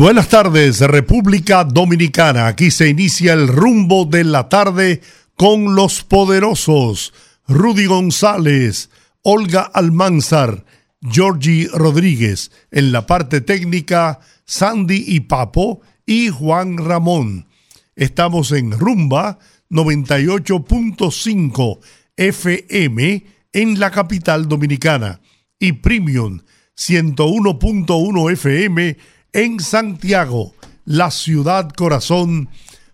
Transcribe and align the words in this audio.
Buenas 0.00 0.30
tardes, 0.30 0.80
República 0.80 1.62
Dominicana. 1.62 2.46
Aquí 2.46 2.70
se 2.70 2.88
inicia 2.88 3.34
el 3.34 3.48
rumbo 3.48 4.06
de 4.06 4.24
la 4.24 4.48
tarde 4.48 5.02
con 5.36 5.74
los 5.74 6.04
poderosos 6.04 7.12
Rudy 7.46 7.84
González, 7.84 8.88
Olga 9.20 9.60
Almanzar, 9.60 10.64
Georgie 11.02 11.68
Rodríguez. 11.70 12.50
En 12.70 12.92
la 12.92 13.04
parte 13.04 13.42
técnica, 13.42 14.20
Sandy 14.46 15.04
y 15.06 15.20
Papo 15.20 15.82
y 16.06 16.30
Juan 16.30 16.78
Ramón. 16.78 17.48
Estamos 17.94 18.52
en 18.52 18.72
Rumba 18.72 19.38
98.5 19.68 21.78
FM 22.16 23.26
en 23.52 23.78
la 23.78 23.90
capital 23.90 24.48
dominicana 24.48 25.20
y 25.58 25.72
Premium 25.72 26.40
101.1 26.74 28.32
FM 28.32 28.96
en 29.32 29.60
Santiago, 29.60 30.54
la 30.84 31.10
ciudad 31.10 31.70
corazón 31.70 32.48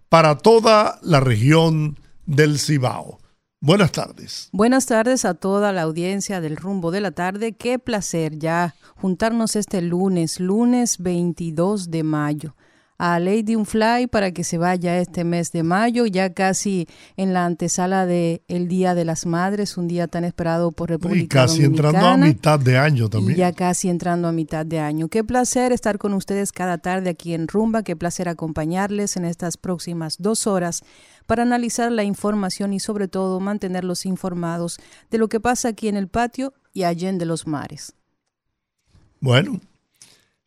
para 0.08 0.38
toda 0.38 0.98
la 1.02 1.20
región 1.20 1.98
del 2.26 2.58
Cibao. 2.58 3.18
Buenas 3.60 3.92
tardes. 3.92 4.48
Buenas 4.52 4.86
tardes 4.86 5.24
a 5.24 5.34
toda 5.34 5.72
la 5.72 5.82
audiencia 5.82 6.40
del 6.40 6.56
rumbo 6.56 6.90
de 6.90 7.00
la 7.00 7.10
tarde. 7.10 7.52
Qué 7.52 7.78
placer 7.78 8.38
ya 8.38 8.74
juntarnos 8.96 9.56
este 9.56 9.80
lunes, 9.80 10.38
lunes 10.40 10.98
22 10.98 11.90
de 11.90 12.02
mayo 12.02 12.54
a 12.98 13.18
Lady 13.18 13.56
Unfly 13.56 14.06
para 14.06 14.32
que 14.32 14.44
se 14.44 14.58
vaya 14.58 14.98
este 14.98 15.24
mes 15.24 15.52
de 15.52 15.62
mayo, 15.62 16.06
ya 16.06 16.32
casi 16.32 16.86
en 17.16 17.32
la 17.32 17.44
antesala 17.44 18.06
del 18.06 18.42
el 18.48 18.68
Día 18.68 18.94
de 18.94 19.04
las 19.04 19.26
Madres, 19.26 19.76
un 19.76 19.88
día 19.88 20.08
tan 20.08 20.24
esperado 20.24 20.72
por 20.72 20.90
República 20.90 21.24
y 21.24 21.28
casi 21.28 21.64
entrando 21.64 22.06
a 22.06 22.16
mitad 22.16 22.58
de 22.58 22.78
año 22.78 23.08
también. 23.08 23.38
ya 23.38 23.52
casi 23.52 23.88
entrando 23.88 24.28
a 24.28 24.32
mitad 24.32 24.64
de 24.64 24.80
año. 24.80 25.08
Qué 25.08 25.24
placer 25.24 25.72
estar 25.72 25.98
con 25.98 26.14
ustedes 26.14 26.52
cada 26.52 26.78
tarde 26.78 27.10
aquí 27.10 27.34
en 27.34 27.48
Rumba, 27.48 27.82
qué 27.82 27.96
placer 27.96 28.28
acompañarles 28.28 29.16
en 29.16 29.24
estas 29.24 29.56
próximas 29.56 30.16
dos 30.18 30.46
horas 30.46 30.82
para 31.26 31.42
analizar 31.42 31.92
la 31.92 32.04
información 32.04 32.72
y 32.72 32.80
sobre 32.80 33.08
todo 33.08 33.40
mantenerlos 33.40 34.06
informados 34.06 34.78
de 35.10 35.18
lo 35.18 35.28
que 35.28 35.40
pasa 35.40 35.68
aquí 35.68 35.88
en 35.88 35.96
el 35.96 36.08
patio 36.08 36.54
y 36.72 36.84
allá 36.84 37.08
en 37.08 37.18
de 37.18 37.26
los 37.26 37.46
mares. 37.46 37.94
Bueno, 39.20 39.60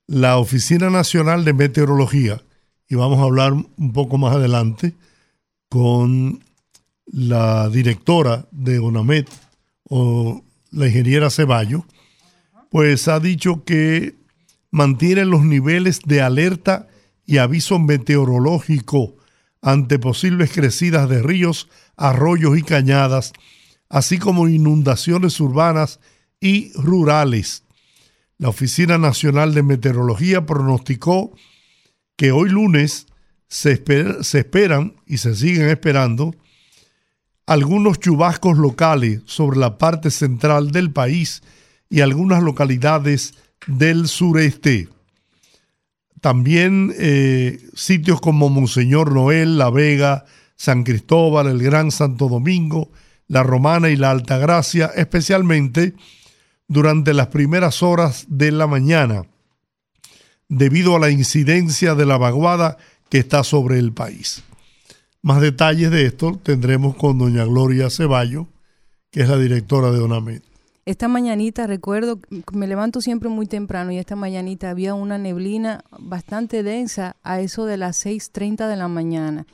la 0.10 0.40
Oficina 0.40 0.90
Nacional 0.90 1.46
de 1.46 1.54
Meteorología, 1.54 2.42
y 2.88 2.96
vamos 2.96 3.20
a 3.20 3.26
hablar 3.26 3.54
un 3.54 3.94
poco 3.94 4.18
más 4.18 4.36
adelante 4.36 4.96
con 5.70 6.44
la 7.06 7.70
directora 7.70 8.48
de 8.50 8.80
ONAMET 8.80 9.30
o 9.88 10.44
la 10.72 10.88
ingeniera 10.88 11.30
Ceballo, 11.30 11.86
pues 12.72 13.08
ha 13.08 13.20
dicho 13.20 13.64
que 13.64 14.16
mantiene 14.72 15.26
los 15.26 15.44
niveles 15.44 16.00
de 16.04 16.24
alerta 16.24 16.88
y 17.28 17.38
aviso 17.38 17.78
meteorológico 17.78 19.16
ante 19.62 20.00
posibles 20.00 20.52
crecidas 20.52 21.08
de 21.08 21.22
ríos, 21.22 21.70
arroyos 21.98 22.58
y 22.58 22.64
cañadas, 22.64 23.32
así 23.90 24.18
como 24.18 24.48
inundaciones 24.48 25.40
urbanas 25.40 26.00
y 26.42 26.74
rurales 26.74 27.62
la 28.40 28.50
Oficina 28.50 28.98
Nacional 28.98 29.54
de 29.54 29.64
Meteorología 29.64 30.46
pronosticó 30.46 31.34
que 32.16 32.32
hoy 32.32 32.50
lunes 32.50 33.06
se, 33.50 33.74
esperan 33.74 34.96
y 35.06 35.18
se 35.18 35.36
siguen 35.36 35.70
esperando 35.70 36.34
algunos 37.46 38.00
chubascos 38.00 38.58
locales 38.58 39.22
sobre 39.26 39.60
la 39.60 39.78
parte 39.78 40.10
central 40.10 40.72
del 40.72 40.92
país 40.92 41.44
y 41.90 42.00
algunas 42.00 42.42
localidades 42.42 43.34
del 43.68 44.08
sureste. 44.08 44.88
También 46.22 46.94
eh, 46.98 47.60
sitios 47.74 48.22
como 48.22 48.50
Monseñor 48.50 49.12
Noel, 49.12 49.58
La 49.58 49.70
Vega, 49.70 50.26
San 50.56 50.84
Cristóbal, 50.84 51.48
el 51.48 51.62
Gran 51.62 51.92
Santo 51.92 52.30
Domingo, 52.30 52.90
La 53.28 53.44
Romana 53.44 53.90
y 53.90 53.98
la 53.98 54.12
Altagracia, 54.12 54.92
especialmente 54.96 55.96
durante 56.70 57.14
las 57.14 57.28
primeras 57.28 57.84
horas 57.84 58.26
de 58.30 58.52
la 58.52 58.68
mañana, 58.68 59.26
debido 60.48 60.96
a 60.96 61.00
la 61.00 61.10
incidencia 61.10 61.96
de 61.96 62.06
la 62.06 62.18
vaguada 62.18 62.78
que 63.10 63.18
está 63.18 63.44
sobre 63.44 63.80
el 63.80 63.92
país. 63.92 64.44
Más 65.22 65.42
detalles 65.42 65.92
de 65.92 66.06
esto 66.06 66.40
tendremos 66.42 66.96
con 66.96 67.18
doña 67.18 67.44
Gloria 67.44 67.90
Ceballo, 67.90 68.48
que 69.12 69.22
es 69.22 69.30
la 69.30 69.38
directora 69.38 69.92
de 69.92 70.00
ONAMED. 70.00 70.44
Esta 70.86 71.08
mañanita, 71.08 71.68
recuerdo, 71.68 72.20
me 72.54 72.68
levanto 72.68 73.02
siempre 73.02 73.30
muy 73.30 73.48
temprano 73.48 73.92
y 73.92 73.98
esta 73.98 74.16
mañanita 74.16 74.70
había 74.70 74.94
una 74.94 75.18
neblina 75.18 75.84
bastante 76.00 76.64
densa 76.64 77.16
a 77.24 77.42
eso 77.42 77.66
de 77.66 77.78
las 77.78 78.06
6.30 78.06 78.70
de 78.70 78.76
la 78.76 78.88
mañana 78.88 79.46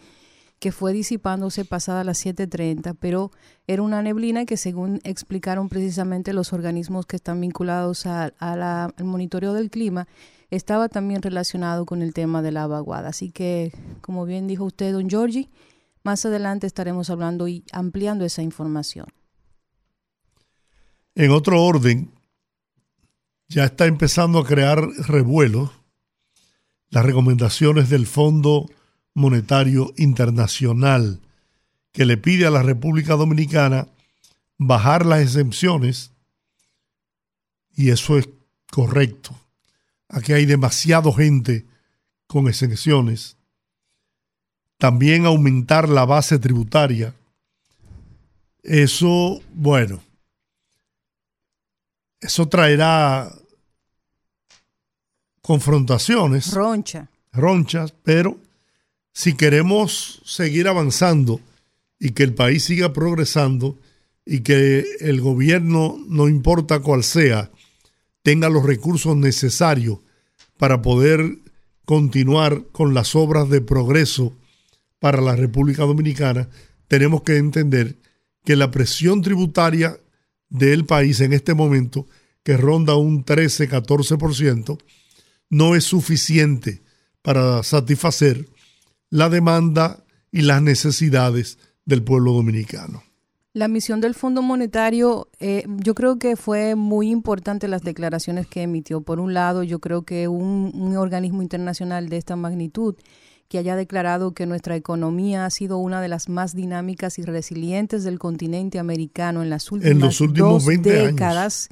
que 0.59 0.71
fue 0.71 0.93
disipándose 0.93 1.65
pasada 1.65 2.03
las 2.03 2.25
7.30, 2.25 2.95
pero 2.99 3.31
era 3.67 3.81
una 3.81 4.01
neblina 4.01 4.45
que 4.45 4.57
según 4.57 4.99
explicaron 5.03 5.69
precisamente 5.69 6.33
los 6.33 6.53
organismos 6.53 7.05
que 7.05 7.17
están 7.17 7.41
vinculados 7.41 8.05
al 8.05 8.93
monitoreo 9.03 9.53
del 9.53 9.69
clima, 9.69 10.07
estaba 10.49 10.89
también 10.89 11.21
relacionado 11.21 11.85
con 11.85 12.01
el 12.01 12.13
tema 12.13 12.41
de 12.41 12.51
la 12.51 12.67
vaguada. 12.67 13.09
Así 13.09 13.31
que, 13.31 13.73
como 14.01 14.25
bien 14.25 14.47
dijo 14.47 14.63
usted, 14.63 14.93
don 14.93 15.09
Giorgi, 15.09 15.49
más 16.03 16.25
adelante 16.25 16.67
estaremos 16.67 17.09
hablando 17.09 17.47
y 17.47 17.63
ampliando 17.71 18.25
esa 18.25 18.41
información. 18.41 19.07
En 21.15 21.31
otro 21.31 21.63
orden, 21.63 22.11
ya 23.47 23.65
está 23.65 23.85
empezando 23.85 24.39
a 24.39 24.45
crear 24.45 24.79
revuelo 25.07 25.71
las 26.89 27.05
recomendaciones 27.05 27.89
del 27.89 28.05
Fondo 28.05 28.69
Monetario 29.15 29.93
Internacional, 29.97 31.21
que 31.91 32.05
le 32.05 32.17
pide 32.17 32.45
a 32.45 32.51
la 32.51 32.61
República 32.61 33.15
Dominicana 33.15 33.87
bajar 34.57 35.05
las 35.05 35.21
exenciones, 35.21 36.11
y 37.73 37.89
eso 37.89 38.17
es 38.17 38.29
correcto. 38.69 39.33
Aquí 40.09 40.33
hay 40.33 40.45
demasiado 40.45 41.11
gente 41.11 41.65
con 42.27 42.47
exenciones. 42.47 43.37
También 44.77 45.25
aumentar 45.25 45.89
la 45.89 46.05
base 46.05 46.37
tributaria. 46.37 47.15
Eso, 48.63 49.41
bueno, 49.53 50.01
eso 52.19 52.47
traerá 52.47 53.31
confrontaciones. 55.41 56.53
Roncha. 56.53 57.07
Ronchas, 57.31 57.93
pero 58.03 58.37
si 59.15 59.33
queremos 59.33 60.21
seguir 60.25 60.67
avanzando 60.67 61.39
y 61.97 62.11
que 62.11 62.23
el 62.23 62.33
país 62.33 62.65
siga 62.65 62.91
progresando 62.91 63.79
y 64.25 64.41
que 64.41 64.85
el 64.99 65.21
gobierno, 65.21 65.97
no 66.09 66.27
importa 66.27 66.81
cuál 66.81 67.01
sea, 67.01 67.49
tenga 68.23 68.49
los 68.49 68.65
recursos 68.65 69.15
necesarios 69.15 69.99
para 70.57 70.81
poder 70.81 71.37
continuar 71.85 72.65
con 72.73 72.93
las 72.93 73.15
obras 73.15 73.49
de 73.49 73.61
progreso 73.61 74.33
para 74.99 75.21
la 75.21 75.37
República 75.37 75.83
Dominicana, 75.83 76.49
tenemos 76.89 77.21
que 77.21 77.37
entender 77.37 77.95
que 78.43 78.57
la 78.57 78.69
presión 78.69 79.21
tributaria 79.21 79.97
del 80.49 80.83
país 80.83 81.21
en 81.21 81.31
este 81.31 81.53
momento, 81.53 82.05
que 82.43 82.57
ronda 82.57 82.95
un 82.95 83.23
13-14%, 83.23 84.77
no 85.49 85.73
es 85.73 85.85
suficiente 85.85 86.83
para 87.21 87.63
satisfacer 87.63 88.49
la 89.15 89.29
demanda 89.29 90.03
y 90.29 90.41
las 90.41 90.61
necesidades 90.61 91.57
del 91.85 92.03
pueblo 92.03 92.33
dominicano. 92.33 93.01
La 93.53 93.69
misión 93.69 94.01
del 94.01 94.13
Fondo 94.13 94.41
Monetario, 94.41 95.29
eh, 95.39 95.63
yo 95.77 95.95
creo 95.95 96.19
que 96.19 96.35
fue 96.35 96.75
muy 96.75 97.09
importante 97.09 97.69
las 97.69 97.81
declaraciones 97.81 98.45
que 98.45 98.63
emitió. 98.63 98.99
Por 98.99 99.21
un 99.21 99.33
lado, 99.33 99.63
yo 99.63 99.79
creo 99.79 100.01
que 100.01 100.27
un, 100.27 100.97
organismo 100.97 101.41
internacional 101.41 102.09
de 102.09 102.17
esta 102.17 102.35
magnitud 102.35 102.95
que 103.47 103.57
haya 103.57 103.77
declarado 103.77 104.33
que 104.33 104.45
nuestra 104.45 104.75
economía 104.75 105.45
ha 105.45 105.49
sido 105.49 105.77
una 105.77 106.01
de 106.01 106.09
las 106.09 106.27
más 106.27 106.53
dinámicas 106.53 107.17
y 107.17 107.21
resilientes 107.21 108.03
del 108.03 108.19
continente 108.19 108.79
americano 108.79 109.43
en 109.43 109.49
las 109.49 109.71
últimas 109.71 110.19
dos 110.33 110.65
décadas 110.65 111.69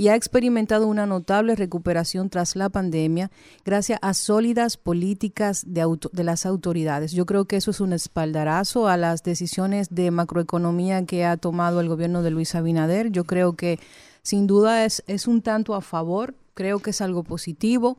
y 0.00 0.08
ha 0.08 0.14
experimentado 0.14 0.86
una 0.86 1.04
notable 1.04 1.54
recuperación 1.54 2.30
tras 2.30 2.56
la 2.56 2.70
pandemia 2.70 3.30
gracias 3.66 3.98
a 4.00 4.14
sólidas 4.14 4.78
políticas 4.78 5.62
de, 5.66 5.86
de 6.12 6.24
las 6.24 6.46
autoridades. 6.46 7.12
Yo 7.12 7.26
creo 7.26 7.44
que 7.44 7.56
eso 7.56 7.70
es 7.70 7.82
un 7.82 7.92
espaldarazo 7.92 8.88
a 8.88 8.96
las 8.96 9.22
decisiones 9.22 9.94
de 9.94 10.10
macroeconomía 10.10 11.04
que 11.04 11.26
ha 11.26 11.36
tomado 11.36 11.82
el 11.82 11.88
gobierno 11.90 12.22
de 12.22 12.30
Luis 12.30 12.54
Abinader. 12.54 13.10
Yo 13.10 13.24
creo 13.24 13.56
que 13.56 13.78
sin 14.22 14.46
duda 14.46 14.86
es, 14.86 15.04
es 15.06 15.26
un 15.26 15.42
tanto 15.42 15.74
a 15.74 15.82
favor, 15.82 16.34
creo 16.54 16.78
que 16.78 16.90
es 16.90 17.02
algo 17.02 17.22
positivo. 17.22 17.98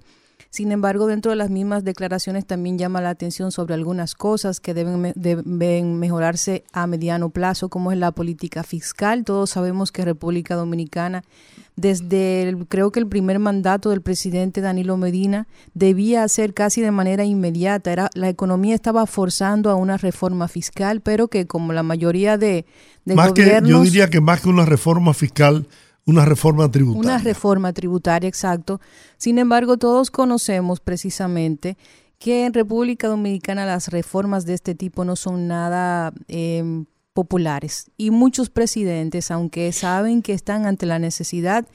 Sin 0.51 0.73
embargo, 0.73 1.07
dentro 1.07 1.31
de 1.31 1.37
las 1.37 1.49
mismas 1.49 1.85
declaraciones 1.85 2.45
también 2.45 2.77
llama 2.77 2.99
la 2.99 3.09
atención 3.09 3.53
sobre 3.53 3.73
algunas 3.73 4.15
cosas 4.15 4.59
que 4.59 4.73
deben, 4.73 5.13
deben 5.15 5.97
mejorarse 5.97 6.65
a 6.73 6.87
mediano 6.87 7.29
plazo, 7.29 7.69
como 7.69 7.93
es 7.93 7.97
la 7.97 8.11
política 8.11 8.63
fiscal. 8.63 9.23
Todos 9.23 9.51
sabemos 9.51 9.93
que 9.93 10.03
República 10.03 10.55
Dominicana, 10.55 11.23
desde 11.77 12.57
creo 12.67 12.91
que 12.91 12.99
el 12.99 13.07
primer 13.07 13.39
mandato 13.39 13.91
del 13.91 14.01
presidente 14.01 14.59
Danilo 14.59 14.97
Medina, 14.97 15.47
debía 15.73 16.21
hacer 16.23 16.53
casi 16.53 16.81
de 16.81 16.91
manera 16.91 17.23
inmediata. 17.23 17.93
Era, 17.93 18.09
la 18.13 18.27
economía 18.27 18.75
estaba 18.75 19.05
forzando 19.05 19.69
a 19.69 19.75
una 19.75 19.95
reforma 19.95 20.49
fiscal, 20.49 20.99
pero 20.99 21.29
que 21.29 21.47
como 21.47 21.71
la 21.71 21.83
mayoría 21.83 22.37
de, 22.37 22.65
de 23.05 23.15
más 23.15 23.31
Que, 23.31 23.61
yo 23.63 23.83
diría 23.83 24.09
que 24.09 24.19
más 24.19 24.41
que 24.41 24.49
una 24.49 24.65
reforma 24.65 25.13
fiscal 25.13 25.65
una 26.11 26.25
reforma 26.25 26.69
tributaria. 26.69 27.09
Una 27.09 27.17
reforma 27.17 27.73
tributaria, 27.73 28.27
exacto. 28.27 28.79
Sin 29.17 29.37
embargo, 29.37 29.77
todos 29.77 30.11
conocemos 30.11 30.79
precisamente 30.79 31.77
que 32.19 32.45
en 32.45 32.53
República 32.53 33.07
Dominicana 33.07 33.65
las 33.65 33.87
reformas 33.87 34.45
de 34.45 34.53
este 34.53 34.75
tipo 34.75 35.03
no 35.03 35.15
son 35.15 35.47
nada 35.47 36.13
em, 36.27 36.85
populares. 37.13 37.89
Y 37.97 38.11
muchos 38.11 38.49
presidentes, 38.49 39.31
aunque 39.31 39.71
saben 39.71 40.21
que 40.21 40.33
están 40.33 40.65
ante 40.65 40.85
la 40.85 40.99
necesidad 40.99 41.65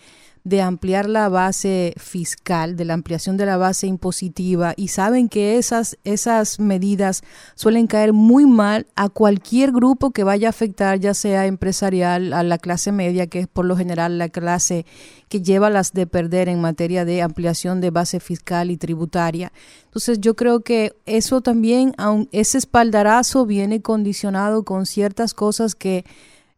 de 0.47 0.63
ampliar 0.63 1.09
la 1.09 1.29
base 1.29 1.93
fiscal, 1.97 2.77
de 2.77 2.85
la 2.85 2.95
ampliación 2.95 3.37
de 3.37 3.47
la 3.47 3.57
base 3.57 3.89
impositiva 3.89 4.75
y 4.77 4.89
saben 4.89 5.29
que 5.29 5.59
esas, 5.59 5.99
esas 6.05 6.61
medidas 6.61 7.25
suelen 7.57 7.89
caer 7.89 8.13
muy 8.13 8.47
mal 8.47 8.87
a 8.95 9.09
cualquier 9.09 9.73
grupo 9.73 10.13
que 10.13 10.23
vaya 10.23 10.47
a 10.47 10.51
afectar, 10.51 11.01
ya 11.01 11.15
sea 11.15 11.47
empresarial, 11.47 12.33
a 12.33 12.45
la 12.45 12.59
clase 12.59 12.93
media, 12.93 13.27
que 13.27 13.41
es 13.41 13.49
por 13.49 13.65
lo 13.65 13.77
general 13.77 14.19
la 14.19 14.29
clase 14.29 14.87
que 15.29 15.43
lleva 15.43 15.69
las 15.69 15.93
de 15.93 16.07
perder 16.07 16.49
en 16.49 16.61
materia 16.61 17.05
de 17.05 17.23
ampliación 17.23 17.81
de 17.81 17.91
base 17.91 18.21
fiscal 18.21 18.71
y 18.71 18.77
tributaria. 18.77 19.53
Entonces 19.87 20.21
yo 20.21 20.37
creo 20.37 20.61
que 20.61 20.95
eso 21.07 21.41
también, 21.41 21.93
aun 21.99 22.29
ese 22.31 22.59
espaldarazo 22.59 23.47
viene 23.47 23.83
condicionado 23.83 24.63
con 24.63 24.87
ciertas 24.87 25.35
cosas 25.35 25.75
que 25.75 26.05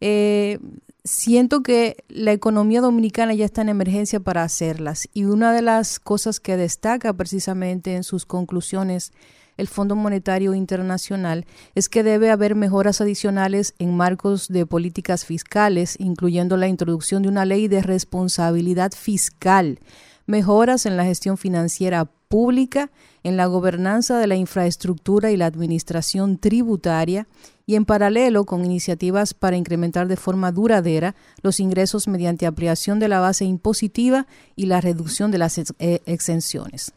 eh, 0.02 0.58
siento 1.04 1.62
que 1.62 2.04
la 2.08 2.32
economía 2.32 2.80
dominicana 2.80 3.34
ya 3.34 3.44
está 3.44 3.62
en 3.62 3.68
emergencia 3.68 4.20
para 4.20 4.42
hacerlas. 4.42 5.08
Y 5.14 5.24
una 5.24 5.52
de 5.52 5.62
las 5.62 5.98
cosas 5.98 6.40
que 6.40 6.56
destaca 6.56 7.12
precisamente 7.12 7.94
en 7.94 8.04
sus 8.04 8.26
conclusiones 8.26 9.12
el 9.58 9.66
Fondo 9.66 9.96
Monetario 9.96 10.54
Internacional 10.54 11.44
es 11.74 11.88
que 11.88 12.04
debe 12.04 12.30
haber 12.30 12.54
mejoras 12.54 13.00
adicionales 13.00 13.74
en 13.78 13.96
marcos 13.96 14.48
de 14.48 14.64
políticas 14.64 15.24
fiscales, 15.24 15.96
incluyendo 15.98 16.56
la 16.56 16.68
introducción 16.68 17.22
de 17.22 17.28
una 17.28 17.44
ley 17.44 17.68
de 17.68 17.82
responsabilidad 17.82 18.92
fiscal, 18.92 19.80
mejoras 20.26 20.86
en 20.86 20.96
la 20.96 21.04
gestión 21.04 21.36
financiera 21.36 22.08
pública, 22.28 22.90
en 23.22 23.36
la 23.36 23.46
gobernanza 23.46 24.18
de 24.18 24.26
la 24.26 24.36
infraestructura 24.36 25.30
y 25.30 25.36
la 25.36 25.46
administración 25.46 26.38
tributaria 26.38 27.26
y 27.66 27.74
en 27.74 27.84
paralelo 27.84 28.44
con 28.44 28.64
iniciativas 28.64 29.34
para 29.34 29.56
incrementar 29.56 30.08
de 30.08 30.16
forma 30.16 30.52
duradera 30.52 31.14
los 31.42 31.60
ingresos 31.60 32.08
mediante 32.08 32.46
ampliación 32.46 32.98
de 32.98 33.08
la 33.08 33.20
base 33.20 33.44
impositiva 33.44 34.26
y 34.56 34.66
la 34.66 34.80
reducción 34.80 35.30
de 35.30 35.38
las 35.38 35.58
eh, 35.58 36.00
exenciones. 36.06 36.92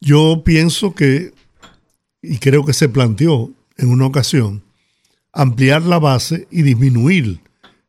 Yo 0.00 0.42
pienso 0.44 0.94
que, 0.94 1.32
y 2.20 2.38
creo 2.38 2.64
que 2.64 2.72
se 2.72 2.88
planteó 2.88 3.52
en 3.76 3.90
una 3.90 4.06
ocasión, 4.06 4.64
ampliar 5.32 5.82
la 5.82 5.98
base 5.98 6.48
y 6.50 6.62
disminuir 6.62 7.40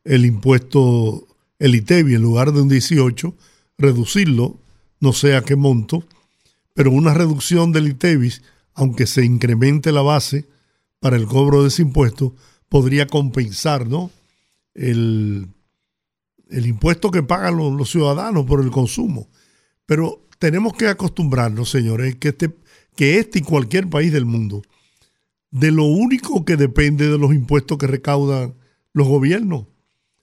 el 0.04 0.26
impuesto, 0.26 1.28
el 1.60 1.76
ITEBI, 1.76 2.16
en 2.16 2.22
lugar 2.22 2.52
de 2.52 2.62
un 2.62 2.70
18, 2.70 3.34
reducirlo, 3.78 4.58
no 5.00 5.14
sé 5.14 5.36
a 5.36 5.42
qué 5.42 5.56
monto, 5.56 6.04
pero 6.74 6.92
una 6.92 7.14
reducción 7.14 7.72
del 7.72 7.88
ITEBIS, 7.88 8.42
aunque 8.74 9.08
se 9.08 9.24
incremente 9.24 9.92
la 9.92 10.02
base, 10.02 10.48
para 11.00 11.18
el 11.18 11.26
cobro 11.26 11.62
de 11.62 11.68
ese 11.68 11.82
impuesto 11.82 12.34
podría 12.70 13.08
compensar 13.08 13.88
¿no? 13.88 14.10
el, 14.74 15.50
impuesto 16.50 17.12
que 17.12 17.22
pagan 17.22 17.58
los, 17.58 17.90
ciudadanos 17.90 18.46
por 18.46 18.62
el 18.62 18.72
consumo. 18.72 19.30
Pero 19.86 20.28
tenemos 20.40 20.74
que 20.74 20.88
acostumbrarnos, 20.88 21.70
señores, 21.70 22.16
que 22.16 22.30
este, 22.30 22.56
que 22.96 23.20
este 23.20 23.40
y 23.40 23.42
cualquier 23.42 23.90
país 23.90 24.12
del 24.12 24.26
mundo, 24.26 24.64
de 25.52 25.72
lo 25.72 25.84
único 25.84 26.46
que 26.46 26.58
depende 26.58 27.10
de 27.10 27.18
los 27.18 27.34
impuestos 27.34 27.78
que 27.78 27.88
recaudan 27.88 28.56
los 28.94 29.08
gobiernos 29.08 29.66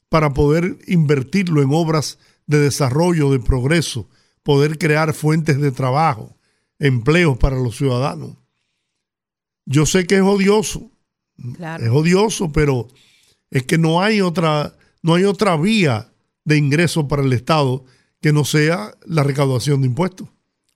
para 0.09 0.33
poder 0.33 0.79
invertirlo 0.87 1.63
en 1.63 1.69
obras 1.73 2.19
de 2.47 2.59
desarrollo, 2.59 3.31
de 3.31 3.39
progreso, 3.39 4.09
poder 4.43 4.79
crear 4.79 5.15
fuentes 5.15 5.61
de 5.61 5.71
trabajo, 5.71 6.37
empleos 6.81 7.39
para 7.39 7.57
los 7.57 7.77
ciudadanos. 7.77 8.37
Yo 9.67 9.87
sé 9.87 10.07
que 10.07 10.17
es 10.17 10.23
odioso, 10.23 10.91
es 11.79 11.89
odioso, 11.91 12.51
pero 12.51 12.89
es 13.51 13.63
que 13.63 13.79
no 13.79 14.03
hay 14.03 14.21
otra, 14.21 14.75
no 15.03 15.15
hay 15.15 15.25
otra 15.25 15.57
vía 15.57 16.11
de 16.45 16.57
ingreso 16.57 17.07
para 17.07 17.23
el 17.23 17.33
Estado 17.33 17.85
que 18.21 18.33
no 18.33 18.45
sea 18.45 18.95
la 19.07 19.23
recaudación 19.23 19.83
de 19.83 19.87
impuestos. 19.87 20.29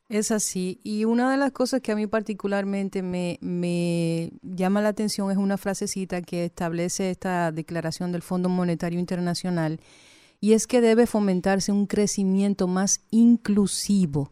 Es 0.09 0.31
así. 0.31 0.79
Y 0.85 1.07
una 1.07 1.31
de 1.31 1.39
las 1.39 1.53
cosas 1.53 1.81
que 1.81 1.93
a 1.93 1.97
mí 1.97 2.07
particularmente 2.07 3.03
me, 3.03 3.39
me, 3.41 4.31
llama 4.43 4.83
la 4.83 4.91
atención 4.91 5.31
es 5.31 5.39
una 5.39 5.57
frasecita 5.57 6.23
que 6.23 6.45
establece 6.45 7.11
esta 7.11 7.51
declaración 7.53 8.13
del 8.13 8.23
Fondo 8.23 8.49
Monetario 8.49 9.01
Internacional, 9.01 9.81
y 10.41 10.53
es 10.53 10.67
que 10.67 10.83
debe 10.83 11.07
fomentarse 11.07 11.73
un 11.73 11.87
crecimiento 11.87 12.69
más 12.69 13.01
inclusivo. 13.11 14.31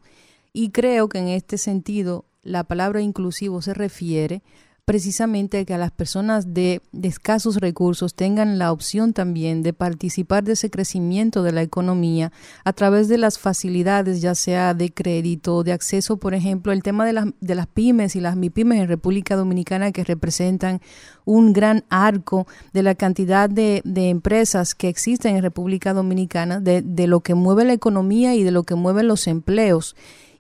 Y 0.53 0.71
creo 0.71 1.09
que 1.09 1.19
en 1.19 1.29
este 1.29 1.57
sentido 1.59 2.27
la 2.43 2.65
palabra 2.65 3.01
inclusivo 3.01 3.63
se 3.63 3.73
refiere 3.73 4.43
precisamente 4.85 5.61
a 5.61 5.65
que 5.65 5.79
las 5.79 5.93
personas 5.93 6.55
de, 6.55 6.83
escasos 7.03 7.57
recursos 7.57 8.15
tengan 8.15 8.59
la 8.59 8.73
opción 8.73 9.13
también 9.13 9.63
de 9.63 9.73
participar 9.73 10.43
de 10.43 10.55
ese 10.55 10.71
crecimiento 10.71 11.45
de 11.45 11.53
la 11.53 11.63
economía 11.63 12.33
a 12.65 12.73
través 12.73 13.07
de 13.07 13.17
las 13.17 13.39
facilidades, 13.39 14.21
ya 14.21 14.35
sea 14.35 14.75
de 14.75 14.93
crédito, 14.93 15.63
de 15.63 15.73
acceso, 15.73 16.17
por 16.17 16.35
ejemplo, 16.35 16.73
el 16.73 16.83
tema 16.83 17.07
de 17.07 17.13
las, 17.13 17.27
de 17.41 17.55
las 17.55 17.69
pymes 17.69 18.17
y 18.17 18.21
las 18.21 18.37
MIPYMES 18.37 18.81
en 18.81 18.89
República 18.89 19.37
Dominicana 19.37 19.93
que 19.93 20.03
representan 20.03 20.81
un 21.25 21.53
gran 21.53 21.85
arco 21.89 22.49
de 22.73 22.83
la 22.83 22.97
cantidad 22.97 23.49
de, 23.49 23.83
de 23.85 24.09
empresas 24.09 24.75
que 24.75 24.89
existen 24.89 25.37
en 25.37 25.43
República 25.43 25.95
Dominicana, 25.95 26.59
de, 26.59 26.83
de 26.83 27.07
lo 27.07 27.21
que 27.21 27.37
mueve 27.37 27.65
la 27.65 27.73
economía 27.73 28.35
y 28.35 28.43
de 28.43 28.51
lo 28.51 28.65
que 28.65 28.75
mueve 28.75 29.05
los 29.05 29.29
empleos. 29.29 29.95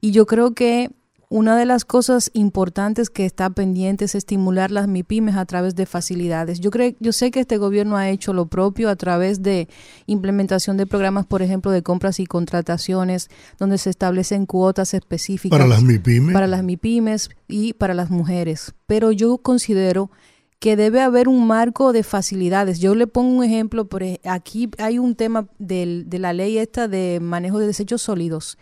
Y 0.04 0.10
yo 0.10 0.26
creo 0.26 0.52
que 0.52 0.90
una 1.28 1.56
de 1.56 1.64
las 1.64 1.84
cosas 1.84 2.30
importantes 2.34 3.08
que 3.08 3.24
está 3.24 3.48
pendiente 3.50 4.04
es 4.04 4.16
estimular 4.16 4.72
las 4.72 4.88
MIPIMES 4.88 5.36
a 5.36 5.46
través 5.46 5.76
de 5.76 5.86
facilidades. 5.86 6.58
Yo 6.58 6.72
creo, 6.72 6.92
yo 6.98 7.12
sé 7.12 7.30
que 7.30 7.38
este 7.38 7.56
gobierno 7.56 7.96
ha 7.96 8.10
hecho 8.10 8.32
lo 8.32 8.46
propio 8.46 8.90
a 8.90 8.96
través 8.96 9.42
de 9.42 9.68
implementación 10.06 10.76
de 10.76 10.86
programas, 10.86 11.24
por 11.24 11.40
ejemplo, 11.40 11.70
de 11.70 11.84
compras 11.84 12.18
y 12.18 12.26
contrataciones, 12.26 13.30
donde 13.60 13.78
se 13.78 13.90
establecen 13.90 14.44
cuotas 14.44 14.92
específicas 14.92 15.56
para 15.56 15.68
las 15.68 15.84
MIPIMES, 15.84 16.34
para 16.34 16.48
las 16.48 16.64
MIPIMES 16.64 17.30
y 17.46 17.74
para 17.74 17.94
las 17.94 18.10
mujeres. 18.10 18.74
Pero 18.88 19.12
yo 19.12 19.38
considero 19.38 20.10
que 20.58 20.74
debe 20.74 21.00
haber 21.00 21.28
un 21.28 21.46
marco 21.46 21.92
de 21.92 22.02
facilidades. 22.02 22.80
Yo 22.80 22.96
le 22.96 23.06
pongo 23.06 23.38
un 23.38 23.44
ejemplo, 23.44 23.84
por 23.84 24.02
aquí 24.24 24.68
hay 24.78 24.98
un 24.98 25.14
tema 25.14 25.46
de 25.60 26.04
la 26.10 26.32
ley 26.32 26.58
esta 26.58 26.88
de 26.88 27.20
manejo 27.22 27.60
de 27.60 27.68
desechos 27.68 28.02
sólidos 28.02 28.58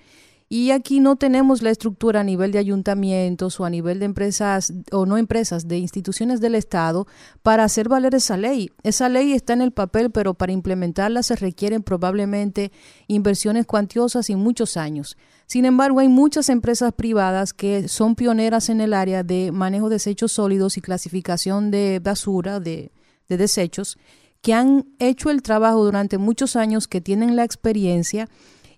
y 0.53 0.73
aquí 0.73 0.99
no 0.99 1.15
tenemos 1.15 1.63
la 1.63 1.71
estructura 1.71 2.21
a 2.21 2.25
nivel 2.25 2.51
de 2.51 2.59
ayuntamientos 2.59 3.61
o 3.61 3.65
a 3.65 3.71
nivel 3.71 4.01
de 4.01 4.07
empresas 4.07 4.73
o 4.91 5.07
no 5.07 5.17
empresas, 5.17 5.69
de 5.69 5.79
instituciones 5.79 6.41
del 6.41 6.57
Estado 6.57 7.07
para 7.45 7.63
hacer 7.63 7.89
valer 7.89 8.17
esa 8.17 8.37
ley. 8.37 8.73
Esa 8.83 9.09
ley 9.09 9.33
está 9.33 9.53
en 9.53 9.63
el 9.63 9.71
papel, 9.71 10.11
pero 10.11 10.35
para 10.35 10.51
implementarla 10.51 11.23
se 11.23 11.37
requieren 11.37 11.85
probablemente 11.85 12.73
inversiones 13.07 13.65
cuantiosas 13.65 14.29
y 14.29 14.35
muchos 14.35 14.77
años. 14.77 15.17
Sin 15.47 15.67
embargo, 15.67 16.01
hay 16.01 16.09
muchas 16.09 16.49
empresas 16.49 16.93
privadas 16.95 17.53
que 17.53 17.87
son 17.87 18.17
pioneras 18.17 18.71
en 18.71 18.81
el 18.81 18.93
área 18.93 19.23
de 19.23 19.53
manejo 19.53 19.89
de 19.89 19.95
desechos 19.95 20.33
sólidos 20.33 20.77
y 20.77 20.81
clasificación 20.81 21.71
de 21.71 22.01
basura, 22.03 22.59
de, 22.59 22.91
de 23.29 23.37
desechos, 23.37 23.99
que 24.43 24.55
han 24.55 24.87
hecho 24.99 25.31
el 25.31 25.43
trabajo 25.43 25.85
durante 25.85 26.19
muchos 26.19 26.57
años, 26.57 26.89
que 26.89 27.01
tienen 27.01 27.37
la 27.37 27.45
experiencia 27.45 28.29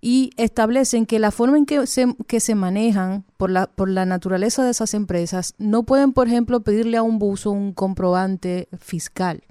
y 0.04 0.32
establecen 0.36 1.06
que 1.06 1.20
la 1.20 1.30
forma 1.30 1.56
en 1.56 1.64
que 1.64 1.86
se, 1.86 2.14
que 2.26 2.40
se 2.40 2.56
manejan 2.56 3.24
por 3.36 3.50
la, 3.50 3.68
por 3.68 3.88
la 3.88 4.04
naturaleza 4.04 4.64
de 4.64 4.72
esas 4.72 4.94
empresas 4.94 5.54
no 5.58 5.84
pueden, 5.84 6.12
por 6.12 6.26
ejemplo, 6.26 6.60
pedirle 6.60 6.96
a 6.96 7.02
un 7.02 7.20
buzo 7.20 7.52
un 7.52 7.72
comprobante 7.72 8.68
fiscal 8.78 9.42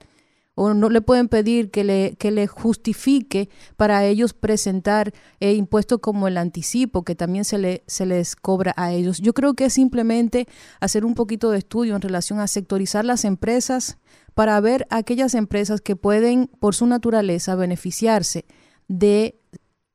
o 0.55 0.73
no 0.73 0.89
le 0.89 1.01
pueden 1.01 1.29
pedir 1.29 1.71
que 1.71 1.85
le, 1.85 2.15
que 2.19 2.31
le 2.31 2.47
justifique 2.47 3.49
para 3.77 4.05
ellos 4.05 4.33
presentar 4.33 5.13
eh, 5.39 5.53
impuestos 5.53 5.99
como 5.99 6.27
el 6.27 6.37
anticipo, 6.37 7.03
que 7.03 7.15
también 7.15 7.45
se, 7.45 7.57
le, 7.57 7.83
se 7.87 8.05
les 8.05 8.35
cobra 8.35 8.73
a 8.75 8.91
ellos. 8.91 9.19
Yo 9.19 9.33
creo 9.33 9.53
que 9.53 9.65
es 9.65 9.73
simplemente 9.73 10.47
hacer 10.81 11.05
un 11.05 11.15
poquito 11.15 11.49
de 11.51 11.59
estudio 11.59 11.95
en 11.95 12.01
relación 12.01 12.39
a 12.41 12.47
sectorizar 12.47 13.05
las 13.05 13.23
empresas 13.23 13.97
para 14.33 14.59
ver 14.59 14.85
aquellas 14.89 15.33
empresas 15.33 15.79
que 15.79 15.95
pueden, 15.95 16.47
por 16.59 16.75
su 16.75 16.85
naturaleza, 16.85 17.55
beneficiarse 17.55 18.45
de 18.89 19.39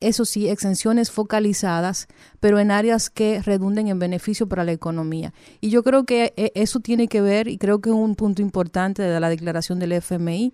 eso 0.09 0.25
sí, 0.25 0.49
exenciones 0.49 1.11
focalizadas, 1.11 2.07
pero 2.41 2.59
en 2.59 2.71
áreas 2.71 3.11
que 3.11 3.43
redunden 3.43 3.89
en 3.89 3.99
beneficio 3.99 4.49
para 4.49 4.65
la 4.65 4.73
economía. 4.73 5.33
Y 5.61 5.71
yo 5.71 5.83
creo 5.83 6.05
que 6.05 6.33
eh, 6.37 6.53
eso 6.55 6.81
tiene 6.81 7.09
que 7.09 7.21
ver, 7.21 7.49
y 7.49 7.59
creo 7.59 7.81
que 7.81 7.91
es 7.91 7.97
un 7.97 8.15
punto 8.15 8.43
importante 8.43 9.03
de 9.03 9.21
la 9.21 9.29
declaración 9.29 9.79
del 9.79 9.93
FMI, 9.93 10.53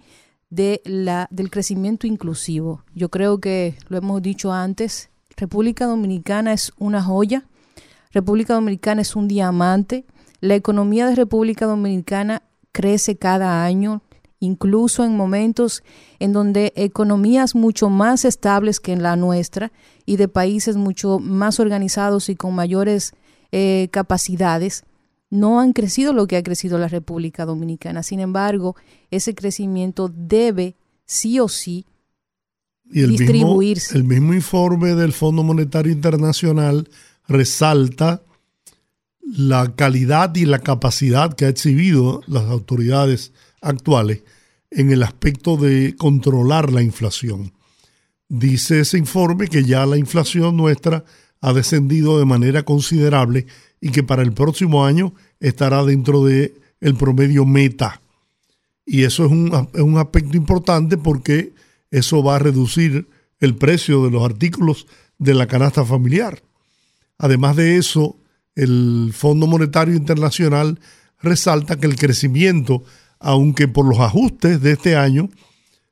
de 0.50 0.82
la, 0.84 1.28
del 1.30 1.50
crecimiento 1.50 2.06
inclusivo. 2.06 2.84
Yo 2.94 3.08
creo 3.08 3.38
que, 3.38 3.76
lo 3.88 3.98
hemos 3.98 4.20
dicho 4.22 4.52
antes, 4.52 5.10
República 5.36 5.86
Dominicana 5.86 6.52
es 6.52 6.72
una 6.78 7.02
joya, 7.02 7.46
República 8.12 8.54
Dominicana 8.54 9.02
es 9.02 9.16
un 9.16 9.28
diamante, 9.28 10.04
la 10.40 10.54
economía 10.54 11.06
de 11.06 11.14
República 11.14 11.66
Dominicana 11.66 12.42
crece 12.72 13.16
cada 13.16 13.64
año, 13.64 14.02
incluso 14.42 15.04
en 15.04 15.16
momentos 15.16 15.84
en 16.18 16.32
donde 16.32 16.72
economías 16.74 17.54
mucho 17.54 17.88
más 17.90 18.24
estables 18.24 18.80
que 18.80 18.92
en 18.92 19.00
la 19.00 19.14
nuestra 19.14 19.70
y 20.04 20.16
de 20.16 20.26
países 20.26 20.76
mucho 20.76 21.20
más 21.20 21.60
organizados 21.60 22.28
y 22.28 22.34
con 22.34 22.52
mayores 22.52 23.14
eh, 23.52 23.86
capacidades, 23.92 24.82
no 25.30 25.60
han 25.60 25.72
crecido 25.72 26.12
lo 26.12 26.26
que 26.26 26.36
ha 26.36 26.42
crecido 26.42 26.76
la 26.76 26.88
República 26.88 27.46
Dominicana. 27.46 28.02
Sin 28.02 28.18
embargo, 28.18 28.74
ese 29.12 29.36
crecimiento 29.36 30.12
debe 30.12 30.74
sí 31.04 31.38
o 31.38 31.46
sí 31.46 31.86
distribuirse. 32.84 33.96
el 33.96 34.02
mismo 34.02 34.34
informe 34.34 34.96
del 34.96 35.12
Fondo 35.12 35.44
Monetario 35.44 35.92
Internacional 35.92 36.88
resalta 37.28 38.22
la 39.20 39.72
calidad 39.76 40.34
y 40.34 40.46
la 40.46 40.58
capacidad 40.58 41.32
que 41.32 41.44
ha 41.44 41.48
exhibido 41.48 42.22
las 42.26 42.42
autoridades 42.42 43.32
actuales 43.62 44.22
en 44.70 44.90
el 44.90 45.02
aspecto 45.02 45.56
de 45.56 45.94
controlar 45.96 46.72
la 46.72 46.82
inflación. 46.82 47.52
Dice 48.28 48.80
ese 48.80 48.98
informe 48.98 49.48
que 49.48 49.64
ya 49.64 49.86
la 49.86 49.96
inflación 49.96 50.56
nuestra 50.56 51.04
ha 51.40 51.52
descendido 51.52 52.18
de 52.18 52.24
manera 52.24 52.62
considerable 52.64 53.46
y 53.80 53.90
que 53.90 54.02
para 54.02 54.22
el 54.22 54.32
próximo 54.32 54.84
año 54.84 55.14
estará 55.40 55.84
dentro 55.84 56.24
de 56.24 56.54
el 56.80 56.94
promedio 56.94 57.44
meta. 57.44 58.00
Y 58.84 59.04
eso 59.04 59.24
es 59.26 59.30
un, 59.30 59.68
es 59.74 59.80
un 59.80 59.98
aspecto 59.98 60.36
importante 60.36 60.96
porque 60.96 61.52
eso 61.90 62.22
va 62.22 62.36
a 62.36 62.38
reducir 62.38 63.06
el 63.40 63.56
precio 63.56 64.04
de 64.04 64.10
los 64.10 64.24
artículos 64.24 64.86
de 65.18 65.34
la 65.34 65.46
canasta 65.46 65.84
familiar. 65.84 66.42
Además 67.18 67.56
de 67.56 67.76
eso, 67.76 68.16
el 68.54 69.12
Fondo 69.12 69.46
Monetario 69.46 69.94
Internacional 69.94 70.80
resalta 71.20 71.76
que 71.78 71.86
el 71.86 71.96
crecimiento 71.96 72.84
aunque 73.22 73.68
por 73.68 73.86
los 73.86 73.98
ajustes 74.00 74.60
de 74.60 74.72
este 74.72 74.96
año 74.96 75.28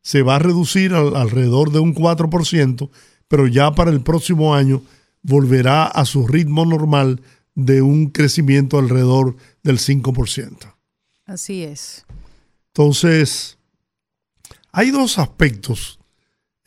se 0.02 0.22
va 0.22 0.36
a 0.36 0.38
reducir 0.40 0.94
alrededor 0.94 1.72
de 1.72 1.78
un 1.78 1.94
4%, 1.94 2.90
pero 3.28 3.46
ya 3.46 3.72
para 3.72 3.90
el 3.90 4.00
próximo 4.02 4.54
año 4.54 4.82
volverá 5.22 5.86
a 5.86 6.04
su 6.04 6.26
ritmo 6.26 6.64
normal 6.64 7.22
de 7.54 7.82
un 7.82 8.10
crecimiento 8.10 8.78
alrededor 8.78 9.36
del 9.62 9.78
5%. 9.78 10.74
Así 11.26 11.62
es. 11.62 12.06
Entonces, 12.68 13.58
hay 14.72 14.90
dos 14.90 15.18
aspectos 15.18 15.98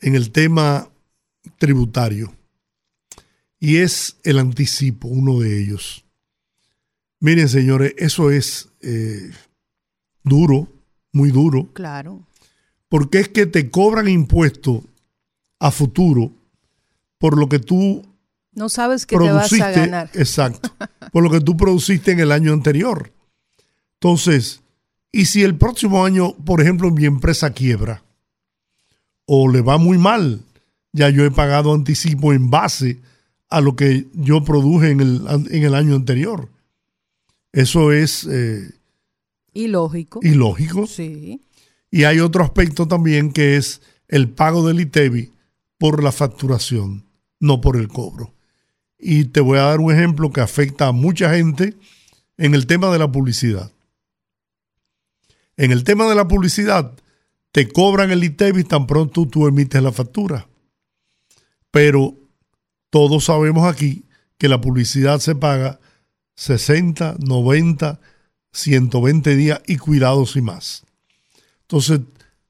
en 0.00 0.14
el 0.14 0.30
tema 0.30 0.88
tributario 1.58 2.32
y 3.58 3.78
es 3.78 4.16
el 4.24 4.38
anticipo, 4.38 5.08
uno 5.08 5.40
de 5.40 5.60
ellos. 5.60 6.04
Miren, 7.20 7.48
señores, 7.48 7.94
eso 7.96 8.30
es 8.30 8.68
eh, 8.82 9.30
duro, 10.24 10.68
muy 11.12 11.30
duro. 11.30 11.68
Claro. 11.72 12.26
Porque 12.88 13.20
es 13.20 13.28
que 13.28 13.46
te 13.46 13.70
cobran 13.70 14.08
impuestos 14.08 14.82
a 15.60 15.70
futuro 15.70 16.32
por 17.18 17.38
lo 17.38 17.48
que 17.48 17.58
tú 17.58 18.02
no 18.54 18.68
sabes 18.68 19.06
que 19.06 19.16
te 19.16 19.30
vas 19.30 19.52
a 19.52 19.70
ganar. 19.70 20.10
Exacto. 20.14 20.70
por 21.12 21.22
lo 21.22 21.30
que 21.30 21.40
tú 21.40 21.56
produciste 21.56 22.12
en 22.12 22.20
el 22.20 22.32
año 22.32 22.52
anterior. 22.52 23.12
Entonces, 23.94 24.62
y 25.10 25.26
si 25.26 25.42
el 25.42 25.56
próximo 25.56 26.04
año, 26.04 26.34
por 26.44 26.60
ejemplo, 26.60 26.90
mi 26.90 27.04
empresa 27.04 27.50
quiebra 27.50 28.02
o 29.26 29.48
le 29.48 29.60
va 29.60 29.78
muy 29.78 29.98
mal, 29.98 30.42
ya 30.92 31.08
yo 31.08 31.24
he 31.24 31.30
pagado 31.30 31.72
anticipo 31.72 32.32
en 32.32 32.50
base 32.50 33.00
a 33.48 33.60
lo 33.60 33.76
que 33.76 34.08
yo 34.12 34.44
produje 34.44 34.90
en 34.90 35.00
el, 35.00 35.26
en 35.50 35.62
el 35.62 35.74
año 35.74 35.94
anterior. 35.94 36.48
Eso 37.52 37.92
es 37.92 38.24
eh, 38.30 38.70
Ilógico. 39.54 40.20
Ilógico. 40.22 40.86
Sí. 40.86 41.40
Y 41.90 42.04
hay 42.04 42.20
otro 42.20 42.44
aspecto 42.44 42.86
también 42.86 43.32
que 43.32 43.56
es 43.56 43.80
el 44.08 44.28
pago 44.28 44.66
del 44.66 44.80
ITEBI 44.80 45.32
por 45.78 46.02
la 46.02 46.12
facturación, 46.12 47.06
no 47.40 47.60
por 47.60 47.76
el 47.76 47.88
cobro. 47.88 48.34
Y 48.98 49.26
te 49.26 49.40
voy 49.40 49.58
a 49.58 49.62
dar 49.62 49.80
un 49.80 49.92
ejemplo 49.92 50.30
que 50.32 50.40
afecta 50.40 50.88
a 50.88 50.92
mucha 50.92 51.34
gente 51.34 51.76
en 52.36 52.54
el 52.54 52.66
tema 52.66 52.90
de 52.92 52.98
la 52.98 53.10
publicidad. 53.10 53.70
En 55.56 55.70
el 55.70 55.84
tema 55.84 56.08
de 56.08 56.16
la 56.16 56.26
publicidad, 56.26 56.92
te 57.52 57.68
cobran 57.68 58.10
el 58.10 58.24
ITEBI 58.24 58.64
tan 58.64 58.86
pronto 58.86 59.26
tú 59.28 59.46
emites 59.46 59.80
la 59.80 59.92
factura. 59.92 60.48
Pero 61.70 62.16
todos 62.90 63.24
sabemos 63.26 63.72
aquí 63.72 64.04
que 64.38 64.48
la 64.48 64.60
publicidad 64.60 65.20
se 65.20 65.36
paga 65.36 65.78
60, 66.34 67.16
90, 67.20 68.00
120 68.54 69.36
días 69.36 69.60
y 69.66 69.76
cuidados 69.76 70.36
y 70.36 70.40
más. 70.40 70.84
Entonces, 71.62 72.00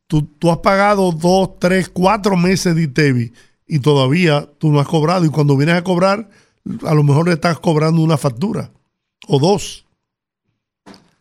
tú, 0.07 0.51
has 0.51 0.59
pagado 0.59 1.13
dos, 1.13 1.59
tres, 1.59 1.89
cuatro 1.89 2.37
meses 2.37 2.75
de 2.75 2.83
ITEVI 2.83 3.33
y 3.67 3.79
todavía 3.81 4.49
tú 4.59 4.71
no 4.71 4.81
has 4.81 4.87
cobrado. 4.87 5.25
Y 5.25 5.31
cuando 5.31 5.57
vienes 5.57 5.77
a 5.77 5.85
cobrar, 5.85 6.29
a 6.85 6.95
lo 6.95 7.03
mejor 7.03 7.29
le 7.29 7.35
estás 7.35 7.59
cobrando 7.59 8.03
una 8.03 8.19
factura 8.19 8.71
o 9.27 9.39
dos. 9.39 9.87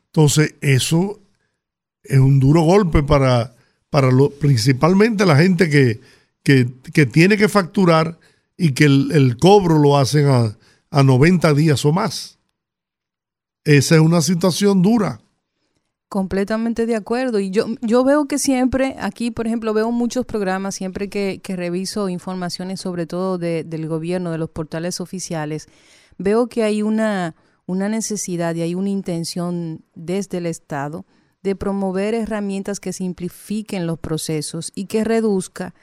Entonces, 0.08 0.56
eso 0.62 1.20
es 2.04 2.20
un 2.20 2.40
duro 2.40 2.62
golpe 2.62 3.02
para, 3.02 3.56
para 3.90 4.12
lo, 4.12 4.30
principalmente 4.30 5.26
la 5.26 5.38
gente 5.38 5.70
que, 5.70 6.02
que, 6.44 7.06
tiene 7.06 7.38
que 7.38 7.50
facturar 7.50 8.20
y 8.58 8.74
que 8.74 8.86
el, 8.86 9.38
cobro 9.40 9.80
lo 9.80 9.98
hacen 9.98 10.28
a, 10.28 10.58
a 10.92 11.04
90 11.04 11.54
días 11.54 11.86
o 11.86 11.94
más. 11.94 12.38
Esa 13.66 13.96
es 13.96 14.02
una 14.02 14.22
situación 14.22 14.82
dura. 14.82 15.22
Completamente 16.10 16.86
de 16.86 16.96
acuerdo. 16.96 17.40
Y 17.40 17.50
yo, 17.50 17.66
yo 17.82 18.04
veo 18.04 18.28
que 18.28 18.38
siempre, 18.38 18.96
aquí 19.00 19.32
por 19.32 19.48
ejemplo, 19.48 19.74
veo 19.74 19.92
muchos 19.92 20.26
programas, 20.26 20.76
siempre 20.76 21.10
que, 21.10 21.42
reviso 21.48 22.10
informaciones 22.10 22.82
sobre 22.82 23.08
todo 23.08 23.38
del 23.38 23.88
gobierno, 23.88 24.32
de 24.32 24.38
los 24.38 24.50
portales 24.50 25.00
oficiales, 25.02 25.68
veo 26.18 26.48
que 26.48 26.64
hay 26.64 26.82
una, 26.82 27.36
una 27.66 27.90
necesidad 27.90 28.54
y 28.56 28.62
hay 28.62 28.76
una 28.76 28.90
intención 28.90 29.84
desde 29.96 30.38
el 30.38 30.46
Estado 30.46 31.06
de 31.42 31.56
promover 31.56 32.14
herramientas 32.14 32.80
que 32.80 32.94
simplifiquen 32.94 33.88
los 33.88 33.98
procesos 34.00 34.72
y 34.76 34.86
que 34.86 35.04
reduzca 35.04 35.74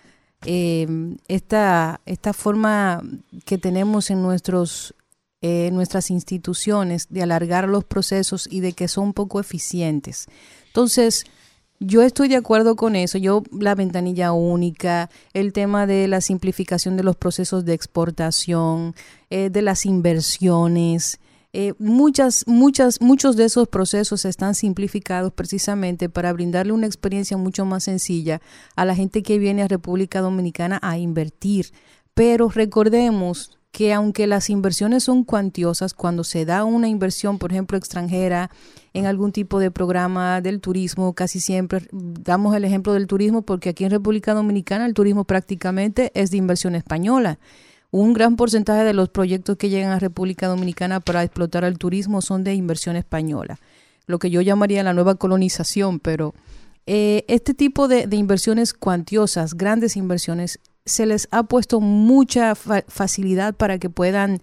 eh, 0.47 1.17
esta, 1.29 2.01
esta 2.07 2.33
forma 2.33 3.03
que 3.45 3.59
tenemos 3.59 4.11
en 4.11 4.23
nuestros 4.23 4.95
eh, 5.43 5.71
nuestras 5.73 6.11
instituciones 6.11 7.07
de 7.09 7.23
alargar 7.23 7.69
los 7.69 7.85
procesos 7.85 8.49
y 8.51 8.61
de 8.61 8.73
que 8.73 8.89
son 8.89 9.13
poco 9.13 9.41
eficientes. 9.41 10.27
Entonces, 10.67 11.25
yo 11.79 12.03
estoy 12.03 12.29
de 12.29 12.37
acuerdo 12.37 12.77
con 12.77 12.95
eso. 12.95 13.17
Yo, 13.17 13.43
la 13.59 13.75
ventanilla 13.75 14.33
única, 14.33 15.09
el 15.33 15.55
tema 15.55 15.87
de 15.87 16.09
la 16.09 16.21
simplificación 16.21 16.97
de 16.97 17.05
los 17.05 17.17
procesos 17.17 17.65
de 17.65 17.73
exportación, 17.73 18.95
eh, 19.31 19.49
de 19.49 19.63
las 19.63 19.87
inversiones, 19.87 21.19
eh, 21.53 21.73
muchas, 21.79 22.47
muchas, 22.47 23.01
muchos 23.01 23.35
de 23.37 23.47
esos 23.47 23.67
procesos 23.67 24.25
están 24.25 24.55
simplificados 24.55 25.33
precisamente 25.33 26.09
para 26.09 26.33
brindarle 26.33 26.73
una 26.73 26.87
experiencia 26.87 27.37
mucho 27.37 27.65
más 27.65 27.85
sencilla 27.85 28.41
a 28.77 28.85
la 28.85 28.95
gente 28.95 29.23
que 29.23 29.39
viene 29.39 29.63
a 29.63 29.69
República 29.69 30.21
Dominicana 30.21 30.79
a 30.83 30.99
invertir. 30.99 31.73
Pero 32.15 32.51
recordemos 32.51 33.59
que 33.71 33.93
aunque 33.93 34.27
las 34.27 34.51
inversiones 34.51 35.05
son 35.05 35.25
cuantiosas, 35.25 35.95
cuando 35.95 36.25
se 36.25 36.45
da 36.45 36.65
una 36.65 36.89
inversión, 36.89 37.39
por 37.39 37.53
ejemplo, 37.53 37.79
extranjera, 37.79 38.51
en 38.93 39.07
algún 39.07 39.31
tipo 39.33 39.61
de 39.61 39.71
programa 39.71 40.41
del 40.41 40.61
turismo, 40.61 41.15
casi 41.15 41.39
siempre 41.39 41.87
damos 41.93 42.57
el 42.57 42.65
ejemplo 42.65 42.93
del 42.93 43.07
turismo 43.07 43.43
porque 43.43 43.69
aquí 43.69 43.85
en 43.85 43.91
República 43.91 44.35
Dominicana 44.35 44.87
el 44.87 44.95
turismo 44.95 45.25
prácticamente 45.25 46.11
es 46.15 46.31
de 46.31 46.39
inversión 46.39 46.75
española. 46.75 47.39
Un 47.93 48.13
gran 48.13 48.37
porcentaje 48.37 48.85
de 48.85 48.93
los 48.93 49.09
proyectos 49.09 49.57
que 49.57 49.69
llegan 49.69 49.93
a 49.93 49.99
República 49.99 50.49
Dominicana 50.49 51.01
para 51.01 51.23
explotar 51.23 51.65
el 51.65 51.79
turismo 51.79 52.23
son 52.23 52.45
de 52.45 52.55
inversión 52.55 52.97
española, 52.97 53.59
lo 54.07 54.19
que 54.19 54.31
yo 54.31 54.41
llamaría 54.41 54.83
la 54.83 54.95
nueva 54.95 55.17
colonización, 55.17 56.01
pero 56.01 56.35
eh, 56.87 57.25
este 57.29 57.55
tipo 57.55 57.89
de, 57.89 58.09
inversiones 58.11 58.75
cuantiosas, 58.75 59.55
grandes 59.55 59.97
inversiones, 59.97 60.59
se 60.85 61.07
les 61.07 61.29
ha 61.31 61.43
puesto 61.45 61.81
mucha 61.81 62.55
facilidad 62.55 63.55
para 63.55 63.79
que 63.79 63.91
puedan 63.91 64.41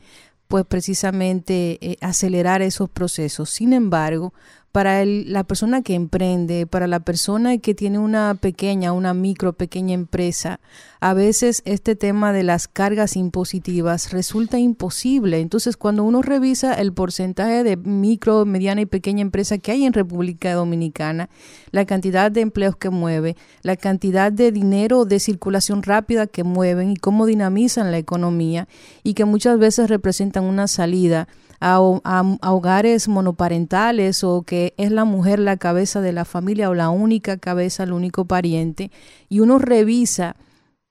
pues 0.47 0.65
precisamente 0.65 1.77
eh, 1.81 1.97
acelerar 2.01 2.61
esos 2.61 2.89
procesos. 2.89 3.49
Sin 3.49 3.73
embargo, 3.73 4.33
para 4.77 5.03
la 5.05 5.43
persona 5.43 5.81
que 5.81 5.95
emprende, 5.95 6.67
para 6.67 6.85
la 6.85 6.99
persona 6.99 7.57
que 7.57 7.73
tiene 7.73 7.97
una 7.97 8.35
pequeña, 8.39 8.91
una 8.91 9.15
micro, 9.15 9.53
pequeña 9.53 9.95
empresa, 9.95 10.59
a 10.99 11.15
veces 11.15 11.63
este 11.65 11.95
tema 11.95 12.31
de 12.31 12.43
las 12.43 12.67
cargas 12.67 13.15
impositivas 13.15 14.11
resulta 14.11 14.59
imposible. 14.59 15.39
Entonces, 15.39 15.77
cuando 15.77 16.03
uno 16.03 16.21
revisa 16.21 16.75
el 16.75 16.93
porcentaje 16.93 17.63
de 17.63 17.75
micro, 17.75 18.45
mediana 18.45 18.81
y 18.81 18.85
pequeña 18.85 19.23
empresa 19.23 19.57
que 19.57 19.71
hay 19.71 19.83
en 19.83 19.93
República 19.93 20.53
Dominicana, 20.53 21.27
la 21.71 21.85
cantidad 21.85 22.31
de 22.31 22.41
empleos 22.41 22.75
que 22.75 22.91
mueve, 22.91 23.35
la 23.63 23.77
cantidad 23.77 24.31
de 24.31 24.51
dinero 24.51 25.05
de 25.05 25.19
circulación 25.19 25.81
rápida 25.81 26.27
que 26.27 26.43
mueven 26.43 26.91
y 26.91 26.97
cómo 26.97 27.25
dinamizan 27.25 27.89
la 27.89 27.97
economía 27.97 28.67
y 29.01 29.15
que 29.15 29.25
muchas 29.25 29.57
veces 29.57 29.89
representan 29.89 30.43
una 30.43 30.67
salida 30.67 31.27
a, 31.59 31.79
hogares 31.79 33.07
monoparentales 33.07 34.23
o 34.23 34.43
que 34.43 34.73
es 34.77 34.91
la 34.91 35.05
mujer 35.05 35.39
la 35.39 35.57
cabeza 35.57 36.01
de 36.01 36.13
la 36.13 36.25
familia 36.25 36.69
o 36.69 36.73
la 36.73 36.89
única 36.89 37.37
cabeza, 37.37 37.83
el 37.83 37.93
único 37.93 38.25
pariente, 38.25 38.91
y 39.29 39.39
uno 39.39 39.59
revisa 39.59 40.35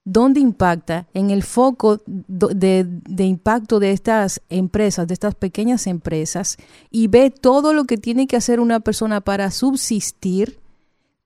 dónde 0.05 0.39
impacta 0.41 1.07
en 1.15 1.31
el 1.31 1.43
foco 1.43 2.01
de, 2.07 2.87
impacto 3.19 3.81
de 3.81 3.91
estas 3.91 4.41
empresas, 4.49 5.07
de 5.09 5.15
estas 5.15 5.35
pequeñas 5.35 5.87
empresas, 5.87 6.57
y 6.91 7.09
ve 7.09 7.31
todo 7.31 7.73
lo 7.73 7.85
que 7.85 7.99
tiene 7.99 8.27
que 8.27 8.37
hacer 8.37 8.61
una 8.61 8.81
persona 8.81 9.21
para 9.21 9.51
subsistir, 9.51 10.61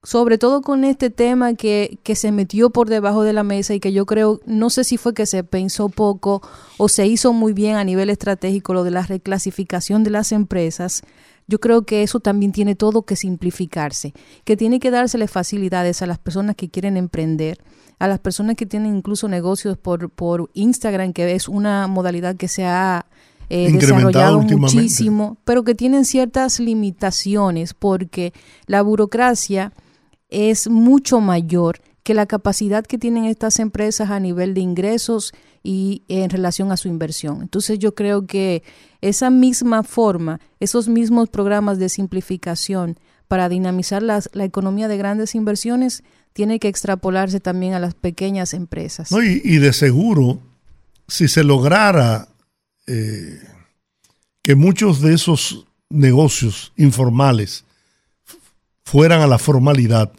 sobre 0.02 0.38
todo 0.38 0.62
con 0.62 0.84
este 0.84 1.10
tema 1.10 1.54
que, 1.54 1.98
que, 2.02 2.14
se 2.14 2.32
metió 2.32 2.70
por 2.70 2.88
debajo 2.88 3.22
de 3.22 3.34
la 3.34 3.42
mesa 3.42 3.74
y 3.74 3.80
que 3.80 3.92
yo 3.92 4.06
creo, 4.06 4.40
no 4.46 4.70
sé 4.70 4.84
si 4.84 4.96
fue 4.96 5.12
que 5.12 5.26
se 5.26 5.44
pensó 5.44 5.90
poco 5.90 6.40
o 6.78 6.88
se 6.88 7.06
hizo 7.06 7.34
muy 7.34 7.52
bien 7.52 7.76
a 7.76 7.84
nivel 7.84 8.08
estratégico 8.08 8.72
lo 8.72 8.82
de 8.82 8.92
la 8.92 9.02
reclasificación 9.02 10.02
de 10.02 10.10
las 10.10 10.32
empresas, 10.32 11.02
yo 11.50 11.58
creo 11.58 11.82
que 11.82 12.02
eso 12.02 12.20
también 12.20 12.52
tiene 12.52 12.76
todo 12.76 13.02
que 13.02 13.16
simplificarse, 13.16 14.14
que 14.44 14.56
tiene 14.56 14.80
que 14.80 14.90
dársele 14.90 15.26
facilidades 15.28 16.00
a 16.00 16.06
las 16.06 16.18
personas 16.18 16.56
que 16.56 16.70
quieren 16.70 16.96
emprender, 16.96 17.58
a 17.98 18.08
las 18.08 18.20
personas 18.20 18.56
que 18.56 18.66
tienen 18.66 18.96
incluso 18.96 19.28
negocios 19.28 19.76
por, 19.76 20.08
por 20.10 20.48
Instagram, 20.54 21.12
que 21.12 21.34
es 21.34 21.48
una 21.48 21.88
modalidad 21.88 22.36
que 22.36 22.48
se 22.48 22.64
ha 22.64 23.04
eh, 23.50 23.70
desarrollado 23.72 24.40
muchísimo, 24.40 25.36
pero 25.44 25.64
que 25.64 25.74
tienen 25.74 26.04
ciertas 26.04 26.60
limitaciones 26.60 27.74
porque 27.74 28.32
la 28.66 28.80
burocracia 28.80 29.72
es 30.30 30.68
mucho 30.68 31.20
mayor 31.20 31.80
que 32.02 32.14
la 32.14 32.26
capacidad 32.26 32.84
que 32.84 32.98
tienen 32.98 33.24
estas 33.24 33.58
empresas 33.58 34.10
a 34.10 34.20
nivel 34.20 34.54
de 34.54 34.60
ingresos 34.60 35.32
y 35.62 36.02
en 36.08 36.30
relación 36.30 36.72
a 36.72 36.76
su 36.76 36.88
inversión. 36.88 37.42
Entonces 37.42 37.78
yo 37.78 37.94
creo 37.94 38.26
que 38.26 38.62
esa 39.00 39.30
misma 39.30 39.82
forma, 39.82 40.40
esos 40.60 40.88
mismos 40.88 41.28
programas 41.28 41.78
de 41.78 41.88
simplificación 41.88 42.98
para 43.28 43.48
dinamizar 43.48 44.02
la 44.02 44.44
economía 44.44 44.88
de 44.88 44.96
grandes 44.96 45.34
inversiones, 45.34 46.02
tiene 46.32 46.58
que 46.58 46.68
extrapolarse 46.68 47.40
también 47.40 47.74
a 47.74 47.80
las 47.80 47.94
pequeñas 47.94 48.54
empresas. 48.54 49.10
y, 49.12 49.58
de 49.58 49.72
seguro, 49.72 50.40
si 51.08 51.28
se 51.28 51.44
lograra 51.44 52.28
eh, 52.86 53.40
que 54.42 54.54
muchos 54.54 55.00
de 55.00 55.14
esos 55.14 55.66
negocios 55.90 56.72
informales 56.76 57.64
fueran 58.90 59.20
a 59.20 59.28
la 59.28 59.38
formalidad 59.38 60.10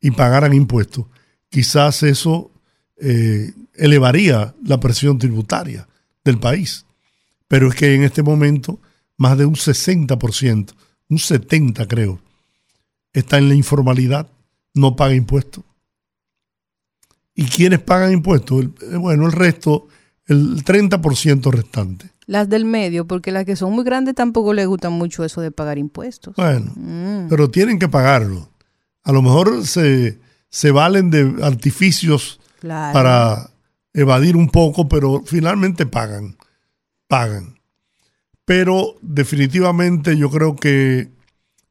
y 0.00 0.10
pagaran 0.10 0.52
impuestos, 0.52 1.06
quizás 1.48 2.02
eso 2.02 2.50
eh, 2.96 3.52
elevaría 3.74 4.52
la 4.64 4.80
presión 4.80 5.16
tributaria 5.16 5.86
del 6.24 6.40
país. 6.40 6.86
Pero 7.46 7.68
es 7.68 7.76
que 7.76 7.94
en 7.94 8.02
este 8.02 8.24
momento 8.24 8.80
más 9.16 9.38
de 9.38 9.44
un 9.44 9.54
60%, 9.54 10.74
un 11.08 11.18
70% 11.18 11.86
creo, 11.86 12.20
está 13.12 13.38
en 13.38 13.48
la 13.48 13.54
informalidad, 13.54 14.28
no 14.74 14.96
paga 14.96 15.14
impuestos. 15.14 15.62
¿Y 17.32 17.44
quiénes 17.44 17.78
pagan 17.78 18.12
impuestos? 18.12 18.64
Eh, 18.90 18.96
bueno, 18.96 19.26
el 19.26 19.32
resto, 19.32 19.86
el 20.26 20.64
30% 20.64 21.48
restante. 21.52 22.10
Las 22.26 22.48
del 22.48 22.64
medio, 22.64 23.06
porque 23.06 23.30
las 23.30 23.44
que 23.44 23.54
son 23.54 23.72
muy 23.72 23.84
grandes 23.84 24.16
tampoco 24.16 24.52
les 24.52 24.66
gusta 24.66 24.90
mucho 24.90 25.24
eso 25.24 25.40
de 25.40 25.52
pagar 25.52 25.78
impuestos. 25.78 26.34
Bueno, 26.36 26.72
mm. 26.74 27.28
pero 27.28 27.50
tienen 27.50 27.78
que 27.78 27.88
pagarlo. 27.88 28.48
A 29.04 29.12
lo 29.12 29.22
mejor 29.22 29.64
se, 29.64 30.18
valen 30.72 31.10
de 31.10 31.36
artificios 31.42 32.40
para 32.60 33.50
evadir 33.94 34.36
un 34.36 34.48
poco, 34.48 34.88
pero 34.88 35.22
finalmente 35.24 35.86
pagan. 35.86 36.36
Pagan. 37.06 37.60
Pero 38.44 38.96
definitivamente 39.02 40.16
yo 40.16 40.28
creo 40.28 40.56
que 40.56 41.10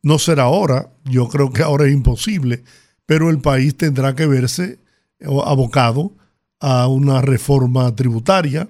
no 0.01 0.19
será 0.19 0.43
ahora, 0.43 0.89
yo 1.03 1.27
creo 1.27 1.51
que 1.51 1.63
ahora 1.63 1.85
es 1.85 1.93
imposible, 1.93 2.63
pero 3.05 3.29
el 3.29 3.39
país 3.39 3.75
tendrá 3.75 4.15
que 4.15 4.27
verse 4.27 4.79
abocado 5.45 6.13
a 6.59 6.87
una 6.87 7.21
reforma 7.21 7.93
tributaria 7.95 8.69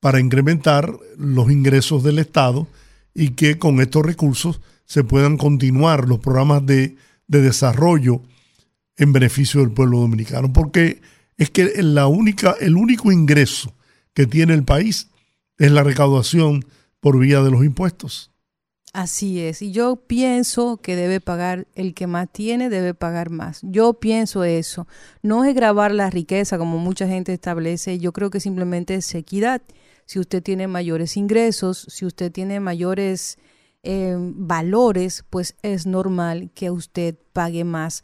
para 0.00 0.18
incrementar 0.18 0.98
los 1.16 1.50
ingresos 1.50 2.02
del 2.02 2.18
Estado 2.18 2.66
y 3.14 3.30
que 3.30 3.58
con 3.58 3.80
estos 3.80 4.04
recursos 4.04 4.60
se 4.86 5.04
puedan 5.04 5.36
continuar 5.36 6.08
los 6.08 6.18
programas 6.18 6.64
de, 6.66 6.96
desarrollo 7.28 8.22
en 8.96 9.12
beneficio 9.12 9.60
del 9.60 9.70
pueblo 9.70 10.00
dominicano. 10.00 10.52
Porque 10.52 11.00
es 11.36 11.48
que 11.50 11.80
la 11.80 12.08
única, 12.08 12.56
el 12.60 12.76
único 12.76 13.12
ingreso 13.12 13.72
que 14.14 14.26
tiene 14.26 14.52
el 14.54 14.64
país 14.64 15.08
es 15.58 15.70
la 15.70 15.84
recaudación 15.84 16.64
por 16.98 17.18
vía 17.18 17.40
de 17.40 17.52
los 17.52 17.64
impuestos. 17.64 18.32
Así 18.92 19.38
es, 19.38 19.62
y 19.62 19.70
yo 19.70 19.94
pienso 19.94 20.78
que 20.78 20.96
debe 20.96 21.20
pagar, 21.20 21.68
el 21.76 21.94
que 21.94 22.08
más 22.08 22.28
tiene 22.32 22.68
debe 22.68 22.92
pagar 22.92 23.30
más. 23.30 23.60
Yo 23.62 23.94
pienso 23.94 24.42
eso. 24.42 24.88
No 25.22 25.44
es 25.44 25.54
grabar 25.54 25.92
la 25.92 26.10
riqueza 26.10 26.58
como 26.58 26.78
mucha 26.78 27.06
gente 27.06 27.32
establece, 27.32 28.00
yo 28.00 28.12
creo 28.12 28.30
que 28.30 28.40
simplemente 28.40 28.96
es 28.96 29.14
equidad 29.14 29.62
si 30.10 30.18
usted 30.18 30.42
tiene 30.42 30.66
mayores 30.66 31.16
ingresos, 31.16 31.86
si 31.88 32.04
usted 32.04 32.32
tiene 32.32 32.58
mayores 32.58 33.38
eh, 33.84 34.16
valores, 34.18 35.24
pues 35.30 35.54
es 35.62 35.86
normal 35.86 36.50
que 36.52 36.72
usted 36.72 37.14
pague 37.32 37.62
más 37.62 38.02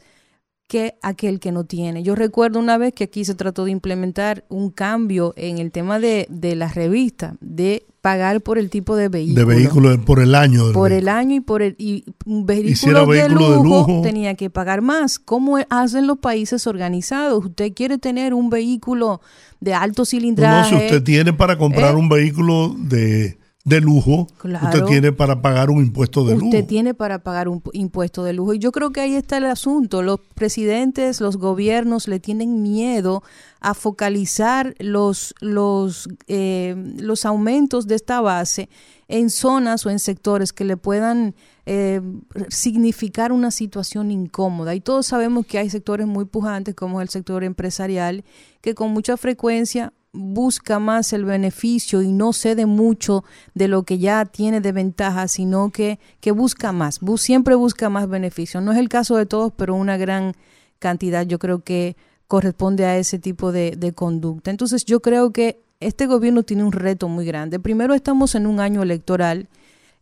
que 0.67 0.97
aquel 1.03 1.39
que 1.39 1.53
no 1.53 1.65
tiene. 1.65 2.03
Yo 2.03 2.15
recuerdo 2.15 2.59
una 2.59 2.79
vez 2.79 2.93
que 2.93 3.05
aquí 3.05 3.25
se 3.25 3.35
trató 3.35 3.65
de 3.65 3.71
implementar 3.71 4.45
un 4.49 4.71
cambio 4.71 5.33
en 5.37 5.59
el 5.59 5.71
tema 5.71 5.99
de, 5.99 6.27
de 6.29 6.57
la 6.57 6.69
revista, 6.69 7.37
de 7.41 7.87
pagar 8.07 8.41
por 8.41 8.57
el 8.57 8.71
tipo 8.71 8.95
de 8.95 9.09
vehículo. 9.09 9.41
De 9.41 9.55
vehículo 9.57 10.05
por 10.05 10.21
el 10.21 10.37
año. 10.37 10.73
Por 10.73 10.93
el 10.93 11.09
año 11.09 11.35
y 11.35 11.41
por 11.41 11.61
el 11.61 11.75
y 11.77 12.05
un 12.25 12.47
vehículo, 12.47 13.05
de, 13.07 13.29
lujo, 13.29 14.01
tenía 14.03 14.35
que 14.35 14.49
pagar 14.49 14.81
más. 14.81 15.19
¿Cómo 15.19 15.59
hacen 15.71 16.07
los 16.07 16.19
países 16.19 16.69
organizados? 16.69 17.45
Usted 17.45 17.73
quiere 17.75 17.99
tener 17.99 18.33
un 18.33 18.49
vehículo 18.49 19.21
de 19.59 19.75
alto 19.75 20.05
cilindraje. 20.05 20.73
No, 20.73 20.79
si 20.79 20.85
usted 20.85 21.03
tiene 21.03 21.33
para 21.33 21.59
comprar 21.59 21.95
eh, 21.95 21.97
un 21.97 22.09
vehículo 22.09 22.77
de, 22.79 23.39
lujo, 23.67 24.29
usted 24.45 24.85
tiene 24.85 25.13
para 25.13 25.43
pagar 25.43 25.71
un 25.71 25.79
impuesto 25.79 26.25
de 26.25 26.35
lujo. 26.35 26.47
Usted 26.47 26.67
tiene 26.67 26.95
para 26.95 27.19
pagar 27.19 27.49
un 27.49 27.63
impuesto 27.73 28.23
de 28.23 28.33
lujo. 28.33 28.55
Y 28.55 28.61
yo 28.61 28.71
creo 28.71 28.91
que 28.91 29.01
ahí 29.01 29.15
está 29.17 29.39
el 29.39 29.47
asunto. 29.47 30.03
Los 30.03 30.21
presidentes, 30.35 31.21
los 31.21 31.37
gobiernos 31.37 32.07
le 32.07 32.21
tienen 32.21 32.63
miedo 32.63 33.25
a 33.61 33.75
focalizar 33.75 34.77
los, 34.79 35.35
los, 35.41 36.09
eh, 36.29 36.77
los 36.99 37.25
aumentos 37.25 37.89
de 37.89 37.97
esta 37.97 38.21
base 38.21 38.69
en 39.09 39.31
zonas 39.31 39.85
o 39.85 39.91
en 39.91 39.99
sectores 39.99 40.53
que 40.53 40.65
le 40.65 40.77
puedan 40.77 41.35
eh, 41.65 42.01
significar 42.49 43.33
una 43.33 43.51
situación 43.51 44.13
incómoda. 44.13 44.77
Y 44.77 44.81
todos 44.81 45.07
sabemos 45.07 45.45
que 45.47 45.59
hay 45.59 45.71
sectores 45.71 46.07
muy 46.07 46.25
pujantes, 46.25 46.77
como 46.77 47.01
el 47.01 47.09
sector 47.09 47.43
empresarial, 47.43 48.25
que 48.61 48.77
con 48.77 48.93
mucha 48.93 49.17
frecuencia 49.17 49.93
busca 50.17 50.79
más 50.79 51.13
el 51.13 51.25
beneficio 51.25 52.03
y 52.03 52.11
no 52.11 52.33
cede 52.33 52.67
mucho 52.67 53.25
de 53.55 53.69
lo 53.69 53.85
que 53.85 53.99
ya 53.99 54.25
tiene 54.25 54.61
de 54.61 54.73
ventaja, 54.73 55.29
sino 55.29 55.71
que, 55.71 55.99
que 56.21 56.33
busca 56.33 56.73
más, 56.73 57.01
siempre 57.19 57.55
busca 57.55 57.89
más 57.89 58.09
beneficio. 58.09 58.61
No 58.61 58.73
es 58.73 58.79
el 58.79 58.89
caso 58.89 59.17
de 59.17 59.27
todos, 59.27 59.53
pero 59.55 59.75
una 59.75 59.97
gran 59.97 60.35
cantidad 60.79 61.27
yo 61.27 61.39
creo 61.39 61.63
que 61.63 61.97
corresponde 62.27 62.85
a 62.85 62.97
ese 62.97 63.19
tipo 63.19 63.53
de, 63.53 63.77
de 63.77 63.93
conducta. 63.93 64.51
Entonces 64.51 64.85
yo 64.85 65.01
creo 65.01 65.33
que 65.33 65.61
este 65.81 66.07
gobierno 66.07 66.43
tiene 66.43 66.65
un 66.65 66.73
reto 66.73 67.09
muy 67.09 67.27
grande. 67.27 67.61
Primero 67.61 67.95
estamos 67.95 68.35
en 68.35 68.47
un 68.47 68.61
año 68.61 68.83
electoral. 68.83 69.49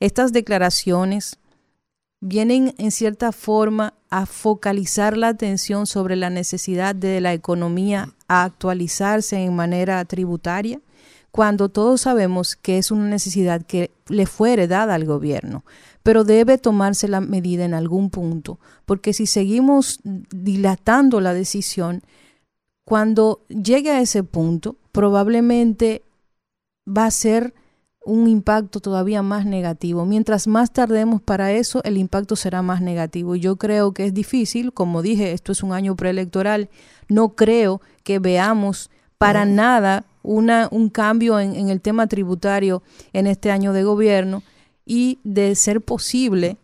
Estas 0.00 0.32
declaraciones 0.32 1.38
vienen 2.26 2.74
en 2.78 2.90
cierta 2.90 3.32
forma 3.32 3.92
a 4.08 4.24
focalizar 4.24 5.14
la 5.14 5.28
atención 5.28 5.86
sobre 5.86 6.16
la 6.16 6.30
necesidad 6.30 6.94
de 6.94 7.20
la 7.20 7.34
economía 7.34 8.14
a 8.28 8.44
actualizarse 8.44 9.36
en 9.36 9.54
manera 9.54 10.02
tributaria, 10.06 10.80
cuando 11.30 11.68
todos 11.68 12.00
sabemos 12.00 12.56
que 12.56 12.78
es 12.78 12.90
una 12.90 13.08
necesidad 13.08 13.60
que 13.60 13.90
le 14.08 14.24
fue 14.24 14.54
heredada 14.54 14.94
al 14.94 15.04
gobierno. 15.04 15.66
Pero 16.02 16.24
debe 16.24 16.56
tomarse 16.56 17.08
la 17.08 17.20
medida 17.20 17.66
en 17.66 17.74
algún 17.74 18.08
punto, 18.08 18.58
porque 18.86 19.12
si 19.12 19.26
seguimos 19.26 20.00
dilatando 20.02 21.20
la 21.20 21.34
decisión, 21.34 22.02
cuando 22.86 23.44
llegue 23.48 23.90
a 23.90 24.00
ese 24.00 24.22
punto, 24.22 24.76
probablemente 24.92 26.02
va 26.88 27.04
a 27.04 27.10
ser 27.10 27.52
un 28.04 28.28
impacto 28.28 28.80
todavía 28.80 29.22
más 29.22 29.46
negativo. 29.46 30.04
Mientras 30.04 30.46
más 30.46 30.72
tardemos 30.72 31.22
para 31.22 31.52
eso, 31.52 31.82
el 31.84 31.96
impacto 31.96 32.36
será 32.36 32.62
más 32.62 32.80
negativo. 32.80 33.36
Yo 33.36 33.56
creo 33.56 33.92
que 33.92 34.06
es 34.06 34.14
difícil, 34.14 34.72
como 34.72 35.02
dije, 35.02 35.32
esto 35.32 35.52
es 35.52 35.62
un 35.62 35.72
año 35.72 35.96
preelectoral, 35.96 36.68
no 37.08 37.30
creo 37.30 37.80
que 38.02 38.18
veamos 38.18 38.90
para 39.18 39.44
nada 39.44 40.04
una, 40.22 40.68
un 40.70 40.90
cambio 40.90 41.38
en, 41.40 41.68
el 41.68 41.80
tema 41.80 42.06
tributario 42.06 42.82
en 43.12 43.26
este 43.26 43.50
año 43.50 43.72
de 43.72 43.84
gobierno 43.84 44.42
y 44.84 45.18
de 45.24 45.54
ser 45.54 45.80
posible 45.80 46.56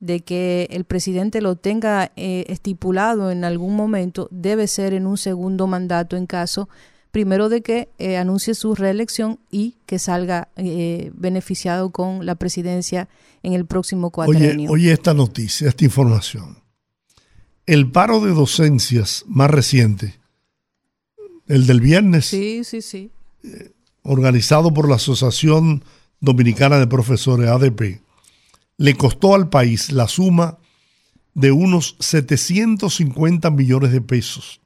de 0.00 0.20
que 0.20 0.68
el 0.70 0.84
presidente 0.84 1.40
lo 1.40 1.56
tenga 1.56 2.12
eh, 2.16 2.44
estipulado 2.48 3.30
en 3.30 3.44
algún 3.44 3.74
momento, 3.74 4.28
debe 4.30 4.66
ser 4.66 4.92
en 4.92 5.06
un 5.06 5.16
segundo 5.16 5.66
mandato 5.66 6.16
en 6.16 6.26
caso 6.26 6.68
primero 7.14 7.48
de 7.48 7.62
que 7.62 7.88
eh, 7.98 8.16
anuncie 8.16 8.54
su 8.54 8.74
reelección 8.74 9.38
y 9.48 9.76
que 9.86 10.00
salga 10.00 10.48
eh, 10.56 11.12
beneficiado 11.14 11.90
con 11.90 12.26
la 12.26 12.34
presidencia 12.34 13.08
en 13.44 13.52
el 13.52 13.66
próximo 13.66 14.10
cuatrenio. 14.10 14.68
Oye, 14.68 14.88
oye 14.88 14.92
esta 14.92 15.14
noticia, 15.14 15.68
esta 15.68 15.84
información. 15.84 16.58
El 17.66 17.88
paro 17.92 18.18
de 18.18 18.32
docencias 18.32 19.24
más 19.28 19.48
reciente, 19.48 20.18
el 21.46 21.68
del 21.68 21.80
viernes, 21.80 22.26
sí, 22.26 22.64
sí, 22.64 22.82
sí. 22.82 23.12
Eh, 23.44 23.70
organizado 24.02 24.74
por 24.74 24.88
la 24.88 24.96
Asociación 24.96 25.84
Dominicana 26.18 26.80
de 26.80 26.88
Profesores, 26.88 27.48
ADP, 27.48 28.02
le 28.76 28.94
costó 28.96 29.36
al 29.36 29.48
país 29.48 29.92
la 29.92 30.08
suma 30.08 30.58
de 31.34 31.50
unos 31.50 31.96
750 31.98 33.50
millones 33.50 33.92
de 33.92 34.00
pesos. 34.00 34.60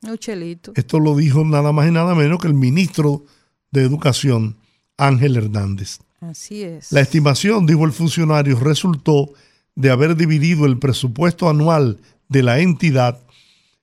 Esto 0.75 1.01
lo 1.01 1.17
dijo 1.17 1.45
nada 1.45 1.73
más 1.73 1.89
y 1.89 1.91
nada 1.91 2.15
menos 2.15 2.39
que 2.39 2.47
el 2.47 2.55
ministro 2.55 3.25
de 3.71 3.83
Educación, 3.83 4.57
Ángel 4.99 5.37
Hernández. 5.37 5.99
Así 6.21 6.63
es. 6.63 6.93
La 6.93 7.01
estimación, 7.01 7.67
dijo 7.67 7.85
el 7.85 7.93
funcionario, 7.93 8.59
resultó 8.59 9.33
de 9.75 9.91
haber 9.91 10.17
dividido 10.17 10.67
el 10.67 10.79
presupuesto 10.79 11.49
anual 11.49 11.99
de 12.29 12.43
la 12.43 12.59
entidad, 12.59 13.21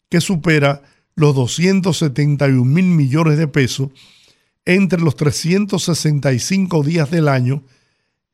que 0.10 0.22
supera 0.22 0.84
los 1.16 1.34
271 1.34 2.66
mil 2.66 2.86
millones 2.86 3.38
de 3.38 3.48
pesos, 3.48 3.90
entre 4.66 5.00
los 5.00 5.16
365 5.16 6.84
días 6.84 7.10
del 7.10 7.30
año, 7.30 7.64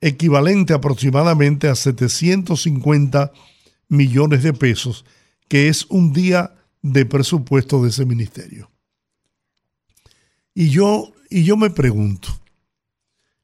equivalente 0.01 0.73
aproximadamente 0.73 1.67
a 1.67 1.75
750 1.75 3.31
millones 3.31 3.51
de 3.91 4.53
pesos, 4.53 5.05
que 5.47 5.67
es 5.67 5.85
un 5.89 6.13
día 6.13 6.55
de 6.81 7.05
presupuesto 7.05 7.83
de 7.83 7.89
ese 7.89 8.05
ministerio. 8.05 8.71
Y 10.53 10.69
yo, 10.69 11.11
y 11.29 11.43
yo 11.43 11.57
me 11.57 11.69
pregunto, 11.69 12.29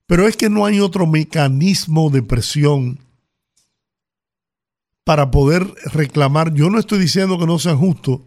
pero 0.05 0.27
es 0.27 0.37
que 0.37 0.49
no 0.49 0.65
hay 0.65 0.79
otro 0.79 1.05
mecanismo 1.05 2.09
de 2.09 2.23
presión 2.23 2.99
para 5.03 5.31
poder 5.31 5.65
reclamar. 5.85 6.53
Yo 6.53 6.69
no 6.69 6.79
estoy 6.79 6.99
diciendo 6.99 7.37
que 7.37 7.45
no 7.45 7.59
sean 7.59 7.77
justos 7.77 8.21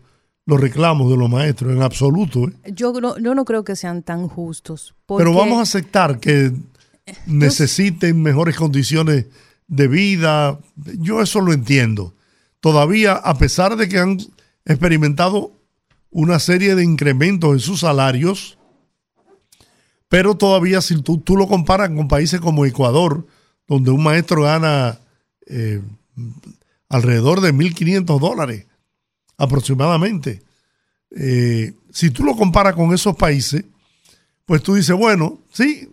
los 0.46 0.61
reclamos 0.61 1.11
de 1.11 1.16
los 1.16 1.30
maestros, 1.30 1.72
en 1.72 1.83
absoluto. 1.83 2.48
¿eh? 2.48 2.72
Yo, 2.72 2.92
no, 3.00 3.16
yo 3.18 3.35
no 3.35 3.44
creo 3.44 3.64
que 3.64 3.76
sean 3.76 4.02
tan 4.02 4.28
justos. 4.28 4.94
Pero 5.06 5.33
vamos 5.33 5.59
a 5.59 5.62
aceptar 5.62 6.18
que 6.18 6.52
necesiten 7.26 8.20
mejores 8.22 8.56
condiciones 8.56 9.26
de 9.70 9.87
vida, 9.87 10.59
yo 10.98 11.22
eso 11.22 11.40
lo 11.40 11.52
entiendo. 11.52 12.12
Todavía, 12.59 13.12
a 13.12 13.38
pesar 13.38 13.76
de 13.76 13.88
que 13.88 13.98
han 13.98 14.18
experimentado 14.64 15.52
una 16.11 16.40
serie 16.40 16.74
de 16.74 16.83
incrementos 16.83 17.52
en 17.52 17.61
sus 17.61 17.80
salarios, 17.80 18.59
pero 20.09 20.37
todavía 20.37 20.80
si 20.80 21.00
tú, 21.00 21.18
tú 21.18 21.37
lo 21.37 21.46
comparas 21.46 21.88
con 21.90 22.09
países 22.09 22.40
como 22.40 22.66
Ecuador, 22.66 23.26
donde 23.68 23.92
un 23.92 24.02
maestro 24.02 24.42
gana 24.42 24.98
eh, 25.46 25.80
alrededor 26.88 27.40
de 27.40 27.54
1.500 27.54 28.18
dólares 28.18 28.66
aproximadamente, 29.38 30.42
eh, 31.12 31.74
si 31.92 32.11
tú 32.11 32.24
lo 32.24 32.37
comparas 32.37 32.74
con 32.74 32.92
esos 32.92 33.14
países, 33.14 33.64
pues 34.46 34.64
tú 34.64 34.74
dices, 34.74 34.96
bueno, 34.96 35.38
sí, 35.52 35.88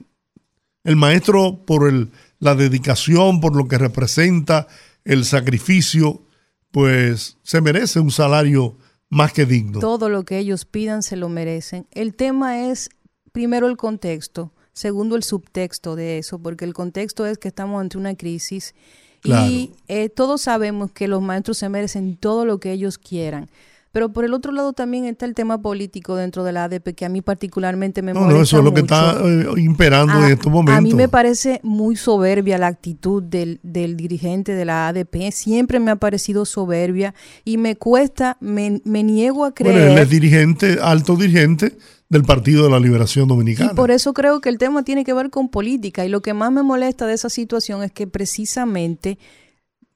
el 0.83 0.95
maestro 0.95 1.63
por 1.63 1.87
el, 1.87 2.09
la 2.39 2.55
dedicación, 2.55 3.41
por 3.41 3.55
lo 3.55 3.67
que 3.67 3.77
representa, 3.77 4.67
el 5.03 5.25
sacrificio, 5.25 6.23
pues 6.71 7.37
se 7.43 7.61
merece 7.61 7.99
un 7.99 8.11
salario 8.11 8.77
más 9.09 9.33
que 9.33 9.45
digno. 9.45 9.79
Todo 9.79 10.09
lo 10.09 10.23
que 10.23 10.37
ellos 10.37 10.65
pidan 10.65 11.01
se 11.03 11.15
lo 11.15 11.29
merecen. 11.29 11.87
El 11.91 12.13
tema 12.13 12.67
es, 12.67 12.89
primero, 13.31 13.67
el 13.67 13.77
contexto, 13.77 14.53
segundo, 14.73 15.15
el 15.15 15.23
subtexto 15.23 15.95
de 15.95 16.17
eso, 16.17 16.39
porque 16.39 16.65
el 16.65 16.73
contexto 16.73 17.25
es 17.25 17.37
que 17.37 17.47
estamos 17.47 17.81
ante 17.81 17.97
una 17.97 18.15
crisis 18.15 18.75
y 19.23 19.73
eh, 19.87 20.09
todos 20.09 20.41
sabemos 20.41 20.91
que 20.91 21.07
los 21.07 21.21
maestros 21.21 21.57
se 21.57 21.69
merecen 21.69 22.15
todo 22.17 22.45
lo 22.45 22.59
que 22.59 22.71
ellos 22.71 22.97
quieran. 22.97 23.49
Pero 23.91 24.11
por 24.11 24.25
el 24.25 24.33
otro 24.33 24.51
lado 24.51 24.73
también 24.73 25.05
está 25.05 25.25
el 25.25 25.33
tema 25.33 25.61
político 25.61 26.15
dentro 26.15 26.43
de 26.43 26.51
la 26.51 26.65
ADP 26.65 26.93
que 26.95 27.05
a 27.05 27.09
mí 27.09 27.21
particularmente 27.21 28.01
me 28.01 28.13
molesta. 28.13 28.33
No, 28.33 28.41
eso 28.41 28.57
es 28.59 28.63
lo 28.63 28.73
que 28.73 28.81
está 28.81 29.17
eh, 29.23 29.45
imperando 29.57 30.25
en 30.25 30.33
estos 30.33 30.51
momentos. 30.51 30.77
A 30.77 30.81
mí 30.81 30.93
me 30.93 31.07
parece 31.07 31.59
muy 31.63 31.95
soberbia 31.95 32.57
la 32.57 32.67
actitud 32.67 33.23
del, 33.23 33.59
dirigente 33.63 34.53
de 34.53 34.65
la 34.65 34.87
ADP. 34.89 35.31
Siempre 35.31 35.79
me 35.79 35.91
ha 35.91 35.95
parecido 35.95 36.45
soberbia 36.45 37.13
y 37.45 37.57
me 37.57 37.75
cuesta, 37.75 38.37
me, 38.39 38.81
niego 38.85 39.45
a 39.45 39.53
creer. 39.53 39.75
Bueno, 39.75 39.91
él 39.93 39.97
es 39.97 40.09
dirigente, 40.09 40.77
alto 40.81 41.15
dirigente 41.15 41.77
del 42.09 42.23
Partido 42.23 42.65
de 42.65 42.69
la 42.69 42.79
Liberación 42.79 43.27
Dominicana. 43.27 43.71
Y 43.71 43.75
por 43.75 43.91
eso 43.91 44.13
creo 44.13 44.41
que 44.41 44.49
el 44.49 44.57
tema 44.57 44.83
tiene 44.83 45.03
que 45.03 45.13
ver 45.13 45.29
con 45.29 45.49
política. 45.49 46.05
Y 46.05 46.09
lo 46.09 46.21
que 46.21 46.33
más 46.33 46.51
me 46.51 46.63
molesta 46.63 47.05
de 47.05 47.13
esa 47.13 47.29
situación 47.29 47.83
es 47.83 47.91
que 47.91 48.07
precisamente 48.07 49.17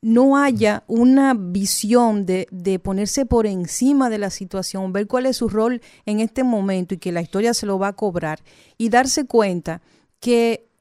no 0.02 0.38
haya 0.38 0.84
una 0.88 1.36
visión 1.36 2.26
de, 2.26 2.48
de, 2.50 2.80
ponerse 2.80 3.26
por 3.26 3.46
encima 3.46 4.10
de 4.10 4.18
la 4.18 4.32
situación, 4.32 4.92
ver 4.92 5.08
cuál 5.08 5.28
es 5.28 5.38
su 5.38 5.48
rol 5.48 5.82
en 6.06 6.20
este 6.20 6.44
momento 6.44 6.96
y 6.96 6.98
que 6.98 7.12
la 7.12 7.22
historia 7.22 7.54
se 7.54 7.68
lo 7.68 7.78
va 7.78 7.90
a 7.90 7.94
cobrar 7.94 8.40
y 8.78 8.90
darse 8.90 9.26
cuenta 9.26 9.82
que 10.20 10.72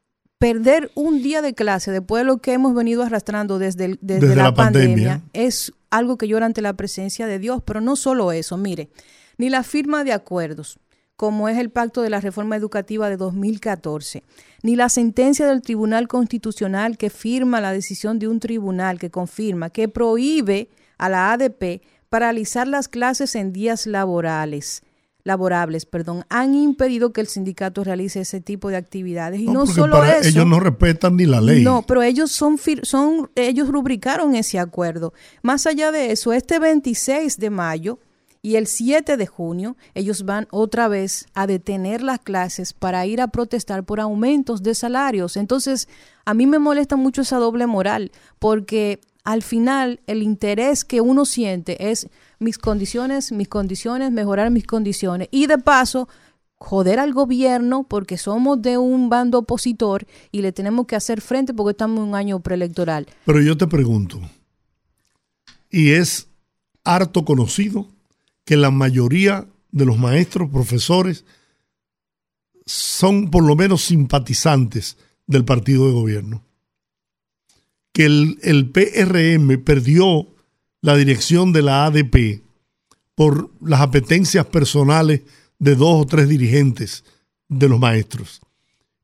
perder 0.41 0.91
un 0.95 1.23
día 1.23 1.43
de 1.43 1.53
clase 1.53 1.93
después 1.93 2.23
de 2.23 2.25
lo 2.25 2.39
que 2.39 2.55
hemos 2.55 2.75
venido 2.75 3.03
arrastrando 3.03 3.59
desde, 3.59 3.99
desde, 4.01 4.35
la, 4.35 4.55
pandemia, 4.55 5.21
es 5.35 5.75
algo 5.91 6.17
que 6.17 6.27
llora 6.27 6.47
ante 6.47 6.63
la 6.63 6.73
presencia 6.73 7.27
de 7.27 7.39
Dios, 7.39 7.63
pero 7.63 7.83
no 7.83 7.95
solo 7.95 8.33
eso, 8.33 8.57
mire, 8.57 8.89
ni 9.37 9.51
la 9.51 9.63
firma 9.63 10.03
de 10.03 10.15
acuerdos, 10.15 10.79
como 11.21 11.51
es 11.51 11.59
el 11.59 11.69
pacto 11.69 12.01
de 12.01 12.09
la 12.09 12.19
reforma 12.19 12.57
educativa 12.57 13.11
de 13.11 13.19
2014, 13.19 14.23
ni 14.63 14.75
la 14.75 14.89
sentencia 14.89 15.47
del 15.47 15.61
Tribunal 15.61 16.09
Constitucional 16.09 16.97
que 16.97 17.11
firma 17.11 17.61
la 17.61 17.75
decisión 17.75 18.19
de 18.19 18.27
un 18.27 18.41
tribunal 18.41 18.99
que 18.99 19.11
confirma 19.11 19.69
que 19.69 19.87
prohíbe 19.87 20.71
a 20.97 21.11
la 21.11 21.31
ADP 21.33 21.83
paralizar 22.09 22.67
las 22.67 22.89
clases 22.89 23.35
en 23.35 23.53
días 23.53 23.87
laborales 23.87 24.83
laborables, 25.23 25.85
perdón, 25.85 26.25
han 26.31 26.55
impedido 26.55 27.13
que 27.13 27.21
el 27.21 27.27
sindicato 27.27 27.85
realice 27.85 28.23
ese 28.23 28.41
tipo 28.41 28.71
de 28.71 28.77
actividades 28.77 29.41
y 29.41 29.45
no, 29.45 29.67
solo 29.67 30.03
eso. 30.03 30.27
Ellos 30.27 30.47
no 30.47 30.59
respetan 30.59 31.17
ni 31.17 31.27
la 31.27 31.43
ley. 31.43 31.63
No, 31.63 31.83
pero 31.87 32.03
ellos 32.03 32.33
son 32.33 32.59
son 32.83 33.31
ellos 33.35 33.69
rubricaron 33.69 34.35
ese 34.35 34.59
acuerdo. 34.59 35.13
Más 35.43 35.67
allá 35.67 35.93
de 35.93 36.13
eso, 36.13 36.33
este 36.33 36.59
26 36.59 37.37
de 37.37 37.51
mayo 37.51 37.99
y 38.43 38.57
el 38.57 38.67
7 38.67 39.17
de 39.17 39.27
junio 39.27 39.77
ellos 39.95 40.25
van 40.25 40.49
otra 40.51 40.89
vez 40.89 41.27
a 41.35 41.47
detener 41.47 42.03
las 42.03 42.21
clases 42.21 42.73
para 42.73 43.05
ir 43.07 43.21
a 43.21 43.29
protestar 43.29 43.85
por 43.85 44.01
aumentos 44.01 44.63
de 44.63 44.75
salarios. 44.75 45.37
Entonces, 45.37 45.89
a 46.25 46.35
mí 46.35 46.47
me 46.47 46.59
molesta 46.59 46.97
mucho 46.97 47.23
esa 47.23 47.37
doble 47.37 47.67
moral, 47.67 48.13
porque 48.39 49.01
al 49.25 49.43
final 49.43 50.01
el 50.07 50.23
interés 50.23 50.85
que 50.85 51.01
uno 51.01 51.25
siente 51.27 51.91
es 51.91 52.09
mis 52.39 52.57
condiciones, 52.57 53.33
mis 53.33 53.49
condiciones, 53.49 54.11
mejorar 54.11 54.51
mis 54.51 54.67
condiciones. 54.67 55.29
Y 55.31 55.47
de 55.47 55.59
paso, 55.59 56.09
joder 56.57 56.99
al 56.99 57.13
gobierno 57.13 57.85
porque 57.85 58.17
somos 58.17 58.63
de 58.63 58.79
un 58.79 59.11
bando 59.11 59.39
opositor 59.41 60.07
y 60.33 60.41
le 60.41 60.53
tenemos 60.53 60.87
que 60.87 60.97
hacer 60.97 61.21
frente 61.21 61.53
porque 61.53 61.73
estamos 61.73 61.99
en 61.99 62.09
un 62.09 62.15
año 62.15 62.41
preelectoral. 62.41 63.07
Pero 63.27 63.43
yo 63.43 63.57
te 63.59 63.67
pregunto, 63.67 64.19
¿y 65.71 65.91
es 65.91 66.29
harto 66.85 67.27
conocido 67.27 67.89
que 68.51 68.57
la 68.57 68.73
mayoría 68.73 69.47
de 69.71 69.85
los 69.85 69.97
maestros, 69.97 70.51
profesores, 70.51 71.25
son 72.67 73.31
por 73.31 73.45
lo 73.45 73.55
menos 73.55 73.85
simpatizantes 73.85 74.97
del 75.29 75.45
partido 75.45 75.87
de 75.87 75.93
gobierno. 75.93 76.43
Que 77.93 78.07
el, 78.07 78.71
PRM 78.73 79.63
perdió 79.63 80.27
la 80.81 80.97
dirección 80.97 81.53
de 81.53 81.63
la 81.63 81.85
ADP 81.85 82.43
por 83.15 83.53
las 83.61 83.83
apetencias 83.83 84.47
personales 84.47 85.21
de 85.61 85.77
dos 85.77 86.03
o 86.03 86.07
tres 86.07 86.29
dirigentes 86.29 87.05
de 87.49 87.69
los 87.69 87.79
maestros. 87.79 88.41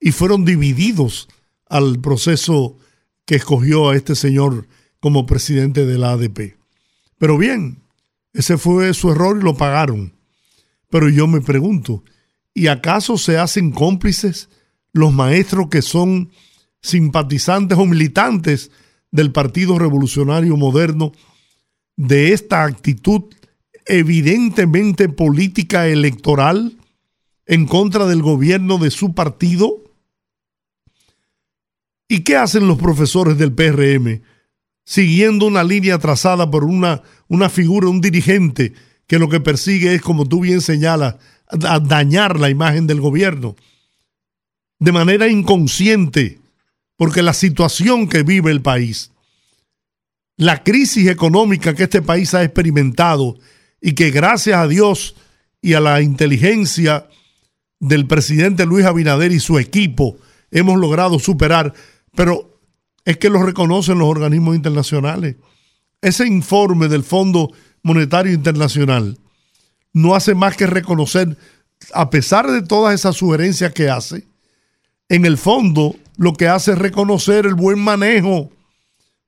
y 0.01 0.11
fueron 0.11 0.45
divididos 0.45 1.29
al 1.69 2.01
proceso 2.01 2.79
que 3.25 3.37
escogió 3.37 3.91
a 3.91 3.97
este 3.97 4.17
señor 4.17 4.67
como 4.99 5.25
presidente 5.25 5.87
de 5.87 5.99
la 5.99 6.15
ADP. 6.15 6.57
Pero 7.17 7.39
bien, 7.39 7.86
ese 8.37 8.59
fue 8.59 8.93
su 8.93 9.11
error 9.11 9.39
y 9.41 9.43
lo 9.43 9.57
pagaron. 9.57 10.13
Pero 10.91 11.09
yo 11.09 11.27
me 11.27 11.41
pregunto, 11.41 12.05
¿y 12.53 12.67
acaso 12.67 13.17
se 13.17 13.39
hacen 13.39 13.73
cómplices 13.73 14.51
los 14.93 15.13
maestros 15.13 15.69
que 15.71 15.81
son 15.81 16.31
simpatizantes 16.83 17.79
o 17.79 17.87
militantes 17.87 18.71
del 19.11 19.33
Partido 19.33 19.79
Revolucionario 19.79 20.55
Moderno 20.59 21.13
de 21.97 22.35
esta 22.35 22.65
actitud 22.65 23.25
evidentemente 23.87 25.09
política 25.09 25.87
electoral 25.87 26.77
en 27.47 27.67
contra 27.67 28.05
del 28.05 28.21
gobierno 28.21 28.77
de 28.77 28.91
su 28.91 29.15
partido? 29.15 29.83
¿Y 32.07 32.21
qué 32.21 32.37
hacen 32.37 32.69
los 32.69 32.77
profesores 32.77 33.39
del 33.39 33.55
PRM? 33.55 34.21
Siguiendo 34.89 35.47
una 35.47 35.65
línea 35.65 35.99
trazada 35.99 36.49
por 36.49 36.63
una, 36.63 37.03
una 37.27 37.51
figura, 37.51 37.89
un 37.89 38.01
dirigente, 38.01 38.73
que 39.09 39.19
lo 39.19 39.29
que 39.29 39.41
persigue 39.41 39.95
es, 39.95 40.01
como 40.01 40.29
tú 40.29 40.41
bien 40.41 40.61
señalas, 40.61 41.17
dañar 41.83 42.39
la 42.39 42.51
imagen 42.51 42.87
del 42.87 43.01
gobierno. 43.01 43.57
De 44.79 44.93
manera 44.93 45.27
inconsciente, 45.27 46.39
porque 46.97 47.23
la 47.23 47.33
situación 47.33 48.09
que 48.09 48.23
vive 48.23 48.53
el 48.53 48.63
país, 48.63 49.11
la 50.37 50.63
crisis 50.63 51.09
económica 51.09 51.75
que 51.75 51.83
este 51.83 52.01
país 52.01 52.33
ha 52.35 52.45
experimentado 52.45 53.37
y 53.81 53.95
que 53.95 54.13
gracias 54.13 54.57
a 54.57 54.69
Dios 54.69 55.17
y 55.61 55.75
a 55.75 55.81
la 55.81 56.01
inteligencia 56.01 57.09
del 57.81 58.07
presidente 58.07 58.67
Luis 58.67 58.87
Abinader 58.87 59.33
y 59.33 59.41
su 59.41 59.59
equipo 59.59 60.17
hemos 60.53 60.79
logrado 60.79 61.19
superar, 61.19 61.75
pero 62.15 62.56
es 63.07 63.17
que 63.17 63.31
lo 63.31 63.43
reconocen 63.43 63.99
los 63.99 64.09
organismos 64.09 64.57
internacionales. 64.57 65.37
Ese 66.03 66.27
informe 66.27 66.89
del 66.89 67.05
Fondo 67.05 67.53
Monetario 67.83 68.33
Internacional 68.33 69.17
no 69.93 70.15
hace 70.15 70.35
más 70.35 70.57
que 70.57 70.67
reconocer, 70.67 71.39
a 71.95 72.11
pesar 72.11 72.51
de 72.51 72.63
todas 72.63 72.95
esas 72.95 73.17
sugerencias 73.17 73.73
que 73.73 73.89
hace, 73.89 74.27
en 75.09 75.25
el 75.25 75.39
fondo 75.39 75.95
lo 76.19 76.35
que 76.35 76.49
hace 76.49 76.73
es 76.73 76.79
reconocer 76.79 77.47
el 77.47 77.55
buen 77.55 77.79
manejo 77.79 78.51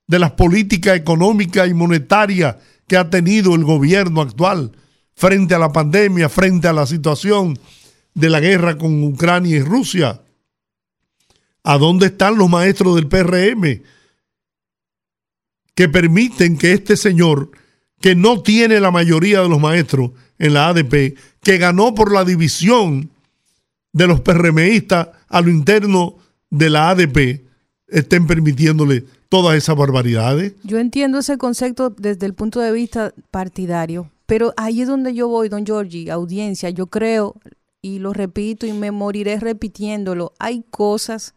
de 0.09 0.19
las 0.19 0.33
políticas 0.33 0.97
económicas 0.97 1.69
y 1.69 1.75
monetarias 1.75 2.57
que 2.89 2.97
ha 2.97 3.09
tenido 3.09 3.55
el 3.55 3.63
gobierno 3.63 4.23
actual 4.23 4.73
frente 5.15 5.55
a 5.55 5.59
la 5.59 5.73
pandemia, 5.73 6.29
frente 6.29 6.67
a 6.67 6.73
la 6.73 6.87
situación 6.87 7.59
de 8.15 8.29
la 8.29 8.41
guerra 8.41 8.77
con 8.77 9.05
Ucrania 9.05 9.57
y 9.57 9.63
Rusia. 9.63 10.21
¿A 11.65 11.79
dónde 11.79 12.07
están 12.07 12.39
los 12.39 12.49
maestros 12.49 12.95
del 12.97 13.09
PRM 13.09 13.83
que 15.75 15.89
permiten 15.89 16.59
que 16.59 16.73
este 16.73 16.97
señor, 16.97 17.51
que 18.01 18.17
no 18.17 18.43
tiene 18.43 18.81
la 18.81 18.91
mayoría 18.91 19.43
de 19.43 19.49
los 19.49 19.61
maestros 19.61 20.11
en 20.39 20.55
la 20.55 20.69
ADP, 20.69 21.17
que 21.41 21.59
ganó 21.59 21.95
por 21.95 22.13
la 22.13 22.25
división 22.25 23.11
de 23.93 24.07
los 24.07 24.21
PRMistas 24.21 25.09
a 25.29 25.41
lo 25.41 25.51
interno 25.51 26.17
de 26.51 26.71
la 26.71 26.91
ADP, 26.91 27.45
estén 27.87 28.27
permitiéndole 28.27 29.05
todas 29.29 29.57
esas 29.57 29.77
barbaridades. 29.77 30.55
Yo 30.65 30.79
entiendo 30.79 31.19
ese 31.19 31.39
concepto 31.39 31.91
desde 31.91 32.27
el 32.27 32.35
punto 32.35 32.61
de 32.61 32.73
vista 32.73 33.13
partidario, 33.31 34.11
pero 34.27 34.53
ahí 34.57 34.83
es 34.83 34.89
donde 34.89 35.15
yo 35.15 35.29
voy, 35.29 35.49
don 35.49 35.65
Giorgi, 35.65 36.11
audiencia, 36.11 36.71
yo 36.71 36.87
creo, 36.89 37.35
y 37.81 37.99
lo 37.99 38.13
repito 38.13 38.67
y 38.67 38.73
me 38.73 38.91
moriré 38.91 39.39
repitiéndolo, 39.39 40.33
hay 40.39 40.65
cosas 40.71 41.35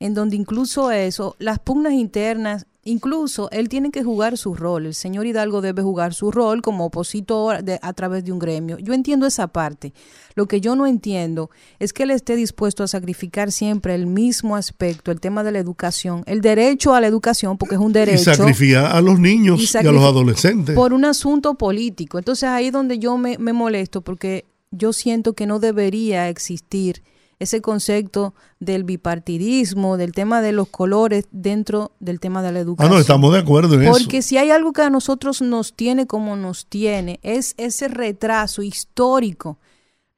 en 0.00 0.14
donde 0.14 0.36
incluso 0.36 0.90
eso, 0.90 1.36
las 1.38 1.58
pugnas 1.58 1.92
internas, 1.92 2.66
incluso 2.84 3.48
él 3.50 3.68
tiene 3.68 3.90
que 3.90 4.02
jugar 4.02 4.36
su 4.36 4.54
rol, 4.54 4.86
el 4.86 4.94
señor 4.94 5.26
Hidalgo 5.26 5.60
debe 5.60 5.82
jugar 5.82 6.14
su 6.14 6.30
rol 6.30 6.62
como 6.62 6.86
opositor 6.86 7.64
a 7.80 7.92
través 7.92 8.24
de 8.24 8.32
un 8.32 8.38
gremio. 8.38 8.78
Yo 8.78 8.92
entiendo 8.92 9.26
esa 9.26 9.48
parte. 9.48 9.94
Lo 10.34 10.46
que 10.46 10.60
yo 10.60 10.76
no 10.76 10.86
entiendo 10.86 11.50
es 11.78 11.92
que 11.92 12.02
él 12.02 12.10
esté 12.10 12.36
dispuesto 12.36 12.82
a 12.82 12.88
sacrificar 12.88 13.52
siempre 13.52 13.94
el 13.94 14.06
mismo 14.06 14.56
aspecto, 14.56 15.10
el 15.10 15.20
tema 15.20 15.44
de 15.44 15.52
la 15.52 15.58
educación, 15.58 16.22
el 16.26 16.40
derecho 16.40 16.94
a 16.94 17.00
la 17.00 17.06
educación, 17.06 17.56
porque 17.56 17.76
es 17.76 17.80
un 17.80 17.92
derecho. 17.92 18.32
Y 18.32 18.34
sacrifica 18.34 18.90
a 18.90 19.00
los 19.00 19.18
niños 19.18 19.74
y, 19.74 19.76
a 19.78 19.82
los 19.92 20.02
adolescentes. 20.02 20.74
Por 20.74 20.92
un 20.92 21.04
asunto 21.04 21.54
político. 21.54 22.18
Entonces 22.18 22.48
ahí 22.48 22.66
es 22.66 22.72
donde 22.72 22.98
yo 22.98 23.16
me, 23.16 23.38
me 23.38 23.52
molesto, 23.52 24.02
porque 24.02 24.44
yo 24.70 24.92
siento 24.92 25.34
que 25.34 25.46
no 25.46 25.60
debería 25.60 26.28
existir 26.28 27.02
ese 27.38 27.60
concepto 27.60 28.34
del 28.60 28.84
bipartidismo, 28.84 29.96
del 29.96 30.12
tema 30.12 30.40
de 30.40 30.52
los 30.52 30.68
colores 30.68 31.26
dentro 31.30 31.92
del 32.00 32.20
tema 32.20 32.42
de 32.42 32.52
la 32.52 32.60
educación. 32.60 32.92
Ah, 32.92 32.94
no, 32.94 33.00
estamos 33.00 33.32
de 33.32 33.40
acuerdo 33.40 33.74
en 33.74 33.82
eso. 33.82 33.92
Porque 33.92 34.22
si 34.22 34.38
hay 34.38 34.50
algo 34.50 34.72
que 34.72 34.82
a 34.82 34.90
nosotros 34.90 35.42
nos 35.42 35.74
tiene 35.74 36.06
como 36.06 36.36
nos 36.36 36.66
tiene, 36.66 37.20
es 37.22 37.54
ese 37.56 37.88
retraso 37.88 38.62
histórico 38.62 39.58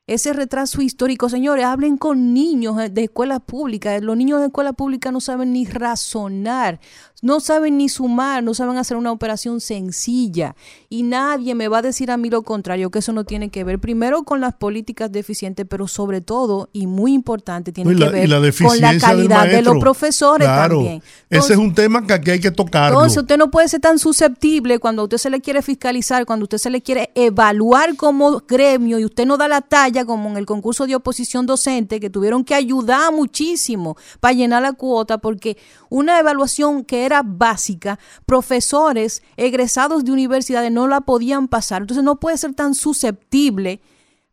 ese 0.07 0.33
retraso 0.33 0.83
histórico. 0.83 1.29
Señores, 1.29 1.65
hablen 1.65 1.97
con 1.97 2.33
niños 2.33 2.77
de 2.91 3.05
escuelas 3.05 3.41
públicas. 3.41 4.01
Los 4.03 4.17
niños 4.17 4.41
de 4.41 4.47
escuela 4.47 4.73
pública 4.73 5.11
no 5.11 5.21
saben 5.21 5.53
ni 5.53 5.67
razonar, 5.67 6.81
no 7.23 7.41
saben 7.41 7.79
ni 7.79 7.89
sumar, 7.89 8.43
no 8.43 8.53
saben 8.53 8.77
hacer 8.77 8.97
una 8.97 9.11
operación 9.11 9.61
sencilla. 9.61 10.55
Y 10.89 11.03
nadie 11.03 11.55
me 11.55 11.69
va 11.69 11.79
a 11.79 11.83
decir 11.83 12.11
a 12.11 12.17
mí 12.17 12.29
lo 12.29 12.43
contrario, 12.43 12.91
que 12.91 12.99
eso 12.99 13.13
no 13.13 13.25
tiene 13.25 13.49
que 13.49 13.65
ver 13.65 13.79
primero 13.79 14.25
con 14.25 14.41
las 14.41 14.55
políticas 14.55 15.11
deficientes, 15.11 15.67
pero 15.69 15.89
sobre 15.89 16.21
todo, 16.21 16.69
y 16.73 16.87
muy 16.87 17.15
importante, 17.15 17.73
tiene 17.73 17.97
que 17.97 18.09
ver 18.09 18.55
con 18.63 18.81
la 18.81 18.99
calidad 18.99 19.47
de 19.47 19.63
los 19.63 19.79
profesores 19.79 20.47
también. 20.47 21.03
Ese 21.31 21.55
es 21.55 21.59
un 21.59 21.75
tema 21.75 22.07
que 22.07 22.13
aquí 22.13 22.31
hay 22.33 22.41
que 22.41 22.51
tocar. 22.51 22.93
Entonces, 22.93 23.19
usted 23.19 23.39
no 23.39 23.51
puede 23.51 23.69
ser 23.69 23.81
tan 23.81 23.99
susceptible 23.99 24.79
cuando 24.79 25.05
usted 25.05 25.19
se 25.19 25.31
le 25.31 25.41
quiere 25.41 25.63
fiscalizar, 25.63 26.27
cuando 26.27 26.45
usted 26.45 26.59
se 26.59 26.71
le 26.71 26.83
quiere 26.83 27.11
evaluar 27.15 27.97
como 27.97 28.43
gremio 28.47 28.99
y 28.99 29.05
usted 29.05 29.27
no 29.27 29.37
da 29.37 29.49
la 29.49 29.63
talla 29.63 30.05
como 30.05 30.29
en 30.31 30.37
el 30.37 30.45
concurso 30.45 30.87
de 30.87 30.95
oposición 30.95 31.47
docente, 31.47 31.99
que 31.99 32.11
tuvieron 32.11 32.45
que 32.45 32.55
ayudar 32.55 33.13
muchísimo 33.13 33.97
para 34.21 34.35
llenar 34.35 34.63
la 34.63 34.75
cuota, 34.75 35.19
porque 35.19 35.57
una 35.89 36.19
evaluación 36.19 36.85
que 36.85 37.06
era 37.07 37.23
básica, 37.25 37.99
profesores 38.27 39.23
egresados 39.37 40.05
de 40.05 40.13
universidades 40.13 40.71
no 40.71 40.87
la 40.87 41.01
podían 41.03 41.49
pasar. 41.49 41.83
Entonces 41.83 42.05
no 42.05 42.21
puede 42.21 42.37
ser 42.39 42.55
tan 42.55 42.75
susceptible 42.75 43.81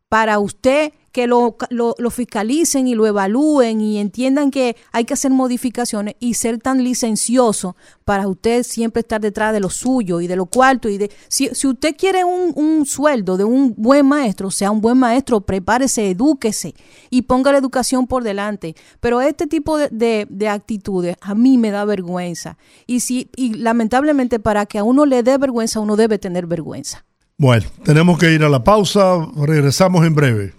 para 0.10 0.40
usted 0.40 0.94
que 1.14 1.28
lo, 1.28 1.56
lo, 1.70 2.10
fiscalicen 2.10 2.88
y 2.88 2.96
lo 2.96 3.06
evalúen 3.06 3.82
y 3.82 4.00
entiendan 4.00 4.50
que 4.50 4.76
hay 4.92 5.06
que 5.06 5.14
hacer 5.14 5.30
modificaciones 5.30 6.16
y 6.20 6.34
ser 6.34 6.58
tan 6.58 6.84
licencioso 6.84 7.76
para 8.04 8.28
usted 8.28 8.64
siempre 8.64 9.02
estar 9.02 9.22
detrás 9.22 9.54
de 9.54 9.60
lo 9.60 9.70
suyo 9.70 10.22
y 10.22 10.28
de 10.28 10.36
lo 10.36 10.48
cuarto 10.48 10.90
y 10.90 10.98
de 10.98 11.12
si, 11.28 11.50
si 11.54 11.68
usted 11.68 11.96
quiere 11.96 12.24
un, 12.24 12.52
un, 12.56 12.88
sueldo 12.88 13.38
de 13.38 13.44
un 13.44 13.76
buen 13.78 14.08
maestro, 14.08 14.50
sea 14.50 14.72
un 14.72 14.82
buen 14.82 14.98
maestro, 14.98 15.42
prepárese, 15.42 16.10
edúquese 16.10 16.74
y 17.12 17.22
ponga 17.22 17.52
la 17.52 17.60
educación 17.60 18.08
por 18.08 18.24
delante. 18.24 18.76
Pero 19.00 19.22
este 19.22 19.46
tipo 19.46 19.78
de, 19.78 20.26
de, 20.28 20.50
actitudes 20.50 21.16
a 21.22 21.36
mí 21.36 21.60
me 21.60 21.70
da 21.70 21.86
vergüenza. 21.86 22.58
Y 22.88 23.02
si, 23.02 23.30
y 23.36 23.54
lamentablemente 23.54 24.40
para 24.40 24.66
que 24.66 24.80
a 24.80 24.84
uno 24.84 25.06
le 25.06 25.22
dé 25.22 25.38
vergüenza, 25.38 25.80
uno 25.80 25.96
debe 25.96 26.18
tener 26.18 26.48
vergüenza. 26.48 27.06
Bueno, 27.38 27.68
tenemos 27.84 28.18
que 28.18 28.32
ir 28.32 28.44
a 28.44 28.50
la 28.50 28.64
pausa, 28.64 29.28
regresamos 29.36 30.06
en 30.08 30.16
breve. 30.16 30.54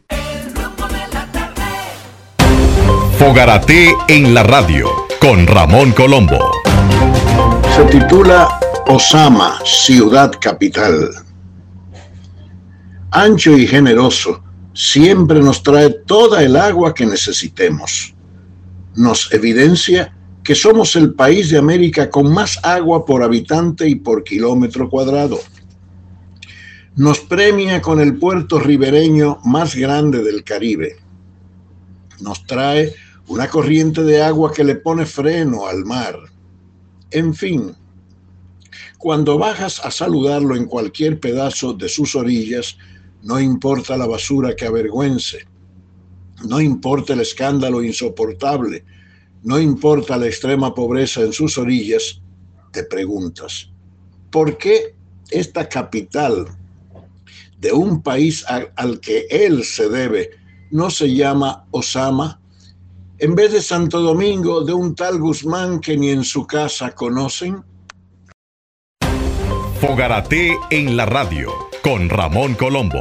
Fogarate 3.19 3.95
en 4.09 4.35
la 4.35 4.43
radio 4.43 4.89
con 5.21 5.47
Ramón 5.47 5.93
Colombo. 5.93 6.51
Se 7.77 7.85
titula 7.85 8.49
Osama, 8.89 9.61
ciudad 9.65 10.33
capital. 10.41 11.11
Ancho 13.13 13.57
y 13.57 13.69
generoso, 13.69 14.43
siempre 14.75 15.39
nos 15.41 15.63
trae 15.63 15.91
toda 15.91 16.43
el 16.43 16.57
agua 16.57 16.93
que 16.93 17.07
necesitemos. 17.07 18.15
Nos 18.97 19.33
evidencia 19.33 20.17
que 20.43 20.57
somos 20.57 20.97
el 20.97 21.15
país 21.15 21.51
de 21.51 21.59
América 21.59 22.11
con 22.11 22.33
más 22.33 22.59
agua 22.65 23.07
por 23.07 23.23
habitante 23.23 23.89
y 23.89 23.95
por 23.95 24.25
kilómetro 24.25 24.91
cuadrado. 24.91 25.39
Nos 26.97 27.21
premia 27.21 27.81
con 27.81 28.01
el 28.01 28.19
puerto 28.19 28.59
ribereño 28.59 29.39
más 29.45 29.77
grande 29.77 30.23
del 30.23 30.43
Caribe. 30.43 30.97
Nos 32.21 32.45
trae 32.47 32.95
una 33.29 33.49
corriente 33.49 34.03
de 34.03 34.23
agua 34.23 34.53
que 34.53 34.65
le 34.65 34.77
pone 34.77 35.07
freno 35.07 35.67
al 35.67 35.85
mar. 35.85 36.19
En 37.11 37.35
fin, 37.35 37.75
cuando 38.99 39.39
bajas 39.39 39.81
a 39.85 39.91
saludarlo 39.91 40.57
en 40.57 40.67
cualquier 40.67 41.21
pedazo 41.21 41.73
de 41.73 41.89
sus 41.89 42.15
orillas, 42.15 42.77
no 43.23 43.41
importa 43.41 43.97
la 43.97 44.07
basura 44.07 44.55
que 44.55 44.67
avergüence, 44.67 45.47
no 46.49 46.61
importa 46.61 47.15
el 47.15 47.21
escándalo 47.21 47.83
insoportable, 47.83 48.85
no 49.43 49.61
importa 49.61 50.17
la 50.17 50.27
extrema 50.27 50.75
pobreza 50.75 51.23
en 51.23 51.33
sus 51.33 51.57
orillas, 51.59 52.21
te 52.73 52.85
preguntas, 52.85 53.71
¿por 54.31 54.59
qué 54.59 54.95
esta 55.31 55.69
capital 55.69 56.47
de 57.59 57.73
un 57.73 58.03
país 58.03 58.45
al, 58.47 59.01
que 59.01 59.27
él 59.31 59.65
se 59.65 59.89
debe 59.89 60.31
no 60.71 60.91
se 60.91 61.15
llama 61.15 61.67
Osama 61.71 62.41
en 63.19 63.35
vez 63.35 63.53
de 63.53 63.63
Santo 63.63 64.01
Domingo 64.01 64.63
de 64.65 64.73
un 64.73 64.95
tal 64.95 65.19
Guzmán 65.19 65.81
que 65.81 65.97
ni 65.97 66.11
en 66.11 66.25
su 66.25 66.47
casa 66.47 66.95
conocen? 66.95 67.63
Fogarate 69.81 70.57
en 70.71 70.97
la 70.97 71.07
radio 71.07 71.51
con 71.83 72.09
Ramón 72.09 72.55
Colombo. 72.55 73.01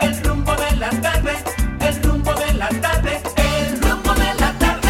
El 0.00 0.22
rumbo 0.22 0.52
de 0.52 0.76
la 0.76 0.90
tarde, 0.90 1.32
el 1.80 2.02
rumbo 2.02 2.32
de 2.34 2.54
la 2.54 2.68
tarde, 2.68 3.20
el 3.36 3.80
rumbo 3.80 4.12
de 4.14 4.34
la 4.40 4.58
tarde. 4.58 4.88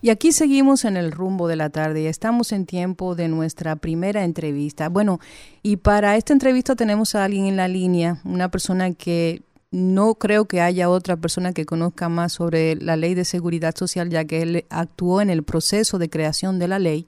Y 0.00 0.10
aquí 0.10 0.32
seguimos 0.32 0.84
en 0.84 0.96
el 0.96 1.10
rumbo 1.10 1.48
de 1.48 1.56
la 1.56 1.70
tarde 1.70 2.02
y 2.02 2.06
estamos 2.06 2.52
en 2.52 2.64
tiempo 2.64 3.14
de 3.14 3.28
nuestra 3.28 3.76
primera 3.76 4.22
entrevista. 4.22 4.88
Bueno, 4.88 5.18
y 5.62 5.76
para 5.76 6.16
esta 6.16 6.32
entrevista 6.32 6.76
tenemos 6.76 7.14
a 7.14 7.24
alguien 7.24 7.46
en 7.46 7.56
la 7.56 7.66
línea, 7.66 8.20
una 8.24 8.50
persona 8.50 8.94
que 8.94 9.42
no 9.70 10.14
creo 10.14 10.46
que 10.46 10.60
haya 10.60 10.88
otra 10.88 11.16
persona 11.16 11.52
que 11.52 11.66
conozca 11.66 12.08
más 12.08 12.32
sobre 12.32 12.76
la 12.76 12.96
ley 12.96 13.14
de 13.14 13.24
seguridad 13.24 13.74
social, 13.76 14.08
ya 14.08 14.24
que 14.24 14.42
él 14.42 14.66
actuó 14.70 15.20
en 15.20 15.30
el 15.30 15.42
proceso 15.42 15.98
de 15.98 16.08
creación 16.08 16.58
de 16.58 16.68
la 16.68 16.78
ley. 16.78 17.06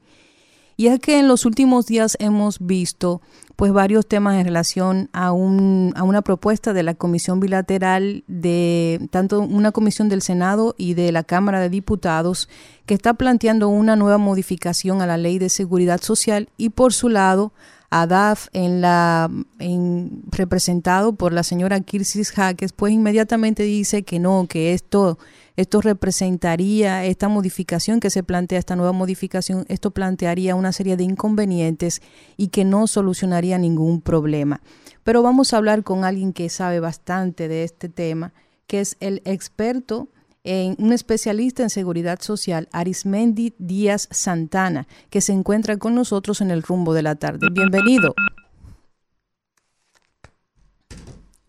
Y 0.77 0.87
es 0.87 0.99
que 0.99 1.19
en 1.19 1.29
los 1.29 1.45
últimos 1.45 1.85
días 1.85 2.17
hemos 2.21 2.59
visto 2.59 3.21
pues 3.55 3.71
varios 3.71 4.07
temas 4.07 4.37
en 4.37 4.47
relación 4.47 5.11
a, 5.13 5.31
un, 5.33 5.93
a 5.95 6.03
una 6.05 6.23
propuesta 6.23 6.73
de 6.73 6.83
la 6.83 6.95
comisión 6.95 7.39
bilateral 7.39 8.25
de 8.29 9.07
tanto 9.11 9.41
una 9.41 9.73
comisión 9.73 10.09
del 10.09 10.23
Senado 10.23 10.75
y 10.79 10.95
de 10.95 11.13
la 11.13 11.23
Cámara 11.23 11.61
de 11.61 11.69
Diputados 11.69 12.49
que 12.87 12.95
está 12.95 13.13
planteando 13.13 13.69
una 13.69 13.95
nueva 13.95 14.17
modificación 14.17 15.03
a 15.03 15.07
la 15.07 15.19
ley 15.19 15.39
de 15.39 15.51
seguridad 15.51 16.01
social 16.01 16.49
y 16.57 16.71
por 16.71 16.95
su 16.95 17.11
lado 17.11 17.53
ADAF 17.91 18.49
en 18.53 18.81
la 18.81 19.29
en, 19.59 20.23
representado 20.31 21.15
por 21.15 21.33
la 21.33 21.43
señora 21.43 21.81
Kirsis 21.81 22.31
Jaques, 22.31 22.73
pues 22.73 22.93
inmediatamente 22.93 23.65
dice 23.65 24.05
que 24.05 24.19
no, 24.19 24.47
que 24.49 24.73
esto 24.75 25.19
esto 25.57 25.83
representaría 25.83 27.05
esta 27.05 27.29
modificación 27.29 28.01
que 28.01 28.09
se 28.09 28.23
plantea, 28.23 28.59
esta 28.59 28.77
nueva 28.77 28.93
modificación, 28.93 29.67
esto 29.69 29.91
plantearía 29.91 30.55
una 30.55 30.73
serie 30.73 30.97
de 30.97 31.05
inconvenientes 31.05 32.01
y 32.39 32.49
que 32.49 32.65
no 32.65 32.87
solucionaría 32.87 33.59
ningún 33.59 34.01
problema. 34.01 34.63
Pero 35.05 35.23
vamos 35.23 35.53
a 35.53 35.59
hablar 35.59 35.83
con 35.83 36.05
alguien 36.05 36.33
que 36.33 36.49
sabe 36.49 36.81
bastante 36.81 37.47
de 37.49 37.65
este 37.65 37.91
tema, 37.91 38.33
que 38.67 38.81
es 38.81 38.97
el 39.01 39.21
experto 39.27 40.09
en 40.45 40.77
un 40.79 40.93
especialista 40.93 41.63
en 41.63 41.71
seguridad 41.71 42.21
social, 42.21 42.69
Arismendi 42.73 43.55
Díaz 43.59 44.09
Santana, 44.11 44.87
que 45.11 45.21
se 45.21 45.33
encuentra 45.33 45.77
con 45.77 45.95
nosotros 45.95 46.41
en 46.41 46.51
el 46.51 46.63
rumbo 46.63 46.95
de 46.95 47.03
la 47.03 47.15
tarde. 47.17 47.49
Bienvenido. 47.53 48.15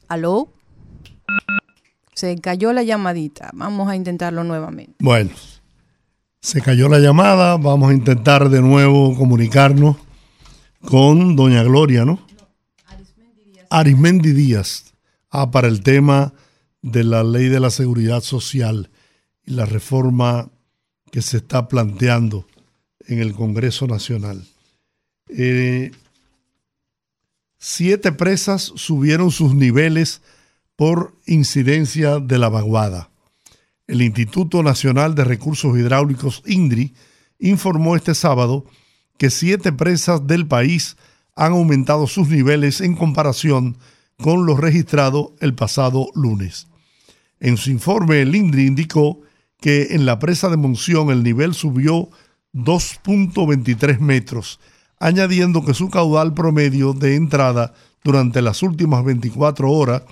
¿Aló? 0.08 0.52
Se 2.14 2.36
cayó 2.40 2.74
la 2.74 2.84
llamadita. 2.84 3.50
Vamos 3.54 3.90
a 3.90 3.96
intentarlo 3.96 4.44
nuevamente. 4.44 4.96
Bueno, 5.00 5.32
se 6.42 6.62
cayó 6.62 6.90
la 6.90 7.00
llamada. 7.00 7.56
Vamos 7.58 7.92
a 7.92 7.94
intentar 7.94 8.50
de 8.50 8.62
nuevo 8.62 9.16
comunicarnos 9.16 9.96
con 10.82 11.36
doña 11.36 11.64
Gloria, 11.64 12.04
¿no? 12.04 12.20
Arismendi 13.70 14.34
Díaz. 14.34 14.94
Ah, 15.30 15.50
para 15.50 15.70
el 15.70 15.82
tema 15.82 16.34
de 16.82 17.04
la 17.04 17.24
ley 17.24 17.48
de 17.48 17.60
la 17.60 17.70
seguridad 17.70 18.22
social 18.22 18.90
y 19.46 19.52
la 19.52 19.66
reforma 19.66 20.50
que 21.12 21.22
se 21.22 21.38
está 21.38 21.68
planteando 21.68 22.48
en 23.08 23.20
el 23.20 23.34
Congreso 23.34 23.88
Nacional. 23.88 24.46
Eh, 25.28 25.92
siete 27.58 28.12
presas 28.12 28.72
subieron 28.76 29.32
sus 29.32 29.54
niveles 29.54 30.22
por 30.76 31.16
incidencia 31.26 32.20
de 32.20 32.38
la 32.38 32.50
vaguada. 32.50 33.10
El 33.88 34.02
Instituto 34.02 34.64
Nacional 34.64 35.16
de 35.16 35.26
Recursos 35.26 35.78
Hidráulicos, 35.78 36.42
INDRI, 36.46 36.94
informó 37.40 37.96
este 37.96 38.16
sábado 38.16 38.66
que 39.18 39.30
siete 39.30 39.72
presas 39.74 40.26
del 40.26 40.48
país 40.48 40.98
han 41.36 41.52
aumentado 41.52 42.08
sus 42.08 42.30
niveles 42.30 42.82
en 42.82 42.96
comparación 42.96 43.78
con 44.18 44.46
los 44.46 44.60
registrados 44.60 45.32
el 45.40 45.54
pasado 45.54 46.08
lunes. 46.16 46.68
En 47.42 47.58
su 47.58 47.70
informe, 47.72 48.22
el 48.22 48.34
INDRI 48.36 48.68
indicó 48.68 49.20
que 49.60 49.88
en 49.92 50.06
la 50.06 50.20
presa 50.20 50.50
de 50.50 50.58
Monción 50.58 51.10
el 51.10 51.24
nivel 51.24 51.56
subió 51.56 52.10
2.23 52.54 53.98
metros, 54.00 54.60
añadiendo 55.00 55.66
que 55.66 55.74
su 55.74 55.90
caudal 55.90 56.36
promedio 56.36 56.94
de 56.94 57.16
entrada 57.16 57.74
durante 58.04 58.44
las 58.44 58.62
últimas 58.62 59.04
24 59.04 59.72
horas 59.72 60.04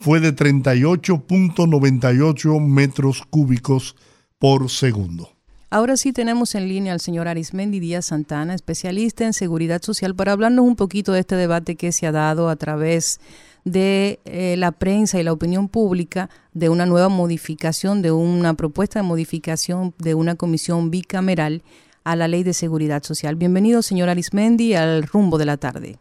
fue 0.00 0.18
de 0.18 0.34
38.98 0.34 2.60
metros 2.60 3.22
cúbicos 3.30 3.94
por 4.38 4.68
segundo. 4.68 5.30
Ahora 5.70 5.96
sí 5.96 6.12
tenemos 6.12 6.54
en 6.54 6.68
línea 6.68 6.92
al 6.92 7.00
señor 7.00 7.28
Arismendi 7.28 7.80
Díaz 7.80 8.04
Santana, 8.06 8.54
especialista 8.54 9.24
en 9.24 9.32
seguridad 9.32 9.82
social, 9.82 10.14
para 10.14 10.30
hablarnos 10.32 10.64
un 10.64 10.76
poquito 10.76 11.12
de 11.12 11.20
este 11.20 11.36
debate 11.36 11.76
que 11.76 11.92
se 11.92 12.06
ha 12.06 12.12
dado 12.12 12.48
a 12.48 12.56
través 12.56 13.20
de 13.64 14.20
eh, 14.26 14.56
la 14.58 14.72
prensa 14.72 15.18
y 15.18 15.22
la 15.22 15.32
opinión 15.32 15.68
pública 15.68 16.28
de 16.52 16.68
una 16.68 16.86
nueva 16.86 17.08
modificación, 17.08 18.02
de 18.02 18.12
una 18.12 18.54
propuesta 18.54 19.00
de 19.00 19.06
modificación 19.06 19.94
de 19.98 20.14
una 20.14 20.36
comisión 20.36 20.90
bicameral 20.90 21.62
a 22.04 22.16
la 22.16 22.28
ley 22.28 22.42
de 22.42 22.52
seguridad 22.52 23.02
social. 23.02 23.36
Bienvenido, 23.36 23.80
señor 23.82 24.10
Arismendi, 24.10 24.74
al 24.74 25.04
rumbo 25.04 25.38
de 25.38 25.46
la 25.46 25.56
tarde. 25.56 25.96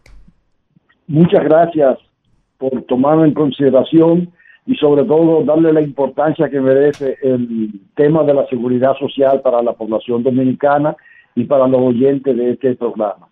Muchas 1.08 1.44
gracias 1.44 1.98
por 2.58 2.82
tomarlo 2.84 3.26
en 3.26 3.34
consideración 3.34 4.32
y 4.66 4.76
sobre 4.76 5.04
todo 5.04 5.44
darle 5.44 5.74
la 5.74 5.82
importancia 5.82 6.50
que 6.50 6.60
merece 6.60 7.18
el 7.22 7.82
tema 7.96 8.24
de 8.24 8.34
la 8.34 8.48
seguridad 8.48 8.94
social 8.98 9.42
para 9.42 9.62
la 9.62 9.74
población 9.74 10.24
dominicana 10.24 10.96
y 11.36 11.46
para 11.46 11.68
los 11.68 11.82
oyentes 11.82 12.36
de 12.36 12.52
este 12.52 12.76
programa. 12.76 13.28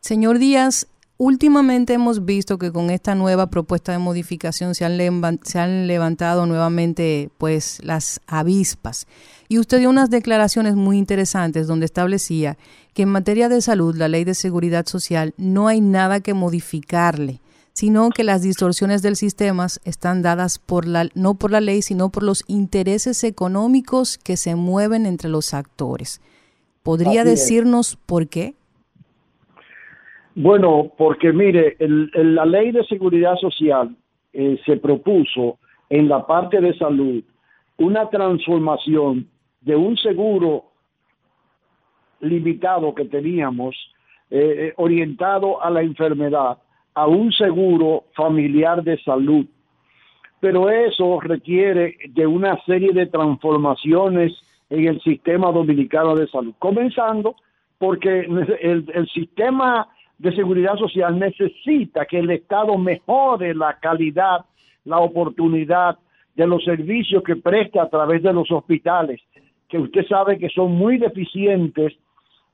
Señor 0.00 0.38
Díaz, 0.38 0.86
últimamente 1.20 1.92
hemos 1.92 2.24
visto 2.24 2.56
que 2.56 2.72
con 2.72 2.88
esta 2.88 3.14
nueva 3.14 3.50
propuesta 3.50 3.92
de 3.92 3.98
modificación 3.98 4.74
se 4.74 4.86
han, 4.86 5.38
se 5.42 5.58
han 5.58 5.86
levantado 5.86 6.46
nuevamente 6.46 7.28
pues 7.36 7.78
las 7.84 8.22
avispas. 8.26 9.06
Y 9.46 9.58
usted 9.58 9.80
dio 9.80 9.90
unas 9.90 10.08
declaraciones 10.08 10.76
muy 10.76 10.96
interesantes 10.96 11.66
donde 11.66 11.84
establecía 11.84 12.56
que 12.94 13.02
en 13.02 13.10
materia 13.10 13.50
de 13.50 13.60
salud, 13.60 13.94
la 13.96 14.08
ley 14.08 14.24
de 14.24 14.34
seguridad 14.34 14.86
social, 14.86 15.34
no 15.36 15.68
hay 15.68 15.82
nada 15.82 16.20
que 16.20 16.32
modificarle, 16.32 17.42
sino 17.74 18.08
que 18.08 18.24
las 18.24 18.40
distorsiones 18.40 19.02
del 19.02 19.16
sistema 19.16 19.66
están 19.84 20.22
dadas 20.22 20.58
por 20.58 20.86
la, 20.86 21.10
no 21.14 21.34
por 21.34 21.50
la 21.50 21.60
ley, 21.60 21.82
sino 21.82 22.08
por 22.08 22.22
los 22.22 22.44
intereses 22.46 23.24
económicos 23.24 24.16
que 24.16 24.38
se 24.38 24.54
mueven 24.54 25.04
entre 25.04 25.28
los 25.28 25.52
actores. 25.52 26.22
¿Podría 26.82 27.24
decirnos 27.24 27.98
por 28.06 28.26
qué? 28.26 28.54
Bueno, 30.34 30.92
porque 30.96 31.32
mire, 31.32 31.76
el, 31.80 32.10
la 32.14 32.44
ley 32.44 32.70
de 32.70 32.84
seguridad 32.84 33.36
social 33.36 33.96
eh, 34.32 34.60
se 34.64 34.76
propuso 34.76 35.58
en 35.88 36.08
la 36.08 36.24
parte 36.26 36.60
de 36.60 36.76
salud 36.78 37.22
una 37.78 38.08
transformación 38.08 39.26
de 39.60 39.74
un 39.74 39.96
seguro 39.96 40.66
limitado 42.20 42.94
que 42.94 43.06
teníamos 43.06 43.74
eh, 44.30 44.68
eh, 44.68 44.74
orientado 44.76 45.62
a 45.62 45.70
la 45.70 45.82
enfermedad 45.82 46.58
a 46.94 47.06
un 47.06 47.32
seguro 47.32 48.04
familiar 48.14 48.84
de 48.84 48.98
salud. 49.02 49.46
Pero 50.38 50.70
eso 50.70 51.20
requiere 51.20 51.96
de 52.08 52.26
una 52.26 52.62
serie 52.64 52.92
de 52.92 53.06
transformaciones 53.06 54.32
en 54.68 54.86
el 54.86 55.00
sistema 55.00 55.50
dominicano 55.50 56.14
de 56.14 56.28
salud, 56.28 56.54
comenzando 56.58 57.34
porque 57.78 58.20
el, 58.20 58.90
el 58.94 59.08
sistema 59.08 59.88
de 60.20 60.34
seguridad 60.36 60.76
social 60.76 61.18
necesita 61.18 62.04
que 62.04 62.18
el 62.18 62.30
Estado 62.30 62.76
mejore 62.76 63.54
la 63.54 63.78
calidad, 63.78 64.44
la 64.84 64.98
oportunidad 64.98 65.98
de 66.34 66.46
los 66.46 66.62
servicios 66.62 67.22
que 67.22 67.36
presta 67.36 67.82
a 67.82 67.88
través 67.88 68.22
de 68.22 68.34
los 68.34 68.50
hospitales, 68.50 69.22
que 69.66 69.78
usted 69.78 70.06
sabe 70.06 70.38
que 70.38 70.50
son 70.50 70.72
muy 70.72 70.98
deficientes 70.98 71.94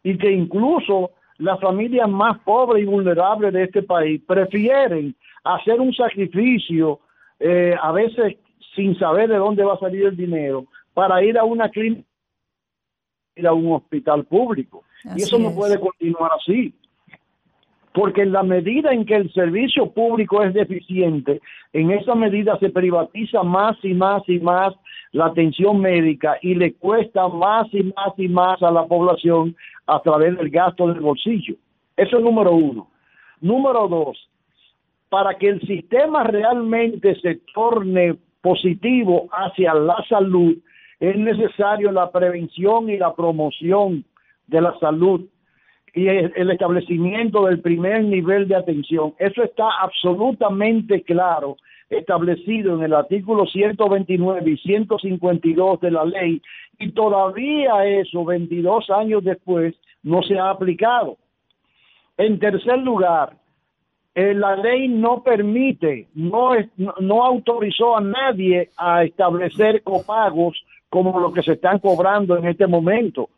y 0.05 0.17
que 0.17 0.31
incluso 0.31 1.11
las 1.39 1.61
familias 1.61 2.09
más 2.09 2.39
pobres 2.45 2.85
y 2.85 2.87
vulnerables 2.87 3.53
de 3.53 3.65
este 3.65 3.83
país 3.83 4.23
prefieren 4.25 5.17
hacer 5.43 5.81
un 5.81 5.93
sacrificio, 5.93 7.01
eh, 7.41 7.75
a 7.83 7.91
veces 7.91 8.37
sin 8.77 8.97
saber 8.97 9.29
de 9.29 9.39
dónde 9.39 9.65
va 9.65 9.75
a 9.75 9.81
salir 9.81 10.07
el 10.07 10.17
dinero, 10.17 10.67
para 10.95 11.21
ir 11.25 11.37
a 11.37 11.43
una 11.43 11.69
clínica, 11.69 12.07
ir 13.35 13.47
a 13.49 13.53
un 13.53 13.73
hospital 13.73 14.25
público. 14.25 14.85
y 15.17 15.23
eso 15.23 15.37
no 15.37 15.53
puede 15.53 15.81
continuar 15.81 16.31
así 16.39 16.73
porque 17.97 18.21
en 18.21 18.33
la 18.33 18.43
medida 18.43 18.93
en 18.93 19.07
que 19.07 19.15
el 19.15 19.33
servicio 19.33 19.91
público 19.91 20.43
es 20.43 20.53
deficiente, 20.53 21.41
en 21.73 21.91
esa 21.93 22.15
medida 22.15 22.59
se 22.59 22.69
privatiza 22.69 23.43
más 23.43 23.75
y 23.83 23.95
más 23.95 24.23
y 24.29 24.39
más 24.39 24.75
la 25.13 25.29
atención 25.29 25.81
médica 25.81 26.37
y 26.43 26.57
le 26.57 26.75
cuesta 26.75 27.27
más 27.27 27.67
y 27.73 27.85
más 27.85 28.13
y 28.19 28.29
más 28.29 28.63
a 28.63 28.71
la 28.71 28.85
población 28.85 29.57
a 29.87 29.99
través 30.01 30.37
del 30.37 30.51
gasto 30.51 30.89
del 30.89 31.01
bolsillo. 31.01 31.55
Eso 31.97 32.19
es 32.19 32.23
número 32.23 32.53
uno. 32.53 32.91
Número 33.41 33.89
dos, 33.89 34.29
para 35.09 35.39
que 35.39 35.49
el 35.49 35.63
sistema 35.63 36.23
realmente 36.23 37.19
se 37.23 37.41
torne 37.55 38.19
positivo 38.43 39.31
hacia 39.33 39.73
la 39.73 40.05
salud, 40.07 40.55
es 41.01 41.17
necesario 41.17 41.91
la 41.93 42.11
prevención 42.11 42.91
y 42.91 42.99
la 42.99 43.15
promoción 43.15 44.05
de 44.49 44.61
la 44.61 44.79
salud 44.81 45.25
y 45.97 46.09
el 46.09 46.51
establecimiento 46.51 47.47
del 47.47 47.61
primer 47.61 48.05
nivel 48.05 48.47
de 48.49 48.55
atención. 48.55 49.15
Eso 49.19 49.43
está 49.43 49.65
absolutamente 49.81 51.03
claro, 51.03 51.57
establecido 51.89 52.75
en 52.75 52.83
el 52.83 52.93
artículo 52.93 53.47
129 53.47 54.51
y 54.51 54.57
152 54.59 55.81
de 55.81 55.91
la 55.91 56.05
ley, 56.05 56.43
y 56.79 56.91
todavía 56.91 57.87
eso, 57.87 58.27
22 58.27 58.91
años 58.91 59.25
después, 59.25 59.75
no 60.03 60.23
se 60.23 60.39
ha 60.39 60.51
aplicado. 60.51 61.17
En 62.19 62.39
tercer 62.39 62.79
lugar, 62.81 63.39
eh, 64.15 64.35
la 64.35 64.55
ley 64.55 64.89
no 64.89 65.23
permite, 65.23 66.09
no, 66.15 66.51
no 67.01 67.25
autorizó 67.25 67.97
a 67.97 68.03
nadie 68.03 68.69
a 68.77 69.03
establecer 69.03 69.83
copagos 69.83 70.63
como 70.91 71.19
lo 71.19 71.33
que 71.33 71.43
se 71.43 71.53
están 71.53 71.79
cobrando 71.79 72.37
en 72.37 72.49
este 72.49 72.67
momento. 72.67 73.31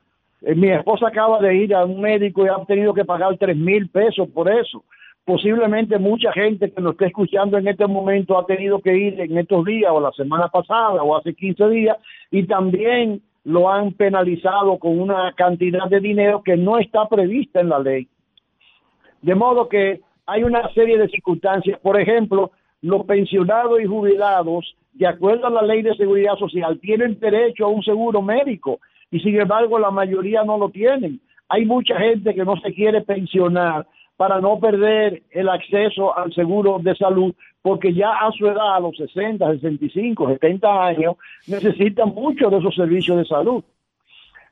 Eh, 0.42 0.54
mi 0.54 0.68
esposa 0.70 1.08
acaba 1.08 1.40
de 1.40 1.56
ir 1.56 1.74
a 1.74 1.84
un 1.84 2.00
médico 2.00 2.44
y 2.44 2.48
ha 2.48 2.64
tenido 2.66 2.94
que 2.94 3.04
pagar 3.04 3.36
tres 3.38 3.56
mil 3.56 3.88
pesos 3.88 4.28
por 4.30 4.50
eso. 4.50 4.84
Posiblemente 5.24 5.98
mucha 5.98 6.32
gente 6.32 6.70
que 6.70 6.80
nos 6.80 6.92
esté 6.92 7.06
escuchando 7.06 7.58
en 7.58 7.68
este 7.68 7.86
momento 7.86 8.38
ha 8.38 8.46
tenido 8.46 8.80
que 8.80 8.96
ir 8.96 9.20
en 9.20 9.36
estos 9.36 9.64
días 9.64 9.92
o 9.92 10.00
la 10.00 10.12
semana 10.12 10.48
pasada 10.48 11.02
o 11.02 11.16
hace 11.16 11.34
15 11.34 11.68
días 11.68 11.98
y 12.30 12.44
también 12.46 13.20
lo 13.44 13.70
han 13.70 13.92
penalizado 13.92 14.78
con 14.78 14.98
una 14.98 15.32
cantidad 15.34 15.86
de 15.88 16.00
dinero 16.00 16.42
que 16.42 16.56
no 16.56 16.78
está 16.78 17.06
prevista 17.08 17.60
en 17.60 17.68
la 17.68 17.78
ley. 17.78 18.08
De 19.20 19.34
modo 19.34 19.68
que 19.68 20.00
hay 20.28 20.44
una 20.44 20.68
serie 20.74 20.98
de 20.98 21.08
circunstancias. 21.08 21.80
Por 21.80 21.98
ejemplo, 21.98 22.50
los 22.82 23.04
pensionados 23.06 23.80
y 23.80 23.86
jubilados, 23.86 24.76
de 24.92 25.06
acuerdo 25.06 25.46
a 25.46 25.50
la 25.50 25.62
ley 25.62 25.82
de 25.82 25.96
seguridad 25.96 26.36
social, 26.36 26.78
tienen 26.80 27.18
derecho 27.18 27.64
a 27.64 27.68
un 27.68 27.82
seguro 27.82 28.20
médico 28.20 28.78
y 29.10 29.20
sin 29.20 29.40
embargo 29.40 29.78
la 29.78 29.90
mayoría 29.90 30.44
no 30.44 30.58
lo 30.58 30.70
tienen. 30.70 31.20
Hay 31.48 31.64
mucha 31.64 31.98
gente 31.98 32.34
que 32.34 32.44
no 32.44 32.56
se 32.60 32.72
quiere 32.74 33.00
pensionar 33.00 33.86
para 34.16 34.40
no 34.40 34.58
perder 34.58 35.22
el 35.30 35.48
acceso 35.48 36.16
al 36.16 36.32
seguro 36.34 36.78
de 36.80 36.94
salud, 36.96 37.34
porque 37.62 37.94
ya 37.94 38.10
a 38.10 38.32
su 38.32 38.46
edad, 38.46 38.76
a 38.76 38.80
los 38.80 38.96
60, 38.96 39.52
65, 39.54 40.28
70 40.28 40.86
años, 40.86 41.16
necesitan 41.46 42.08
mucho 42.08 42.50
de 42.50 42.58
esos 42.58 42.74
servicios 42.74 43.16
de 43.16 43.24
salud. 43.24 43.62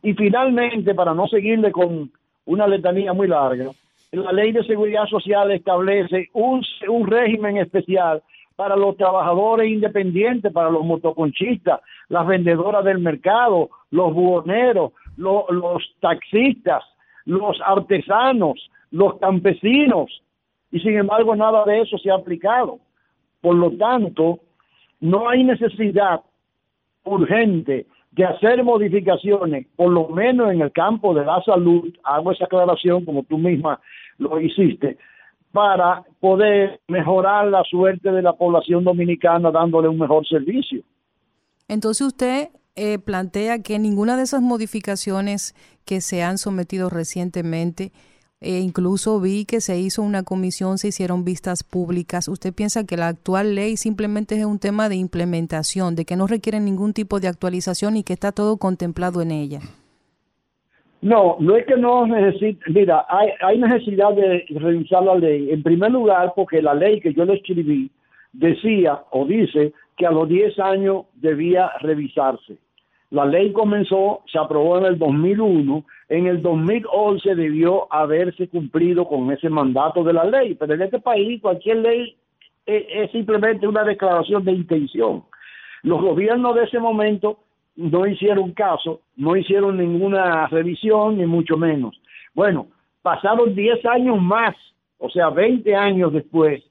Y 0.03 0.15
finalmente, 0.15 0.95
para 0.95 1.15
no 1.15 1.27
seguirle 1.27 1.73
con 1.73 2.13
una 2.45 2.67
letanía 2.69 3.13
muy 3.13 3.27
larga, 3.27 3.73
la 4.13 4.33
ley 4.33 4.53
de 4.53 4.65
seguridad 4.65 5.07
social 5.07 5.51
establece 5.51 6.31
un, 6.33 6.63
un 6.89 7.07
régimen 7.09 7.57
especial 7.57 8.23
para 8.57 8.75
los 8.75 8.97
trabajadores 8.97 9.71
independientes, 9.71 10.53
para 10.53 10.71
los 10.71 10.85
motoconchistas, 10.85 11.81
las 12.09 12.27
vendedoras 12.27 12.85
del 12.85 12.99
mercado, 12.99 13.71
los 13.91 14.13
buhoneros, 14.15 14.93
los 15.17 15.83
taxistas, 16.01 16.83
los 17.27 17.61
artesanos, 17.65 18.71
los 18.91 19.19
campesinos, 19.19 20.23
y 20.73 20.81
sin 20.81 20.97
embargo 20.97 21.37
nada 21.37 21.65
de 21.65 21.83
eso 21.83 21.99
se 21.99 22.11
ha 22.11 22.15
aplicado. 22.15 22.79
Por 23.43 23.57
lo 23.57 23.71
tanto, 23.73 24.41
no 25.01 25.29
hay 25.29 25.45
necesidad 25.45 26.23
urgente 27.05 27.87
de 28.13 28.25
hacer 28.25 28.65
modificaciones, 28.65 29.67
por 29.77 29.91
lo 29.91 30.09
menos 30.09 30.51
en 30.51 30.63
el 30.63 30.73
campo 30.73 31.13
de 31.13 31.25
la 31.25 31.43
salud, 31.43 31.95
hago 32.03 32.33
esa 32.33 32.47
aclaración 32.47 33.05
como 33.05 33.23
tú 33.25 33.37
misma 33.37 33.79
lo 34.19 34.41
hiciste, 34.41 34.97
para 35.57 36.05
poder 36.21 36.83
mejorar 36.87 37.47
la 37.47 37.63
suerte 37.65 38.13
de 38.13 38.21
la 38.21 38.35
población 38.35 38.85
dominicana 38.85 39.51
dándole 39.51 39.89
un 39.89 39.99
mejor 39.99 40.29
servicio. 40.29 40.83
Entonces 41.67 42.07
usted 42.07 42.51
eh, 42.75 42.99
plantea 42.99 43.63
que 43.63 43.79
ninguna 43.79 44.19
de 44.19 44.25
esas 44.25 44.43
modificaciones 44.43 45.55
que 45.87 46.03
se 46.03 46.23
han 46.23 46.37
sometido 46.37 46.91
recientemente, 46.91 47.93
e 48.39 48.59
incluso 48.59 49.19
vi 49.19 49.47
que 49.47 49.63
se 49.63 49.79
hizo 49.79 50.03
una 50.03 50.25
comisión, 50.25 50.77
se 50.77 50.89
hicieron 50.89 51.25
vistas 51.25 51.65
públicas. 51.65 52.29
¿Usted 52.29 52.53
piensa 52.53 52.85
que 52.85 52.99
la 52.99 53.09
actual 53.09 53.55
ley 53.55 53.79
simplemente 53.79 54.39
es 54.39 54.45
un 54.45 54.59
tema 54.59 54.91
de 54.91 54.97
implementación, 54.97 55.95
de 55.95 56.05
que 56.05 56.17
no 56.17 56.27
requiere 56.27 56.61
ningún 56.61 56.93
tipo 56.93 57.19
de 57.19 57.29
actualización 57.29 57.97
y 57.97 58.05
que 58.05 58.13
está 58.13 58.31
todo 58.31 58.59
contemplado 58.59 59.23
en 59.23 59.31
ella? 59.31 59.61
No, 61.07 61.37
no 61.39 61.55
es 61.55 61.65
que 61.67 61.77
no 61.77 62.05
necesite, 62.05 62.61
mira, 62.67 63.07
hay, 63.09 63.29
hay 63.41 63.59
necesidad 63.59 64.13
de 64.13 64.45
revisar 64.51 65.05
la 65.05 65.15
ley. 65.15 65.53
En 65.53 65.63
primer 65.63 65.93
lugar, 65.93 66.33
porque 66.35 66.61
la 66.61 66.75
ley 66.75 66.99
que 67.01 67.15
yo 67.15 67.25
le 67.25 67.35
escribí 67.35 67.93
decía 68.33 69.03
o 69.13 69.25
dice 69.25 69.73
que 69.97 70.05
a 70.05 70.11
los 70.11 70.29
10 70.29 70.59
años 70.59 71.05
debía 71.15 71.71
revisarse. 71.81 72.59
La 73.11 73.25
ley 73.25 73.53
comenzó, 73.53 74.23
se 74.27 74.37
aprobó 74.37 74.79
en 74.79 74.87
el 74.87 74.99
2001, 74.99 75.85
en 76.09 76.27
el 76.27 76.43
2011 76.43 77.37
debió 77.37 77.87
haberse 77.95 78.49
cumplido 78.49 79.07
con 79.07 79.31
ese 79.31 79.49
mandato 79.49 80.03
de 80.03 80.13
la 80.13 80.25
ley, 80.25 80.57
pero 80.57 80.75
en 80.75 80.83
este 80.83 80.99
país 80.99 81.41
cualquier 81.41 81.77
ley 81.77 82.17
es, 82.67 82.85
es 82.91 83.13
simplemente 83.13 83.69
una 83.69 83.85
declaración 83.85 84.45
de 84.45 84.55
intención. 84.55 85.23
Los 85.85 86.03
gobiernos 86.03 86.57
de 86.57 86.65
ese 86.65 86.81
momento 86.81 87.39
no 87.77 88.07
hicieron 88.07 88.53
caso, 88.53 89.01
no 89.17 89.37
hicieron 89.37 89.77
ninguna 89.77 90.47
revisión, 90.47 91.19
ni 91.19 91.27
mucho 91.27 91.57
menos. 91.57 92.01
Bueno, 92.35 92.69
pasaron 93.03 93.55
10 93.55 93.85
años 93.87 94.21
más, 94.21 94.55
o 94.99 95.09
sea, 95.11 95.31
20 95.31 95.75
años 95.75 96.13
después, 96.13 96.63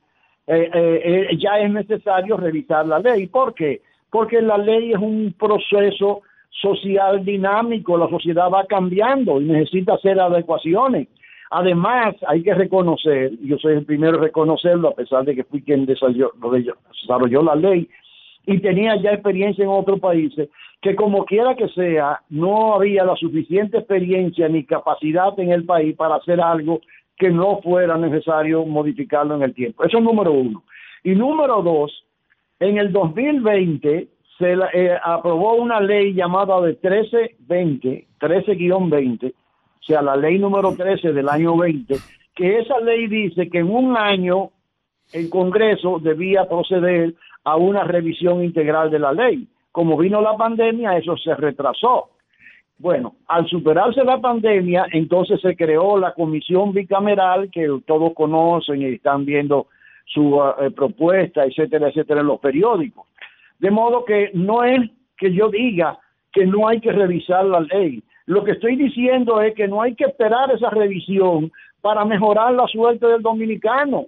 eh, 0.47 0.69
eh, 0.73 1.27
eh, 1.31 1.37
ya 1.37 1.59
es 1.59 1.71
necesario 1.71 2.37
revisar 2.37 2.85
la 2.85 2.99
ley. 2.99 3.27
¿Por 3.27 3.53
qué? 3.53 3.81
Porque 4.09 4.41
la 4.41 4.57
ley 4.57 4.91
es 4.91 4.99
un 4.99 5.33
proceso 5.37 6.21
social 6.49 7.23
dinámico, 7.25 7.97
la 7.97 8.09
sociedad 8.09 8.49
va 8.51 8.65
cambiando 8.65 9.41
y 9.41 9.45
necesita 9.45 9.95
hacer 9.95 10.19
adecuaciones. 10.19 11.07
Además, 11.51 12.15
hay 12.27 12.41
que 12.41 12.53
reconocer, 12.53 13.31
yo 13.41 13.57
soy 13.57 13.73
el 13.73 13.85
primero 13.85 14.17
a 14.17 14.21
reconocerlo, 14.21 14.89
a 14.89 14.95
pesar 14.95 15.25
de 15.25 15.35
que 15.35 15.43
fui 15.43 15.61
quien 15.61 15.85
desarrolló, 15.85 16.31
desarrolló 17.01 17.43
la 17.43 17.55
ley, 17.55 17.87
y 18.47 18.59
tenía 18.59 18.95
ya 18.97 19.11
experiencia 19.11 19.63
en 19.63 19.69
otros 19.69 19.99
países, 19.99 20.49
que 20.81 20.95
como 20.95 21.25
quiera 21.25 21.55
que 21.55 21.67
sea, 21.69 22.21
no 22.29 22.75
había 22.75 23.03
la 23.03 23.15
suficiente 23.15 23.77
experiencia 23.77 24.47
ni 24.47 24.65
capacidad 24.65 25.37
en 25.39 25.51
el 25.51 25.65
país 25.65 25.95
para 25.95 26.15
hacer 26.15 26.39
algo 26.41 26.81
que 27.17 27.29
no 27.29 27.61
fuera 27.61 27.97
necesario 27.97 28.65
modificarlo 28.65 29.35
en 29.35 29.43
el 29.43 29.53
tiempo. 29.53 29.83
Eso 29.83 29.97
es 29.97 30.03
número 30.03 30.31
uno. 30.31 30.63
Y 31.03 31.15
número 31.15 31.61
dos, 31.61 32.05
en 32.59 32.77
el 32.77 32.91
2020 32.91 34.07
se 34.37 34.53
eh, 34.73 34.97
aprobó 35.01 35.55
una 35.55 35.79
ley 35.79 36.13
llamada 36.13 36.59
de 36.61 36.71
1320, 36.73 38.07
13-20, 38.19 39.31
o 39.31 39.83
sea, 39.83 40.01
la 40.01 40.15
ley 40.15 40.39
número 40.39 40.75
13 40.75 41.13
del 41.13 41.29
año 41.29 41.55
20, 41.55 41.95
que 42.33 42.59
esa 42.59 42.79
ley 42.79 43.07
dice 43.07 43.49
que 43.49 43.59
en 43.59 43.69
un 43.69 43.95
año 43.95 44.49
el 45.13 45.29
Congreso 45.29 45.99
debía 45.99 46.49
proceder 46.49 47.13
a 47.43 47.55
una 47.55 47.83
revisión 47.83 48.43
integral 48.43 48.89
de 48.89 48.99
la 48.99 49.13
ley. 49.13 49.47
Como 49.75 49.97
vino 49.97 50.21
la 50.21 50.37
pandemia, 50.37 50.95
eso 50.95 51.17
se 51.17 51.35
retrasó. 51.35 52.11
Bueno, 52.77 53.15
al 53.27 53.45
superarse 53.45 54.05
la 54.05 54.21
pandemia, 54.21 54.85
entonces 54.93 55.41
se 55.41 55.53
creó 55.53 55.97
la 55.97 56.13
comisión 56.13 56.71
bicameral 56.71 57.51
que 57.51 57.67
todos 57.85 58.13
conocen 58.13 58.81
y 58.81 58.85
están 58.85 59.25
viendo 59.25 59.67
su 60.05 60.41
eh, 60.61 60.71
propuesta, 60.71 61.43
etcétera, 61.43 61.89
etcétera, 61.89 62.21
en 62.21 62.27
los 62.27 62.39
periódicos. 62.39 63.05
De 63.59 63.69
modo 63.69 64.05
que 64.05 64.31
no 64.33 64.63
es 64.63 64.79
que 65.17 65.33
yo 65.33 65.49
diga 65.49 65.99
que 66.31 66.45
no 66.45 66.69
hay 66.69 66.79
que 66.79 66.93
revisar 66.93 67.43
la 67.43 67.59
ley. 67.59 68.01
Lo 68.27 68.45
que 68.45 68.51
estoy 68.51 68.77
diciendo 68.77 69.41
es 69.41 69.53
que 69.55 69.67
no 69.67 69.81
hay 69.81 69.93
que 69.95 70.05
esperar 70.05 70.51
esa 70.51 70.69
revisión 70.69 71.51
para 71.81 72.05
mejorar 72.05 72.53
la 72.53 72.65
suerte 72.67 73.07
del 73.07 73.21
dominicano. 73.21 74.05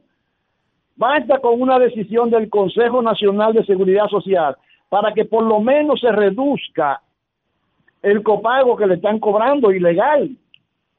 Basta 0.96 1.40
con 1.40 1.62
una 1.62 1.78
decisión 1.78 2.30
del 2.30 2.50
Consejo 2.50 3.02
Nacional 3.02 3.52
de 3.52 3.66
Seguridad 3.66 4.08
Social 4.08 4.56
para 4.90 5.14
que 5.14 5.26
por 5.26 5.44
lo 5.44 5.60
menos 5.60 6.00
se 6.00 6.12
reduzca 6.12 7.02
el 8.02 8.24
copago 8.24 8.78
que 8.78 8.88
le 8.88 8.96
están 8.96 9.20
cobrando 9.20 9.72
ilegal. 9.72 10.30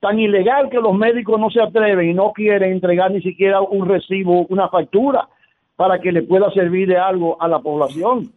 Tan 0.01 0.19
ilegal 0.19 0.69
que 0.71 0.79
los 0.79 0.95
médicos 0.95 1.41
no 1.41 1.51
se 1.51 1.61
atreven 1.61 2.11
y 2.11 2.15
no 2.15 2.33
quieren 2.33 2.73
entregar 2.73 3.11
ni 3.11 3.21
siquiera 3.21 3.61
un 3.61 3.89
recibo, 3.89 4.47
una 4.49 4.69
factura, 4.69 5.29
para 5.77 5.99
que 6.01 6.13
le 6.13 6.23
pueda 6.23 6.51
servir 6.53 6.89
de 6.89 6.99
algo 6.99 7.41
a 7.41 7.49
la 7.49 7.61
población. 7.61 8.31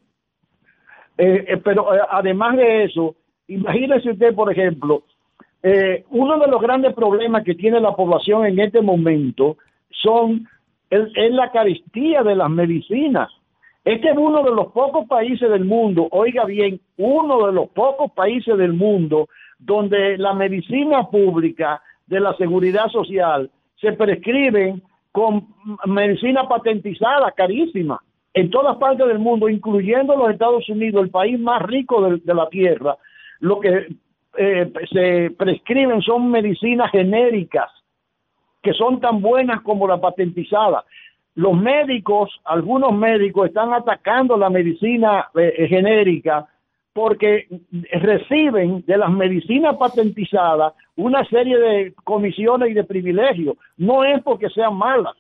Eh, 1.18 1.45
eh, 1.47 1.58
pero 1.58 1.93
eh, 1.93 1.99
además 2.10 2.56
de 2.56 2.84
eso, 2.86 3.16
imagínese 3.47 4.12
usted, 4.12 4.34
por 4.34 4.52
ejemplo, 4.52 5.04
uno 6.10 6.39
de 6.39 6.47
los 6.47 6.60
grandes 6.60 6.95
problemas 6.95 7.43
que 7.43 7.54
tiene 7.54 7.80
la 7.80 7.95
población 7.95 8.47
en 8.47 8.60
este 8.60 8.82
momento 8.82 9.58
son 9.89 10.47
es, 10.89 11.32
la 11.32 11.52
carestía 11.52 12.24
de 12.24 12.36
las 12.36 12.49
medicinas. 12.49 13.30
Este 13.84 14.10
es 14.10 14.18
uno 14.18 14.44
de 14.44 14.52
los 14.52 14.72
pocos 14.72 15.08
países 15.08 15.50
del 15.50 15.66
mundo, 15.66 16.08
oiga 16.12 16.46
bien, 16.46 16.80
uno 16.98 17.48
de 17.48 17.54
los 17.54 17.70
pocos 17.70 18.12
países 18.12 18.56
del 18.58 18.74
mundo 18.74 19.28
donde 19.58 20.18
la 20.18 20.34
medicina 20.34 21.10
pública 21.10 21.82
de 22.06 22.20
la 22.20 22.36
seguridad 22.36 22.88
social 22.90 23.50
se 23.80 23.94
prescriben 23.94 24.84
con 25.12 25.48
medicina 25.86 26.48
patentizada, 26.48 27.32
carísima, 27.32 28.02
en 28.34 28.50
todas 28.50 28.78
partes 28.78 29.08
del 29.08 29.20
mundo, 29.20 29.50
incluyendo 29.50 30.16
los 30.16 30.32
Estados 30.32 30.68
Unidos, 30.70 31.04
el 31.04 31.10
país 31.10 31.40
más 31.40 31.62
rico 31.64 32.02
de, 32.02 32.34
la 32.34 32.48
tierra, 32.50 32.98
lo 33.40 33.60
que 33.60 33.88
eh, 34.38 34.72
se 34.92 35.32
prescriben 35.32 36.02
son 36.02 36.30
medicinas 36.30 36.92
genéricas, 36.92 37.70
que 38.62 38.74
son 38.74 39.00
tan 39.00 39.22
buenas 39.22 39.62
como 39.62 39.88
la 39.88 40.00
patentizada. 40.00 40.86
Los 41.36 41.56
médicos, 41.56 42.30
algunos 42.44 42.94
médicos 42.94 43.48
están 43.48 43.74
atacando 43.74 44.36
la 44.38 44.50
medicina 44.50 45.28
eh, 45.36 45.68
genérica 45.70 46.48
porque 46.94 47.48
reciben 48.02 48.84
de 48.86 48.98
las 48.98 49.10
medicinas 49.12 49.78
patentizadas 49.78 50.74
una 50.98 51.24
serie 51.26 51.58
de 51.58 51.94
comisiones 52.04 52.72
y 52.72 52.74
de 52.74 52.84
privilegios. 52.84 53.56
No 53.78 54.04
es 54.04 54.22
porque 54.24 54.50
sean 54.50 54.76
malas. 54.76 55.16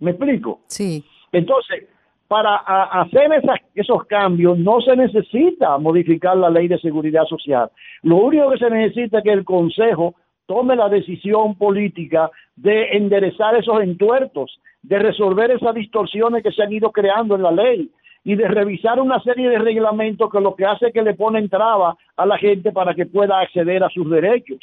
¿Me 0.00 0.10
explico? 0.10 0.60
Sí. 0.66 1.04
Entonces, 1.32 1.84
para 2.26 2.56
a- 2.56 3.02
hacer 3.02 3.32
esas- 3.32 3.60
esos 3.74 4.04
cambios 4.06 4.58
no 4.58 4.80
se 4.80 4.96
necesita 4.96 5.78
modificar 5.78 6.36
la 6.36 6.50
ley 6.50 6.66
de 6.68 6.78
seguridad 6.78 7.24
social. 7.26 7.70
Lo 8.02 8.16
único 8.16 8.50
que 8.50 8.58
se 8.58 8.70
necesita 8.70 9.18
es 9.18 9.24
que 9.24 9.30
el 9.32 9.44
Consejo 9.44 10.14
tome 10.46 10.76
la 10.76 10.88
decisión 10.88 11.56
política 11.56 12.30
de 12.56 12.96
enderezar 12.96 13.56
esos 13.56 13.82
entuertos, 13.82 14.60
de 14.82 14.98
resolver 14.98 15.50
esas 15.50 15.74
distorsiones 15.74 16.42
que 16.42 16.52
se 16.52 16.62
han 16.62 16.72
ido 16.72 16.92
creando 16.92 17.34
en 17.34 17.42
la 17.42 17.50
ley 17.50 17.90
y 18.24 18.36
de 18.36 18.48
revisar 18.48 19.00
una 19.00 19.20
serie 19.20 19.48
de 19.48 19.58
reglamentos 19.58 20.30
que 20.30 20.40
lo 20.40 20.54
que 20.54 20.64
hace 20.64 20.86
es 20.86 20.92
que 20.92 21.02
le 21.02 21.14
ponen 21.14 21.48
traba 21.48 21.96
a 22.16 22.26
la 22.26 22.38
gente 22.38 22.72
para 22.72 22.94
que 22.94 23.06
pueda 23.06 23.40
acceder 23.40 23.84
a 23.84 23.90
sus 23.90 24.08
derechos. 24.10 24.60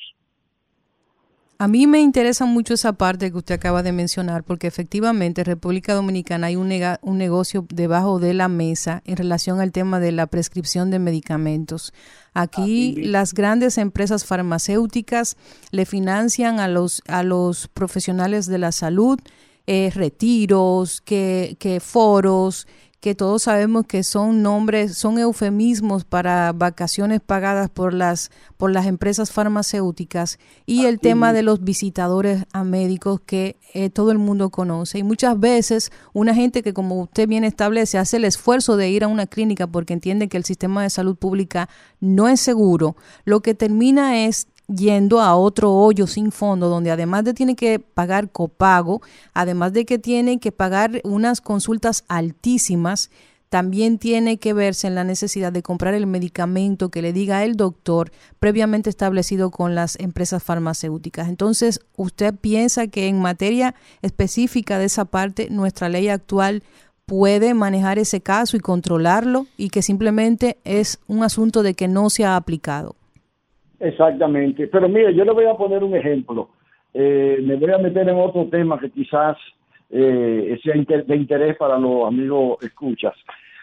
A 1.61 1.67
mí 1.67 1.85
me 1.85 1.99
interesa 1.99 2.45
mucho 2.45 2.73
esa 2.73 2.93
parte 2.93 3.29
que 3.29 3.37
usted 3.37 3.53
acaba 3.53 3.83
de 3.83 3.91
mencionar, 3.91 4.43
porque 4.43 4.65
efectivamente 4.65 5.41
en 5.41 5.45
República 5.45 5.93
Dominicana 5.93 6.47
hay 6.47 6.55
un, 6.55 6.69
nega- 6.69 6.97
un 7.03 7.19
negocio 7.19 7.67
debajo 7.69 8.17
de 8.17 8.33
la 8.33 8.47
mesa 8.47 9.03
en 9.05 9.15
relación 9.15 9.61
al 9.61 9.71
tema 9.71 9.99
de 9.99 10.11
la 10.11 10.25
prescripción 10.25 10.89
de 10.89 10.97
medicamentos. 10.97 11.93
Aquí 12.33 12.95
las 12.95 13.35
grandes 13.35 13.77
empresas 13.77 14.25
farmacéuticas 14.25 15.37
le 15.69 15.85
financian 15.85 16.59
a 16.59 16.67
los, 16.67 17.03
a 17.07 17.21
los 17.21 17.67
profesionales 17.67 18.47
de 18.47 18.57
la 18.57 18.71
salud 18.71 19.19
eh, 19.67 19.91
retiros, 19.93 20.99
que, 21.01 21.57
que 21.59 21.79
foros, 21.79 22.65
que 23.01 23.15
todos 23.15 23.43
sabemos 23.43 23.87
que 23.87 24.03
son 24.03 24.43
nombres, 24.43 24.95
son 24.95 25.17
eufemismos 25.17 26.05
para 26.05 26.51
vacaciones 26.53 27.19
pagadas 27.19 27.67
por 27.67 27.95
las, 27.95 28.29
por 28.57 28.71
las 28.71 28.85
empresas 28.85 29.31
farmacéuticas 29.31 30.37
y 30.67 30.85
el 30.85 30.99
tema 30.99 31.33
de 31.33 31.41
los 31.41 31.63
visitadores 31.63 32.45
a 32.53 32.63
médicos 32.63 33.19
que 33.19 33.57
eh, 33.73 33.89
todo 33.89 34.11
el 34.11 34.19
mundo 34.19 34.51
conoce. 34.51 34.99
Y 34.99 35.03
muchas 35.03 35.39
veces 35.39 35.91
una 36.13 36.35
gente 36.35 36.61
que, 36.61 36.73
como 36.73 37.01
usted 37.01 37.27
bien 37.27 37.43
establece, 37.43 37.97
hace 37.97 38.17
el 38.17 38.25
esfuerzo 38.25 38.77
de 38.77 38.91
ir 38.91 39.03
a 39.03 39.07
una 39.07 39.25
clínica 39.25 39.65
porque 39.65 39.93
entiende 39.93 40.29
que 40.29 40.37
el 40.37 40.45
sistema 40.45 40.83
de 40.83 40.91
salud 40.91 41.15
pública 41.15 41.69
no 41.99 42.27
es 42.27 42.39
seguro, 42.39 42.95
lo 43.25 43.41
que 43.41 43.55
termina 43.55 44.25
es 44.25 44.47
yendo 44.75 45.21
a 45.21 45.35
otro 45.35 45.73
hoyo 45.73 46.07
sin 46.07 46.31
fondo, 46.31 46.69
donde 46.69 46.91
además 46.91 47.23
de 47.23 47.33
tiene 47.33 47.55
que 47.55 47.79
pagar 47.79 48.31
copago, 48.31 49.01
además 49.33 49.73
de 49.73 49.85
que 49.85 49.99
tiene 49.99 50.39
que 50.39 50.51
pagar 50.51 51.01
unas 51.03 51.41
consultas 51.41 52.03
altísimas, 52.07 53.09
también 53.49 53.97
tiene 53.97 54.37
que 54.37 54.53
verse 54.53 54.87
en 54.87 54.95
la 54.95 55.03
necesidad 55.03 55.51
de 55.51 55.61
comprar 55.61 55.93
el 55.93 56.07
medicamento 56.07 56.87
que 56.87 57.01
le 57.01 57.11
diga 57.11 57.43
el 57.43 57.57
doctor 57.57 58.13
previamente 58.39 58.89
establecido 58.89 59.51
con 59.51 59.75
las 59.75 59.99
empresas 59.99 60.41
farmacéuticas. 60.41 61.27
Entonces, 61.27 61.81
¿usted 61.97 62.33
piensa 62.33 62.87
que 62.87 63.07
en 63.07 63.19
materia 63.19 63.75
específica 64.01 64.79
de 64.79 64.85
esa 64.85 65.03
parte, 65.03 65.49
nuestra 65.49 65.89
ley 65.89 66.07
actual 66.07 66.63
puede 67.05 67.53
manejar 67.53 67.99
ese 67.99 68.21
caso 68.21 68.55
y 68.55 68.61
controlarlo 68.61 69.47
y 69.57 69.67
que 69.67 69.81
simplemente 69.81 70.57
es 70.63 70.99
un 71.07 71.21
asunto 71.21 71.61
de 71.61 71.73
que 71.73 71.89
no 71.89 72.09
se 72.09 72.23
ha 72.23 72.37
aplicado? 72.37 72.95
Exactamente. 73.81 74.67
Pero 74.67 74.87
mire, 74.87 75.13
yo 75.13 75.25
le 75.25 75.31
voy 75.31 75.45
a 75.45 75.55
poner 75.55 75.83
un 75.83 75.95
ejemplo. 75.95 76.49
Eh, 76.93 77.39
me 77.41 77.55
voy 77.55 77.71
a 77.71 77.77
meter 77.77 78.07
en 78.07 78.15
otro 78.17 78.45
tema 78.49 78.79
que 78.79 78.89
quizás 78.91 79.37
eh, 79.89 80.57
sea 80.63 80.75
inter- 80.77 81.05
de 81.05 81.15
interés 81.15 81.57
para 81.57 81.77
los 81.77 82.07
amigos 82.07 82.57
escuchas. 82.63 83.13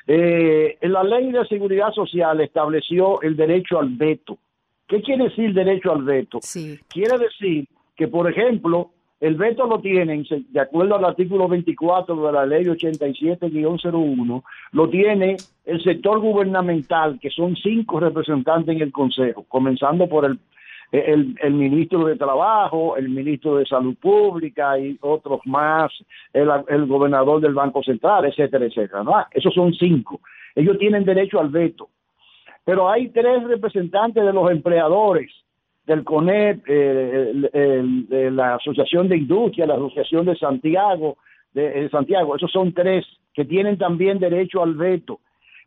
Eh, 0.06 0.76
la 0.82 1.02
ley 1.04 1.30
de 1.32 1.44
seguridad 1.46 1.92
social 1.92 2.40
estableció 2.40 3.20
el 3.22 3.36
derecho 3.36 3.78
al 3.78 3.90
veto. 3.90 4.38
¿Qué 4.86 5.02
quiere 5.02 5.24
decir 5.24 5.52
derecho 5.52 5.92
al 5.92 6.02
veto? 6.02 6.38
Sí. 6.42 6.78
Quiere 6.88 7.18
decir 7.18 7.66
que, 7.94 8.08
por 8.08 8.30
ejemplo, 8.30 8.90
el 9.20 9.34
veto 9.34 9.66
lo 9.66 9.80
tienen, 9.80 10.24
de 10.28 10.60
acuerdo 10.60 10.94
al 10.94 11.04
artículo 11.04 11.48
24 11.48 12.14
de 12.26 12.32
la 12.32 12.46
ley 12.46 12.64
87-01, 12.64 14.42
lo 14.72 14.88
tiene 14.88 15.36
el 15.64 15.82
sector 15.82 16.20
gubernamental, 16.20 17.18
que 17.20 17.30
son 17.30 17.56
cinco 17.56 17.98
representantes 17.98 18.76
en 18.76 18.82
el 18.82 18.92
Consejo, 18.92 19.44
comenzando 19.48 20.08
por 20.08 20.24
el, 20.24 20.38
el, 20.92 21.36
el 21.42 21.52
ministro 21.52 22.04
de 22.04 22.14
Trabajo, 22.14 22.96
el 22.96 23.08
ministro 23.08 23.56
de 23.56 23.66
Salud 23.66 23.96
Pública 23.96 24.78
y 24.78 24.96
otros 25.00 25.40
más, 25.46 25.92
el, 26.32 26.48
el 26.68 26.86
gobernador 26.86 27.40
del 27.40 27.54
Banco 27.54 27.82
Central, 27.82 28.24
etcétera, 28.24 28.66
etcétera. 28.66 29.02
¿no? 29.02 29.14
Esos 29.32 29.52
son 29.52 29.74
cinco. 29.74 30.20
Ellos 30.54 30.78
tienen 30.78 31.04
derecho 31.04 31.40
al 31.40 31.48
veto. 31.48 31.88
Pero 32.64 32.88
hay 32.88 33.08
tres 33.08 33.42
representantes 33.44 34.24
de 34.24 34.32
los 34.32 34.50
empleadores, 34.50 35.32
del 35.88 36.04
CONEP, 36.04 36.68
eh, 36.68 37.30
el- 37.30 37.50
el- 37.52 38.08
de 38.08 38.30
la 38.30 38.54
Asociación 38.56 39.08
de 39.08 39.16
Industria, 39.16 39.66
la 39.66 39.74
Asociación 39.74 40.26
de 40.26 40.36
Santiago, 40.36 41.16
de, 41.54 41.70
de 41.70 41.88
Santiago, 41.88 42.36
esos 42.36 42.52
son 42.52 42.72
tres 42.74 43.06
que 43.34 43.44
tienen 43.46 43.78
también 43.78 44.18
derecho 44.18 44.62
al 44.62 44.74
veto. 44.74 45.18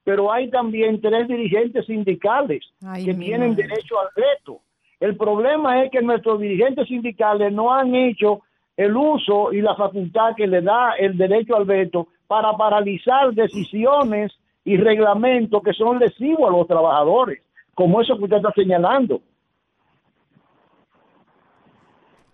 Pero 0.03 0.32
hay 0.32 0.49
también 0.49 1.01
tres 1.01 1.28
dirigentes 1.28 1.86
sindicales 1.88 2.63
Ay, 2.86 3.05
que 3.05 3.13
tienen 3.15 3.55
derecho 3.55 3.99
al 3.99 4.07
veto. 4.15 4.59
El 4.99 5.15
problema 5.17 5.84
es 5.84 5.91
que 5.91 6.01
nuestros 6.01 6.39
dirigentes 6.39 6.88
sindicales 6.88 7.51
no 7.51 7.74
han 7.74 7.93
hecho 7.95 8.41
el 8.78 8.95
uso 8.95 9.51
y 9.51 9.61
la 9.61 9.76
facultad 9.76 10.36
que 10.36 10.45
le 10.47 10.61
da 10.61 10.93
el 10.99 11.17
derecho 11.17 11.55
al 11.55 11.65
veto 11.65 12.07
para 12.28 12.53
paralizar 12.55 13.34
decisiones 13.34 14.32
y 14.63 14.78
reglamentos 14.78 15.61
que 15.63 15.74
son 15.74 15.97
lesivos 15.99 16.47
a 16.47 16.55
los 16.57 16.67
trabajadores, 16.67 17.41
como 17.74 18.01
eso 18.01 18.15
que 18.17 18.26
usted 18.26 18.38
está 18.38 18.51
señalando. 18.53 19.22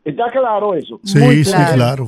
¿Está 0.09 0.25
claro 0.31 0.73
eso? 0.73 0.99
Sí, 1.03 1.19
Muy 1.19 1.43
sí, 1.43 1.51
claro. 1.51 1.75
claro. 1.75 2.07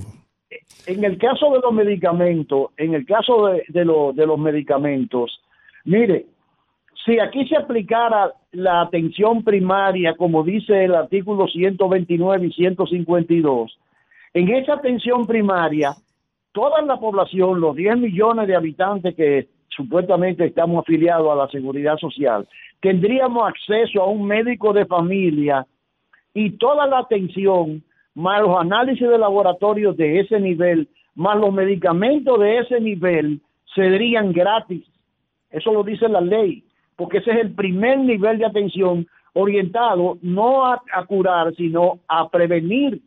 En 0.88 1.04
el 1.04 1.18
caso 1.18 1.52
de 1.52 1.60
los 1.60 1.74
medicamentos, 1.74 2.72
en 2.78 2.94
el 2.96 3.06
caso 3.06 3.48
de, 3.48 3.64
de, 3.68 3.86
lo- 3.86 4.12
de 4.14 4.26
los 4.26 4.40
medicamentos, 4.40 5.40
mire, 5.86 6.26
si 7.06 7.20
aquí 7.20 7.48
se 7.48 7.58
aplicara 7.58 8.32
la 8.52 8.82
atención 8.82 9.44
primaria, 9.44 10.16
como 10.16 10.44
dice 10.44 10.86
el 10.86 10.96
artículo 10.96 11.48
129 11.48 12.48
y 12.48 12.52
152, 12.54 13.78
en 14.34 14.50
esa 14.50 14.74
atención 14.74 15.26
primaria, 15.28 15.94
toda 16.52 16.82
la 16.82 16.98
población, 17.00 17.60
los 17.62 17.76
10 17.76 17.98
millones 17.98 18.48
de 18.48 18.56
habitantes 18.56 19.16
que 19.16 19.48
supuestamente 19.70 20.46
estamos 20.46 20.84
afiliados 20.84 21.32
a 21.32 21.36
la 21.36 21.48
seguridad 21.50 21.98
social, 21.98 22.48
tendríamos 22.82 23.48
acceso 23.48 24.02
a 24.02 24.08
un 24.10 24.26
médico 24.26 24.74
de 24.74 24.86
familia 24.86 25.66
y 26.34 26.52
toda 26.52 26.86
la 26.88 27.00
atención, 27.00 27.84
más 28.16 28.42
los 28.42 28.60
análisis 28.60 29.08
de 29.08 29.18
laboratorio 29.18 29.94
de 29.94 30.20
ese 30.20 30.40
nivel, 30.40 30.88
más 31.16 31.38
los 31.38 31.54
medicamentos 31.54 32.40
de 32.40 32.60
ese 32.60 32.80
nivel, 32.80 33.42
serían 33.76 34.32
gratis. 34.32 34.86
Eso 35.52 35.72
lo 35.72 35.84
dice 35.84 36.08
la 36.08 36.22
ley, 36.22 36.64
porque 36.96 37.20
ese 37.20 37.32
es 37.32 37.38
el 37.38 37.54
primer 37.54 38.00
nivel 38.00 38.38
de 38.38 38.46
atención 38.46 39.08
orientado 39.34 40.18
no 40.22 40.66
a, 40.66 40.82
a 40.94 41.06
curar, 41.06 41.54
sino 41.56 42.00
a 42.08 42.30
prevenir 42.30 43.02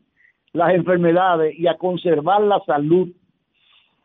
las 0.52 0.74
enfermedades 0.74 1.58
y 1.58 1.66
a 1.66 1.76
conservar 1.76 2.42
la 2.42 2.60
salud. 2.64 3.08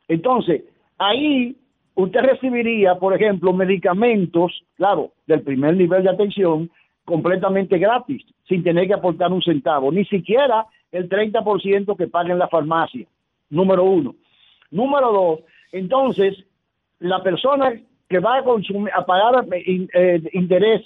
Entonces, 0.08 0.64
ahí 0.98 1.56
usted 1.95 2.22
recibiría, 2.22 2.95
por 2.95 3.14
ejemplo, 3.14 3.54
medicamentos, 3.54 4.64
claro, 4.76 5.12
del 5.26 5.41
primer 5.41 5.76
nivel 5.76 6.04
de 6.04 6.10
atención, 6.10 6.70
completamente 7.06 7.78
gratis, 7.78 8.24
sin 8.48 8.64
tener 8.64 8.88
que 8.88 8.93
aportar 8.93 9.32
un 9.32 9.41
centavo, 9.41 9.91
ni 9.91 10.06
siquiera 10.06 10.66
el 10.91 11.09
30% 11.09 11.97
que 11.97 12.07
paga 12.07 12.31
en 12.31 12.39
la 12.39 12.47
farmacia, 12.47 13.07
número 13.49 13.83
uno. 13.83 14.15
Número 14.71 15.11
dos, 15.11 15.39
entonces, 15.71 16.35
la 16.99 17.21
persona 17.21 17.73
que 18.09 18.19
va 18.19 18.38
a, 18.38 18.43
consumir, 18.43 18.91
a 18.93 19.05
pagar 19.05 19.45
eh, 19.51 19.88
eh, 19.93 20.21
interés 20.33 20.81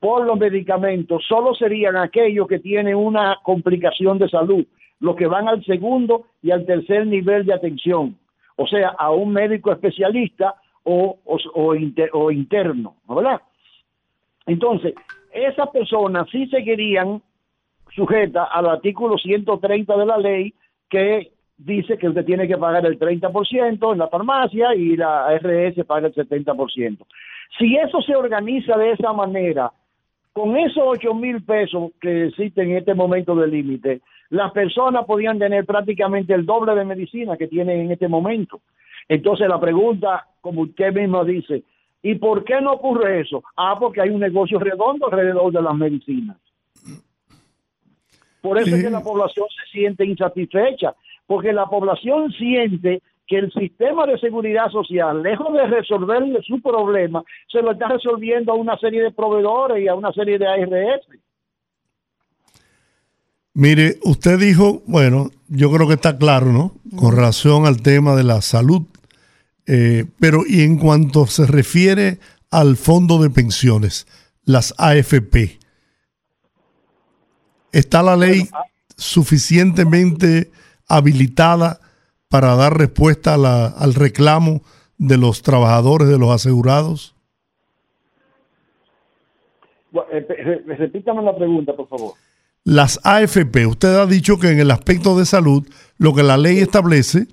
por 0.00 0.24
los 0.26 0.38
medicamentos 0.38 1.24
solo 1.28 1.54
serían 1.54 1.96
aquellos 1.96 2.46
que 2.46 2.58
tienen 2.58 2.96
una 2.96 3.38
complicación 3.42 4.18
de 4.18 4.28
salud, 4.28 4.64
los 5.00 5.16
que 5.16 5.26
van 5.26 5.48
al 5.48 5.64
segundo 5.64 6.26
y 6.42 6.50
al 6.50 6.64
tercer 6.64 7.06
nivel 7.06 7.44
de 7.44 7.54
atención, 7.54 8.16
o 8.56 8.66
sea, 8.66 8.90
a 8.98 9.10
un 9.10 9.32
médico 9.32 9.72
especialista 9.72 10.54
o, 10.84 11.18
o, 11.24 11.74
inter, 11.74 12.10
o 12.12 12.30
interno, 12.30 12.96
¿no 13.08 13.16
¿verdad? 13.16 13.42
Entonces, 14.46 14.94
esas 15.32 15.68
personas 15.70 16.28
sí 16.30 16.46
seguirían 16.46 17.20
sujetas 17.94 18.48
al 18.52 18.66
artículo 18.66 19.16
130 19.18 19.96
de 19.96 20.06
la 20.06 20.18
ley 20.18 20.54
que 20.88 21.32
dice 21.56 21.96
que 21.96 22.08
usted 22.08 22.24
tiene 22.24 22.46
que 22.46 22.58
pagar 22.58 22.84
el 22.86 22.98
30% 22.98 23.92
en 23.92 23.98
la 23.98 24.08
farmacia 24.08 24.74
y 24.74 24.96
la 24.96 25.26
ARS 25.26 25.74
paga 25.86 26.08
el 26.08 26.14
70%. 26.14 26.98
Si 27.58 27.76
eso 27.76 28.02
se 28.02 28.14
organiza 28.14 28.76
de 28.76 28.92
esa 28.92 29.12
manera, 29.12 29.72
con 30.32 30.56
esos 30.56 30.82
8 30.84 31.14
mil 31.14 31.42
pesos 31.42 31.92
que 32.00 32.26
existen 32.26 32.70
en 32.70 32.76
este 32.78 32.94
momento 32.94 33.34
de 33.34 33.46
límite, 33.46 34.02
las 34.30 34.52
personas 34.52 35.06
podían 35.06 35.38
tener 35.38 35.64
prácticamente 35.64 36.34
el 36.34 36.44
doble 36.44 36.74
de 36.74 36.84
medicina 36.84 37.36
que 37.36 37.46
tienen 37.46 37.80
en 37.80 37.92
este 37.92 38.08
momento. 38.08 38.60
Entonces 39.08 39.48
la 39.48 39.60
pregunta, 39.60 40.26
como 40.40 40.62
usted 40.62 40.92
mismo 40.92 41.24
dice, 41.24 41.62
¿y 42.02 42.16
por 42.16 42.44
qué 42.44 42.60
no 42.60 42.72
ocurre 42.72 43.20
eso? 43.20 43.42
Ah, 43.56 43.76
porque 43.78 44.00
hay 44.00 44.10
un 44.10 44.20
negocio 44.20 44.58
redondo 44.58 45.06
alrededor 45.06 45.52
de 45.52 45.62
las 45.62 45.74
medicinas. 45.74 46.36
Por 48.46 48.58
eso 48.60 48.76
es 48.76 48.84
que 48.84 48.90
la 48.90 49.02
población 49.02 49.46
se 49.48 49.72
siente 49.72 50.06
insatisfecha, 50.06 50.94
porque 51.26 51.52
la 51.52 51.66
población 51.66 52.30
siente 52.30 53.02
que 53.26 53.38
el 53.38 53.50
sistema 53.50 54.06
de 54.06 54.20
seguridad 54.20 54.70
social, 54.70 55.20
lejos 55.20 55.52
de 55.52 55.66
resolverle 55.66 56.40
su 56.42 56.62
problema, 56.62 57.24
se 57.50 57.60
lo 57.60 57.72
está 57.72 57.88
resolviendo 57.88 58.52
a 58.52 58.54
una 58.54 58.78
serie 58.78 59.02
de 59.02 59.10
proveedores 59.10 59.82
y 59.82 59.88
a 59.88 59.96
una 59.96 60.12
serie 60.12 60.38
de 60.38 60.46
ARS. 60.46 61.08
Mire, 63.52 63.96
usted 64.04 64.38
dijo, 64.38 64.80
bueno, 64.86 65.30
yo 65.48 65.72
creo 65.72 65.88
que 65.88 65.94
está 65.94 66.16
claro, 66.16 66.52
¿no? 66.52 66.70
Con 66.96 67.16
relación 67.16 67.66
al 67.66 67.82
tema 67.82 68.14
de 68.14 68.22
la 68.22 68.42
salud, 68.42 68.82
eh, 69.66 70.04
pero 70.20 70.42
y 70.46 70.60
en 70.60 70.78
cuanto 70.78 71.26
se 71.26 71.48
refiere 71.48 72.20
al 72.52 72.76
fondo 72.76 73.20
de 73.20 73.28
pensiones, 73.28 74.06
las 74.44 74.72
AFP, 74.78 75.58
¿está 77.78 78.02
la 78.02 78.16
ley 78.16 78.48
suficientemente 78.96 80.50
habilitada 80.88 81.80
para 82.28 82.54
dar 82.56 82.76
respuesta 82.78 83.34
a 83.34 83.36
la- 83.38 83.66
al 83.66 83.94
reclamo 83.94 84.62
de 84.98 85.16
los 85.18 85.42
trabajadores, 85.42 86.08
de 86.08 86.18
los 86.18 86.30
asegurados? 86.30 87.14
Eh, 90.12 90.64
repítame 90.78 91.22
la 91.22 91.34
pregunta, 91.36 91.74
por 91.74 91.88
favor. 91.88 92.14
Las 92.64 92.98
AFP, 93.04 93.66
usted 93.66 93.94
ha 93.96 94.06
dicho 94.06 94.38
que 94.38 94.50
en 94.50 94.58
el 94.58 94.70
aspecto 94.70 95.16
de 95.18 95.24
salud, 95.24 95.66
lo 95.98 96.14
que 96.14 96.22
la 96.22 96.36
ley 96.36 96.58
establece 96.58 97.28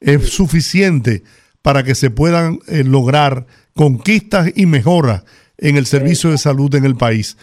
es 0.00 0.30
suficiente 0.30 1.24
para 1.62 1.82
que 1.82 1.94
se 1.94 2.10
puedan 2.10 2.60
eh, 2.68 2.84
lograr 2.84 3.46
conquistas 3.74 4.50
y 4.54 4.66
mejoras 4.66 5.24
en 5.58 5.76
el 5.76 5.86
servicio 5.86 6.30
de 6.30 6.38
salud 6.38 6.74
en 6.74 6.84
el 6.84 6.96
país. 6.96 7.36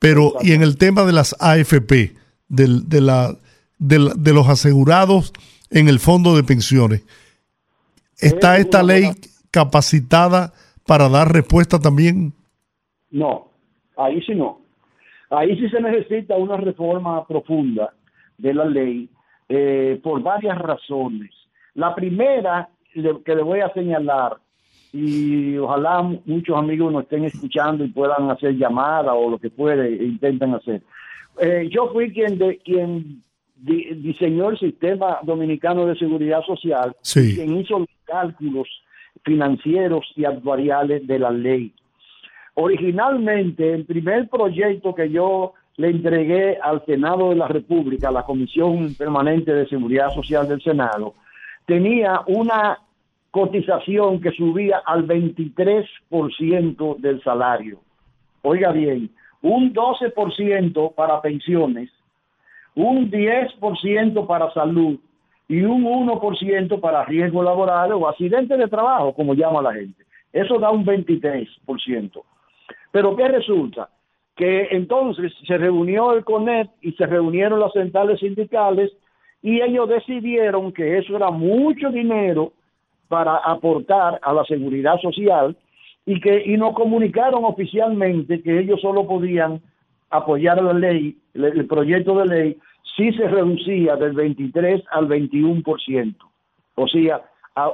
Pero, 0.00 0.32
y 0.42 0.52
en 0.52 0.62
el 0.62 0.76
tema 0.76 1.04
de 1.04 1.12
las 1.12 1.36
AFP, 1.40 2.14
del- 2.48 2.88
de, 2.88 3.00
la, 3.00 3.36
de, 3.78 3.98
la- 4.00 4.14
de 4.16 4.32
los 4.34 4.48
asegurados 4.48 5.32
en 5.70 5.88
el 5.88 6.00
fondo 6.00 6.34
de 6.34 6.42
pensiones, 6.42 7.04
¿está 8.18 8.56
Es 8.56 8.64
esta 8.64 8.82
ley 8.82 9.04
capacitada 9.52 10.52
para 10.86 11.08
dar 11.08 11.32
respuesta 11.32 11.78
también? 11.78 12.32
No, 13.10 13.48
ahí 13.96 14.20
sí 14.22 14.34
no. 14.34 14.60
Ahí 15.30 15.56
sí 15.60 15.68
se 15.68 15.80
necesita 15.80 16.34
una 16.36 16.56
reforma 16.56 17.24
profunda 17.26 17.92
de 18.38 18.54
la 18.54 18.64
ley 18.64 19.08
eh, 19.48 20.00
por 20.02 20.22
varias 20.22 20.58
razones. 20.58 21.30
La 21.74 21.94
primera 21.94 22.68
que 22.92 23.34
le 23.36 23.42
voy 23.42 23.60
a 23.60 23.72
señalar, 23.72 24.38
y 24.92 25.56
ojalá 25.58 26.02
muchos 26.24 26.56
amigos 26.58 26.92
nos 26.92 27.02
estén 27.04 27.24
escuchando 27.24 27.84
y 27.84 27.88
puedan 27.88 28.30
hacer 28.30 28.56
llamada 28.56 29.14
o 29.14 29.30
lo 29.30 29.38
que 29.38 29.50
puede, 29.50 29.88
e 29.88 30.04
intenten 30.04 30.54
hacer. 30.54 30.82
Eh, 31.40 31.68
yo 31.70 31.88
fui 31.92 32.12
quien, 32.12 32.38
de, 32.38 32.58
quien 32.58 33.22
di- 33.56 33.94
diseñó 33.94 34.50
el 34.50 34.58
sistema 34.58 35.18
dominicano 35.22 35.86
de 35.86 35.96
seguridad 35.96 36.42
social, 36.44 36.96
Sí. 37.02 37.34
quien 37.36 37.56
hizo 37.58 37.78
los 37.78 37.88
cálculos 38.04 38.68
financieros 39.24 40.04
y 40.16 40.24
actuariales 40.24 41.06
de 41.06 41.18
la 41.18 41.30
ley. 41.30 41.72
Originalmente, 42.54 43.72
el 43.72 43.84
primer 43.86 44.28
proyecto 44.28 44.94
que 44.94 45.10
yo 45.10 45.54
le 45.76 45.88
entregué 45.90 46.58
al 46.60 46.84
Senado 46.84 47.30
de 47.30 47.36
la 47.36 47.48
República, 47.48 48.08
a 48.08 48.12
la 48.12 48.24
Comisión 48.24 48.94
Permanente 48.98 49.52
de 49.54 49.66
Seguridad 49.68 50.10
Social 50.12 50.46
del 50.48 50.60
Senado, 50.60 51.14
tenía 51.64 52.20
una 52.26 52.78
cotización 53.30 54.20
que 54.20 54.32
subía 54.32 54.82
al 54.84 55.06
23% 55.06 56.96
del 56.98 57.22
salario. 57.22 57.80
Oiga 58.42 58.72
bien, 58.72 59.10
un 59.42 59.72
12% 59.72 60.94
para 60.94 61.20
pensiones, 61.20 61.90
un 62.74 63.10
10% 63.10 64.26
para 64.26 64.52
salud 64.52 64.98
y 65.48 65.62
un 65.62 65.84
1% 65.84 66.80
para 66.80 67.04
riesgo 67.04 67.42
laboral 67.42 67.92
o 67.92 68.08
accidente 68.08 68.56
de 68.56 68.68
trabajo, 68.68 69.14
como 69.14 69.34
llama 69.34 69.62
la 69.62 69.74
gente. 69.74 70.04
Eso 70.32 70.58
da 70.58 70.70
un 70.70 70.84
23%. 70.84 72.22
Pero 72.92 73.16
¿qué 73.16 73.28
resulta? 73.28 73.88
Que 74.36 74.68
entonces 74.70 75.32
se 75.46 75.58
reunió 75.58 76.12
el 76.12 76.24
CONET 76.24 76.70
y 76.80 76.92
se 76.92 77.06
reunieron 77.06 77.60
las 77.60 77.72
centrales 77.72 78.20
sindicales 78.20 78.92
y 79.42 79.60
ellos 79.60 79.88
decidieron 79.88 80.72
que 80.72 80.98
eso 80.98 81.16
era 81.16 81.30
mucho 81.30 81.90
dinero 81.90 82.52
para 83.10 83.38
aportar 83.38 84.20
a 84.22 84.32
la 84.32 84.44
seguridad 84.44 84.96
social 85.00 85.56
y 86.06 86.20
que 86.20 86.44
y 86.46 86.56
nos 86.56 86.74
comunicaron 86.74 87.44
oficialmente 87.44 88.40
que 88.40 88.60
ellos 88.60 88.80
solo 88.80 89.04
podían 89.04 89.60
apoyar 90.10 90.62
la 90.62 90.72
ley, 90.72 91.18
el, 91.34 91.66
proyecto 91.66 92.16
de 92.18 92.26
ley, 92.26 92.58
si 92.96 93.12
se 93.12 93.26
reducía 93.26 93.96
del 93.96 94.12
23 94.12 94.84
al 94.92 95.08
21%. 95.08 96.14
O 96.76 96.86
sea, 96.86 97.20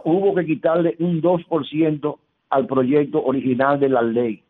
hubo 0.04 0.34
que 0.34 0.46
quitarle 0.46 0.96
un 1.00 1.20
2% 1.20 2.16
al 2.48 2.66
proyecto 2.66 3.22
original 3.22 3.78
de 3.78 3.90
la 3.90 4.00
ley. 4.00 4.42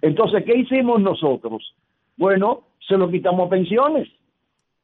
Entonces, 0.00 0.44
¿qué 0.44 0.56
hicimos 0.56 0.98
nosotros? 0.98 1.74
Bueno, 2.16 2.62
se 2.80 2.96
lo 2.96 3.10
quitamos 3.10 3.48
a 3.48 3.50
pensiones, 3.50 4.08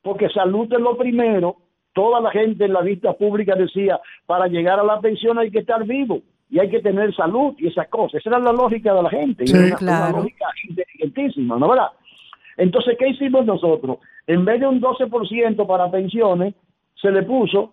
porque 0.03 0.29
salud 0.29 0.71
es 0.71 0.81
lo 0.81 0.99
primero. 0.99 1.57
Toda 1.95 2.21
la 2.21 2.31
gente 2.31 2.65
en 2.67 2.73
la 2.75 2.83
vista 2.83 3.13
pública 3.15 3.55
decía, 3.55 3.99
para 4.27 4.47
llegar 4.49 4.79
a 4.79 4.85
la 4.85 5.01
pensión 5.01 5.39
hay 5.39 5.51
que 5.51 5.61
estar 5.61 5.85
vivo 5.85 6.21
y 6.51 6.59
hay 6.59 6.69
que 6.69 6.81
tener 6.81 7.15
salud 7.15 7.55
y 7.59 7.69
esas 7.69 7.89
cosas. 7.89 8.21
Esa 8.21 8.31
era 8.31 8.39
la 8.41 8.53
lógica 8.53 8.93
de 8.93 9.03
la 9.03 9.09
gente, 9.11 9.47
Sí. 9.47 9.57
era 9.57 9.67
una, 9.69 9.77
Claro. 9.77 10.09
una 10.15 10.19
lógica 10.19 10.47
inteligentísima, 10.69 11.57
¿no 11.59 11.69
verdad? 11.69 11.89
Entonces, 12.57 12.97
¿qué 12.99 13.09
hicimos 13.09 13.47
nosotros? 13.47 13.99
En 14.27 14.45
vez 14.45 14.61
de 14.61 14.67
un 14.67 14.81
12% 14.81 15.67
para 15.67 15.91
pensiones, 15.91 16.55
se 16.95 17.11
le 17.11 17.23
puso 17.23 17.73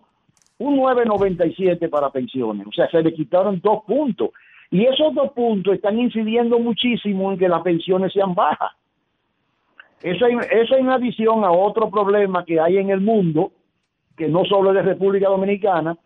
un 0.58 0.76
9.97 0.76 1.88
para 1.88 2.10
pensiones. 2.10 2.66
O 2.66 2.72
sea, 2.72 2.88
se 2.90 3.02
le 3.02 3.12
quitaron 3.12 3.60
dos 3.62 3.82
puntos. 3.84 4.30
Y 4.70 4.84
esos 4.86 5.14
dos 5.14 5.32
puntos 5.32 5.74
están 5.74 5.98
incidiendo 5.98 6.58
muchísimo 6.58 7.32
en 7.32 7.38
que 7.38 7.48
las 7.48 7.62
pensiones 7.62 8.12
sean 8.12 8.34
bajas. 8.34 8.70
Eso 10.02 10.26
eso 10.26 10.76
una 10.80 10.94
adición 10.94 11.44
a 11.44 11.52
otro 11.52 11.88
problema 11.90 12.44
que 12.44 12.58
hay 12.58 12.78
en 12.78 12.90
el 12.90 13.00
mundo, 13.00 13.52
que 14.16 14.28
no 14.28 14.44
solo 14.44 14.70
es 14.70 14.76
de 14.76 14.82
República 14.82 15.28
Dominicana, 15.28 15.96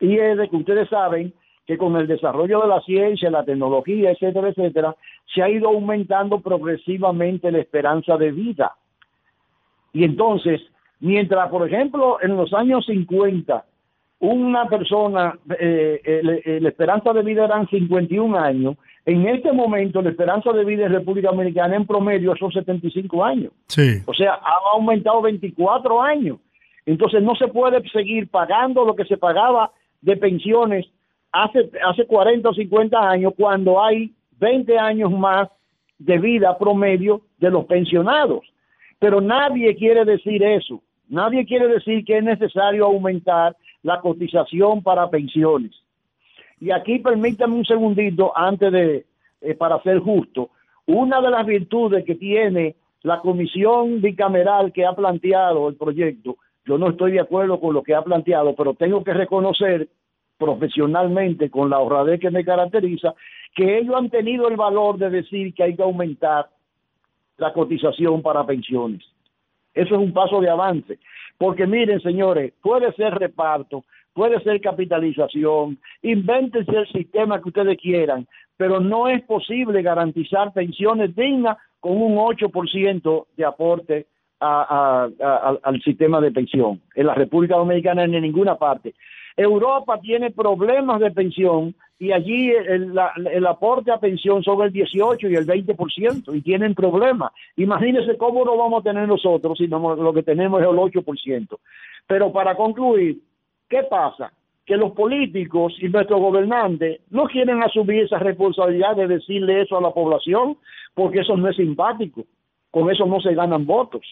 y 0.00 0.18
es 0.18 0.36
de 0.36 0.48
que 0.48 0.56
ustedes 0.56 0.88
saben 0.88 1.32
que 1.66 1.78
con 1.78 1.96
el 1.96 2.06
desarrollo 2.06 2.60
de 2.60 2.68
la 2.68 2.80
ciencia, 2.80 3.30
la 3.30 3.44
tecnología, 3.44 4.10
etcétera, 4.10 4.48
etcétera, 4.48 4.96
se 5.32 5.42
ha 5.42 5.48
ido 5.48 5.68
aumentando 5.68 6.40
progresivamente 6.40 7.52
la 7.52 7.58
esperanza 7.58 8.16
de 8.16 8.32
vida. 8.32 8.72
Y 9.92 10.04
entonces, 10.04 10.60
mientras, 11.00 11.48
por 11.50 11.66
ejemplo, 11.66 12.18
en 12.20 12.36
los 12.36 12.52
años 12.52 12.84
50, 12.86 13.64
una 14.20 14.66
persona, 14.66 15.38
eh, 15.58 16.00
eh, 16.04 16.42
eh, 16.44 16.58
la 16.60 16.68
esperanza 16.68 17.12
de 17.12 17.22
vida 17.22 17.44
eran 17.44 17.68
51 17.68 18.38
años, 18.38 18.76
en 19.04 19.26
este 19.26 19.52
momento 19.52 20.00
la 20.00 20.10
esperanza 20.10 20.52
de 20.52 20.64
vida 20.64 20.86
en 20.86 20.92
República 20.92 21.30
Dominicana 21.30 21.74
en 21.74 21.86
promedio 21.86 22.34
son 22.36 22.52
75 22.52 23.24
años. 23.24 23.52
Sí. 23.66 24.00
O 24.06 24.14
sea, 24.14 24.34
ha 24.34 24.74
aumentado 24.74 25.22
24 25.22 26.02
años. 26.02 26.38
Entonces 26.86 27.22
no 27.22 27.34
se 27.36 27.48
puede 27.48 27.86
seguir 27.90 28.28
pagando 28.28 28.84
lo 28.84 28.96
que 28.96 29.04
se 29.04 29.16
pagaba 29.16 29.70
de 30.00 30.16
pensiones 30.16 30.86
hace, 31.30 31.70
hace 31.84 32.06
40 32.06 32.48
o 32.48 32.54
50 32.54 32.98
años 32.98 33.32
cuando 33.36 33.82
hay 33.82 34.12
20 34.38 34.78
años 34.78 35.10
más 35.12 35.48
de 35.98 36.18
vida 36.18 36.58
promedio 36.58 37.22
de 37.38 37.50
los 37.50 37.64
pensionados. 37.66 38.40
Pero 38.98 39.20
nadie 39.20 39.74
quiere 39.76 40.04
decir 40.04 40.42
eso. 40.42 40.82
Nadie 41.08 41.44
quiere 41.44 41.68
decir 41.68 42.04
que 42.04 42.18
es 42.18 42.24
necesario 42.24 42.86
aumentar 42.86 43.56
la 43.82 44.00
cotización 44.00 44.82
para 44.82 45.10
pensiones. 45.10 45.72
Y 46.60 46.70
aquí 46.70 47.00
permítame 47.00 47.54
un 47.54 47.64
segundito 47.64 48.32
antes 48.36 48.72
de, 48.72 49.04
eh, 49.40 49.54
para 49.54 49.82
ser 49.82 49.98
justo, 49.98 50.50
una 50.86 51.20
de 51.20 51.30
las 51.30 51.44
virtudes 51.44 52.04
que 52.04 52.14
tiene 52.14 52.76
la 53.02 53.20
comisión 53.20 54.00
bicameral 54.00 54.72
que 54.72 54.86
ha 54.86 54.94
planteado 54.94 55.68
el 55.68 55.74
proyecto, 55.74 56.36
yo 56.64 56.78
no 56.78 56.90
estoy 56.90 57.12
de 57.12 57.20
acuerdo 57.20 57.60
con 57.60 57.74
lo 57.74 57.82
que 57.82 57.94
ha 57.94 58.02
planteado, 58.02 58.54
pero 58.54 58.74
tengo 58.74 59.02
que 59.02 59.12
reconocer 59.12 59.88
profesionalmente 60.38 61.50
con 61.50 61.70
la 61.70 61.78
honradez 61.78 62.20
que 62.20 62.30
me 62.30 62.44
caracteriza, 62.44 63.14
que 63.54 63.78
ellos 63.78 63.94
han 63.94 64.10
tenido 64.10 64.48
el 64.48 64.56
valor 64.56 64.98
de 64.98 65.10
decir 65.10 65.54
que 65.54 65.62
hay 65.62 65.76
que 65.76 65.82
aumentar 65.82 66.48
la 67.38 67.52
cotización 67.52 68.22
para 68.22 68.46
pensiones. 68.46 69.02
Eso 69.74 69.94
es 69.94 70.00
un 70.00 70.12
paso 70.12 70.40
de 70.40 70.50
avance. 70.50 70.98
Porque 71.38 71.66
miren, 71.66 72.00
señores, 72.00 72.52
puede 72.62 72.92
ser 72.92 73.14
reparto, 73.14 73.84
puede 74.12 74.40
ser 74.42 74.60
capitalización, 74.60 75.78
invéntense 76.02 76.76
el 76.76 76.88
sistema 76.88 77.40
que 77.40 77.48
ustedes 77.48 77.78
quieran, 77.78 78.26
pero 78.56 78.80
no 78.80 79.08
es 79.08 79.22
posible 79.22 79.82
garantizar 79.82 80.52
pensiones 80.52 81.14
dignas 81.16 81.56
con 81.80 82.00
un 82.00 82.16
8% 82.16 83.26
de 83.36 83.44
aporte 83.44 84.06
a- 84.42 85.58
al 85.62 85.82
sistema 85.82 86.20
de 86.20 86.30
pensión. 86.32 86.80
En 86.94 87.06
la 87.06 87.14
República 87.14 87.56
Dominicana 87.56 88.06
ni 88.06 88.16
en 88.16 88.22
ninguna 88.22 88.56
parte. 88.56 88.94
Europa 89.36 89.98
tiene 90.00 90.30
problemas 90.30 91.00
de 91.00 91.10
pensión 91.10 91.74
y 91.98 92.12
allí 92.12 92.50
el, 92.50 92.94
la- 92.94 93.12
el 93.32 93.46
aporte 93.46 93.90
a 93.90 93.98
pensión 93.98 94.42
son 94.42 94.60
el 94.62 94.72
18 94.72 95.28
y 95.28 95.34
el 95.36 95.46
20% 95.46 96.34
y 96.34 96.42
tienen 96.42 96.74
problemas. 96.74 97.32
Imagínense 97.56 98.16
cómo 98.18 98.44
lo 98.44 98.56
vamos 98.58 98.80
a 98.80 98.90
tener 98.90 99.08
nosotros 99.08 99.56
si 99.58 99.68
no, 99.68 99.94
lo 99.96 100.12
que 100.12 100.22
tenemos 100.22 100.60
es 100.60 100.68
el 100.68 100.76
8%. 100.76 101.58
Pero 102.06 102.32
para 102.32 102.56
concluir, 102.56 103.18
¿qué 103.68 103.84
pasa? 103.84 104.32
Que 104.66 104.76
los 104.76 104.92
políticos 104.92 105.74
y 105.80 105.88
nuestros 105.88 106.20
gobernantes 106.20 107.00
no 107.10 107.24
quieren 107.24 107.62
asumir 107.62 108.04
esa 108.04 108.18
responsabilidad 108.18 108.96
de 108.96 109.06
decirle 109.08 109.62
eso 109.62 109.78
a 109.78 109.80
la 109.80 109.90
población 109.92 110.56
porque 110.94 111.20
eso 111.20 111.36
no 111.36 111.48
es 111.48 111.56
simpático. 111.56 112.24
Con 112.70 112.90
eso 112.90 113.06
no 113.06 113.20
se 113.20 113.34
ganan 113.34 113.64
votos. 113.66 114.02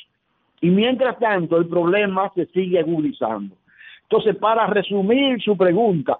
Y 0.60 0.70
mientras 0.70 1.18
tanto, 1.18 1.56
el 1.56 1.66
problema 1.66 2.30
se 2.34 2.46
sigue 2.46 2.78
agudizando. 2.78 3.56
Entonces, 4.02 4.36
para 4.36 4.66
resumir 4.66 5.40
su 5.40 5.56
pregunta, 5.56 6.18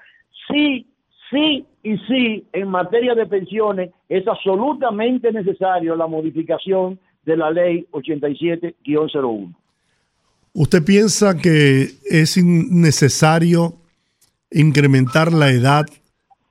sí, 0.49 0.86
sí 1.30 1.64
y 1.82 1.97
sí, 1.99 2.47
en 2.53 2.68
materia 2.68 3.14
de 3.14 3.26
pensiones 3.26 3.91
es 4.09 4.26
absolutamente 4.28 5.32
necesario 5.32 5.97
la 5.97 6.07
modificación 6.07 6.99
de 7.24 7.36
la 7.36 7.51
ley 7.51 7.86
87-01. 7.93 9.55
¿Usted 10.53 10.84
piensa 10.84 11.36
que 11.36 11.88
es 12.09 12.36
necesario 12.43 13.74
incrementar 14.51 15.32
la 15.32 15.51
edad 15.51 15.86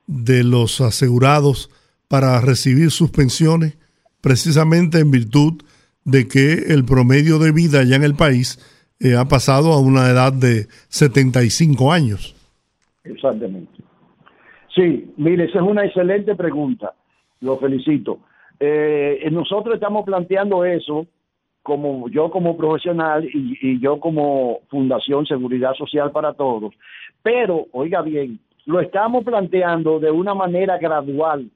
de 0.06 0.42
los 0.42 0.80
asegurados 0.80 1.70
para 2.08 2.40
recibir 2.40 2.90
sus 2.90 3.10
pensiones, 3.10 3.76
precisamente 4.20 4.98
en 4.98 5.10
virtud 5.10 5.62
de 6.04 6.28
que 6.28 6.72
el 6.72 6.84
promedio 6.84 7.38
de 7.38 7.52
vida 7.52 7.82
ya 7.84 7.96
en 7.96 8.04
el 8.04 8.14
país 8.14 8.58
eh, 9.00 9.16
ha 9.16 9.26
pasado 9.26 9.72
a 9.72 9.80
una 9.80 10.08
edad 10.08 10.32
de 10.32 10.66
75 10.88 11.92
años? 11.92 12.34
Exactamente. 13.04 13.72
Sí, 14.74 15.12
mire, 15.16 15.44
esa 15.44 15.58
es 15.58 15.64
una 15.64 15.84
excelente 15.84 16.34
pregunta. 16.34 16.94
Lo 17.40 17.58
felicito. 17.58 18.20
Eh, 18.58 19.26
nosotros 19.32 19.74
estamos 19.74 20.04
planteando 20.04 20.64
eso 20.64 21.06
como 21.62 22.08
yo 22.08 22.30
como 22.30 22.56
profesional 22.56 23.28
y, 23.32 23.80
yo 23.80 24.00
como 24.00 24.60
Fundación 24.68 25.26
Seguridad 25.26 25.74
Social 25.74 26.10
para 26.10 26.32
Todos. 26.34 26.74
Pero, 27.22 27.66
oiga 27.72 28.02
bien, 28.02 28.38
lo 28.66 28.80
estamos 28.80 29.24
planteando 29.24 29.98
de 29.98 30.10
una 30.10 30.34
manera 30.34 30.78
gradual. 30.78 31.50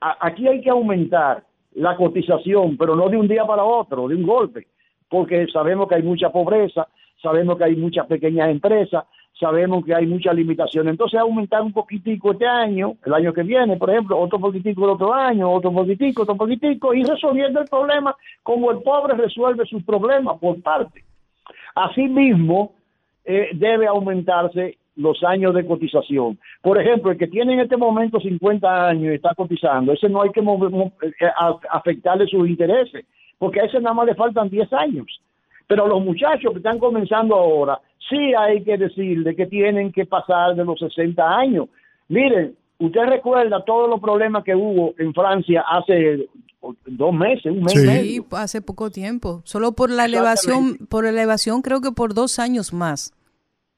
Aquí 0.00 0.48
hay 0.48 0.62
que 0.62 0.70
aumentar 0.70 1.44
la 1.74 1.96
cotización, 1.96 2.76
pero 2.76 2.96
no 2.96 3.08
de 3.08 3.16
un 3.16 3.28
día 3.28 3.44
para 3.44 3.64
otro, 3.64 4.08
de 4.08 4.16
un 4.16 4.24
golpe, 4.24 4.66
porque 5.08 5.46
sabemos 5.52 5.88
que 5.88 5.96
hay 5.96 6.02
mucha 6.02 6.30
pobreza, 6.30 6.88
sabemos 7.22 7.56
que 7.56 7.64
hay 7.64 7.76
muchas 7.76 8.06
pequeñas 8.06 8.50
empresas, 8.50 9.04
sabemos 9.38 9.84
que 9.84 9.94
hay 9.94 10.06
muchas 10.06 10.34
limitaciones. 10.34 10.92
Entonces, 10.92 11.18
aumentar 11.18 11.62
un 11.62 11.72
poquitico 11.72 12.32
este 12.32 12.46
año, 12.46 12.96
el 13.04 13.14
año 13.14 13.32
que 13.32 13.42
viene, 13.42 13.76
por 13.76 13.90
ejemplo, 13.90 14.18
otro 14.18 14.38
poquitico 14.38 14.84
el 14.84 14.90
otro 14.90 15.14
año, 15.14 15.50
otro 15.50 15.72
poquitico, 15.72 16.22
otro 16.22 16.36
poquitico, 16.36 16.94
y 16.94 17.02
resolviendo 17.04 17.60
el 17.60 17.68
problema 17.68 18.14
como 18.42 18.70
el 18.70 18.82
pobre 18.82 19.14
resuelve 19.14 19.64
sus 19.66 19.82
problemas 19.82 20.38
por 20.38 20.60
parte. 20.60 21.04
Asimismo, 21.74 22.74
eh, 23.24 23.50
debe 23.54 23.86
aumentarse 23.86 24.76
los 25.00 25.22
años 25.24 25.54
de 25.54 25.66
cotización. 25.66 26.38
Por 26.62 26.80
ejemplo, 26.80 27.10
el 27.10 27.18
que 27.18 27.26
tiene 27.26 27.54
en 27.54 27.60
este 27.60 27.76
momento 27.76 28.20
50 28.20 28.88
años 28.88 29.12
y 29.12 29.14
está 29.16 29.34
cotizando, 29.34 29.92
ese 29.92 30.08
no 30.08 30.22
hay 30.22 30.30
que 30.30 30.40
eh, 30.40 31.26
a- 31.38 31.56
afectarle 31.70 32.26
sus 32.26 32.48
intereses, 32.48 33.04
porque 33.38 33.60
a 33.60 33.64
ese 33.64 33.80
nada 33.80 33.94
más 33.94 34.06
le 34.06 34.14
faltan 34.14 34.48
10 34.50 34.72
años. 34.72 35.06
Pero 35.66 35.84
a 35.84 35.88
los 35.88 36.04
muchachos 36.04 36.52
que 36.52 36.58
están 36.58 36.78
comenzando 36.78 37.34
ahora, 37.34 37.78
sí 38.08 38.32
hay 38.38 38.62
que 38.62 38.76
decirle 38.76 39.34
que 39.36 39.46
tienen 39.46 39.92
que 39.92 40.04
pasar 40.04 40.54
de 40.56 40.64
los 40.64 40.78
60 40.78 41.22
años. 41.36 41.68
Miren, 42.08 42.54
usted 42.78 43.02
recuerda 43.06 43.64
todos 43.64 43.88
los 43.88 44.00
problemas 44.00 44.42
que 44.44 44.54
hubo 44.54 44.94
en 44.98 45.14
Francia 45.14 45.64
hace 45.68 46.28
dos 46.86 47.14
meses, 47.14 47.46
un 47.46 47.62
mes 47.62 47.74
y 47.74 47.78
Sí. 47.78 47.86
medio. 47.86 48.24
Hace 48.32 48.60
poco 48.60 48.90
tiempo. 48.90 49.40
Solo 49.44 49.72
por 49.72 49.90
la 49.90 50.04
elevación, 50.04 50.76
por 50.88 51.06
elevación 51.06 51.62
creo 51.62 51.80
que 51.80 51.92
por 51.92 52.12
dos 52.14 52.38
años 52.38 52.72
más. 52.74 53.14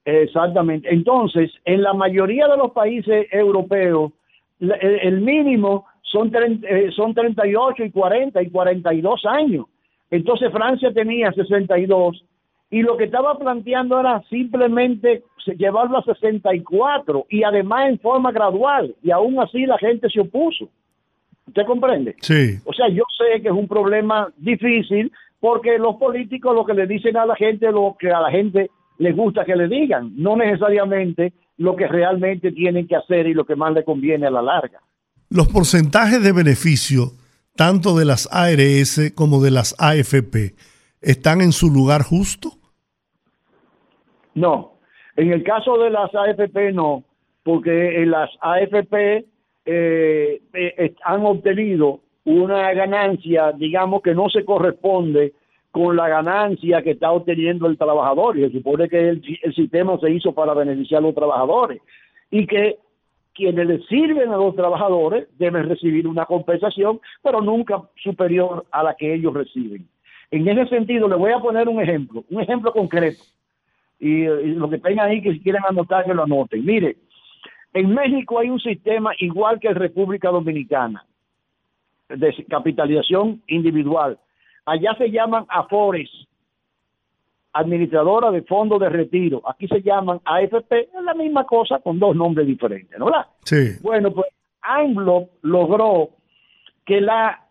Exactamente. 0.05 0.92
Entonces, 0.92 1.50
en 1.64 1.82
la 1.82 1.92
mayoría 1.92 2.48
de 2.48 2.57
los 2.57 2.72
países 2.72 3.26
europeos, 3.30 4.12
el, 4.61 4.72
el 4.72 5.20
mínimo 5.20 5.86
son, 6.03 6.30
eh, 6.34 6.90
son 6.94 7.14
38 7.14 7.84
y 7.84 7.90
40 7.90 8.42
y 8.42 8.50
42 8.50 9.24
años. 9.26 9.66
Entonces, 10.11 10.53
Francia 10.53 10.92
tenía 10.92 11.32
62 11.32 12.24
y 12.70 12.82
lo 12.82 12.96
que 12.96 13.05
estaba 13.05 13.38
planteando 13.38 13.98
era 13.98 14.22
simplemente 14.28 15.22
llevarlo 15.57 15.98
a 15.98 16.05
64 16.05 17.26
y 17.28 17.42
además 17.42 17.88
en 17.88 17.98
forma 17.98 18.32
gradual 18.32 18.94
y 19.03 19.11
aún 19.11 19.38
así 19.40 19.66
la 19.66 19.78
gente 19.78 20.09
se 20.09 20.20
opuso. 20.20 20.68
¿Usted 21.46 21.66
comprende? 21.66 22.14
Sí. 22.20 22.59
O 22.64 22.72
sea, 22.72 22.88
yo 22.88 23.03
sé 23.18 23.42
que 23.42 23.48
es 23.48 23.55
un 23.55 23.68
problema 23.68 24.28
difícil 24.36 25.11
porque 25.40 25.78
los 25.78 25.96
políticos 25.96 26.55
lo 26.55 26.64
que 26.64 26.74
le 26.74 26.86
dicen 26.86 27.16
a 27.16 27.26
la 27.26 27.34
gente 27.34 27.70
lo 27.70 27.96
que 27.98 28.11
a 28.11 28.20
la 28.20 28.30
gente 28.30 28.70
les 28.99 29.16
gusta 29.16 29.45
que 29.45 29.57
le 29.57 29.68
digan, 29.68 30.12
no 30.16 30.36
necesariamente 30.36 31.32
lo 31.59 31.76
que 31.76 31.86
realmente 31.86 32.53
tienen 32.53 32.86
que 32.86 32.97
hacer 32.97 33.26
y 33.26 33.34
lo 33.34 33.45
que 33.45 33.57
más 33.57 33.72
le 33.72 33.84
conviene 33.84 34.26
a 34.26 34.30
la 34.30 34.43
larga. 34.43 34.80
Los 35.30 35.49
porcentajes 35.49 36.22
de 36.22 36.32
beneficio, 36.32 37.12
tanto 37.57 37.97
de 37.97 38.05
las 38.05 38.28
ARS 38.32 39.12
como 39.14 39.43
de 39.43 39.51
las 39.51 39.74
AFP, 39.78 40.55
¿están 41.01 41.40
en 41.40 41.53
su 41.53 41.70
lugar 41.70 42.03
justo? 42.03 42.51
No, 44.34 44.78
en 45.16 45.32
el 45.32 45.43
caso 45.43 45.78
de 45.78 45.90
las 45.90 46.11
AFP 46.14 46.72
no, 46.72 47.05
porque 47.43 48.03
en 48.03 48.11
las 48.11 48.30
AFP 48.40 49.26
eh, 49.64 50.43
eh, 50.55 50.95
han 51.05 51.24
obtenido 51.24 52.01
una 52.24 52.72
ganancia, 52.72 53.53
digamos 53.53 54.03
que 54.03 54.14
no 54.14 54.28
se 54.28 54.45
corresponde 54.45 55.34
con 55.72 55.96
la 55.96 56.06
ganancia 56.06 56.82
que 56.82 56.92
está 56.92 57.10
obteniendo 57.10 57.66
el 57.66 57.78
trabajador. 57.78 58.38
Y 58.38 58.42
se 58.42 58.52
supone 58.52 58.88
que 58.88 59.08
el, 59.08 59.22
sistema 59.54 59.98
se 59.98 60.10
hizo 60.10 60.32
para 60.32 60.54
beneficiar 60.54 60.98
a 60.98 61.06
los 61.06 61.14
trabajadores 61.14 61.80
y 62.30 62.46
que 62.46 62.78
quienes 63.34 63.66
le 63.66 63.82
sirven 63.84 64.30
a 64.30 64.36
los 64.36 64.54
trabajadores 64.54 65.26
deben 65.38 65.68
recibir 65.68 66.06
una 66.06 66.26
compensación, 66.26 67.00
pero 67.22 67.40
nunca 67.40 67.82
superior 67.96 68.66
a 68.70 68.82
la 68.82 68.94
que 68.94 69.14
ellos 69.14 69.32
reciben. 69.32 69.88
En 70.30 70.46
ese 70.46 70.68
sentido, 70.68 71.08
le 71.08 71.16
voy 71.16 71.32
a 71.32 71.40
poner 71.40 71.68
un 71.68 71.80
ejemplo, 71.80 72.24
un 72.30 72.42
ejemplo 72.42 72.72
concreto 72.72 73.22
y, 73.98 74.24
y 74.24 74.54
lo 74.54 74.68
que 74.68 74.78
tengan 74.78 75.08
ahí 75.08 75.22
que 75.22 75.32
si 75.32 75.40
quieren 75.40 75.62
anotar 75.66 76.04
que 76.04 76.14
lo 76.14 76.24
anoten. 76.24 76.64
Mire, 76.64 76.96
en 77.72 77.94
México 77.94 78.38
hay 78.38 78.50
un 78.50 78.60
sistema 78.60 79.12
igual 79.18 79.58
que 79.58 79.68
en 79.68 79.76
República 79.76 80.28
Dominicana 80.28 81.06
de 82.10 82.44
capitalización 82.48 83.42
individual. 83.46 84.18
Allá 84.64 84.94
se 84.96 85.10
llaman 85.10 85.44
AFORES, 85.48 86.08
administradora 87.52 88.30
de 88.30 88.42
fondos 88.42 88.80
de 88.80 88.88
retiro. 88.88 89.42
Aquí 89.48 89.68
se 89.68 89.82
llaman 89.82 90.20
AFP, 90.24 90.72
es 90.72 91.04
la 91.04 91.14
misma 91.14 91.44
cosa 91.44 91.80
con 91.80 91.98
dos 91.98 92.16
nombres 92.16 92.46
diferentes, 92.46 92.98
¿no? 92.98 93.06
¿verdad? 93.06 93.26
Sí. 93.44 93.78
Bueno, 93.82 94.12
pues 94.12 94.28
AMLO 94.62 95.28
logró 95.42 96.10
que 96.86 97.00
la, 97.00 97.44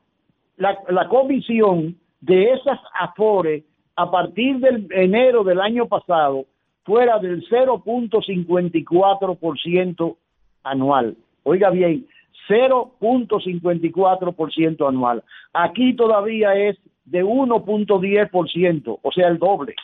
la, 0.58 0.80
la 0.90 1.08
comisión 1.08 1.98
de 2.22 2.54
esas 2.54 2.80
AFORES 3.00 3.64
a 3.96 4.10
partir 4.10 4.58
del 4.60 4.88
enero 4.92 5.44
del 5.44 5.60
año 5.60 5.88
pasado 5.88 6.46
fuera 6.84 7.20
del 7.20 7.48
0.54% 7.48 10.16
anual. 10.64 11.16
Oiga 11.44 11.70
bien, 11.70 12.08
0.54% 12.50 14.88
anual. 14.88 15.24
Aquí 15.54 15.96
todavía 15.96 16.56
es 16.56 16.76
de 17.12 17.24
1.10%, 17.24 19.00
o 19.02 19.12
sea, 19.12 19.28
el 19.28 19.38
doble. 19.38 19.76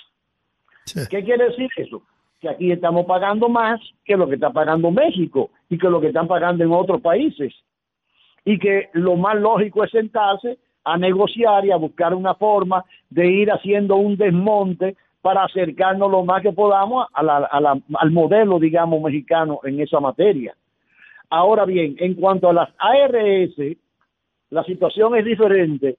Sí. 0.86 1.02
¿Qué 1.10 1.24
quiere 1.24 1.46
decir 1.50 1.70
eso? 1.76 2.02
Que 2.40 2.50
aquí 2.50 2.72
estamos 2.72 3.06
pagando 3.06 3.50
más 3.50 3.80
que 4.06 4.16
lo 4.16 4.28
que 4.28 4.36
está 4.36 4.52
pagando 4.52 4.92
México 4.92 5.50
y 5.70 5.78
que 5.78 5.90
lo 5.90 6.00
que 6.00 6.08
están 6.08 6.28
pagando 6.28 6.64
en 6.64 6.72
otros 6.72 7.02
países. 7.02 7.54
Y 8.46 8.58
que 8.60 8.90
lo 8.94 9.16
más 9.18 9.36
lógico 9.36 9.84
es 9.84 9.92
sentarse 9.92 10.58
a 10.86 10.98
negociar 10.98 11.66
y 11.66 11.72
a 11.72 11.76
buscar 11.76 12.14
una 12.14 12.34
forma 12.36 12.86
de 13.10 13.28
ir 13.30 13.52
haciendo 13.52 13.98
un 13.98 14.16
desmonte 14.16 14.96
para 15.22 15.44
acercarnos 15.44 16.10
lo 16.10 16.24
más 16.24 16.42
que 16.42 16.54
podamos 16.54 17.08
a 17.14 17.22
la- 17.24 17.38
a 17.52 17.60
la- 17.60 17.78
al 17.96 18.12
modelo, 18.12 18.60
digamos, 18.60 19.02
mexicano 19.02 19.60
en 19.64 19.82
esa 19.82 20.00
materia. 20.00 20.56
Ahora 21.30 21.66
bien, 21.66 21.98
en 22.00 22.14
cuanto 22.14 22.48
a 22.50 22.54
las 22.54 22.70
ARS, 22.80 23.76
la 24.50 24.64
situación 24.64 25.18
es 25.18 25.26
diferente 25.26 25.98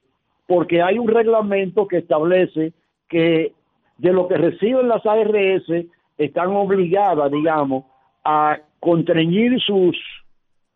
porque 0.48 0.80
hay 0.80 0.98
un 0.98 1.06
reglamento 1.06 1.86
que 1.86 1.98
establece 1.98 2.72
que 3.06 3.52
de 3.98 4.12
lo 4.12 4.26
que 4.26 4.38
reciben 4.38 4.88
las 4.88 5.04
ARS 5.04 5.86
están 6.16 6.48
obligadas, 6.48 7.30
digamos, 7.30 7.84
a 8.24 8.58
contrañir 8.80 9.60
sus 9.60 9.96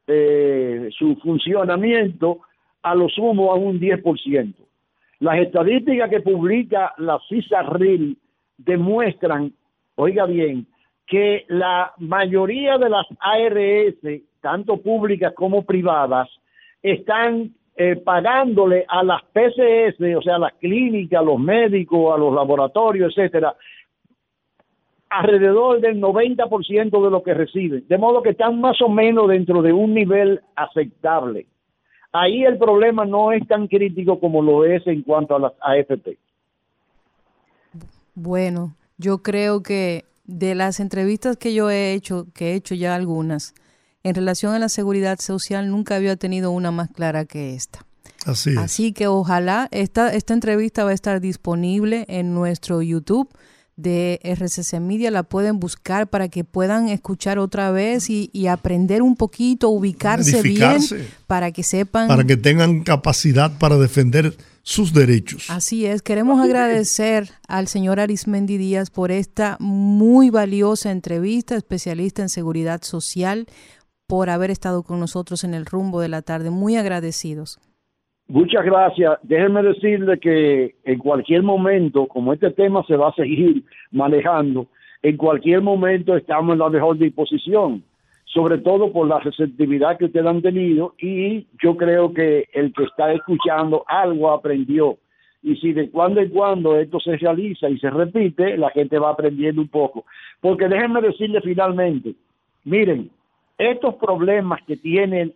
eh, 0.06 0.90
su 0.98 1.16
funcionamiento 1.16 2.40
a 2.82 2.94
lo 2.94 3.08
sumo 3.08 3.50
a 3.50 3.54
un 3.54 3.80
10%. 3.80 4.54
Las 5.20 5.38
estadísticas 5.38 6.10
que 6.10 6.20
publica 6.20 6.92
la 6.98 7.18
CISARRIL 7.28 8.18
demuestran, 8.58 9.54
oiga 9.94 10.26
bien, 10.26 10.66
que 11.06 11.46
la 11.48 11.94
mayoría 11.96 12.76
de 12.76 12.90
las 12.90 13.06
ARS, 13.20 14.20
tanto 14.42 14.82
públicas 14.82 15.32
como 15.34 15.64
privadas, 15.64 16.28
están 16.82 17.54
eh, 17.76 17.96
pagándole 17.96 18.84
a 18.88 19.02
las 19.02 19.22
PCS, 19.32 20.16
o 20.16 20.22
sea, 20.22 20.36
a 20.36 20.40
las 20.40 20.52
clínicas, 20.54 21.20
a 21.20 21.24
los 21.24 21.38
médicos, 21.38 22.14
a 22.14 22.18
los 22.18 22.34
laboratorios, 22.34 23.16
etcétera, 23.16 23.54
alrededor 25.08 25.80
del 25.80 26.00
90% 26.00 27.04
de 27.04 27.10
lo 27.10 27.22
que 27.22 27.34
reciben, 27.34 27.86
de 27.86 27.98
modo 27.98 28.22
que 28.22 28.30
están 28.30 28.60
más 28.60 28.80
o 28.80 28.88
menos 28.88 29.28
dentro 29.28 29.62
de 29.62 29.72
un 29.72 29.94
nivel 29.94 30.40
aceptable. 30.56 31.46
Ahí 32.12 32.44
el 32.44 32.58
problema 32.58 33.04
no 33.04 33.32
es 33.32 33.46
tan 33.46 33.68
crítico 33.68 34.20
como 34.20 34.42
lo 34.42 34.64
es 34.64 34.86
en 34.86 35.02
cuanto 35.02 35.36
a 35.36 35.38
las 35.38 35.52
AFP. 35.60 36.18
Bueno, 38.14 38.74
yo 38.98 39.18
creo 39.18 39.62
que 39.62 40.04
de 40.24 40.54
las 40.54 40.78
entrevistas 40.78 41.36
que 41.36 41.54
yo 41.54 41.70
he 41.70 41.94
hecho, 41.94 42.26
que 42.34 42.52
he 42.52 42.54
hecho 42.54 42.74
ya 42.74 42.94
algunas, 42.94 43.54
en 44.04 44.14
relación 44.14 44.54
a 44.54 44.58
la 44.58 44.68
seguridad 44.68 45.18
social, 45.20 45.70
nunca 45.70 45.96
había 45.96 46.16
tenido 46.16 46.50
una 46.50 46.70
más 46.70 46.90
clara 46.90 47.24
que 47.24 47.54
esta. 47.54 47.86
Así 48.26 48.50
es. 48.50 48.58
Así 48.58 48.92
que 48.92 49.06
ojalá 49.06 49.68
esta, 49.70 50.12
esta 50.12 50.34
entrevista 50.34 50.84
va 50.84 50.90
a 50.90 50.94
estar 50.94 51.20
disponible 51.20 52.04
en 52.08 52.34
nuestro 52.34 52.82
YouTube 52.82 53.28
de 53.76 54.20
RCC 54.22 54.80
Media, 54.80 55.10
la 55.10 55.22
pueden 55.22 55.58
buscar 55.58 56.08
para 56.08 56.28
que 56.28 56.44
puedan 56.44 56.88
escuchar 56.88 57.38
otra 57.38 57.70
vez 57.70 58.10
y, 58.10 58.30
y 58.32 58.46
aprender 58.46 59.02
un 59.02 59.16
poquito, 59.16 59.70
ubicarse 59.70 60.42
bien, 60.42 60.78
para 61.26 61.52
que 61.52 61.62
sepan. 61.62 62.08
Para 62.08 62.24
que 62.24 62.36
tengan 62.36 62.82
capacidad 62.82 63.56
para 63.58 63.78
defender 63.78 64.36
sus 64.62 64.92
derechos. 64.92 65.46
Así 65.48 65.86
es, 65.86 66.02
queremos 66.02 66.40
agradecer 66.40 67.30
al 67.48 67.66
señor 67.66 67.98
Arismendi 67.98 68.58
Díaz 68.58 68.90
por 68.90 69.10
esta 69.10 69.56
muy 69.58 70.30
valiosa 70.30 70.90
entrevista, 70.90 71.56
especialista 71.56 72.22
en 72.22 72.28
seguridad 72.28 72.82
social, 72.82 73.46
por 74.12 74.28
haber 74.28 74.50
estado 74.50 74.82
con 74.82 75.00
nosotros 75.00 75.42
en 75.42 75.54
el 75.54 75.64
rumbo 75.64 76.02
de 76.02 76.10
la 76.10 76.20
tarde. 76.20 76.50
Muy 76.50 76.76
agradecidos. 76.76 77.58
Muchas 78.28 78.62
gracias. 78.62 79.18
Déjenme 79.22 79.62
decirle 79.62 80.20
que 80.20 80.74
en 80.84 80.98
cualquier 80.98 81.42
momento, 81.42 82.06
como 82.08 82.34
este 82.34 82.50
tema 82.50 82.84
se 82.86 82.94
va 82.94 83.08
a 83.08 83.14
seguir 83.14 83.64
manejando, 83.90 84.66
en 85.02 85.16
cualquier 85.16 85.62
momento 85.62 86.14
estamos 86.14 86.52
en 86.52 86.58
la 86.58 86.68
mejor 86.68 86.98
disposición, 86.98 87.82
sobre 88.26 88.58
todo 88.58 88.92
por 88.92 89.08
la 89.08 89.18
receptividad 89.18 89.96
que 89.96 90.04
ustedes 90.04 90.26
han 90.26 90.42
tenido 90.42 90.94
y 90.98 91.46
yo 91.62 91.78
creo 91.78 92.12
que 92.12 92.48
el 92.52 92.70
que 92.74 92.84
está 92.84 93.14
escuchando 93.14 93.82
algo 93.88 94.30
aprendió. 94.30 94.98
Y 95.42 95.56
si 95.56 95.72
de 95.72 95.90
cuando 95.90 96.20
en 96.20 96.28
cuando 96.28 96.78
esto 96.78 97.00
se 97.00 97.16
realiza 97.16 97.70
y 97.70 97.78
se 97.78 97.88
repite, 97.88 98.58
la 98.58 98.68
gente 98.72 98.98
va 98.98 99.12
aprendiendo 99.12 99.62
un 99.62 99.68
poco. 99.68 100.04
Porque 100.42 100.68
déjenme 100.68 101.00
decirle 101.00 101.40
finalmente, 101.40 102.14
miren, 102.64 103.10
estos 103.70 103.94
problemas 103.96 104.60
que 104.66 104.76
tiene 104.76 105.32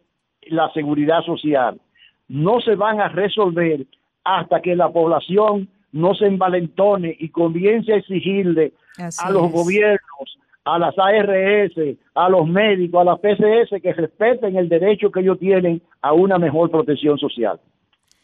la 0.49 0.71
seguridad 0.73 1.23
social, 1.23 1.81
no 2.29 2.61
se 2.61 2.75
van 2.75 3.01
a 3.01 3.09
resolver 3.09 3.87
hasta 4.25 4.61
que 4.61 4.75
la 4.75 4.89
población 4.91 5.69
no 5.93 6.15
se 6.15 6.27
envalentone 6.27 7.17
y 7.19 7.29
comience 7.29 7.93
a 7.93 7.97
exigirle 7.97 8.73
Así 8.99 9.25
a 9.25 9.31
los 9.31 9.47
es. 9.47 9.53
gobiernos, 9.53 10.39
a 10.65 10.79
las 10.79 10.95
ARS, 10.99 11.73
a 12.15 12.29
los 12.29 12.49
médicos, 12.49 13.01
a 13.01 13.05
las 13.05 13.21
PCS 13.21 13.81
que 13.81 13.93
respeten 13.93 14.57
el 14.57 14.69
derecho 14.69 15.11
que 15.11 15.21
ellos 15.21 15.39
tienen 15.39 15.81
a 16.03 16.13
una 16.13 16.39
mejor 16.39 16.71
protección 16.71 17.19
social. 17.19 17.61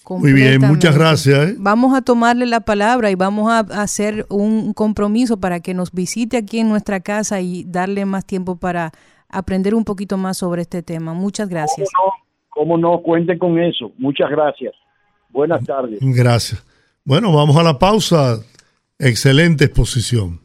Muy 0.09 0.33
bien, 0.33 0.61
muchas 0.61 0.99
gracias. 0.99 1.51
¿eh? 1.51 1.55
Vamos 1.59 1.95
a 1.95 2.03
tomarle 2.03 2.47
la 2.47 2.61
palabra 2.61 3.11
y 3.11 3.15
vamos 3.15 3.51
a 3.51 3.61
hacer 3.81 4.27
un 4.29 4.73
compromiso 4.75 5.39
para 5.39 5.61
que 5.61 5.75
nos 5.75 5.93
visite 5.93 6.37
aquí 6.37 6.59
en 6.59 6.69
nuestra 6.69 7.01
casa 7.01 7.41
y 7.41 7.65
darle 7.65 8.05
más 8.05 8.27
tiempo 8.27 8.57
para 8.57 8.91
aprender 9.33 9.75
un 9.75 9.85
poquito 9.85 10.17
más 10.17 10.39
sobre 10.39 10.63
este 10.63 10.83
tema. 10.83 11.15
Muchas 11.15 11.49
gracias. 11.49 11.89
¿Cómo 11.93 12.07
no? 12.07 12.23
¿Cómo 12.49 12.79
no? 12.79 13.03
Cuenten 13.03 13.39
con 13.39 13.59
eso. 13.59 13.91
Muchas 13.99 14.31
gracias. 14.31 14.75
Buenas 15.31 15.65
tardes. 15.65 15.99
Gracias. 16.01 16.65
Bueno, 17.05 17.35
vamos 17.35 17.57
a 17.57 17.63
la 17.63 17.79
pausa. 17.79 18.39
Excelente 18.99 19.65
exposición. 19.65 20.41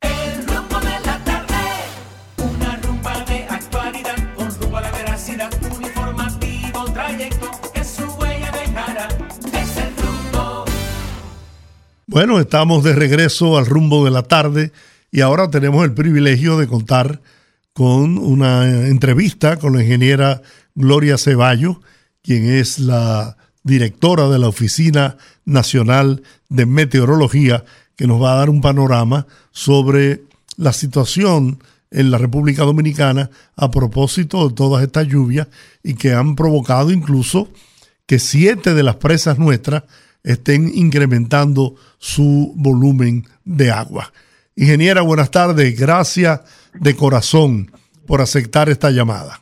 El 0.00 0.46
rumbo 0.48 0.80
de 0.80 1.06
la 1.06 1.22
tarde, 1.24 1.54
una 2.38 2.76
rumba 2.78 3.24
de 3.24 3.44
actualidad, 3.44 4.16
con 4.34 4.50
rumbo 4.60 4.78
a 4.78 4.80
la 4.80 4.90
veracidad, 4.90 5.50
un 5.62 5.84
informativo 5.84 6.84
trayecto 6.92 7.50
que 7.72 7.84
su 7.84 8.04
huella 8.18 8.50
dejará. 8.50 9.08
Es 9.52 9.76
el 9.76 9.96
rumbo. 9.96 10.64
Bueno, 12.06 12.40
estamos 12.40 12.82
de 12.82 12.94
regreso 12.94 13.58
al 13.58 13.66
rumbo 13.66 14.04
de 14.04 14.10
la 14.10 14.22
tarde 14.22 14.72
y 15.12 15.20
ahora 15.20 15.50
tenemos 15.50 15.84
el 15.84 15.94
privilegio 15.94 16.56
de 16.56 16.66
contar 16.66 17.20
con 17.76 18.16
una 18.16 18.86
entrevista 18.88 19.58
con 19.58 19.74
la 19.76 19.82
ingeniera 19.82 20.40
Gloria 20.74 21.18
Ceballos, 21.18 21.76
quien 22.22 22.48
es 22.48 22.78
la 22.78 23.36
directora 23.64 24.30
de 24.30 24.38
la 24.38 24.48
Oficina 24.48 25.18
Nacional 25.44 26.22
de 26.48 26.64
Meteorología, 26.64 27.66
que 27.94 28.06
nos 28.06 28.22
va 28.22 28.32
a 28.32 28.36
dar 28.36 28.48
un 28.48 28.62
panorama 28.62 29.26
sobre 29.52 30.22
la 30.56 30.72
situación 30.72 31.62
en 31.90 32.10
la 32.10 32.16
República 32.16 32.62
Dominicana 32.62 33.28
a 33.56 33.70
propósito 33.70 34.48
de 34.48 34.54
todas 34.54 34.82
estas 34.82 35.06
lluvias 35.06 35.48
y 35.82 35.96
que 35.96 36.14
han 36.14 36.34
provocado 36.34 36.90
incluso 36.92 37.50
que 38.06 38.18
siete 38.18 38.72
de 38.72 38.84
las 38.84 38.96
presas 38.96 39.38
nuestras 39.38 39.82
estén 40.24 40.72
incrementando 40.74 41.74
su 41.98 42.54
volumen 42.56 43.28
de 43.44 43.70
agua. 43.70 44.14
Ingeniera, 44.54 45.02
buenas 45.02 45.30
tardes. 45.30 45.78
Gracias 45.78 46.40
de 46.80 46.96
corazón 46.96 47.70
por 48.06 48.20
aceptar 48.20 48.68
esta 48.68 48.90
llamada. 48.90 49.40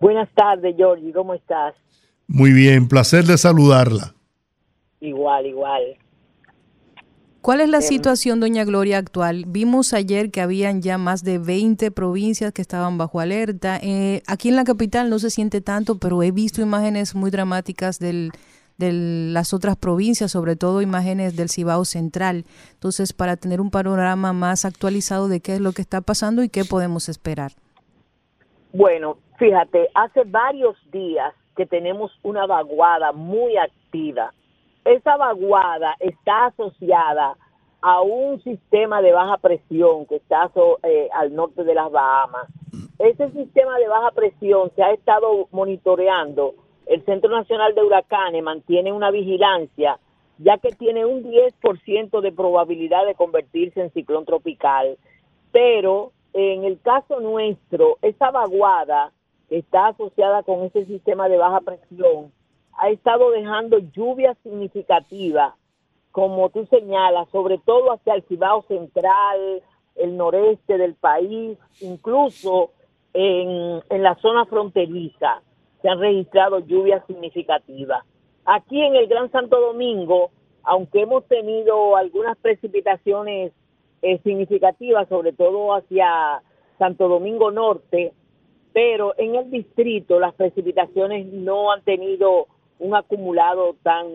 Buenas 0.00 0.28
tardes, 0.34 0.74
Georgie, 0.76 1.12
¿cómo 1.12 1.34
estás? 1.34 1.74
Muy 2.26 2.52
bien, 2.52 2.88
placer 2.88 3.24
de 3.24 3.38
saludarla. 3.38 4.14
Igual, 5.00 5.46
igual. 5.46 5.82
¿Cuál 7.40 7.60
es 7.60 7.68
la 7.68 7.82
situación, 7.82 8.40
doña 8.40 8.64
Gloria, 8.64 8.96
actual? 8.96 9.44
Vimos 9.46 9.92
ayer 9.92 10.30
que 10.30 10.40
habían 10.40 10.80
ya 10.80 10.96
más 10.96 11.24
de 11.24 11.36
20 11.38 11.90
provincias 11.90 12.54
que 12.54 12.62
estaban 12.62 12.96
bajo 12.96 13.20
alerta. 13.20 13.78
Eh, 13.82 14.22
aquí 14.26 14.48
en 14.48 14.56
la 14.56 14.64
capital 14.64 15.10
no 15.10 15.18
se 15.18 15.28
siente 15.28 15.60
tanto, 15.60 15.98
pero 15.98 16.22
he 16.22 16.30
visto 16.30 16.62
imágenes 16.62 17.14
muy 17.14 17.30
dramáticas 17.30 17.98
del, 17.98 18.32
de 18.78 18.92
las 18.92 19.54
otras 19.54 19.76
provincias, 19.76 20.32
sobre 20.32 20.56
todo 20.56 20.82
imágenes 20.82 21.36
del 21.36 21.48
Cibao 21.48 21.84
Central. 21.84 22.44
Entonces, 22.72 23.12
para 23.12 23.36
tener 23.36 23.60
un 23.60 23.70
panorama 23.70 24.32
más 24.32 24.64
actualizado 24.64 25.28
de 25.28 25.40
qué 25.40 25.54
es 25.54 25.60
lo 25.60 25.72
que 25.72 25.82
está 25.82 26.00
pasando 26.00 26.42
y 26.42 26.48
qué 26.48 26.64
podemos 26.64 27.08
esperar. 27.08 27.52
Bueno, 28.72 29.18
fíjate, 29.38 29.88
hace 29.94 30.24
varios 30.24 30.76
días 30.90 31.32
que 31.56 31.66
tenemos 31.66 32.10
una 32.22 32.46
vaguada 32.46 33.12
muy 33.12 33.56
activa. 33.56 34.32
Esa 34.84 35.16
vaguada 35.16 35.94
está 36.00 36.46
asociada 36.46 37.36
a 37.80 38.00
un 38.00 38.42
sistema 38.42 39.02
de 39.02 39.12
baja 39.12 39.36
presión 39.38 40.06
que 40.06 40.16
está 40.16 40.50
eh, 40.82 41.08
al 41.14 41.34
norte 41.34 41.64
de 41.64 41.74
las 41.74 41.92
Bahamas. 41.92 42.48
Ese 42.98 43.30
sistema 43.32 43.78
de 43.78 43.88
baja 43.88 44.10
presión 44.12 44.72
se 44.74 44.82
ha 44.82 44.92
estado 44.92 45.48
monitoreando. 45.52 46.54
El 46.86 47.04
Centro 47.04 47.30
Nacional 47.30 47.74
de 47.74 47.82
Huracanes 47.82 48.42
mantiene 48.42 48.92
una 48.92 49.10
vigilancia 49.10 49.98
ya 50.38 50.58
que 50.58 50.72
tiene 50.72 51.04
un 51.04 51.22
10% 51.22 52.20
de 52.20 52.32
probabilidad 52.32 53.06
de 53.06 53.14
convertirse 53.14 53.80
en 53.80 53.92
ciclón 53.92 54.24
tropical. 54.24 54.98
Pero 55.52 56.12
en 56.32 56.64
el 56.64 56.80
caso 56.80 57.20
nuestro, 57.20 57.98
esa 58.02 58.30
vaguada 58.30 59.12
que 59.48 59.58
está 59.58 59.88
asociada 59.88 60.42
con 60.42 60.64
ese 60.64 60.86
sistema 60.86 61.28
de 61.28 61.38
baja 61.38 61.60
presión 61.60 62.32
ha 62.76 62.90
estado 62.90 63.30
dejando 63.30 63.78
lluvias 63.78 64.36
significativas, 64.42 65.54
como 66.10 66.48
tú 66.50 66.66
señalas, 66.66 67.28
sobre 67.30 67.58
todo 67.58 67.92
hacia 67.92 68.14
el 68.14 68.22
Cibao 68.24 68.62
Central, 68.62 69.62
el 69.94 70.16
noreste 70.16 70.76
del 70.76 70.94
país, 70.94 71.56
incluso 71.80 72.72
en, 73.12 73.80
en 73.88 74.02
la 74.02 74.16
zona 74.16 74.44
fronteriza 74.46 75.40
se 75.84 75.90
han 75.90 76.00
registrado 76.00 76.60
lluvias 76.60 77.06
significativas. 77.06 78.02
Aquí 78.46 78.80
en 78.80 78.96
el 78.96 79.06
Gran 79.06 79.30
Santo 79.30 79.60
Domingo, 79.60 80.30
aunque 80.62 81.02
hemos 81.02 81.26
tenido 81.28 81.94
algunas 81.98 82.38
precipitaciones 82.38 83.52
eh, 84.00 84.18
significativas, 84.24 85.06
sobre 85.10 85.34
todo 85.34 85.74
hacia 85.74 86.42
Santo 86.78 87.06
Domingo 87.06 87.50
Norte, 87.50 88.14
pero 88.72 89.12
en 89.18 89.34
el 89.34 89.50
distrito 89.50 90.18
las 90.18 90.32
precipitaciones 90.32 91.26
no 91.26 91.70
han 91.70 91.82
tenido 91.82 92.46
un 92.78 92.94
acumulado 92.94 93.76
tan 93.82 94.06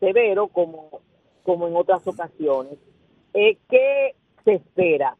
severo 0.00 0.48
como 0.48 1.00
como 1.44 1.68
en 1.68 1.76
otras 1.76 2.04
ocasiones. 2.08 2.76
Eh, 3.34 3.58
¿Qué 3.68 4.16
se 4.44 4.54
espera? 4.54 5.16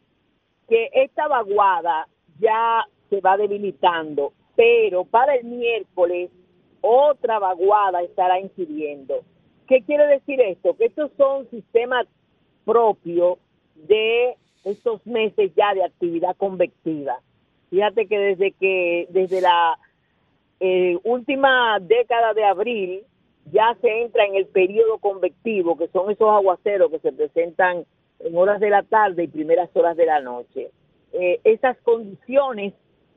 Que 0.69 0.91
esta 0.93 1.29
vaguada 1.29 2.09
ya 2.41 2.85
se 3.11 3.21
va 3.21 3.37
debilitando, 3.37 4.33
pero 4.57 5.05
para 5.05 5.35
el 5.35 5.45
miércoles 5.45 6.31
otra 6.81 7.39
vaguada 7.39 8.03
estará 8.03 8.39
incidiendo. 8.41 9.23
¿Qué 9.67 9.83
quiere 9.83 10.07
decir 10.07 10.41
esto? 10.41 10.77
Que 10.77 10.87
estos 10.87 11.11
son 11.17 11.49
sistemas 11.51 12.07
propios 12.65 13.39
de 13.75 14.37
estos 14.65 15.07
meses 15.07 15.53
ya 15.57 15.75
de 15.75 15.85
actividad 15.85 16.37
convectiva. 16.37 17.19
Fíjate 17.71 18.07
que 18.07 18.19
desde 18.19 18.53
que 18.53 19.07
desde 19.11 19.41
la 19.41 19.79
eh, 20.61 20.99
última 21.05 21.79
década 21.81 22.35
de 22.35 22.45
abril 22.45 23.03
ya 23.51 23.77
se 23.81 24.03
entra 24.03 24.25
en 24.25 24.37
el 24.37 24.47
periodo 24.47 24.99
convectivo, 24.99 25.77
que 25.77 25.89
son 25.89 26.11
esos 26.11 26.29
aguaceros 26.29 26.91
que 26.91 26.99
se 27.01 27.13
presentan 27.13 27.85
en 28.21 28.37
horas 28.37 28.61
de 28.61 28.71
la 28.71 28.83
tarde 28.83 29.25
y 29.25 29.29
primeras 29.29 29.69
horas 29.75 29.97
de 29.97 30.07
la 30.07 30.21
noche. 30.21 30.71
Eh, 31.13 31.41
esas 31.45 31.77
condiciones 31.79 32.75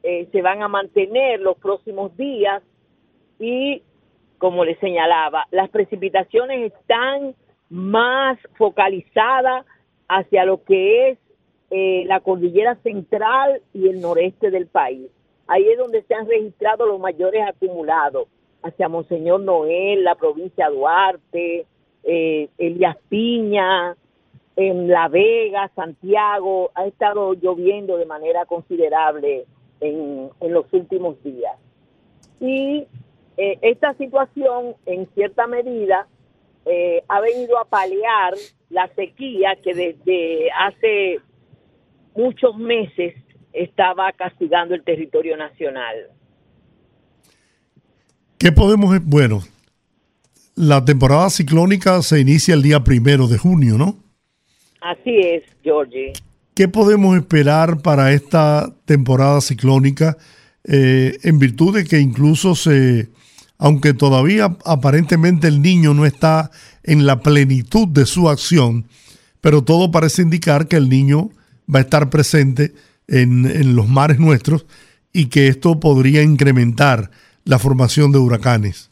eh, 0.09 0.29
se 0.31 0.41
van 0.41 0.63
a 0.63 0.69
mantener 0.69 1.41
los 1.41 1.57
próximos 1.57 2.15
días 2.15 2.63
y, 3.39 3.81
como 4.37 4.63
les 4.63 4.79
señalaba, 4.79 5.47
las 5.51 5.69
precipitaciones 5.69 6.71
están 6.71 7.35
más 7.69 8.39
focalizadas 8.57 9.65
hacia 10.07 10.45
lo 10.45 10.63
que 10.63 11.09
es 11.09 11.17
eh, 11.71 12.05
la 12.05 12.21
cordillera 12.21 12.75
central 12.83 13.61
y 13.73 13.89
el 13.89 13.99
noreste 13.99 14.49
del 14.49 14.67
país. 14.67 15.11
Ahí 15.45 15.67
es 15.67 15.77
donde 15.77 16.03
se 16.03 16.13
han 16.13 16.25
registrado 16.25 16.85
los 16.85 17.01
mayores 17.01 17.43
acumulados, 17.45 18.29
hacia 18.63 18.87
Monseñor 18.87 19.41
Noel, 19.41 20.05
la 20.05 20.15
provincia 20.15 20.69
Duarte, 20.69 21.65
eh, 22.05 22.47
Elías 22.57 22.95
Piña, 23.09 23.97
en 24.55 24.87
La 24.87 25.09
Vega, 25.09 25.69
Santiago, 25.75 26.71
ha 26.75 26.85
estado 26.87 27.33
lloviendo 27.33 27.97
de 27.97 28.05
manera 28.05 28.45
considerable 28.45 29.45
en, 29.81 30.29
en 30.39 30.53
los 30.53 30.65
últimos 30.71 31.21
días. 31.23 31.53
Y 32.39 32.87
eh, 33.37 33.59
esta 33.61 33.93
situación, 33.95 34.75
en 34.85 35.07
cierta 35.13 35.47
medida, 35.47 36.07
eh, 36.65 37.03
ha 37.07 37.21
venido 37.21 37.59
a 37.59 37.65
paliar 37.65 38.33
la 38.69 38.87
sequía 38.95 39.55
que 39.63 39.73
desde 39.73 40.51
hace 40.51 41.19
muchos 42.15 42.57
meses 42.57 43.15
estaba 43.53 44.11
castigando 44.11 44.75
el 44.75 44.83
territorio 44.83 45.37
nacional. 45.37 45.95
¿Qué 48.37 48.51
podemos, 48.51 48.99
bueno, 49.03 49.41
la 50.55 50.83
temporada 50.83 51.29
ciclónica 51.29 52.01
se 52.01 52.19
inicia 52.19 52.53
el 52.53 52.61
día 52.61 52.83
primero 52.83 53.27
de 53.27 53.37
junio, 53.37 53.77
¿no? 53.77 53.95
Así 54.81 55.17
es, 55.19 55.43
Georgie. 55.63 56.13
¿Qué 56.57 56.67
podemos 56.67 57.15
esperar 57.15 57.83
para 57.83 58.13
esta 58.13 58.73
temporada 58.85 59.41
ciclónica 59.41 60.17
eh, 60.63 61.15
en 61.21 61.37
virtud 61.37 61.75
de 61.75 61.85
que 61.85 61.99
incluso 61.99 62.55
se, 62.55 63.09
aunque 63.59 63.93
todavía 63.93 64.57
aparentemente 64.65 65.47
el 65.47 65.61
niño 65.61 65.93
no 65.93 66.03
está 66.07 66.49
en 66.81 67.05
la 67.05 67.19
plenitud 67.19 67.87
de 67.89 68.07
su 68.07 68.27
acción, 68.27 68.87
pero 69.39 69.63
todo 69.63 69.91
parece 69.91 70.23
indicar 70.23 70.67
que 70.67 70.77
el 70.77 70.89
niño 70.89 71.29
va 71.71 71.77
a 71.77 71.83
estar 71.83 72.09
presente 72.09 72.73
en, 73.07 73.45
en 73.45 73.75
los 73.75 73.87
mares 73.87 74.17
nuestros 74.17 74.65
y 75.13 75.27
que 75.27 75.49
esto 75.49 75.79
podría 75.79 76.23
incrementar 76.23 77.11
la 77.45 77.59
formación 77.59 78.11
de 78.11 78.17
huracanes. 78.17 78.89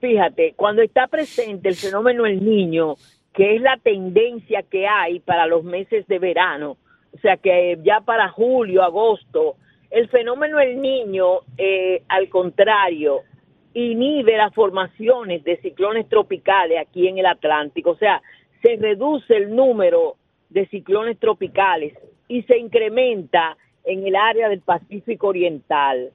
Fíjate, 0.00 0.54
cuando 0.56 0.82
está 0.82 1.06
presente 1.06 1.68
el 1.68 1.76
fenómeno 1.76 2.26
El 2.26 2.44
Niño, 2.44 2.96
que 3.32 3.56
es 3.56 3.62
la 3.62 3.76
tendencia 3.78 4.62
que 4.62 4.86
hay 4.86 5.20
para 5.20 5.46
los 5.46 5.64
meses 5.64 6.06
de 6.06 6.18
verano, 6.18 6.76
o 7.14 7.18
sea 7.18 7.36
que 7.36 7.78
ya 7.82 8.00
para 8.00 8.28
julio, 8.28 8.82
agosto, 8.82 9.56
el 9.90 10.08
fenómeno 10.08 10.58
El 10.58 10.80
Niño, 10.80 11.40
eh, 11.58 12.02
al 12.08 12.28
contrario, 12.28 13.20
inhibe 13.74 14.36
las 14.36 14.54
formaciones 14.54 15.44
de 15.44 15.58
ciclones 15.58 16.08
tropicales 16.08 16.78
aquí 16.78 17.08
en 17.08 17.18
el 17.18 17.26
Atlántico, 17.26 17.90
o 17.90 17.96
sea, 17.96 18.22
se 18.62 18.76
reduce 18.76 19.36
el 19.36 19.54
número 19.54 20.16
de 20.50 20.66
ciclones 20.68 21.18
tropicales 21.18 21.94
y 22.28 22.42
se 22.42 22.58
incrementa 22.58 23.56
en 23.84 24.06
el 24.06 24.14
área 24.14 24.48
del 24.48 24.60
Pacífico 24.60 25.28
Oriental, 25.28 26.10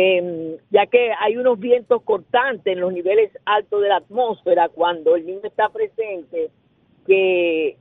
eh, 0.00 0.58
ya 0.70 0.86
que 0.86 1.10
hay 1.18 1.36
unos 1.36 1.58
vientos 1.58 2.02
cortantes 2.02 2.72
en 2.72 2.78
los 2.78 2.92
niveles 2.92 3.32
altos 3.44 3.82
de 3.82 3.88
la 3.88 3.96
atmósfera 3.96 4.68
cuando 4.68 5.16
el 5.16 5.26
niño 5.26 5.40
está 5.42 5.70
presente 5.70 6.50
que 7.04 7.76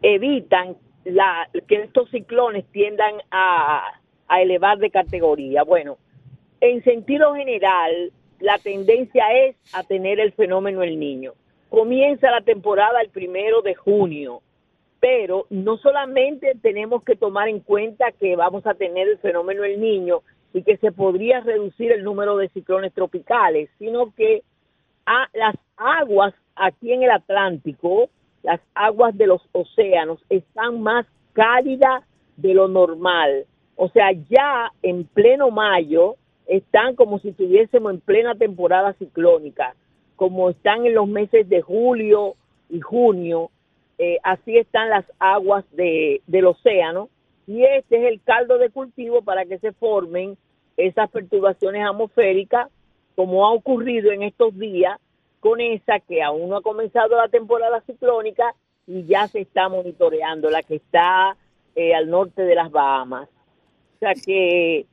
evitan 0.00 0.78
la, 1.04 1.50
que 1.68 1.82
estos 1.82 2.08
ciclones 2.08 2.64
tiendan 2.72 3.12
a, 3.30 3.92
a 4.26 4.40
elevar 4.40 4.78
de 4.78 4.90
categoría. 4.90 5.62
Bueno, 5.62 5.98
en 6.62 6.82
sentido 6.82 7.34
general, 7.34 8.10
la 8.38 8.56
tendencia 8.56 9.26
es 9.30 9.54
a 9.74 9.82
tener 9.82 10.18
el 10.18 10.32
fenómeno 10.32 10.82
el 10.82 10.98
niño. 10.98 11.34
Comienza 11.68 12.30
la 12.30 12.40
temporada 12.40 13.02
el 13.02 13.10
primero 13.10 13.60
de 13.60 13.74
junio, 13.74 14.40
pero 14.98 15.44
no 15.50 15.76
solamente 15.76 16.54
tenemos 16.62 17.04
que 17.04 17.16
tomar 17.16 17.48
en 17.48 17.60
cuenta 17.60 18.12
que 18.12 18.34
vamos 18.34 18.66
a 18.66 18.72
tener 18.72 19.08
el 19.08 19.18
fenómeno 19.18 19.62
el 19.62 19.78
niño 19.78 20.22
y 20.52 20.62
que 20.62 20.76
se 20.78 20.92
podría 20.92 21.40
reducir 21.40 21.92
el 21.92 22.04
número 22.04 22.36
de 22.36 22.48
ciclones 22.48 22.92
tropicales, 22.92 23.70
sino 23.78 24.12
que 24.14 24.42
las 25.32 25.56
aguas 25.76 26.34
aquí 26.56 26.92
en 26.92 27.02
el 27.02 27.10
Atlántico, 27.10 28.08
las 28.42 28.60
aguas 28.74 29.16
de 29.16 29.26
los 29.26 29.42
océanos 29.52 30.20
están 30.28 30.80
más 30.80 31.06
cálidas 31.32 32.04
de 32.36 32.54
lo 32.54 32.68
normal. 32.68 33.46
O 33.76 33.88
sea, 33.88 34.12
ya 34.28 34.72
en 34.82 35.04
pleno 35.04 35.50
mayo 35.50 36.16
están 36.46 36.96
como 36.96 37.18
si 37.18 37.28
estuviésemos 37.30 37.92
en 37.92 38.00
plena 38.00 38.34
temporada 38.34 38.92
ciclónica, 38.94 39.74
como 40.16 40.50
están 40.50 40.84
en 40.84 40.94
los 40.94 41.08
meses 41.08 41.48
de 41.48 41.62
julio 41.62 42.34
y 42.68 42.80
junio, 42.80 43.50
eh, 43.98 44.18
así 44.22 44.56
están 44.56 44.90
las 44.90 45.04
aguas 45.18 45.64
de, 45.72 46.22
del 46.26 46.46
océano 46.46 47.08
y 47.50 47.64
este 47.64 47.96
es 47.96 48.12
el 48.12 48.22
caldo 48.22 48.58
de 48.58 48.70
cultivo 48.70 49.22
para 49.22 49.44
que 49.44 49.58
se 49.58 49.72
formen 49.72 50.36
esas 50.76 51.10
perturbaciones 51.10 51.84
atmosféricas, 51.84 52.68
como 53.16 53.44
ha 53.44 53.52
ocurrido 53.52 54.12
en 54.12 54.22
estos 54.22 54.56
días 54.56 55.00
con 55.40 55.60
esa 55.60 55.98
que 55.98 56.22
aún 56.22 56.48
no 56.48 56.58
ha 56.58 56.62
comenzado 56.62 57.16
la 57.16 57.26
temporada 57.26 57.80
ciclónica 57.80 58.54
y 58.86 59.04
ya 59.04 59.26
se 59.26 59.40
está 59.40 59.68
monitoreando, 59.68 60.48
la 60.48 60.62
que 60.62 60.76
está 60.76 61.36
eh, 61.74 61.92
al 61.92 62.08
norte 62.08 62.42
de 62.42 62.54
las 62.54 62.70
Bahamas. 62.70 63.28
O 63.96 63.98
sea 63.98 64.14
que 64.14 64.86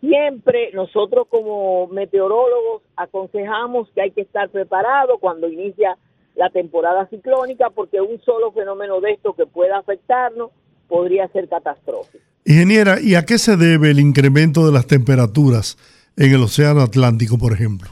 siempre 0.00 0.72
nosotros 0.72 1.28
como 1.28 1.86
meteorólogos 1.86 2.82
aconsejamos 2.96 3.88
que 3.90 4.02
hay 4.02 4.10
que 4.10 4.22
estar 4.22 4.48
preparado 4.48 5.18
cuando 5.18 5.48
inicia 5.48 5.96
la 6.34 6.50
temporada 6.50 7.06
ciclónica 7.06 7.70
porque 7.70 8.00
un 8.00 8.20
solo 8.22 8.50
fenómeno 8.50 9.00
de 9.00 9.12
esto 9.12 9.34
que 9.34 9.46
pueda 9.46 9.78
afectarnos 9.78 10.50
podría 10.92 11.26
ser 11.28 11.48
catastrófico. 11.48 12.22
Ingeniera, 12.44 13.00
¿y 13.00 13.14
a 13.14 13.24
qué 13.24 13.38
se 13.38 13.56
debe 13.56 13.90
el 13.90 13.98
incremento 13.98 14.66
de 14.66 14.72
las 14.72 14.86
temperaturas 14.86 15.78
en 16.18 16.34
el 16.34 16.42
Océano 16.42 16.82
Atlántico, 16.82 17.38
por 17.38 17.54
ejemplo? 17.54 17.88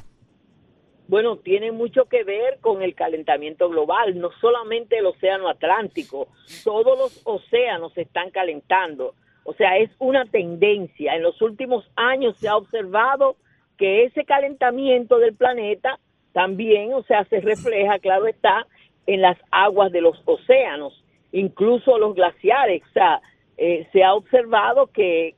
Bueno, 1.09 1.38
tiene 1.38 1.72
mucho 1.72 2.05
que 2.05 2.24
ver 2.24 2.59
con 2.61 2.82
el 2.82 2.94
calentamiento 2.94 3.70
global, 3.70 4.18
no 4.18 4.28
solamente 4.38 4.98
el 4.98 5.07
Océano 5.07 5.48
Atlántico, 5.48 6.28
todos 6.62 6.98
los 6.98 7.22
océanos 7.24 7.94
se 7.94 8.03
están 8.03 8.30
calentando. 8.32 9.14
O 9.44 9.55
sea, 9.55 9.78
es 9.78 9.90
una 9.98 10.26
tendencia. 10.26 11.16
En 11.16 11.22
los 11.22 11.40
últimos 11.40 11.90
años 11.96 12.36
se 12.36 12.48
ha 12.48 12.57
observado 12.57 13.36
que 13.78 14.05
ese 14.05 14.26
calentamiento 14.26 15.18
del 15.18 15.34
planeta 15.34 15.98
también, 16.34 16.92
o 16.92 17.03
sea, 17.05 17.24
se 17.24 17.40
refleja, 17.40 17.98
claro 17.98 18.26
está, 18.26 18.66
en 19.07 19.22
las 19.22 19.38
aguas 19.51 19.90
de 19.90 20.03
los 20.03 20.20
océanos, 20.26 21.03
incluso 21.33 21.99
los 21.99 22.14
glaciares. 22.14 22.83
O 22.83 22.93
sea, 22.93 23.20
eh, 23.57 23.87
se 23.93 24.03
ha 24.03 24.14
observado 24.14 24.87
que, 24.89 25.35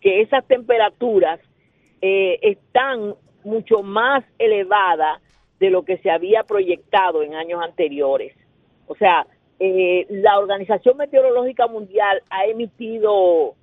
esas 0.00 0.46
temperaturas 0.46 1.38
eh, 2.00 2.38
están 2.40 3.14
mucho 3.44 3.82
más 3.82 4.24
elevadas 4.38 5.20
de 5.58 5.68
lo 5.68 5.82
que 5.82 5.98
se 5.98 6.10
había 6.10 6.44
proyectado 6.44 7.22
en 7.22 7.34
años 7.34 7.60
anteriores. 7.62 8.34
O 8.86 8.94
sea, 8.94 9.26
eh, 9.58 10.06
la 10.08 10.38
Organización 10.38 10.96
Meteorológica 10.96 11.66
Mundial 11.66 12.22
ha 12.30 12.46
emitido 12.46 13.54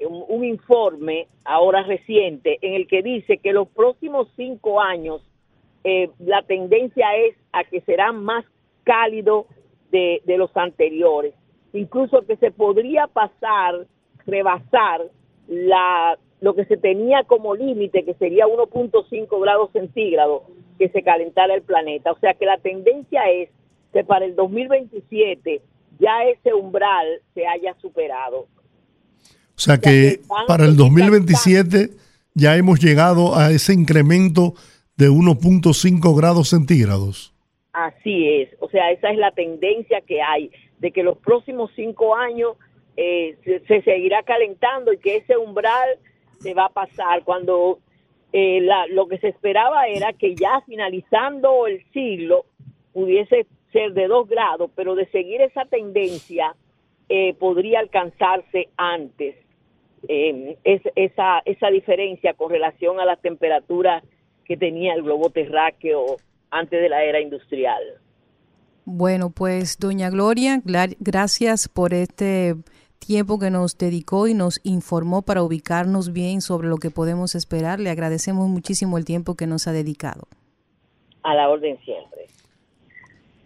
un, 0.00 0.44
informe 0.44 1.28
ahora 1.44 1.84
reciente 1.84 2.58
en 2.62 2.74
el 2.74 2.88
que 2.88 3.02
dice 3.02 3.38
que 3.38 3.52
los 3.52 3.68
próximos 3.68 4.26
cinco 4.34 4.80
años 4.80 5.22
la 6.18 6.42
tendencia 6.42 7.14
es 7.16 7.36
a 7.52 7.64
que 7.64 7.80
serán 7.82 8.24
más 8.24 8.44
cálidos 8.82 9.46
de, 9.90 10.22
de 10.24 10.38
los 10.38 10.54
anteriores. 10.56 11.34
Incluso 11.72 12.22
que 12.26 12.36
se 12.36 12.50
podría 12.50 13.06
pasar, 13.06 13.86
rebasar 14.26 15.02
la, 15.48 16.18
lo 16.40 16.54
que 16.54 16.64
se 16.64 16.76
tenía 16.76 17.24
como 17.24 17.54
límite, 17.54 18.04
que 18.04 18.14
sería 18.14 18.46
1.5 18.46 19.40
grados 19.40 19.70
centígrados, 19.72 20.42
que 20.78 20.88
se 20.88 21.02
calentara 21.02 21.54
el 21.54 21.62
planeta. 21.62 22.12
O 22.12 22.18
sea 22.18 22.34
que 22.34 22.46
la 22.46 22.58
tendencia 22.58 23.30
es 23.30 23.50
que 23.92 24.04
para 24.04 24.24
el 24.24 24.34
2027 24.34 25.60
ya 25.98 26.24
ese 26.24 26.54
umbral 26.54 27.06
se 27.34 27.46
haya 27.46 27.74
superado. 27.80 28.46
O 29.56 29.62
sea 29.62 29.78
que 29.78 30.20
para 30.46 30.64
el 30.64 30.76
2027 30.76 31.90
ya 32.34 32.56
hemos 32.56 32.80
llegado 32.80 33.36
a 33.36 33.50
ese 33.50 33.74
incremento 33.74 34.54
de 34.96 35.10
1.5 35.10 36.16
grados 36.16 36.48
centígrados. 36.48 37.34
Así 37.72 38.28
es, 38.40 38.48
o 38.58 38.68
sea, 38.68 38.90
esa 38.90 39.10
es 39.10 39.18
la 39.18 39.30
tendencia 39.30 40.00
que 40.00 40.20
hay, 40.20 40.50
de 40.80 40.90
que 40.90 41.04
los 41.04 41.18
próximos 41.18 41.70
cinco 41.76 42.16
años 42.16 42.56
eh, 42.96 43.36
se, 43.44 43.60
se 43.60 43.82
seguirá 43.82 44.22
calentando 44.24 44.92
y 44.92 44.98
que 44.98 45.16
ese 45.18 45.36
umbral 45.36 45.88
se 46.40 46.52
va 46.52 46.64
a 46.66 46.68
pasar 46.70 47.22
cuando 47.22 47.78
eh, 48.32 48.60
la- 48.60 48.86
lo 48.88 49.06
que 49.06 49.18
se 49.18 49.28
esperaba 49.28 49.86
era 49.86 50.12
que 50.12 50.34
ya 50.34 50.60
finalizando 50.66 51.66
el 51.68 51.84
siglo 51.92 52.44
pudiese 52.92 53.46
ser 53.72 53.92
de 53.92 54.08
dos 54.08 54.28
grados, 54.28 54.70
pero 54.74 54.96
de 54.96 55.06
seguir 55.06 55.40
esa 55.40 55.64
tendencia 55.64 56.56
eh, 57.08 57.34
podría 57.34 57.78
alcanzarse 57.78 58.68
antes 58.76 59.36
eh, 60.08 60.56
es, 60.64 60.82
esa, 60.96 61.40
esa 61.44 61.68
diferencia 61.70 62.34
con 62.34 62.50
relación 62.50 62.98
a 63.00 63.04
las 63.04 63.20
temperaturas 63.20 64.02
que 64.44 64.56
tenía 64.56 64.94
el 64.94 65.02
globo 65.02 65.30
terráqueo 65.30 66.16
antes 66.50 66.80
de 66.80 66.88
la 66.88 67.02
era 67.04 67.20
industrial. 67.20 67.82
Bueno, 68.84 69.30
pues 69.30 69.78
doña 69.78 70.10
Gloria, 70.10 70.62
gracias 70.64 71.68
por 71.68 71.94
este 71.94 72.56
tiempo 72.98 73.38
que 73.38 73.50
nos 73.50 73.76
dedicó 73.76 74.28
y 74.28 74.34
nos 74.34 74.60
informó 74.62 75.22
para 75.22 75.42
ubicarnos 75.42 76.12
bien 76.12 76.40
sobre 76.40 76.68
lo 76.68 76.76
que 76.76 76.90
podemos 76.90 77.34
esperar. 77.34 77.80
Le 77.80 77.90
agradecemos 77.90 78.48
muchísimo 78.48 78.98
el 78.98 79.04
tiempo 79.04 79.34
que 79.34 79.46
nos 79.46 79.66
ha 79.66 79.72
dedicado. 79.72 80.28
A 81.22 81.34
la 81.34 81.48
orden 81.48 81.78
siempre. 81.84 82.28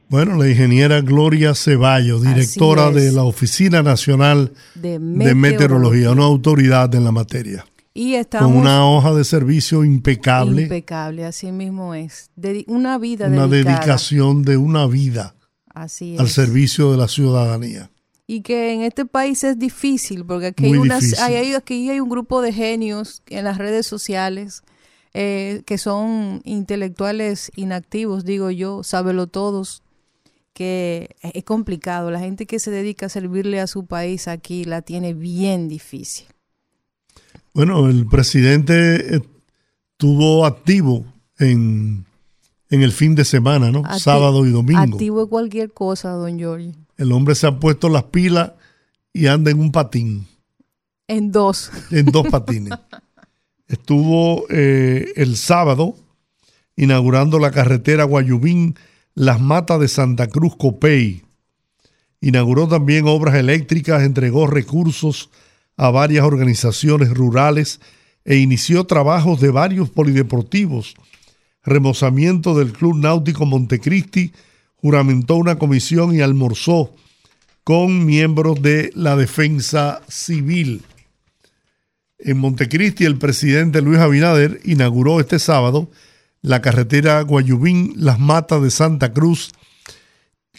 Bueno, 0.08 0.36
la 0.36 0.48
ingeniera 0.48 1.00
Gloria 1.00 1.54
Ceballos, 1.54 2.22
directora 2.22 2.90
de 2.90 3.10
la 3.10 3.24
Oficina 3.24 3.82
Nacional 3.82 4.52
De 4.74 4.92
de 4.92 4.98
meteorología. 4.98 5.34
Meteorología, 5.34 6.10
una 6.12 6.24
autoridad 6.24 6.94
en 6.94 7.04
la 7.04 7.10
materia, 7.10 7.64
Y 7.96 8.14
estamos 8.16 8.50
con 8.50 8.60
una 8.60 8.84
hoja 8.90 9.14
de 9.14 9.22
servicio 9.24 9.84
impecable, 9.84 10.62
impecable, 10.62 11.24
así 11.24 11.52
mismo 11.52 11.94
es. 11.94 12.28
Dedi- 12.36 12.64
una 12.66 12.98
vida 12.98 13.28
una 13.28 13.46
dedicada. 13.46 13.76
dedicación 13.78 14.42
de 14.42 14.56
una 14.56 14.86
vida 14.88 15.36
Así 15.72 16.16
al 16.18 16.28
servicio 16.28 16.90
de 16.90 16.98
la 16.98 17.06
ciudadanía. 17.08 17.90
Y 18.26 18.40
que 18.40 18.72
en 18.72 18.80
este 18.82 19.04
país 19.04 19.44
es 19.44 19.58
difícil, 19.58 20.24
porque 20.24 20.46
aquí, 20.46 20.64
Muy 20.64 20.78
hay, 20.78 20.78
unas, 20.80 21.20
hay- 21.20 21.52
aquí 21.54 21.88
hay 21.90 22.00
un 22.00 22.08
grupo 22.08 22.42
de 22.42 22.52
genios 22.52 23.22
en 23.28 23.44
las 23.44 23.58
redes 23.58 23.86
sociales 23.86 24.62
eh, 25.12 25.62
que 25.64 25.78
son 25.78 26.40
intelectuales 26.44 27.52
inactivos, 27.54 28.24
digo 28.24 28.50
yo, 28.50 28.82
sábelo 28.82 29.28
todos, 29.28 29.82
que 30.52 31.14
es 31.22 31.44
complicado. 31.44 32.10
La 32.10 32.18
gente 32.18 32.46
que 32.46 32.58
se 32.58 32.72
dedica 32.72 33.06
a 33.06 33.08
servirle 33.08 33.60
a 33.60 33.68
su 33.68 33.86
país 33.86 34.26
aquí 34.26 34.64
la 34.64 34.82
tiene 34.82 35.14
bien 35.14 35.68
difícil. 35.68 36.26
Bueno, 37.54 37.88
el 37.88 38.06
presidente 38.06 39.16
eh, 39.16 39.20
estuvo 39.92 40.44
activo 40.44 41.04
en, 41.38 42.04
en 42.70 42.82
el 42.82 42.92
fin 42.92 43.14
de 43.14 43.24
semana, 43.24 43.70
¿no? 43.70 43.82
Acti- 43.84 44.00
Sábado 44.00 44.44
y 44.44 44.50
domingo. 44.50 44.80
Activo 44.80 45.28
cualquier 45.28 45.72
cosa, 45.72 46.10
don 46.10 46.36
Giorgio. 46.38 46.72
El 46.96 47.12
hombre 47.12 47.34
se 47.34 47.46
ha 47.46 47.58
puesto 47.58 47.88
las 47.88 48.04
pilas 48.04 48.52
y 49.12 49.26
anda 49.28 49.50
en 49.50 49.60
un 49.60 49.70
patín, 49.72 50.26
En 51.08 51.30
dos. 51.32 51.70
en 51.90 52.06
dos 52.06 52.26
patines. 52.28 52.76
Estuvo 53.68 54.44
eh, 54.50 55.12
el 55.16 55.36
sábado 55.36 55.96
inaugurando 56.76 57.38
la 57.38 57.50
carretera 57.50 58.04
Guayubín 58.04 58.74
Las 59.14 59.40
Matas 59.40 59.80
de 59.80 59.88
Santa 59.88 60.26
Cruz 60.28 60.56
Copey. 60.56 61.22
Inauguró 62.20 62.66
también 62.68 63.06
obras 63.06 63.34
eléctricas, 63.36 64.02
entregó 64.02 64.46
recursos 64.46 65.30
a 65.76 65.90
varias 65.90 66.24
organizaciones 66.24 67.10
rurales 67.10 67.80
e 68.24 68.36
inició 68.36 68.84
trabajos 68.84 69.40
de 69.40 69.50
varios 69.50 69.90
polideportivos. 69.90 70.94
Remozamiento 71.62 72.56
del 72.56 72.72
Club 72.72 72.96
Náutico 72.96 73.46
Montecristi, 73.46 74.32
juramentó 74.76 75.36
una 75.36 75.58
comisión 75.58 76.14
y 76.14 76.20
almorzó 76.20 76.94
con 77.64 78.04
miembros 78.04 78.60
de 78.60 78.90
la 78.94 79.16
defensa 79.16 80.02
civil. 80.08 80.82
En 82.18 82.38
Montecristi, 82.38 83.04
el 83.04 83.16
presidente 83.16 83.80
Luis 83.80 83.98
Abinader 83.98 84.60
inauguró 84.64 85.20
este 85.20 85.38
sábado 85.38 85.90
la 86.42 86.60
carretera 86.60 87.22
Guayubín 87.22 87.94
Las 87.96 88.20
Matas 88.20 88.62
de 88.62 88.70
Santa 88.70 89.14
Cruz 89.14 89.52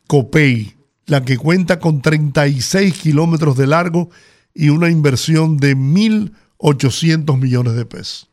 Copey, 0.07 0.73
la 1.05 1.23
que 1.23 1.37
cuenta 1.37 1.79
con 1.79 2.01
36 2.01 2.95
kilómetros 2.95 3.55
de 3.55 3.67
largo 3.67 4.09
y 4.55 4.69
una 4.69 4.89
inversión 4.89 5.57
de 5.57 5.75
1.800 5.75 7.37
millones 7.39 7.75
de 7.75 7.85
pesos. 7.85 8.29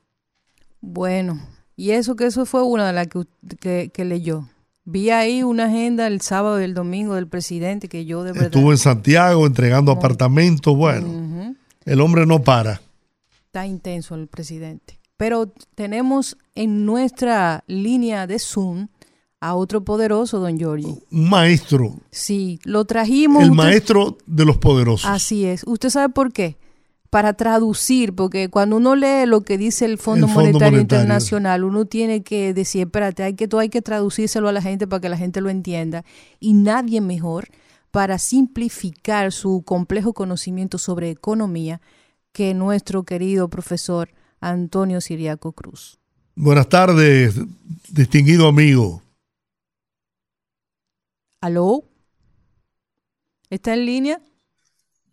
Bueno, 0.80 1.42
y 1.76 1.90
eso 1.90 2.16
que 2.16 2.26
eso 2.26 2.46
fue 2.46 2.62
una 2.62 2.86
de 2.86 2.92
las 2.92 3.08
que, 3.08 3.24
que, 3.60 3.90
que 3.92 4.04
leyó. 4.04 4.48
Vi 4.84 5.10
ahí 5.10 5.42
una 5.42 5.66
agenda 5.66 6.06
el 6.06 6.20
sábado 6.20 6.60
y 6.60 6.64
el 6.64 6.74
domingo 6.74 7.14
del 7.14 7.28
presidente 7.28 7.88
que 7.88 8.04
yo 8.04 8.24
de 8.24 8.32
verdad... 8.32 8.46
Estuvo 8.46 8.72
en 8.72 8.78
Santiago 8.78 9.46
entregando 9.46 9.92
apartamentos. 9.92 10.76
Bueno, 10.76 11.54
el 11.84 12.00
hombre 12.00 12.26
no 12.26 12.42
para. 12.42 12.80
Está 13.46 13.66
intenso 13.66 14.14
el 14.14 14.28
presidente. 14.28 14.98
Pero 15.16 15.52
tenemos 15.74 16.36
en 16.54 16.84
nuestra 16.84 17.62
línea 17.66 18.26
de 18.26 18.38
Zoom 18.38 18.88
a 19.42 19.54
otro 19.56 19.82
poderoso, 19.84 20.38
don 20.38 20.56
Giorgi. 20.56 20.94
Un 21.10 21.28
maestro, 21.28 21.96
Sí, 22.12 22.60
lo 22.62 22.84
trajimos. 22.84 23.42
el 23.42 23.50
usted- 23.50 23.62
maestro 23.64 24.16
de 24.24 24.44
los 24.44 24.56
poderosos. 24.58 25.10
Así 25.10 25.44
es. 25.44 25.62
¿Usted 25.66 25.90
sabe 25.90 26.12
por 26.12 26.32
qué? 26.32 26.56
Para 27.10 27.32
traducir, 27.34 28.14
porque 28.14 28.48
cuando 28.48 28.76
uno 28.76 28.94
lee 28.94 29.26
lo 29.26 29.40
que 29.42 29.58
dice 29.58 29.84
el 29.84 29.98
Fondo, 29.98 30.26
El 30.26 30.32
Fondo 30.32 30.46
Monetario, 30.52 30.78
Monetario. 30.78 31.02
Internacional, 31.02 31.64
uno 31.64 31.84
tiene 31.86 32.22
que 32.22 32.54
decir, 32.54 32.82
espérate, 32.82 33.24
hay 33.24 33.34
que, 33.34 33.48
todo 33.48 33.60
hay 33.60 33.68
que 33.68 33.82
traducírselo 33.82 34.48
a 34.48 34.52
la 34.52 34.62
gente 34.62 34.86
para 34.86 35.00
que 35.00 35.08
la 35.08 35.16
gente 35.18 35.40
lo 35.40 35.50
entienda. 35.50 36.04
Y 36.38 36.54
nadie 36.54 37.00
mejor 37.00 37.48
para 37.90 38.18
simplificar 38.18 39.32
su 39.32 39.62
complejo 39.66 40.12
conocimiento 40.14 40.78
sobre 40.78 41.10
economía 41.10 41.80
que 42.32 42.54
nuestro 42.54 43.02
querido 43.02 43.48
profesor 43.48 44.08
Antonio 44.40 45.00
Siriaco 45.00 45.52
Cruz. 45.52 45.98
Buenas 46.36 46.68
tardes, 46.68 47.34
distinguido 47.90 48.46
amigo. 48.48 49.01
¿Aló? 51.42 51.84
¿Está 53.50 53.74
en 53.74 53.84
línea? 53.84 54.22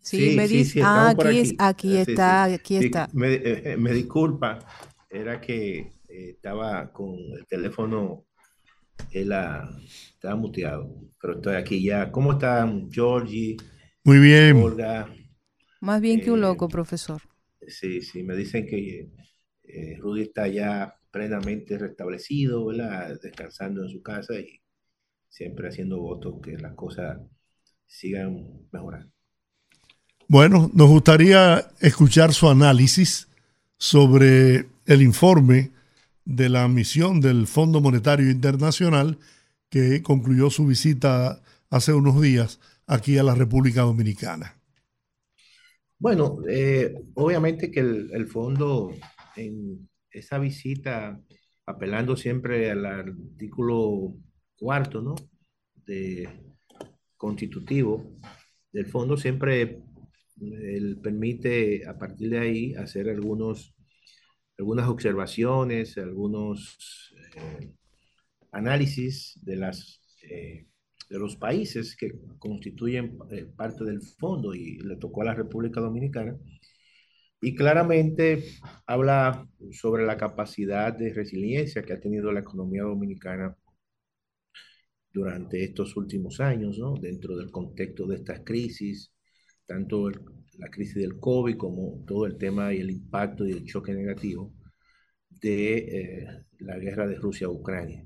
Sí, 0.00 0.30
me 0.36 0.48
dice. 0.48 0.80
ah, 0.82 0.86
estamos 0.86 1.14
por 1.16 1.26
aquí, 1.26 1.38
es- 1.40 1.54
aquí 1.58 1.96
Eh, 1.96 2.04
sí, 2.04 2.12
está, 2.12 2.44
sí. 2.44 2.54
aquí 2.54 2.76
Sí, 2.76 2.84
está. 2.86 3.10
Me, 3.12 3.34
eh, 3.34 3.76
me 3.76 3.92
disculpa, 3.92 4.58
era 5.10 5.40
que 5.40 5.78
eh, 5.80 6.30
estaba 6.30 6.92
con 6.92 7.14
el 7.36 7.46
teléfono, 7.48 8.26
él, 9.12 9.32
ah, 9.32 9.68
estaba 10.14 10.36
muteado, 10.36 10.88
pero 11.20 11.34
estoy 11.34 11.56
aquí 11.56 11.82
ya. 11.84 12.12
¿Cómo 12.12 12.32
están, 12.32 12.90
Georgie, 12.92 13.56
Muy 14.04 14.18
bien. 14.18 14.56
Olga? 14.62 15.08
Más 15.80 16.00
bien 16.00 16.20
que 16.20 16.30
un 16.30 16.38
eh, 16.38 16.42
loco, 16.42 16.68
profesor. 16.68 17.20
Sí, 17.66 18.00
sí, 18.02 18.22
me 18.22 18.34
dicen 18.36 18.66
que 18.66 19.10
eh, 19.64 19.96
Rudy 19.98 20.22
está 20.22 20.48
ya 20.48 20.94
plenamente 21.10 21.78
restablecido, 21.78 22.66
¿verdad? 22.66 23.18
Descansando 23.22 23.82
en 23.84 23.90
su 23.90 24.02
casa 24.02 24.34
y 24.38 24.60
siempre 25.30 25.68
haciendo 25.68 25.98
votos 25.98 26.34
que 26.42 26.58
las 26.58 26.74
cosas 26.74 27.18
sigan 27.86 28.46
mejorando. 28.70 29.10
Bueno, 30.28 30.70
nos 30.74 30.88
gustaría 30.88 31.70
escuchar 31.80 32.34
su 32.34 32.48
análisis 32.48 33.28
sobre 33.78 34.66
el 34.86 35.02
informe 35.02 35.70
de 36.24 36.48
la 36.48 36.68
misión 36.68 37.20
del 37.20 37.46
Fondo 37.46 37.80
Monetario 37.80 38.30
Internacional 38.30 39.18
que 39.70 40.02
concluyó 40.02 40.50
su 40.50 40.66
visita 40.66 41.40
hace 41.70 41.92
unos 41.92 42.20
días 42.20 42.60
aquí 42.86 43.18
a 43.18 43.22
la 43.22 43.34
República 43.34 43.82
Dominicana. 43.82 44.56
Bueno, 45.98 46.38
eh, 46.48 46.94
obviamente 47.14 47.70
que 47.70 47.80
el, 47.80 48.10
el 48.12 48.26
fondo 48.26 48.92
en 49.36 49.88
esa 50.10 50.38
visita, 50.38 51.20
apelando 51.66 52.16
siempre 52.16 52.70
al 52.70 52.86
artículo 52.86 54.14
cuarto, 54.60 55.00
¿no? 55.02 55.16
De 55.86 56.28
constitutivo 57.16 58.18
del 58.72 58.86
fondo, 58.86 59.16
siempre 59.16 59.82
él 60.40 61.00
permite 61.02 61.86
a 61.86 61.98
partir 61.98 62.30
de 62.30 62.38
ahí 62.38 62.74
hacer 62.74 63.08
algunos, 63.08 63.74
algunas 64.58 64.88
observaciones, 64.88 65.98
algunos 65.98 67.12
eh, 67.36 67.72
análisis 68.52 69.38
de 69.42 69.56
las 69.56 70.00
eh, 70.22 70.66
de 71.10 71.18
los 71.18 71.36
países 71.36 71.96
que 71.96 72.12
constituyen 72.38 73.18
eh, 73.30 73.44
parte 73.56 73.84
del 73.84 74.00
fondo 74.00 74.54
y 74.54 74.78
le 74.78 74.96
tocó 74.96 75.22
a 75.22 75.26
la 75.26 75.34
República 75.34 75.80
Dominicana 75.80 76.38
Y 77.42 77.54
claramente 77.56 78.44
habla 78.86 79.48
sobre 79.72 80.06
la 80.06 80.16
capacidad 80.16 80.92
de 80.96 81.12
resiliencia 81.12 81.82
que 81.82 81.94
ha 81.94 82.00
tenido 82.00 82.32
la 82.32 82.40
economía 82.40 82.82
dominicana 82.84 83.56
durante 85.12 85.64
estos 85.64 85.96
últimos 85.96 86.40
años, 86.40 86.78
¿no? 86.78 86.94
Dentro 86.94 87.36
del 87.36 87.50
contexto 87.50 88.06
de 88.06 88.16
estas 88.16 88.40
crisis, 88.44 89.12
tanto 89.66 90.08
el- 90.08 90.20
la 90.58 90.70
crisis 90.70 90.96
del 90.96 91.18
COVID 91.18 91.56
como 91.56 92.04
todo 92.06 92.26
el 92.26 92.36
tema 92.38 92.72
y 92.74 92.78
el 92.80 92.90
impacto 92.90 93.46
y 93.46 93.52
el 93.52 93.64
choque 93.64 93.92
negativo 93.94 94.52
de 95.40 95.78
eh, 95.78 96.26
la 96.60 96.78
guerra 96.78 97.06
de 97.06 97.16
Rusia 97.16 97.46
a 97.46 97.50
Ucrania. 97.50 98.04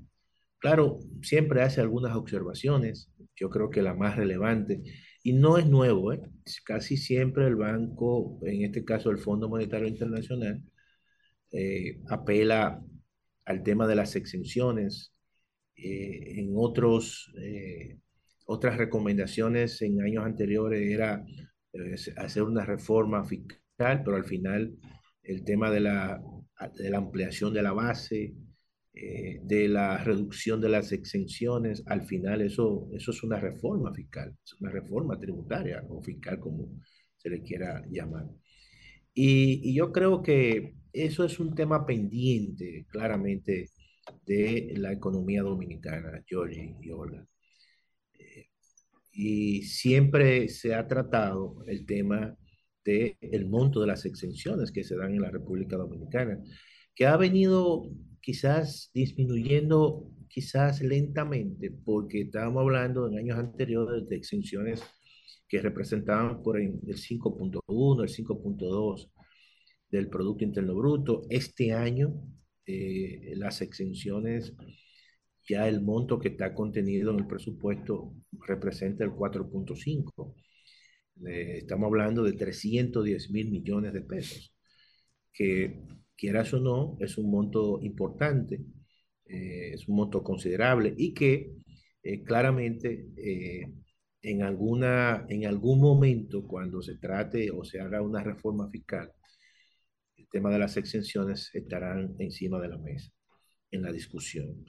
Claro, 0.59 0.99
siempre 1.21 1.61
hace 1.61 1.81
algunas 1.81 2.15
observaciones, 2.15 3.11
yo 3.35 3.49
creo 3.49 3.69
que 3.69 3.81
la 3.83 3.93
más 3.93 4.17
relevante, 4.17 4.83
y 5.23 5.33
no 5.33 5.57
es 5.57 5.67
nuevo, 5.67 6.13
¿eh? 6.13 6.21
Casi 6.65 6.97
siempre 6.97 7.47
el 7.47 7.55
banco, 7.55 8.39
en 8.43 8.63
este 8.63 8.83
caso 8.85 9.11
el 9.11 9.19
Fondo 9.19 9.49
Monetario 9.49 9.87
Internacional, 9.87 10.63
eh, 11.51 12.01
apela 12.09 12.83
al 13.45 13.63
tema 13.63 13.87
de 13.87 13.95
las 13.95 14.15
exenciones. 14.15 15.14
Eh, 15.77 16.39
en 16.39 16.53
otros, 16.55 17.31
eh, 17.37 17.99
otras 18.45 18.77
recomendaciones 18.77 19.81
en 19.81 20.01
años 20.01 20.25
anteriores 20.25 20.81
era 20.89 21.25
eh, 21.73 21.95
hacer 22.17 22.43
una 22.43 22.65
reforma 22.65 23.23
fiscal, 23.25 24.01
pero 24.03 24.15
al 24.15 24.25
final 24.25 24.75
el 25.23 25.43
tema 25.43 25.71
de 25.71 25.79
la, 25.81 26.21
de 26.77 26.89
la 26.89 26.97
ampliación 26.97 27.53
de 27.53 27.63
la 27.63 27.73
base, 27.73 28.35
eh, 28.97 29.41
de 29.43 29.67
la 29.67 29.97
reducción 29.97 30.61
de 30.61 30.69
las 30.69 30.93
exenciones, 30.93 31.83
al 31.87 32.03
final 32.03 32.41
eso, 32.41 32.87
eso 32.93 33.11
es 33.11 33.23
una 33.23 33.39
reforma 33.39 33.93
fiscal, 33.93 34.33
es 34.41 34.53
una 34.61 34.71
reforma 34.71 35.19
tributaria 35.19 35.83
o 35.89 36.01
fiscal 36.01 36.39
como 36.39 36.69
se 37.17 37.29
le 37.29 37.41
quiera 37.41 37.83
llamar. 37.91 38.25
Y, 39.13 39.69
y 39.69 39.75
yo 39.75 39.91
creo 39.91 40.21
que 40.21 40.75
eso 40.93 41.25
es 41.25 41.39
un 41.41 41.55
tema 41.55 41.85
pendiente 41.85 42.85
claramente 42.89 43.71
de 44.25 44.73
la 44.77 44.91
economía 44.91 45.43
dominicana, 45.43 46.23
Georgie 46.27 46.75
y 46.81 46.91
Olga. 46.91 47.25
Eh, 48.13 48.49
y 49.11 49.63
siempre 49.63 50.49
se 50.49 50.75
ha 50.75 50.87
tratado 50.87 51.63
el 51.67 51.85
tema 51.85 52.37
del 52.83 53.17
el 53.21 53.47
monto 53.47 53.81
de 53.81 53.87
las 53.87 54.05
exenciones 54.05 54.71
que 54.71 54.83
se 54.83 54.95
dan 54.95 55.13
en 55.13 55.21
la 55.21 55.31
República 55.31 55.77
Dominicana, 55.77 56.39
que 56.93 57.07
ha 57.07 57.17
venido 57.17 57.89
quizás 58.21 58.91
disminuyendo 58.93 60.11
quizás 60.35 60.81
lentamente, 60.81 61.71
porque 61.71 62.21
estábamos 62.21 62.61
hablando 62.61 63.07
en 63.07 63.17
años 63.19 63.39
anteriores 63.39 64.07
de 64.09 64.17
exenciones 64.17 64.83
que 65.47 65.61
representaban 65.61 66.43
por 66.43 66.59
el 66.59 66.81
5.1, 66.81 68.03
el 68.03 68.09
5.2 68.09 69.11
del 69.89 70.09
Producto 70.09 70.43
Interno 70.43 70.75
Bruto. 70.75 71.21
Este 71.29 71.71
año 71.71 72.21
eh, 72.65 73.33
las 73.35 73.61
exenciones, 73.61 74.53
ya 75.47 75.67
el 75.67 75.81
monto 75.81 76.19
que 76.19 76.29
está 76.29 76.53
contenido 76.53 77.11
en 77.11 77.19
el 77.19 77.27
presupuesto 77.27 78.13
representa 78.47 79.03
el 79.03 79.11
4.5. 79.11 80.35
Eh, 81.27 81.59
estamos 81.59 81.87
hablando 81.87 82.23
de 82.23 82.33
310 82.33 83.31
mil 83.31 83.51
millones 83.51 83.93
de 83.93 84.01
pesos, 84.01 84.53
que 85.33 85.81
quieras 86.15 86.53
o 86.53 86.59
no, 86.59 86.97
es 86.99 87.17
un 87.17 87.29
monto 87.31 87.79
importante, 87.81 88.61
eh, 89.25 89.71
es 89.73 89.87
un 89.87 89.95
monto 89.97 90.23
considerable 90.23 90.93
y 90.97 91.13
que 91.13 91.51
eh, 92.03 92.23
claramente 92.23 93.07
eh, 93.17 93.73
en, 94.21 94.43
alguna, 94.43 95.25
en 95.29 95.45
algún 95.47 95.81
momento 95.81 96.47
cuando 96.47 96.81
se 96.81 96.97
trate 96.97 97.51
o 97.51 97.63
se 97.63 97.79
haga 97.79 98.01
una 98.01 98.23
reforma 98.23 98.69
fiscal, 98.69 99.11
tema 100.35 100.51
de 100.51 100.59
las 100.59 100.75
exenciones 100.75 101.49
estarán 101.53 102.13
encima 102.19 102.59
de 102.59 102.67
la 102.67 102.77
mesa 102.77 103.09
en 103.71 103.81
la 103.83 103.91
discusión. 103.93 104.65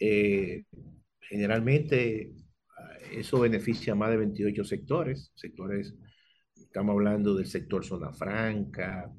Eh, 0.00 0.64
generalmente 1.20 2.32
eso 3.12 3.38
beneficia 3.38 3.92
a 3.92 3.96
más 3.96 4.10
de 4.10 4.16
28 4.16 4.64
sectores, 4.64 5.30
sectores, 5.36 5.94
estamos 6.56 6.94
hablando 6.94 7.36
del 7.36 7.46
sector 7.46 7.84
zona 7.84 8.12
franca, 8.12 9.12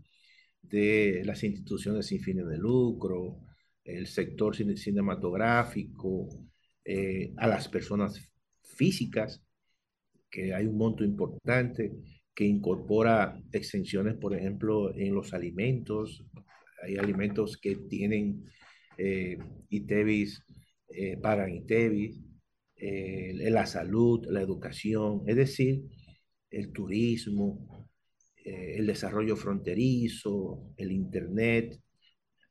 de 0.61 1.21
las 1.23 1.41
instituciones 1.45 2.07
sin 2.07 2.19
fines 2.19 2.47
de 2.47 2.57
lucro, 2.57 3.39
el 3.85 4.07
sector 4.07 4.57
cinematográfico, 4.57 6.27
eh, 6.83 7.33
a 7.37 7.47
las 7.47 7.69
personas 7.69 8.19
físicas, 8.75 9.41
que 10.29 10.53
hay 10.53 10.65
un 10.65 10.77
monto 10.77 11.05
importante 11.05 11.93
que 12.37 12.45
incorpora 12.45 13.41
exenciones, 13.51 14.13
por 14.13 14.35
ejemplo, 14.35 14.95
en 14.95 15.15
los 15.15 15.33
alimentos. 15.33 16.23
Hay 16.83 16.95
alimentos 16.95 17.57
que 17.57 17.75
tienen 17.89 18.45
eh, 18.95 19.39
ITEVIS, 19.69 20.45
eh, 20.89 21.17
pagan 21.17 21.49
ITEVIS, 21.55 22.21
eh, 22.75 23.49
la 23.49 23.65
salud, 23.65 24.23
la 24.29 24.39
educación, 24.39 25.23
es 25.25 25.35
decir, 25.35 25.81
el 26.51 26.71
turismo, 26.71 27.89
eh, 28.45 28.75
el 28.77 28.85
desarrollo 28.85 29.35
fronterizo, 29.35 30.75
el 30.77 30.91
Internet. 30.91 31.81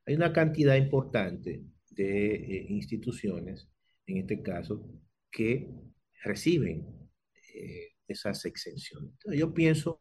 Hay 0.05 0.17
una 0.17 0.33
cantidad 0.33 0.75
importante 0.75 1.63
de 1.91 2.35
eh, 2.35 2.67
instituciones, 2.71 3.69
en 4.09 4.17
este 4.17 4.43
caso, 4.43 4.85
que 5.31 5.69
reciben 6.25 6.85
eh, 7.55 7.96
esas 8.09 8.45
exenciones. 8.45 9.13
Yo 9.27 9.53
pienso 9.53 9.99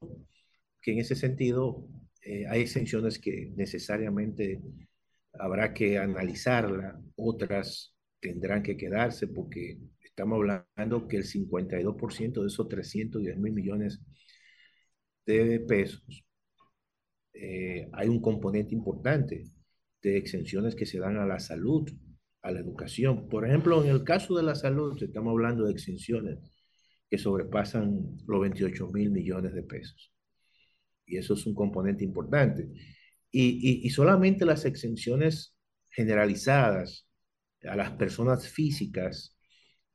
que 0.81 0.91
en 0.91 0.99
ese 0.99 1.15
sentido 1.15 1.87
eh, 2.21 2.45
hay 2.47 2.61
exenciones 2.61 3.19
que 3.19 3.51
necesariamente 3.55 4.61
habrá 5.33 5.73
que 5.73 5.97
analizarla, 5.97 6.99
otras 7.15 7.95
tendrán 8.19 8.63
que 8.63 8.77
quedarse 8.77 9.27
porque 9.27 9.77
estamos 10.03 10.37
hablando 10.37 11.07
que 11.07 11.17
el 11.17 11.25
52% 11.25 12.41
de 12.41 12.47
esos 12.47 12.67
310 12.67 13.37
mil 13.37 13.53
millones 13.53 14.01
de 15.25 15.59
pesos, 15.59 16.25
eh, 17.33 17.89
hay 17.91 18.07
un 18.07 18.21
componente 18.21 18.73
importante 18.73 19.43
de 20.01 20.17
exenciones 20.17 20.75
que 20.75 20.85
se 20.85 20.99
dan 20.99 21.17
a 21.17 21.25
la 21.25 21.39
salud, 21.39 21.89
a 22.41 22.51
la 22.51 22.59
educación. 22.59 23.27
Por 23.27 23.45
ejemplo, 23.45 23.83
en 23.83 23.89
el 23.89 24.03
caso 24.03 24.35
de 24.35 24.43
la 24.43 24.55
salud, 24.55 25.01
estamos 25.01 25.31
hablando 25.31 25.65
de 25.65 25.71
exenciones 25.71 26.39
sobrepasan 27.17 28.17
los 28.27 28.41
28 28.41 28.87
mil 28.89 29.11
millones 29.11 29.53
de 29.53 29.63
pesos. 29.63 30.13
Y 31.05 31.17
eso 31.17 31.33
es 31.35 31.45
un 31.45 31.55
componente 31.55 32.03
importante. 32.03 32.67
Y, 33.31 33.81
y, 33.83 33.87
y 33.87 33.89
solamente 33.89 34.45
las 34.45 34.65
exenciones 34.65 35.55
generalizadas 35.89 37.07
a 37.63 37.75
las 37.75 37.91
personas 37.91 38.47
físicas, 38.47 39.37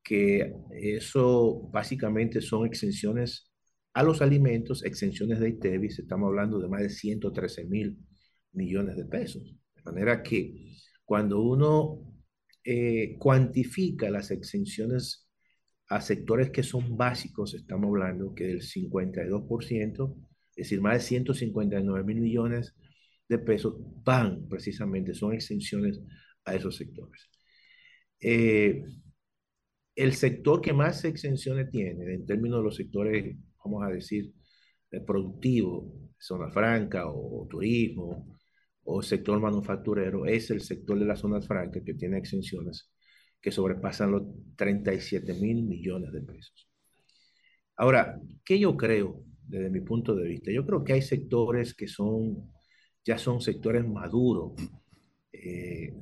que 0.02 0.52
eso 0.72 1.68
básicamente 1.72 2.40
son 2.40 2.66
exenciones 2.66 3.50
a 3.92 4.02
los 4.02 4.22
alimentos, 4.22 4.84
exenciones 4.84 5.40
de 5.40 5.50
ITEVIS, 5.50 5.98
estamos 5.98 6.28
hablando 6.28 6.60
de 6.60 6.68
más 6.68 6.82
de 6.82 6.90
113 6.90 7.64
mil 7.64 7.98
millones 8.52 8.96
de 8.96 9.04
pesos. 9.04 9.42
De 9.74 9.82
manera 9.82 10.22
que 10.22 10.76
cuando 11.04 11.42
uno 11.42 12.10
eh, 12.64 13.16
cuantifica 13.18 14.10
las 14.10 14.30
exenciones 14.30 15.28
a 15.90 16.00
sectores 16.00 16.50
que 16.50 16.62
son 16.62 16.96
básicos, 16.96 17.52
estamos 17.54 17.88
hablando 17.88 18.32
que 18.32 18.48
el 18.48 18.62
52%, 18.62 20.16
es 20.50 20.56
decir, 20.56 20.80
más 20.80 20.94
de 20.94 21.00
159 21.00 22.04
mil 22.04 22.20
millones 22.20 22.74
de 23.28 23.38
pesos 23.38 23.74
van 24.04 24.46
precisamente, 24.48 25.14
son 25.14 25.34
exenciones 25.34 26.00
a 26.44 26.54
esos 26.54 26.76
sectores. 26.76 27.28
Eh, 28.20 28.84
el 29.96 30.12
sector 30.14 30.60
que 30.60 30.72
más 30.72 31.04
exenciones 31.04 31.70
tiene, 31.70 32.14
en 32.14 32.24
términos 32.24 32.60
de 32.60 32.64
los 32.64 32.76
sectores, 32.76 33.36
vamos 33.64 33.84
a 33.84 33.88
decir, 33.88 34.32
eh, 34.92 35.00
productivo, 35.00 35.92
zona 36.16 36.50
franca 36.52 37.04
o 37.08 37.48
turismo, 37.50 38.38
o 38.84 39.02
sector 39.02 39.40
manufacturero, 39.40 40.24
es 40.24 40.50
el 40.50 40.60
sector 40.60 40.98
de 41.00 41.06
las 41.06 41.18
zonas 41.20 41.46
francas 41.48 41.82
que 41.84 41.94
tiene 41.94 42.18
exenciones 42.18 42.90
que 43.40 43.50
sobrepasan 43.50 44.12
los 44.12 44.22
37 44.56 45.34
mil 45.34 45.62
millones 45.64 46.12
de 46.12 46.22
pesos. 46.22 46.68
Ahora, 47.76 48.20
¿qué 48.44 48.58
yo 48.58 48.76
creo 48.76 49.22
desde 49.46 49.70
mi 49.70 49.80
punto 49.80 50.14
de 50.14 50.28
vista? 50.28 50.52
Yo 50.52 50.66
creo 50.66 50.84
que 50.84 50.92
hay 50.94 51.02
sectores 51.02 51.74
que 51.74 51.88
son, 51.88 52.52
ya 53.04 53.16
son 53.18 53.40
sectores 53.40 53.86
maduros, 53.86 54.52
eh, 55.32 55.94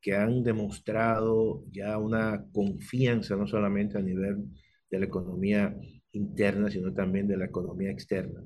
que 0.00 0.14
han 0.14 0.42
demostrado 0.42 1.64
ya 1.70 1.98
una 1.98 2.46
confianza 2.52 3.36
no 3.36 3.46
solamente 3.46 3.98
a 3.98 4.02
nivel 4.02 4.46
de 4.90 4.98
la 4.98 5.06
economía 5.06 5.76
interna, 6.12 6.70
sino 6.70 6.92
también 6.92 7.28
de 7.28 7.36
la 7.36 7.44
economía 7.46 7.90
externa. 7.90 8.42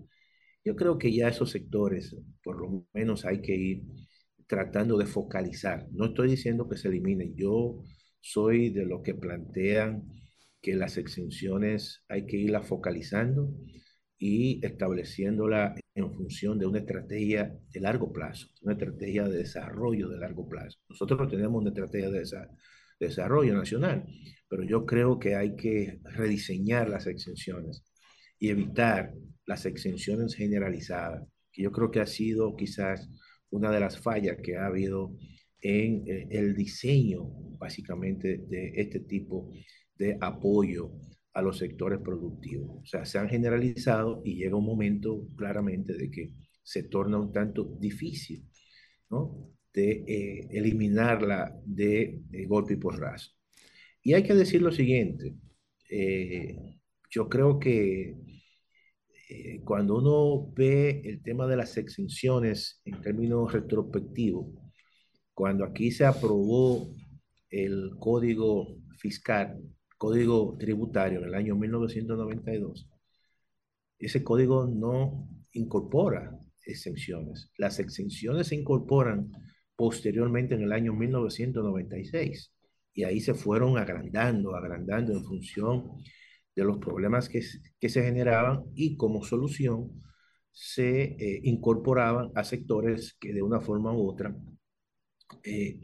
Yo 0.65 0.77
creo 0.77 0.99
que 0.99 1.15
ya 1.15 1.29
esos 1.29 1.51
sectores, 1.51 2.17
por 2.43 2.61
lo 2.61 2.87
menos 2.93 3.25
hay 3.25 3.41
que 3.41 3.55
ir 3.55 3.83
tratando 4.47 4.99
de 4.99 5.07
focalizar. 5.07 5.87
No 5.93 6.07
estoy 6.07 6.31
diciendo 6.31 6.69
que 6.69 6.77
se 6.77 6.89
eliminen. 6.89 7.35
Yo 7.37 7.83
soy 8.25 8.71
de 8.71 8.87
los 8.87 9.03
que 9.03 9.15
plantean 9.15 10.03
que 10.63 10.75
las 10.75 10.97
exenciones 10.97 12.03
hay 12.09 12.25
que 12.25 12.39
irlas 12.39 12.67
focalizando 12.67 13.53
y 14.19 14.65
estableciéndola 14.65 15.75
en 15.95 16.11
función 16.11 16.59
de 16.59 16.65
una 16.65 16.79
estrategia 16.79 17.55
de 17.71 17.81
largo 17.81 18.11
plazo, 18.11 18.49
una 18.63 18.73
estrategia 18.73 19.25
de 19.29 19.37
desarrollo 19.37 20.09
de 20.09 20.17
largo 20.17 20.49
plazo. 20.49 20.79
Nosotros 20.89 21.29
tenemos 21.29 21.61
una 21.61 21.69
estrategia 21.69 22.09
de 22.09 22.25
desarrollo 22.99 23.55
nacional, 23.55 24.07
pero 24.49 24.65
yo 24.65 24.87
creo 24.87 25.19
que 25.19 25.37
hay 25.37 25.55
que 25.55 26.01
rediseñar 26.05 26.89
las 26.89 27.07
exenciones 27.07 27.85
y 28.39 28.49
evitar 28.49 29.13
las 29.45 29.67
exenciones 29.67 30.35
generalizadas, 30.35 31.29
que 31.53 31.63
yo 31.63 31.73
creo 31.73 31.91
que 31.91 32.01
ha 32.01 32.07
sido 32.07 32.57
quizás 32.57 33.07
una 33.51 33.71
de 33.71 33.81
las 33.81 34.01
fallas 34.01 34.39
que 34.43 34.57
ha 34.57 34.65
habido 34.65 35.15
en 35.65 36.05
eh, 36.07 36.29
el 36.31 36.55
diseño 36.55 37.25
básicamente 37.59 38.39
de 38.47 38.73
este 38.77 39.01
tipo 39.01 39.51
de 39.97 40.19
apoyo 40.21 40.93
a 41.33 41.43
los 41.43 41.59
sectores 41.59 41.99
productivos. 42.01 42.83
O 42.83 42.87
sea, 42.87 43.05
se 43.05 43.19
han 43.19 43.29
generalizado 43.29 44.23
y 44.25 44.37
llega 44.37 44.57
un 44.57 44.67
momento 44.67 45.27
claramente 45.37 45.95
de 45.95 46.11
que 46.11 46.33
se 46.63 46.85
torna 46.85 47.19
un 47.19 47.33
tanto 47.33 47.65
difícil, 47.81 48.45
¿no? 49.11 49.51
De 49.73 50.05
eh, 50.07 50.49
eliminarla 50.51 51.59
de, 51.65 52.23
golpe 52.47 52.75
y 52.75 52.77
porrazo. 52.77 53.33
Y 54.03 54.15
hay 54.15 54.23
que 54.23 54.35
decir 54.35 54.63
lo 54.63 54.71
siguiente, 54.71 55.35
eh, 55.91 56.79
yo 57.11 57.29
creo 57.29 57.59
que 57.59 58.17
eh, 59.31 59.61
cuando 59.65 59.97
uno 59.99 60.53
ve 60.55 61.01
el 61.05 61.23
tema 61.23 61.47
de 61.47 61.57
las 61.57 61.77
exenciones 61.77 62.81
en 62.85 63.01
términos 63.01 63.53
retrospectivos, 63.53 64.47
cuando 65.35 65.65
aquí 65.65 65.91
se 65.91 66.05
aprobó 66.05 66.89
el 67.51 67.91
código 67.99 68.77
fiscal, 68.99 69.61
código 69.99 70.57
tributario 70.59 71.21
en 71.21 71.29
el 71.29 71.35
año 71.35 71.57
1992, 71.57 72.89
ese 73.99 74.23
código 74.23 74.67
no 74.67 75.29
incorpora 75.53 76.39
exenciones. 76.65 77.51
Las 77.59 77.79
exenciones 77.79 78.49
se 78.49 78.55
incorporan 78.55 79.31
posteriormente 79.77 80.55
en 80.55 80.63
el 80.63 80.73
año 80.73 80.95
1996 80.95 82.53
y 82.93 83.05
ahí 83.05 83.21
se 83.21 83.35
fueron 83.35 83.77
agrandando, 83.77 84.55
agrandando 84.55 85.13
en 85.13 85.25
función 85.25 85.91
de 86.55 86.65
los 86.65 86.79
problemas 86.79 87.29
que, 87.29 87.43
se 87.43 88.03
generaban 88.03 88.63
y 88.75 88.97
como 88.97 89.25
solución 89.25 90.01
se 90.53 91.03
eh, 91.03 91.41
incorporaban 91.43 92.31
a 92.37 92.45
sectores 92.45 93.17
que 93.19 93.33
de 93.33 93.43
una 93.43 93.61
forma 93.61 93.93
u 93.93 94.09
otra 94.09 94.35
eh, 95.43 95.81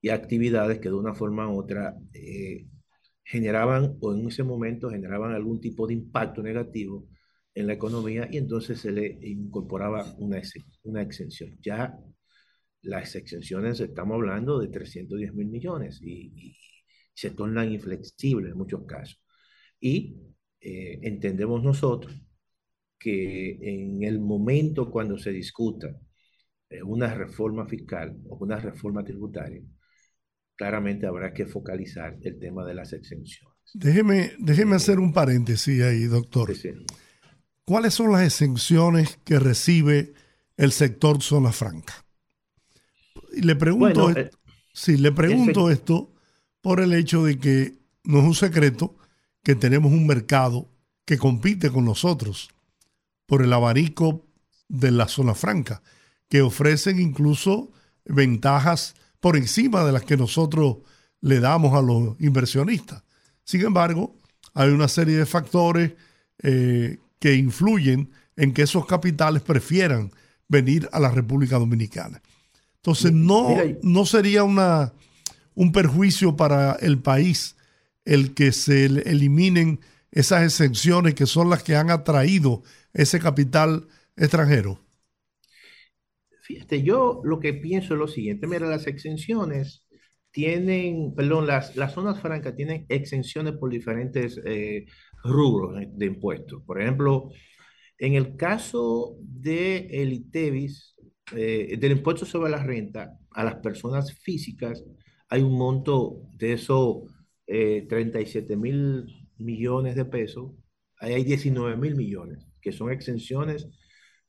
y 0.00 0.08
actividades 0.08 0.78
que 0.78 0.88
de 0.88 0.94
una 0.94 1.14
forma 1.14 1.48
u 1.50 1.58
otra 1.58 1.96
eh, 2.12 2.66
generaban 3.24 3.96
o 4.00 4.14
en 4.14 4.26
ese 4.28 4.42
momento 4.42 4.90
generaban 4.90 5.32
algún 5.32 5.60
tipo 5.60 5.86
de 5.86 5.94
impacto 5.94 6.42
negativo 6.42 7.06
en 7.54 7.66
la 7.66 7.74
economía 7.74 8.28
y 8.30 8.38
entonces 8.38 8.80
se 8.80 8.92
le 8.92 9.18
incorporaba 9.22 10.04
una, 10.18 10.40
una 10.84 11.02
exención. 11.02 11.56
Ya 11.60 11.98
las 12.82 13.14
exenciones 13.16 13.80
estamos 13.80 14.14
hablando 14.14 14.58
de 14.58 14.68
310 14.68 15.34
mil 15.34 15.48
millones 15.48 16.00
y, 16.02 16.56
se 17.12 17.32
tornan 17.32 17.70
inflexibles 17.70 18.52
en 18.52 18.56
muchos 18.56 18.86
casos. 18.86 19.20
Y 19.78 20.16
eh, 20.60 21.00
entendemos 21.02 21.62
nosotros 21.62 22.14
que 22.98 23.58
en 23.60 24.02
el 24.04 24.20
momento 24.20 24.90
cuando 24.90 25.18
se 25.18 25.30
discuta 25.32 25.94
una 26.84 27.12
reforma 27.14 27.66
fiscal 27.66 28.16
o 28.28 28.36
una 28.36 28.56
reforma 28.56 29.02
tributaria, 29.02 29.62
claramente 30.56 31.06
habrá 31.06 31.32
que 31.32 31.46
focalizar 31.46 32.16
el 32.22 32.38
tema 32.38 32.64
de 32.64 32.74
las 32.74 32.92
exenciones. 32.92 33.56
Déjeme, 33.74 34.32
déjeme 34.38 34.76
hacer 34.76 34.98
un 34.98 35.12
paréntesis 35.12 35.82
ahí, 35.82 36.04
doctor. 36.04 36.52
¿Cuáles 37.64 37.94
son 37.94 38.12
las 38.12 38.22
exenciones 38.22 39.18
que 39.24 39.38
recibe 39.38 40.12
el 40.56 40.72
sector 40.72 41.22
zona 41.22 41.52
franca? 41.52 42.04
Y 43.32 43.42
le 43.42 43.54
pregunto, 43.56 44.10
eh, 44.10 44.30
le 44.86 45.12
pregunto 45.12 45.70
esto 45.70 46.12
por 46.60 46.80
el 46.80 46.92
hecho 46.92 47.24
de 47.24 47.38
que 47.38 47.78
no 48.04 48.18
es 48.18 48.24
un 48.24 48.34
secreto 48.34 48.96
que 49.42 49.54
tenemos 49.54 49.92
un 49.92 50.06
mercado 50.06 50.68
que 51.04 51.16
compite 51.16 51.70
con 51.70 51.84
nosotros 51.84 52.50
por 53.26 53.42
el 53.42 53.52
abanico 53.52 54.26
de 54.68 54.90
la 54.90 55.08
zona 55.08 55.34
franca, 55.34 55.82
que 56.30 56.40
ofrecen 56.40 56.98
incluso 56.98 57.72
ventajas 58.06 58.94
por 59.18 59.36
encima 59.36 59.84
de 59.84 59.92
las 59.92 60.04
que 60.04 60.16
nosotros 60.16 60.78
le 61.20 61.40
damos 61.40 61.74
a 61.74 61.82
los 61.82 62.18
inversionistas. 62.20 63.02
Sin 63.44 63.60
embargo, 63.62 64.16
hay 64.54 64.70
una 64.70 64.88
serie 64.88 65.16
de 65.16 65.26
factores 65.26 65.92
eh, 66.42 66.98
que 67.18 67.34
influyen 67.34 68.10
en 68.36 68.54
que 68.54 68.62
esos 68.62 68.86
capitales 68.86 69.42
prefieran 69.42 70.12
venir 70.48 70.88
a 70.92 71.00
la 71.00 71.10
República 71.10 71.58
Dominicana. 71.58 72.22
Entonces, 72.76 73.12
no, 73.12 73.48
no 73.82 74.06
sería 74.06 74.44
una, 74.44 74.94
un 75.54 75.72
perjuicio 75.72 76.36
para 76.36 76.72
el 76.74 76.98
país 77.00 77.56
el 78.04 78.34
que 78.34 78.52
se 78.52 78.86
eliminen 78.86 79.80
esas 80.12 80.44
exenciones 80.44 81.14
que 81.14 81.26
son 81.26 81.50
las 81.50 81.62
que 81.62 81.76
han 81.76 81.90
atraído 81.90 82.62
ese 82.94 83.18
capital 83.18 83.88
extranjero. 84.16 84.80
Yo 86.82 87.20
lo 87.24 87.40
que 87.40 87.54
pienso 87.54 87.94
es 87.94 88.00
lo 88.00 88.08
siguiente, 88.08 88.46
mira, 88.46 88.66
las 88.66 88.86
exenciones 88.86 89.86
tienen, 90.30 91.14
perdón, 91.14 91.46
las, 91.46 91.76
las 91.76 91.92
zonas 91.92 92.20
francas 92.20 92.54
tienen 92.56 92.86
exenciones 92.88 93.54
por 93.54 93.70
diferentes 93.70 94.40
eh, 94.44 94.86
rubros 95.24 95.80
de 95.92 96.06
impuestos. 96.06 96.62
Por 96.64 96.80
ejemplo, 96.80 97.30
en 97.98 98.14
el 98.14 98.36
caso 98.36 99.16
de 99.20 99.88
ITEVIS, 99.92 100.94
eh, 101.36 101.76
del 101.78 101.92
impuesto 101.92 102.24
sobre 102.26 102.50
la 102.50 102.62
renta 102.62 103.18
a 103.32 103.44
las 103.44 103.56
personas 103.56 104.18
físicas, 104.20 104.84
hay 105.28 105.42
un 105.42 105.56
monto 105.56 106.22
de 106.36 106.54
esos 106.54 107.02
37 107.46 108.52
eh, 108.52 108.56
mil 108.56 109.28
millones 109.38 109.96
de 109.96 110.04
pesos, 110.04 110.52
hay 110.98 111.24
19 111.24 111.76
mil 111.76 111.96
millones, 111.96 112.46
que 112.60 112.72
son 112.72 112.90
exenciones 112.90 113.68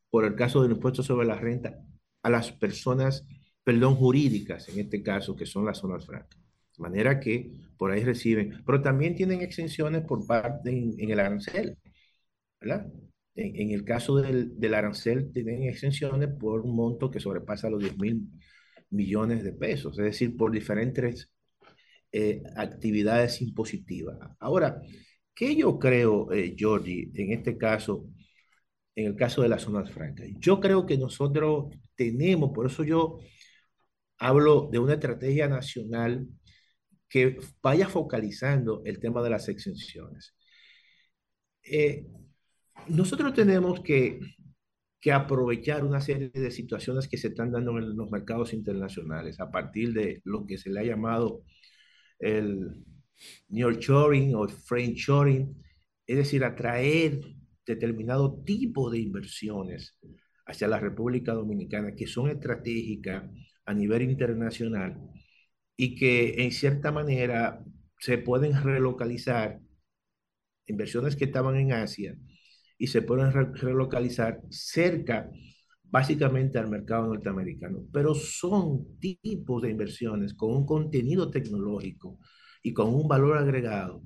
por 0.09 0.25
el 0.25 0.35
caso 0.35 0.61
del 0.61 0.71
impuesto 0.73 1.03
sobre 1.03 1.27
la 1.27 1.35
renta 1.35 1.77
a 2.23 2.29
las 2.29 2.51
personas, 2.51 3.25
perdón, 3.63 3.95
jurídicas, 3.95 4.69
en 4.69 4.79
este 4.79 5.01
caso, 5.03 5.35
que 5.35 5.45
son 5.45 5.65
las 5.65 5.79
zonas 5.79 6.05
francas. 6.05 6.39
De 6.77 6.81
manera 6.81 7.19
que 7.19 7.51
por 7.77 7.91
ahí 7.91 8.03
reciben, 8.03 8.63
pero 8.65 8.81
también 8.81 9.15
tienen 9.15 9.41
exenciones 9.41 10.03
por 10.03 10.25
parte 10.25 10.69
en, 10.71 11.09
el 11.11 11.19
arancel, 11.19 11.77
¿verdad? 12.59 12.87
En, 13.35 13.71
el 13.71 13.83
caso 13.85 14.17
del, 14.17 14.59
del, 14.59 14.73
arancel 14.73 15.31
tienen 15.31 15.63
exenciones 15.63 16.29
por 16.39 16.61
un 16.61 16.75
monto 16.75 17.09
que 17.09 17.19
sobrepasa 17.19 17.69
los 17.69 17.81
10 17.81 17.97
mil 17.97 18.27
millones 18.91 19.43
de 19.43 19.53
pesos, 19.53 19.97
es 19.97 20.05
decir, 20.05 20.35
por 20.37 20.51
diferentes 20.51 21.31
eh, 22.11 22.43
actividades 22.57 23.41
impositivas. 23.41 24.17
Ahora, 24.39 24.81
¿qué 25.33 25.55
yo 25.55 25.79
creo, 25.79 26.31
eh, 26.33 26.53
Georgie, 26.57 27.09
en 27.15 27.31
este 27.31 27.57
caso, 27.57 28.05
en 28.95 29.07
el 29.07 29.15
caso 29.15 29.41
de 29.41 29.49
las 29.49 29.63
zonas 29.63 29.91
francas? 29.91 30.27
Yo 30.39 30.59
creo 30.59 30.85
que 30.85 30.97
nosotros 30.97 31.73
tenemos, 31.95 32.51
por 32.53 32.67
eso 32.67 32.83
yo 32.83 33.19
hablo 34.17 34.69
de 34.71 34.79
una 34.79 34.93
estrategia 34.93 35.47
nacional 35.47 36.27
que 37.09 37.37
vaya 37.61 37.89
focalizando 37.89 38.81
el 38.85 38.99
tema 38.99 39.21
de 39.21 39.29
las 39.29 39.49
exenciones. 39.49 40.35
Eh, 41.63 42.05
nosotros 42.87 43.33
tenemos 43.33 43.81
que, 43.81 44.19
que, 44.99 45.11
aprovechar 45.11 45.83
una 45.83 46.01
serie 46.01 46.29
de 46.29 46.51
situaciones 46.51 47.07
que 47.07 47.17
se 47.17 47.29
están 47.29 47.51
dando 47.51 47.77
en 47.77 47.97
los 47.97 48.09
mercados 48.09 48.53
internacionales 48.53 49.39
a 49.39 49.51
partir 49.51 49.93
de 49.93 50.21
lo 50.23 50.45
que 50.45 50.57
se 50.57 50.69
le 50.69 50.79
ha 50.79 50.83
llamado 50.83 51.43
el 52.19 52.83
nearshoring 53.49 54.35
o 54.35 54.47
friendshoring, 54.47 55.63
es 56.07 56.17
decir, 56.17 56.43
atraer 56.43 57.21
determinado 57.65 58.41
tipo 58.43 58.89
de 58.89 58.99
inversiones 58.99 59.97
hacia 60.45 60.67
la 60.67 60.79
República 60.79 61.33
Dominicana 61.33 61.95
que 61.95 62.07
son 62.07 62.29
estratégicas 62.29 63.29
a 63.65 63.73
nivel 63.73 64.03
internacional 64.03 64.99
y 65.77 65.95
que 65.95 66.43
en 66.43 66.51
cierta 66.51 66.91
manera 66.91 67.63
se 67.99 68.17
pueden 68.17 68.61
relocalizar 68.61 69.59
inversiones 70.65 71.15
que 71.15 71.25
estaban 71.25 71.55
en 71.55 71.73
Asia 71.73 72.15
y 72.77 72.87
se 72.87 73.01
pueden 73.01 73.31
relocalizar 73.31 74.41
cerca 74.49 75.29
básicamente 75.83 76.57
al 76.57 76.69
mercado 76.69 77.07
norteamericano, 77.07 77.85
pero 77.91 78.15
son 78.15 78.97
tipos 78.99 79.61
de 79.61 79.71
inversiones 79.71 80.33
con 80.33 80.55
un 80.55 80.65
contenido 80.65 81.29
tecnológico 81.29 82.17
y 82.63 82.73
con 82.73 82.93
un 82.93 83.07
valor 83.07 83.37
agregado 83.37 84.03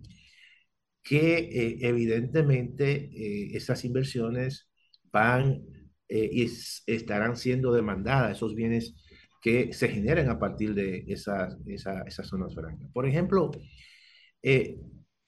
que 1.05 1.37
eh, 1.37 1.77
evidentemente 1.81 3.11
eh, 3.13 3.55
esas 3.55 3.85
inversiones 3.85 4.67
van 5.11 5.63
eh, 6.09 6.29
y 6.31 6.49
estarán 6.87 7.37
siendo 7.37 7.71
demandadas, 7.71 8.37
esos 8.37 8.55
bienes 8.55 8.95
que 9.41 9.71
se 9.71 9.87
generan 9.87 10.29
a 10.29 10.39
partir 10.39 10.73
de 10.73 11.05
esas, 11.07 11.57
esas 11.67 12.27
zonas 12.27 12.55
francas. 12.55 12.89
Por 12.91 13.07
ejemplo, 13.07 13.51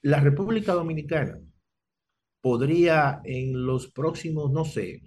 la 0.01 0.19
República 0.19 0.73
Dominicana 0.73 1.39
podría 2.41 3.21
en 3.23 3.63
los 3.63 3.91
próximos, 3.91 4.51
no 4.51 4.65
sé, 4.65 5.03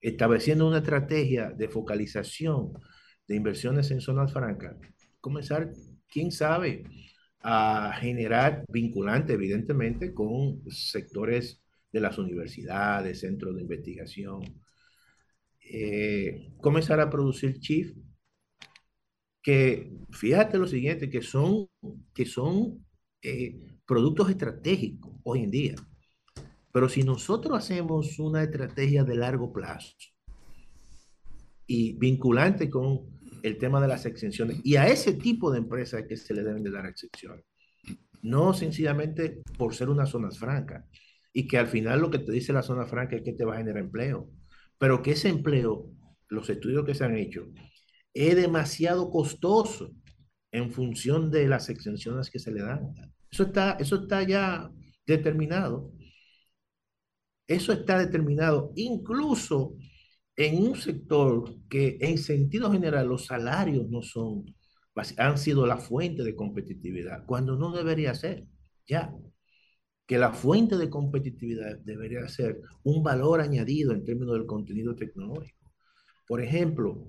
estableciendo 0.00 0.66
una 0.66 0.78
estrategia 0.78 1.50
de 1.50 1.68
focalización 1.68 2.72
de 3.28 3.36
inversiones 3.36 3.90
en 3.90 4.00
zonas 4.00 4.32
francas, 4.32 4.76
comenzar, 5.20 5.70
quién 6.08 6.32
sabe, 6.32 6.84
a 7.46 7.92
generar 8.00 8.64
vinculante, 8.68 9.34
evidentemente, 9.34 10.14
con 10.14 10.62
sectores 10.70 11.62
de 11.92 12.00
las 12.00 12.16
universidades, 12.16 13.20
centros 13.20 13.54
de 13.54 13.60
investigación, 13.60 14.42
eh, 15.60 16.48
comenzar 16.58 17.00
a 17.00 17.10
producir 17.10 17.60
chips 17.60 17.94
que, 19.42 19.92
fíjate 20.10 20.56
lo 20.56 20.66
siguiente, 20.66 21.10
que 21.10 21.20
son, 21.20 21.68
que 22.14 22.24
son 22.24 22.82
eh, 23.22 23.60
productos 23.86 24.30
estratégicos 24.30 25.12
hoy 25.22 25.42
en 25.42 25.50
día. 25.50 25.74
Pero 26.72 26.88
si 26.88 27.02
nosotros 27.02 27.58
hacemos 27.58 28.18
una 28.18 28.42
estrategia 28.42 29.04
de 29.04 29.16
largo 29.16 29.52
plazo 29.52 29.94
y 31.66 31.92
vinculante 31.98 32.70
con 32.70 33.13
el 33.44 33.58
tema 33.58 33.80
de 33.80 33.88
las 33.88 34.06
exenciones, 34.06 34.60
y 34.64 34.76
a 34.76 34.88
ese 34.88 35.12
tipo 35.12 35.50
de 35.50 35.58
empresas 35.58 36.04
que 36.08 36.16
se 36.16 36.32
le 36.32 36.42
deben 36.42 36.62
de 36.62 36.70
dar 36.70 36.86
excepciones, 36.86 37.44
no 38.22 38.54
sencillamente 38.54 39.42
por 39.58 39.74
ser 39.74 39.90
una 39.90 40.06
zona 40.06 40.30
franca, 40.30 40.86
y 41.30 41.46
que 41.46 41.58
al 41.58 41.66
final 41.66 42.00
lo 42.00 42.10
que 42.10 42.20
te 42.20 42.32
dice 42.32 42.54
la 42.54 42.62
zona 42.62 42.86
franca 42.86 43.16
es 43.16 43.22
que 43.22 43.34
te 43.34 43.44
va 43.44 43.54
a 43.54 43.58
generar 43.58 43.82
empleo, 43.82 44.30
pero 44.78 45.02
que 45.02 45.10
ese 45.10 45.28
empleo, 45.28 45.90
los 46.28 46.48
estudios 46.48 46.86
que 46.86 46.94
se 46.94 47.04
han 47.04 47.18
hecho, 47.18 47.46
es 48.14 48.34
demasiado 48.34 49.10
costoso 49.10 49.92
en 50.50 50.70
función 50.70 51.30
de 51.30 51.46
las 51.46 51.68
exenciones 51.68 52.30
que 52.30 52.38
se 52.38 52.50
le 52.50 52.62
dan. 52.62 52.94
Eso 53.30 53.42
está, 53.42 53.72
eso 53.72 53.96
está 53.96 54.22
ya 54.22 54.70
determinado. 55.06 55.92
Eso 57.46 57.72
está 57.74 57.98
determinado 57.98 58.72
incluso 58.74 59.76
en 60.36 60.62
un 60.62 60.76
sector 60.76 61.56
que 61.68 61.98
en 62.00 62.18
sentido 62.18 62.72
general 62.72 63.08
los 63.08 63.26
salarios 63.26 63.88
no 63.88 64.02
son, 64.02 64.44
han 65.18 65.38
sido 65.38 65.66
la 65.66 65.78
fuente 65.78 66.22
de 66.24 66.34
competitividad, 66.34 67.24
cuando 67.26 67.56
no 67.56 67.72
debería 67.72 68.14
ser, 68.14 68.46
ya. 68.86 69.14
Que 70.06 70.18
la 70.18 70.32
fuente 70.32 70.76
de 70.76 70.90
competitividad 70.90 71.78
debería 71.78 72.28
ser 72.28 72.60
un 72.82 73.02
valor 73.02 73.40
añadido 73.40 73.92
en 73.92 74.04
términos 74.04 74.34
del 74.34 74.46
contenido 74.46 74.94
tecnológico. 74.94 75.72
Por 76.26 76.42
ejemplo, 76.42 77.06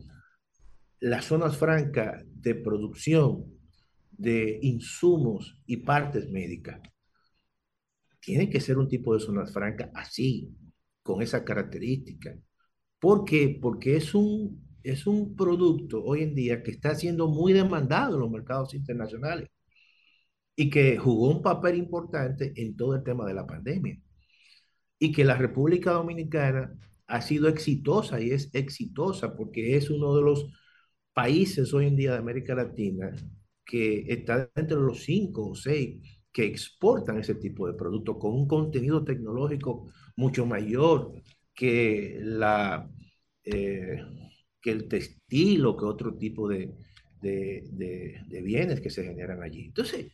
las 1.00 1.26
zonas 1.26 1.58
francas 1.58 2.24
de 2.34 2.56
producción 2.56 3.46
de 4.12 4.60
insumos 4.62 5.62
y 5.66 5.78
partes 5.78 6.30
médicas 6.32 6.80
tiene 8.22 8.50
que 8.50 8.62
ser 8.62 8.78
un 8.78 8.88
tipo 8.88 9.14
de 9.14 9.20
zonas 9.20 9.54
francas 9.54 9.92
así, 9.94 10.50
con 11.04 11.22
esa 11.22 11.44
característica. 11.44 12.36
¿Por 13.06 13.24
qué? 13.24 13.60
Porque 13.62 13.98
es 13.98 14.16
un, 14.16 14.68
es 14.82 15.06
un 15.06 15.36
producto 15.36 16.04
hoy 16.04 16.24
en 16.24 16.34
día 16.34 16.64
que 16.64 16.72
está 16.72 16.96
siendo 16.96 17.28
muy 17.28 17.54
demandado 17.54 18.16
en 18.16 18.22
los 18.22 18.32
mercados 18.32 18.74
internacionales 18.74 19.48
y 20.56 20.72
que 20.72 20.98
jugó 20.98 21.30
un 21.30 21.44
papel 21.44 21.78
importante 21.78 22.52
en 22.56 22.76
todo 22.76 22.96
el 22.96 23.04
tema 23.04 23.28
de 23.28 23.36
la 23.36 23.46
pandemia. 23.46 24.00
Y 24.98 25.12
que 25.12 25.24
la 25.24 25.38
República 25.38 25.92
Dominicana 25.92 26.74
ha 27.06 27.22
sido 27.22 27.48
exitosa 27.48 28.20
y 28.20 28.32
es 28.32 28.50
exitosa 28.56 29.36
porque 29.36 29.78
es 29.78 29.92
uno 29.92 30.16
de 30.16 30.24
los 30.24 30.48
países 31.14 31.76
hoy 31.76 31.86
en 31.86 31.96
día 31.98 32.14
de 32.14 32.18
América 32.18 32.56
Latina 32.56 33.12
que 33.64 34.06
está 34.08 34.50
entre 34.56 34.78
los 34.78 35.04
cinco 35.04 35.50
o 35.52 35.56
seis 35.56 36.02
que 36.32 36.46
exportan 36.46 37.20
ese 37.20 37.36
tipo 37.36 37.68
de 37.68 37.76
productos 37.76 38.18
con 38.20 38.34
un 38.34 38.48
contenido 38.48 39.04
tecnológico 39.04 39.90
mucho 40.16 40.48
mayor 40.48 41.14
que, 41.56 42.20
la, 42.22 42.90
eh, 43.46 43.98
que 44.62 44.72
el 44.72 44.88
textil 44.88 45.66
o 45.66 45.78
que 45.78 45.86
otro 45.86 46.18
tipo 46.18 46.48
de, 46.50 46.74
de, 47.22 48.22
de, 48.28 48.42
bienes 48.42 48.82
que 48.82 48.90
se 48.90 49.04
generan 49.04 49.42
allí. 49.44 49.66
Entonces, 49.66 50.12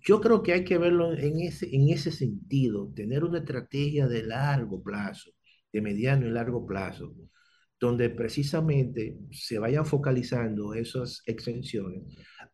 yo 0.00 0.20
creo 0.20 0.42
que 0.42 0.52
hay 0.52 0.64
que 0.64 0.78
verlo 0.78 1.14
en 1.14 1.40
ese, 1.40 1.74
en 1.74 1.88
ese 1.88 2.12
sentido, 2.12 2.92
tener 2.94 3.24
una 3.24 3.38
estrategia 3.38 4.06
de 4.06 4.22
largo 4.22 4.82
plazo, 4.82 5.30
de 5.72 5.80
mediano 5.80 6.26
y 6.26 6.30
largo 6.30 6.66
plazo, 6.66 7.14
donde 7.80 8.10
precisamente 8.10 9.18
se 9.30 9.58
vayan 9.58 9.86
focalizando 9.86 10.74
esas 10.74 11.22
exenciones 11.26 12.02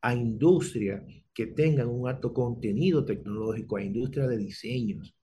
a 0.01 0.15
industrias 0.15 1.03
que 1.35 1.47
tengan 1.47 1.89
un 1.89 2.09
alto 2.09 2.33
contenido 2.33 3.05
tecnológico, 3.05 3.77
a 3.77 3.83
industria 3.83 4.27
de 4.27 4.39
diseños. 4.39 5.15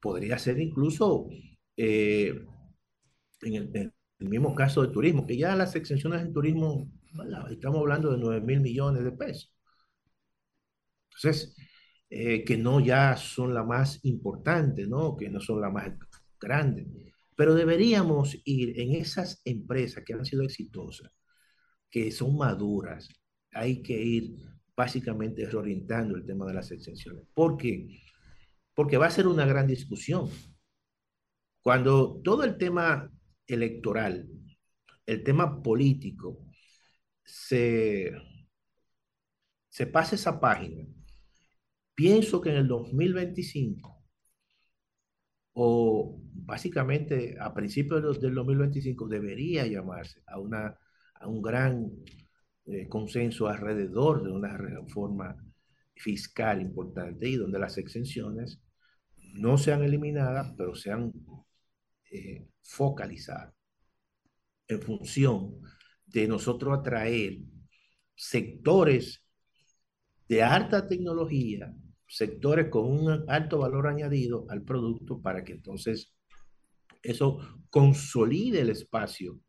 Podría 0.00 0.38
ser 0.38 0.58
incluso 0.60 1.28
eh, 1.76 2.44
en, 3.42 3.54
el, 3.74 3.92
mismo 4.28 4.54
caso 4.54 4.82
de 4.82 4.92
turismo, 4.92 5.26
que 5.26 5.36
ya 5.36 5.56
las 5.56 5.74
exenciones 5.74 6.22
en 6.22 6.32
turismo, 6.32 6.90
estamos 7.50 7.80
hablando 7.80 8.12
de 8.12 8.18
9 8.18 8.40
mil 8.40 8.60
millones 8.60 9.04
de 9.04 9.12
pesos. 9.12 9.52
Entonces, 11.16 11.54
eh, 12.08 12.44
que 12.44 12.56
no 12.56 12.80
ya 12.80 13.16
son 13.16 13.54
la 13.54 13.64
más 13.64 14.04
importante, 14.04 14.86
¿no? 14.86 15.16
que 15.16 15.28
no 15.28 15.40
son 15.40 15.60
la 15.60 15.70
más 15.70 15.90
grande. 16.40 16.86
Pero 17.34 17.54
deberíamos 17.54 18.38
ir 18.44 18.78
en 18.80 18.94
esas 18.94 19.40
empresas 19.44 20.04
que 20.04 20.12
han 20.14 20.24
sido 20.24 20.42
exitosas, 20.42 21.10
que 21.90 22.10
son 22.12 22.36
maduras, 22.36 23.08
hay 23.52 23.82
que 23.82 24.00
ir 24.00 24.36
básicamente 24.76 25.46
reorientando 25.46 26.16
el 26.16 26.24
tema 26.24 26.46
de 26.46 26.54
las 26.54 26.70
exenciones. 26.70 27.24
¿Por 27.34 27.56
qué? 27.56 28.00
Porque 28.74 28.96
va 28.96 29.06
a 29.06 29.10
ser 29.10 29.26
una 29.26 29.46
gran 29.46 29.66
discusión. 29.66 30.28
Cuando 31.62 32.20
todo 32.22 32.44
el 32.44 32.56
tema 32.56 33.10
electoral, 33.46 34.28
el 35.06 35.22
tema 35.24 35.62
político, 35.62 36.38
se, 37.24 38.12
se 39.68 39.86
pase 39.86 40.16
esa 40.16 40.40
página, 40.40 40.86
pienso 41.94 42.40
que 42.40 42.50
en 42.50 42.56
el 42.56 42.68
2025 42.68 44.02
o 45.54 46.18
básicamente 46.32 47.36
a 47.40 47.52
principios 47.52 48.20
del 48.20 48.34
2025 48.34 49.06
debería 49.08 49.66
llamarse 49.66 50.22
a, 50.26 50.38
una, 50.38 50.78
a 51.14 51.26
un 51.26 51.42
gran 51.42 51.90
eh, 52.66 52.88
consenso 52.88 53.48
alrededor 53.48 54.22
de 54.22 54.30
una 54.30 54.56
reforma 54.56 55.36
fiscal 55.94 56.60
importante 56.60 57.28
y 57.28 57.36
donde 57.36 57.58
las 57.58 57.76
exenciones 57.78 58.60
no 59.34 59.58
sean 59.58 59.82
eliminadas, 59.82 60.52
pero 60.56 60.74
sean 60.74 61.12
eh, 62.14 62.46
focalizadas 62.60 63.54
en 64.68 64.82
función 64.82 65.60
de 66.04 66.28
nosotros 66.28 66.78
atraer 66.78 67.38
sectores 68.14 69.24
de 70.28 70.42
alta 70.42 70.86
tecnología, 70.86 71.74
sectores 72.06 72.68
con 72.68 72.84
un 72.84 73.24
alto 73.28 73.58
valor 73.58 73.86
añadido 73.86 74.46
al 74.50 74.62
producto 74.62 75.22
para 75.22 75.42
que 75.42 75.54
entonces 75.54 76.14
eso 77.02 77.38
consolide 77.70 78.60
el 78.60 78.68
espacio 78.68 79.40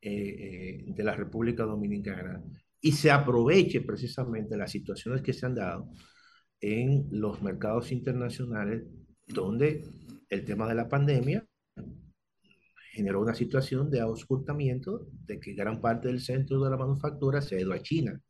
eh, 0.00 0.12
eh, 0.12 0.84
de 0.86 1.02
la 1.02 1.16
República 1.16 1.64
Dominicana 1.64 2.42
y 2.80 2.92
se 2.92 3.10
aproveche 3.10 3.80
precisamente 3.80 4.56
las 4.56 4.70
situaciones 4.70 5.20
que 5.20 5.32
se 5.32 5.46
han 5.46 5.56
dado 5.56 5.90
en 6.60 7.08
los 7.10 7.42
mercados 7.42 7.90
internacionales 7.90 8.84
donde 9.26 9.82
el 10.28 10.44
tema 10.44 10.68
de 10.68 10.74
la 10.74 10.88
pandemia 10.88 11.43
generó 12.94 13.20
una 13.20 13.34
situación 13.34 13.90
de 13.90 14.00
auscultamiento 14.00 15.08
de 15.26 15.40
que 15.40 15.54
gran 15.54 15.80
parte 15.80 16.08
del 16.08 16.20
centro 16.20 16.62
de 16.62 16.70
la 16.70 16.76
manufactura 16.76 17.42
se 17.42 17.56
ha 17.56 17.60
ido 17.60 17.72
a 17.72 17.82
China 17.82 18.20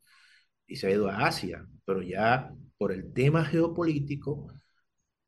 y 0.67 0.75
se 0.75 0.87
ha 0.87 0.91
ido 0.91 1.09
a 1.09 1.27
Asia, 1.27 1.67
pero 1.85 2.01
ya 2.01 2.51
por 2.77 2.91
el 2.91 3.13
tema 3.13 3.45
geopolítico, 3.45 4.47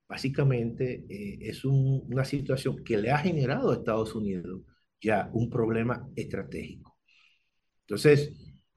básicamente 0.07 1.05
eh, 1.09 1.39
es 1.41 1.65
una 1.65 2.25
situación 2.25 2.83
que 2.83 2.97
le 2.97 3.11
ha 3.11 3.19
generado 3.19 3.71
a 3.71 3.75
Estados 3.75 4.15
Unidos 4.15 4.61
ya 5.01 5.29
un 5.33 5.49
problema 5.49 6.09
estratégico. 6.15 6.97
Entonces, 7.81 8.33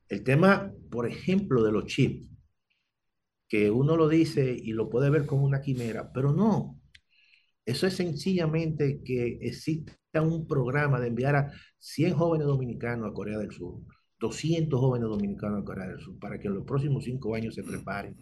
el 0.08 0.22
tema, 0.24 0.72
por 0.90 1.06
ejemplo, 1.08 1.62
de 1.62 1.72
los 1.72 1.86
chips, 1.86 2.28
que 3.48 3.70
uno 3.70 3.96
lo 3.96 4.08
dice 4.08 4.52
y 4.52 4.72
lo 4.72 4.88
puede 4.90 5.10
ver 5.10 5.26
como 5.26 5.44
una 5.44 5.60
quimera, 5.60 6.12
pero 6.12 6.32
no. 6.32 6.79
Eso 7.64 7.86
es 7.86 7.94
sencillamente 7.94 9.02
que 9.04 9.38
exista 9.42 10.22
un 10.22 10.46
programa 10.46 10.98
de 11.00 11.08
enviar 11.08 11.36
a 11.36 11.52
100 11.78 12.14
jóvenes 12.14 12.46
dominicanos 12.46 13.10
a 13.10 13.14
Corea 13.14 13.38
del 13.38 13.52
Sur, 13.52 13.82
200 14.18 14.78
jóvenes 14.80 15.08
dominicanos 15.08 15.62
a 15.62 15.64
Corea 15.64 15.88
del 15.88 16.00
Sur, 16.00 16.18
para 16.18 16.38
que 16.38 16.48
en 16.48 16.54
los 16.54 16.64
próximos 16.64 17.04
cinco 17.04 17.34
años 17.34 17.54
se 17.54 17.62
preparen. 17.62 18.16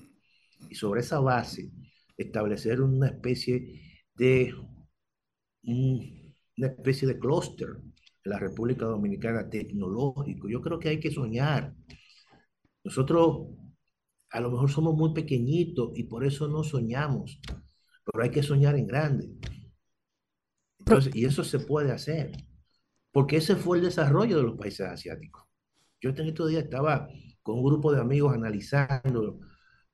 Y 0.68 0.74
sobre 0.74 1.00
esa 1.00 1.20
base, 1.20 1.70
establecer 2.16 2.80
una 2.80 3.08
especie 3.08 3.80
de 4.16 4.54
una 5.62 6.66
especie 6.66 7.06
de 7.06 7.18
clúster 7.18 7.68
en 8.24 8.30
la 8.30 8.38
República 8.38 8.86
Dominicana 8.86 9.48
tecnológico. 9.48 10.48
Yo 10.48 10.60
creo 10.60 10.78
que 10.78 10.88
hay 10.88 11.00
que 11.00 11.10
soñar. 11.10 11.74
Nosotros 12.84 13.48
a 14.30 14.40
lo 14.40 14.50
mejor 14.50 14.70
somos 14.70 14.94
muy 14.94 15.12
pequeñitos 15.14 15.90
y 15.94 16.04
por 16.04 16.24
eso 16.24 16.48
no 16.48 16.62
soñamos. 16.64 17.40
Pero 18.12 18.24
hay 18.24 18.30
que 18.30 18.42
soñar 18.42 18.76
en 18.76 18.86
grande. 18.86 19.28
Entonces, 20.78 21.14
y 21.14 21.24
eso 21.24 21.44
se 21.44 21.60
puede 21.60 21.92
hacer, 21.92 22.32
porque 23.12 23.36
ese 23.36 23.56
fue 23.56 23.78
el 23.78 23.84
desarrollo 23.84 24.38
de 24.38 24.42
los 24.44 24.56
países 24.56 24.86
asiáticos. 24.86 25.44
Yo 26.00 26.10
en 26.10 26.20
estos 26.20 26.50
días 26.50 26.64
estaba 26.64 27.08
con 27.42 27.58
un 27.58 27.64
grupo 27.64 27.92
de 27.92 28.00
amigos 28.00 28.34
analizando 28.34 29.40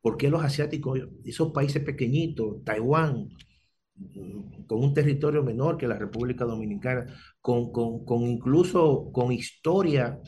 por 0.01 0.17
qué 0.17 0.29
los 0.29 0.45
asiáticos, 0.45 1.01
esos 1.25 1.53
países 1.53 1.83
pequeñitos, 1.83 2.63
Taiwán, 2.65 3.31
con 4.67 4.83
un 4.85 4.95
territorio 4.95 5.43
menor 5.43 5.77
que 5.79 5.87
la 5.89 5.99
República 5.99 6.45
Dominicana, 6.45 7.07
con, 7.41 7.73
con, 7.73 8.05
con 8.05 8.23
incluso 8.23 9.11
con 9.13 9.33
historia 9.33 10.21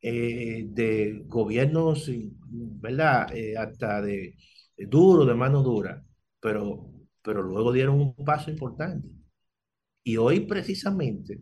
eh, 0.00 0.66
de 0.68 1.24
gobiernos, 1.26 2.10
¿verdad? 2.80 3.34
Eh, 3.36 3.56
hasta 3.56 4.00
de, 4.02 4.34
de 4.76 4.86
duro, 4.86 5.24
de 5.24 5.34
mano 5.34 5.62
dura, 5.62 6.02
pero, 6.40 6.97
pero 7.28 7.42
luego 7.42 7.72
dieron 7.74 8.00
un 8.00 8.14
paso 8.24 8.50
importante. 8.50 9.06
Y 10.02 10.16
hoy 10.16 10.40
precisamente 10.46 11.38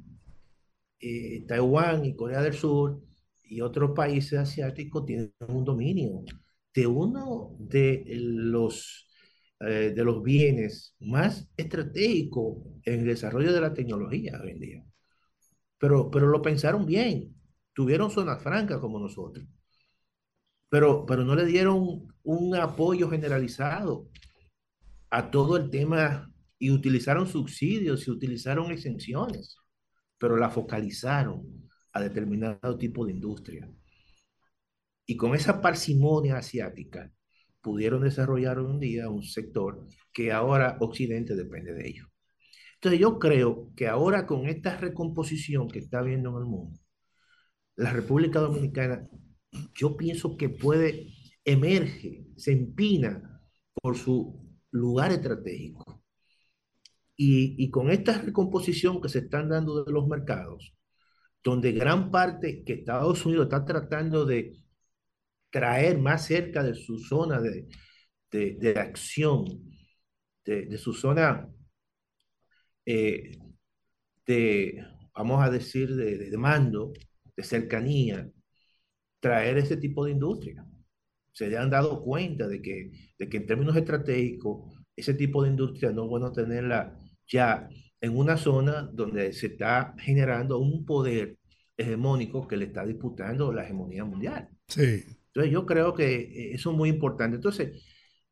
eh, 0.98 1.44
Taiwán 1.46 2.04
y 2.04 2.16
Corea 2.16 2.42
del 2.42 2.54
Sur 2.54 3.00
y 3.44 3.60
otros 3.60 3.92
países 3.94 4.36
asiáticos 4.36 5.06
tienen 5.06 5.32
un 5.46 5.64
dominio 5.64 6.24
de 6.74 6.88
uno 6.88 7.54
de 7.60 8.02
los, 8.08 9.06
eh, 9.60 9.92
de 9.94 10.04
los 10.04 10.24
bienes 10.24 10.96
más 10.98 11.48
estratégicos 11.56 12.64
en 12.84 13.02
el 13.02 13.06
desarrollo 13.06 13.52
de 13.52 13.60
la 13.60 13.72
tecnología 13.72 14.40
hoy 14.42 14.50
en 14.50 14.58
día. 14.58 14.84
Pero, 15.78 16.10
pero 16.10 16.26
lo 16.26 16.42
pensaron 16.42 16.84
bien, 16.84 17.32
tuvieron 17.72 18.10
zonas 18.10 18.42
francas 18.42 18.80
como 18.80 18.98
nosotros, 18.98 19.46
pero, 20.68 21.06
pero 21.06 21.24
no 21.24 21.36
le 21.36 21.46
dieron 21.46 22.08
un 22.24 22.56
apoyo 22.56 23.08
generalizado 23.08 24.08
a 25.16 25.30
todo 25.30 25.56
el 25.56 25.70
tema 25.70 26.30
y 26.58 26.70
utilizaron 26.70 27.26
subsidios 27.26 28.06
y 28.06 28.10
utilizaron 28.10 28.70
exenciones, 28.70 29.56
pero 30.18 30.36
la 30.36 30.50
focalizaron 30.50 31.70
a 31.94 32.02
determinado 32.02 32.76
tipo 32.76 33.06
de 33.06 33.12
industria. 33.12 33.66
Y 35.06 35.16
con 35.16 35.34
esa 35.34 35.62
parsimonia 35.62 36.36
asiática 36.36 37.10
pudieron 37.62 38.02
desarrollar 38.02 38.58
en 38.58 38.78
día 38.78 39.08
un 39.08 39.22
sector 39.22 39.88
que 40.12 40.32
ahora 40.32 40.76
Occidente 40.80 41.34
depende 41.34 41.72
de 41.72 41.88
ello. 41.88 42.08
Entonces 42.74 43.00
yo 43.00 43.18
creo 43.18 43.72
que 43.74 43.88
ahora 43.88 44.26
con 44.26 44.46
esta 44.48 44.76
recomposición 44.76 45.66
que 45.66 45.78
está 45.78 46.00
habiendo 46.00 46.28
en 46.32 46.36
el 46.36 46.44
mundo, 46.44 46.78
la 47.76 47.90
República 47.90 48.40
Dominicana, 48.40 49.08
yo 49.74 49.96
pienso 49.96 50.36
que 50.36 50.50
puede, 50.50 51.08
emerge, 51.42 52.26
se 52.36 52.52
empina 52.52 53.40
por 53.80 53.96
su 53.96 54.45
lugar 54.76 55.12
estratégico. 55.12 56.02
Y, 57.18 57.70
con 57.70 57.90
esta 57.90 58.20
recomposición 58.20 59.00
que 59.00 59.08
se 59.08 59.20
están 59.20 59.48
dando 59.48 59.84
de 59.84 59.92
los 59.92 60.06
mercados, 60.06 60.74
donde 61.42 61.72
gran 61.72 62.10
parte 62.10 62.62
que 62.64 62.74
Estados 62.74 63.24
Unidos 63.26 63.46
está 63.46 63.64
tratando 63.64 64.26
de 64.26 64.52
traer 65.50 65.98
más 65.98 66.26
cerca 66.26 66.62
de 66.62 66.74
su 66.74 66.98
zona 66.98 67.40
de, 67.40 67.68
de, 68.30 68.56
de 68.60 68.78
acción, 68.80 69.44
de, 70.44 70.66
de, 70.66 70.78
su 70.78 70.92
zona 70.92 71.48
eh, 72.86 73.38
de, 74.26 74.84
vamos 75.14 75.42
a 75.42 75.50
decir, 75.50 75.94
de, 75.94 76.18
de, 76.30 76.38
mando, 76.38 76.92
de 77.36 77.42
cercanía, 77.44 78.30
traer 79.20 79.58
ese 79.58 79.76
tipo 79.76 80.04
de 80.04 80.12
industria. 80.12 80.64
Se 81.36 81.54
han 81.54 81.68
dado 81.68 82.02
cuenta 82.02 82.48
de 82.48 82.62
que, 82.62 82.92
de 83.18 83.28
que 83.28 83.36
en 83.36 83.46
términos 83.46 83.76
estratégicos, 83.76 84.72
ese 84.96 85.12
tipo 85.12 85.42
de 85.42 85.50
industria 85.50 85.92
no 85.92 86.04
es 86.04 86.08
bueno 86.08 86.32
tenerla 86.32 86.98
ya 87.28 87.68
en 88.00 88.16
una 88.16 88.38
zona 88.38 88.88
donde 88.90 89.34
se 89.34 89.48
está 89.48 89.94
generando 89.98 90.58
un 90.58 90.86
poder 90.86 91.36
hegemónico 91.76 92.48
que 92.48 92.56
le 92.56 92.64
está 92.64 92.86
disputando 92.86 93.52
la 93.52 93.64
hegemonía 93.64 94.06
mundial. 94.06 94.48
Sí. 94.66 95.04
Entonces 95.26 95.52
yo 95.52 95.66
creo 95.66 95.92
que 95.92 96.14
eh, 96.14 96.54
eso 96.54 96.70
es 96.70 96.76
muy 96.78 96.88
importante. 96.88 97.36
Entonces 97.36 97.84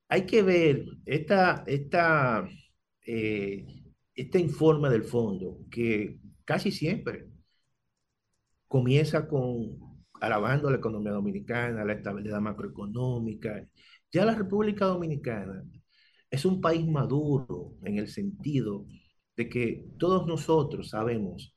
hay 0.08 0.24
que 0.24 0.42
ver 0.42 0.86
esta, 1.04 1.62
esta, 1.66 2.48
eh, 3.06 3.66
este 4.14 4.38
informe 4.38 4.88
del 4.88 5.04
fondo 5.04 5.58
que 5.70 6.20
casi 6.46 6.70
siempre 6.70 7.26
comienza 8.66 9.28
con 9.28 9.93
alabando 10.20 10.70
la 10.70 10.76
economía 10.78 11.12
dominicana, 11.12 11.84
la 11.84 11.94
estabilidad 11.94 12.40
macroeconómica. 12.40 13.66
Ya 14.12 14.24
la 14.24 14.34
República 14.34 14.86
Dominicana 14.86 15.64
es 16.30 16.44
un 16.44 16.60
país 16.60 16.86
maduro 16.86 17.74
en 17.82 17.98
el 17.98 18.08
sentido 18.08 18.86
de 19.36 19.48
que 19.48 19.86
todos 19.98 20.26
nosotros 20.26 20.90
sabemos 20.90 21.54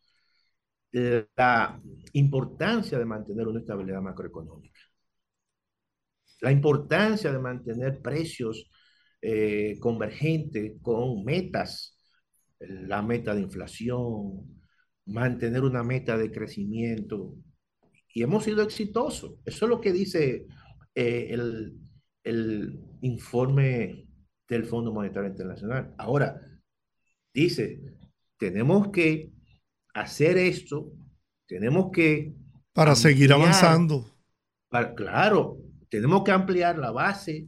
la 0.92 1.80
importancia 2.14 2.98
de 2.98 3.06
mantener 3.06 3.48
una 3.48 3.60
estabilidad 3.60 4.02
macroeconómica, 4.02 4.80
la 6.42 6.52
importancia 6.52 7.32
de 7.32 7.40
mantener 7.40 8.02
precios 8.02 8.70
eh, 9.22 9.78
convergentes 9.80 10.74
con 10.82 11.24
metas, 11.24 11.98
la 12.60 13.02
meta 13.02 13.36
de 13.36 13.42
inflación, 13.42 14.62
mantener 15.06 15.64
una 15.64 15.84
meta 15.84 16.18
de 16.18 16.32
crecimiento. 16.32 17.36
Y 18.18 18.23
hemos 18.23 18.45
sido 18.45 18.64
exitosos. 18.64 19.35
Eso 19.45 19.65
es 19.65 19.69
lo 19.69 19.80
que 19.80 19.94
dice 19.94 20.48
eh, 20.95 21.27
el, 21.30 21.77
el 22.23 22.80
informe 23.02 24.07
del 24.49 24.65
Fondo 24.65 24.91
Monetario 24.91 25.30
Internacional. 25.30 25.94
Ahora, 25.99 26.41
dice, 27.31 27.80
tenemos 28.39 28.89
que 28.89 29.31
hacer 29.94 30.39
esto, 30.39 30.94
tenemos 31.48 31.91
que... 31.91 32.34
Para 32.73 32.94
ampliar, 32.94 33.14
seguir 33.14 33.34
avanzando. 33.34 34.11
Para, 34.68 34.95
claro, 34.95 35.60
tenemos 35.88 36.23
que 36.23 36.31
ampliar 36.31 36.80
la 36.80 36.89
base 36.89 37.48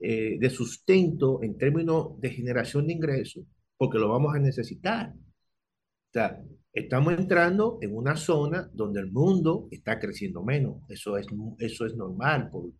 eh, 0.00 0.36
de 0.38 0.50
sustento 0.50 1.42
en 1.42 1.56
términos 1.56 2.20
de 2.20 2.28
generación 2.28 2.86
de 2.88 2.92
ingresos, 2.92 3.46
porque 3.78 3.96
lo 3.96 4.10
vamos 4.10 4.34
a 4.34 4.38
necesitar. 4.38 5.14
O 5.14 6.12
sea, 6.12 6.42
estamos 6.72 7.14
entrando 7.14 7.78
en 7.80 7.94
una 7.96 8.16
zona 8.16 8.70
donde 8.72 9.00
el 9.00 9.10
mundo 9.10 9.68
está 9.70 9.98
creciendo 9.98 10.42
menos. 10.42 10.82
Eso 10.88 11.16
es, 11.18 11.26
eso 11.58 11.86
es 11.86 11.96
normal 11.96 12.50
por, 12.50 12.72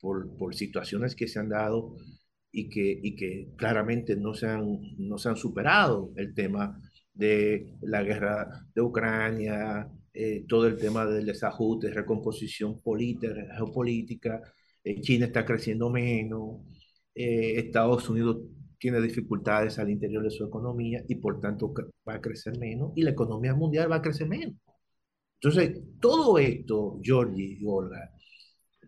por, 0.00 0.36
por 0.36 0.54
situaciones 0.54 1.14
que 1.16 1.28
se 1.28 1.38
han 1.38 1.48
dado 1.50 1.96
y 2.50 2.68
que, 2.68 3.00
y 3.02 3.16
que 3.16 3.48
claramente 3.56 4.16
no 4.16 4.34
se, 4.34 4.46
han, 4.48 4.80
no 4.98 5.18
se 5.18 5.28
han 5.28 5.36
superado. 5.36 6.12
El 6.16 6.34
tema 6.34 6.80
de 7.12 7.74
la 7.82 8.02
guerra 8.02 8.66
de 8.74 8.80
Ucrania, 8.82 9.88
eh, 10.12 10.44
todo 10.48 10.66
el 10.66 10.76
tema 10.76 11.06
del 11.06 11.26
desajuste, 11.26 11.90
recomposición 11.90 12.80
política, 12.80 13.34
geopolítica, 13.56 14.40
eh, 14.82 15.00
China 15.00 15.26
está 15.26 15.44
creciendo 15.44 15.90
menos, 15.90 16.62
eh, 17.14 17.54
Estados 17.58 18.08
Unidos 18.08 18.38
tiene 18.86 19.00
dificultades 19.00 19.80
al 19.80 19.90
interior 19.90 20.22
de 20.22 20.30
su 20.30 20.44
economía 20.44 21.02
y 21.08 21.16
por 21.16 21.40
tanto 21.40 21.74
va 22.08 22.14
a 22.14 22.20
crecer 22.20 22.56
menos 22.56 22.92
y 22.94 23.02
la 23.02 23.10
economía 23.10 23.52
mundial 23.52 23.90
va 23.90 23.96
a 23.96 24.00
crecer 24.00 24.28
menos. 24.28 24.54
Entonces, 25.40 25.80
todo 26.00 26.38
esto, 26.38 27.00
Georgie 27.02 27.58
y 27.60 27.64
Olga, 27.66 28.12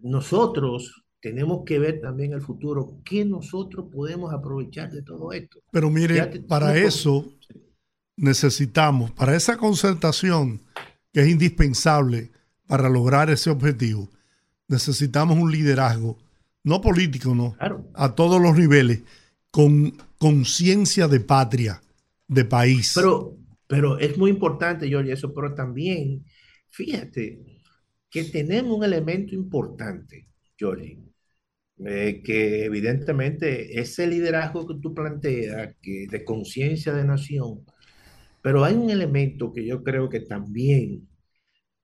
nosotros 0.03 1.05
tenemos 1.21 1.65
que 1.67 1.81
ver 1.81 2.01
también 2.01 2.33
el 2.33 2.43
futuro, 2.43 3.01
qué 3.05 3.25
nosotros 3.25 3.87
podemos 3.93 4.33
aprovechar 4.33 4.93
de 4.93 5.03
todo 5.03 5.33
esto. 5.33 5.59
Pero 5.73 5.91
mire, 5.91 6.25
te, 6.27 6.43
para 6.43 6.77
eso 6.77 7.27
necesitamos, 8.17 9.11
para 9.11 9.35
esa 9.35 9.57
concertación 9.57 10.61
que 11.13 11.23
es 11.23 11.29
indispensable 11.29 12.31
para 12.69 12.89
lograr 12.89 13.31
ese 13.31 13.51
objetivo, 13.51 14.09
necesitamos 14.69 15.37
un 15.37 15.51
liderazgo, 15.51 16.17
no 16.63 16.81
político, 16.81 17.35
no, 17.35 17.55
claro. 17.55 17.85
a 17.95 18.15
todos 18.15 18.41
los 18.41 18.57
niveles, 18.57 19.03
con 19.59 19.91
conciencia 20.19 21.09
de 21.09 21.19
patria, 21.19 21.83
de 22.29 22.45
país. 22.45 22.93
Pero, 22.95 23.37
pero 23.67 23.99
es 23.99 24.17
muy 24.17 24.31
importante, 24.31 24.89
Jorge, 24.89 25.11
eso, 25.11 25.35
pero 25.35 25.53
también, 25.53 26.25
fíjate, 26.69 27.41
que 28.09 28.23
tenemos 28.23 28.79
un 28.79 28.85
elemento 28.85 29.35
importante, 29.35 30.29
Jorge, 30.61 31.01
eh, 31.85 32.23
que 32.25 32.67
evidentemente 32.67 33.81
ese 33.81 34.07
liderazgo 34.07 34.65
que 34.65 34.77
tú 34.81 34.95
planteas, 34.95 35.75
que 35.83 36.07
de 36.09 36.25
conciencia 36.25 36.93
de 36.93 37.03
nación, 37.03 37.65
pero 38.41 38.63
hay 38.63 38.77
un 38.77 38.91
elemento 38.91 39.53
que 39.53 39.67
yo 39.67 39.83
creo 39.83 40.09
que 40.09 40.21
también 40.21 41.09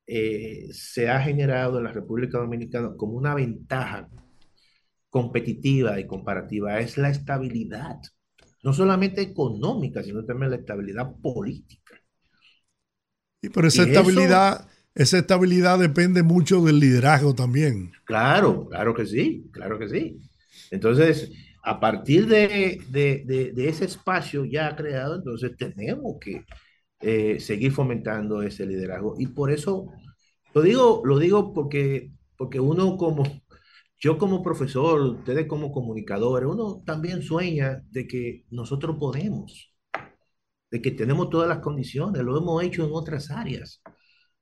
eh, 0.07 0.69
se 0.71 1.09
ha 1.09 1.21
generado 1.21 1.79
en 1.79 1.85
la 1.87 1.93
República 1.93 2.39
Dominicana 2.39 2.93
como 2.97 3.15
una 3.15 3.35
ventaja 3.35 4.09
competitiva 5.17 6.01
y 6.01 6.07
comparativa, 6.09 6.81
es 6.81 6.99
la 6.99 7.09
estabilidad, 7.09 8.01
no 8.65 8.73
solamente 8.73 9.23
económica, 9.23 10.03
sino 10.03 10.25
también 10.25 10.51
la 10.51 10.57
estabilidad 10.59 11.15
política. 11.23 11.95
Y 13.43 13.49
pero 13.51 13.69
esa 13.69 13.85
y 13.85 13.91
estabilidad, 13.91 14.67
eso, 14.67 14.69
esa 14.97 15.19
estabilidad 15.19 15.79
depende 15.79 16.25
mucho 16.25 16.61
del 16.65 16.81
liderazgo 16.81 17.33
también. 17.35 17.93
Claro, 18.05 18.69
claro 18.69 18.95
que 18.95 19.07
sí, 19.07 19.49
claro 19.53 19.79
que 19.79 19.89
sí. 19.89 20.19
Entonces, 20.71 21.31
a 21.63 21.81
partir 21.81 22.27
de, 22.27 22.81
de, 22.91 23.23
de, 23.25 23.53
de 23.53 23.69
ese 23.69 23.87
espacio 23.87 24.45
ya 24.45 24.77
creado, 24.77 25.17
entonces 25.17 25.57
tenemos 25.57 26.17
que 26.21 26.45
eh, 27.01 27.41
seguir 27.41 27.73
fomentando 27.73 28.43
ese 28.43 28.67
liderazgo. 28.67 29.15
Y 29.19 29.29
por 29.29 29.51
eso 29.53 29.87
lo 30.55 30.63
digo, 30.63 31.03
lo 31.05 31.19
digo 31.19 31.55
porque, 31.55 32.13
porque 32.37 32.61
uno 32.61 32.97
como, 32.99 33.25
yo 33.99 34.19
como 34.19 34.43
profesor, 34.43 35.01
ustedes 35.03 35.47
como 35.47 35.73
comunicadores, 35.73 36.49
uno 36.49 36.83
también 36.87 37.23
sueña 37.23 37.83
de 37.91 38.07
que 38.07 38.45
nosotros 38.51 38.97
podemos, 38.99 39.75
de 40.71 40.83
que 40.83 40.91
tenemos 40.91 41.31
todas 41.31 41.49
las 41.49 41.61
condiciones, 41.61 42.23
lo 42.23 42.39
hemos 42.39 42.63
hecho 42.63 42.85
en 42.85 42.91
otras 42.93 43.31
áreas, 43.31 43.83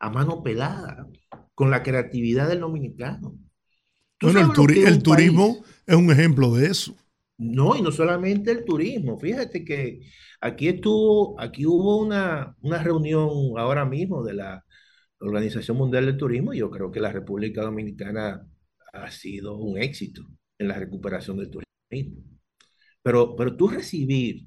a 0.01 0.11
mano 0.11 0.43
pelada, 0.43 1.07
con 1.55 1.71
la 1.71 1.83
creatividad 1.83 2.49
del 2.49 2.61
dominicano. 2.61 3.39
¿Tú 4.19 4.31
Bueno, 4.31 4.41
el, 4.41 4.53
turi- 4.55 4.87
el 4.87 5.03
turismo 5.03 5.61
país? 5.61 5.65
es 5.87 5.97
un 5.97 6.11
ejemplo 6.11 6.55
de 6.55 6.67
eso. 6.69 6.97
No, 7.39 7.75
y 7.77 7.83
no 7.83 7.91
solamente 7.91 8.53
el 8.53 8.65
turismo. 8.65 9.19
Fíjate 9.19 9.65
que 9.65 10.01
aquí 10.41 10.69
estuvo, 10.69 11.39
aquí 11.41 11.67
hubo 11.67 11.99
una, 11.99 12.55
una 12.63 12.83
reunión 12.83 13.29
ahora 13.59 13.85
mismo 13.85 14.23
de 14.23 14.35
la 14.35 14.65
Organización 15.21 15.77
Mundial 15.79 16.07
del 16.07 16.17
Turismo. 16.19 16.53
y 16.55 16.59
Yo 16.59 16.71
creo 16.71 16.91
que 16.93 17.01
la 17.01 17.13
República 17.13 17.63
Dominicana 17.63 18.47
ha 18.93 19.11
sido 19.11 19.57
un 19.57 19.79
éxito 19.79 20.23
en 20.59 20.69
la 20.69 20.79
recuperación 20.79 21.39
del 21.39 21.51
turismo. 21.51 22.23
Pero, 23.03 23.37
pero 23.37 23.57
tú 23.57 23.69
recibir 23.69 24.47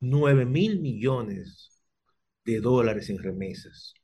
9 0.00 0.44
mil 0.44 0.80
millones 0.80 1.70
de 2.44 2.60
dólares 2.60 3.10
en 3.10 3.18
remesas, 3.18 3.94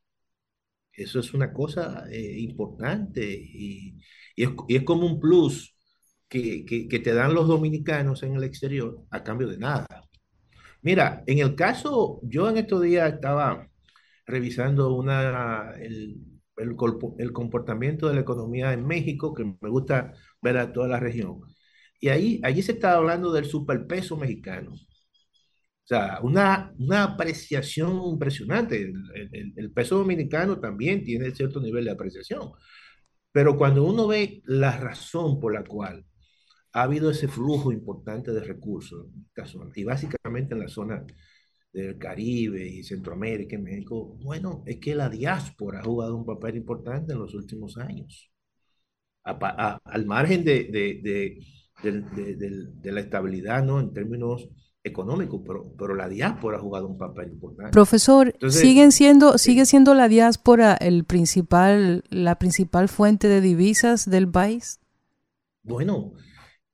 eso 0.93 1.19
es 1.19 1.33
una 1.33 1.53
cosa 1.53 2.05
eh, 2.11 2.39
importante 2.39 3.23
y, 3.31 3.97
y 4.35 4.43
es, 4.43 4.49
es 4.67 4.83
como 4.83 5.05
un 5.07 5.19
plus 5.19 5.75
que, 6.27 6.65
que, 6.65 6.87
que 6.87 6.99
te 6.99 7.13
dan 7.13 7.33
los 7.33 7.47
dominicanos 7.47 8.23
en 8.23 8.35
el 8.35 8.43
exterior 8.43 9.05
a 9.11 9.23
cambio 9.23 9.47
de 9.47 9.57
nada. 9.57 9.87
Mira, 10.81 11.23
en 11.27 11.39
el 11.39 11.55
caso, 11.55 12.19
yo 12.23 12.49
en 12.49 12.57
estos 12.57 12.81
días 12.81 13.13
estaba 13.13 13.67
revisando 14.25 14.93
una, 14.95 15.73
el, 15.79 16.17
el, 16.59 16.75
el 17.19 17.33
comportamiento 17.33 18.07
de 18.07 18.15
la 18.15 18.21
economía 18.21 18.73
en 18.73 18.85
México, 18.87 19.33
que 19.33 19.45
me 19.45 19.69
gusta 19.69 20.13
ver 20.41 20.57
a 20.57 20.71
toda 20.73 20.87
la 20.87 20.99
región. 20.99 21.41
Y 21.99 22.09
ahí, 22.09 22.41
allí 22.43 22.61
se 22.63 22.73
estaba 22.73 22.97
hablando 22.97 23.31
del 23.33 23.45
superpeso 23.45 24.17
mexicano. 24.17 24.71
O 24.73 24.77
sea, 25.89 26.19
una, 26.21 26.73
una 26.77 27.03
apreciación 27.03 28.01
impresionante. 28.11 28.81
El, 28.81 28.93
el- 29.33 29.53
el 29.55 29.71
peso 29.71 29.97
dominicano 29.97 30.59
también 30.59 31.03
tiene 31.03 31.31
cierto 31.31 31.59
nivel 31.59 31.85
de 31.85 31.91
apreciación. 31.91 32.51
Pero 33.31 33.57
cuando 33.57 33.83
uno 33.85 34.07
ve 34.07 34.41
la 34.45 34.77
razón 34.77 35.39
por 35.39 35.53
la 35.53 35.63
cual 35.65 36.05
ha 36.73 36.83
habido 36.83 37.11
ese 37.11 37.27
flujo 37.27 37.71
importante 37.73 38.31
de 38.33 38.41
recursos 38.41 39.07
en 39.15 39.25
esta 39.27 39.45
zona, 39.47 39.71
y 39.75 39.83
básicamente 39.85 40.53
en 40.55 40.61
la 40.61 40.69
zona 40.69 41.05
del 41.71 41.97
Caribe 41.97 42.67
y 42.67 42.83
Centroamérica, 42.83 43.55
en 43.55 43.63
México, 43.63 44.17
bueno, 44.21 44.63
es 44.65 44.77
que 44.77 44.95
la 44.95 45.09
diáspora 45.09 45.79
ha 45.79 45.83
jugado 45.83 46.15
un 46.15 46.25
papel 46.25 46.57
importante 46.57 47.13
en 47.13 47.19
los 47.19 47.33
últimos 47.35 47.77
años. 47.77 48.31
A 49.23 49.37
pa- 49.37 49.55
a- 49.57 49.79
al 49.85 50.05
margen 50.05 50.43
de, 50.43 50.69
la 52.83 52.99
estabilidad, 52.99 53.63
¿no? 53.63 53.79
En 53.79 53.93
términos 53.93 54.49
económicos, 54.83 55.41
pero, 55.45 55.71
pero 55.77 55.95
la 55.95 56.07
diáspora 56.07 56.57
ha 56.57 56.61
jugado 56.61 56.87
un 56.87 56.97
papel 56.97 57.31
importante. 57.33 57.71
Profesor, 57.71 58.31
Entonces, 58.33 58.61
siguen 58.61 58.91
siendo, 58.91 59.37
sigue 59.37 59.65
siendo 59.65 59.93
la 59.93 60.07
diáspora 60.07 60.73
el 60.73 61.03
principal, 61.03 62.03
la 62.09 62.39
principal 62.39 62.87
fuente 62.89 63.27
de 63.27 63.41
divisas 63.41 64.09
del 64.09 64.27
país. 64.29 64.79
Bueno, 65.63 66.13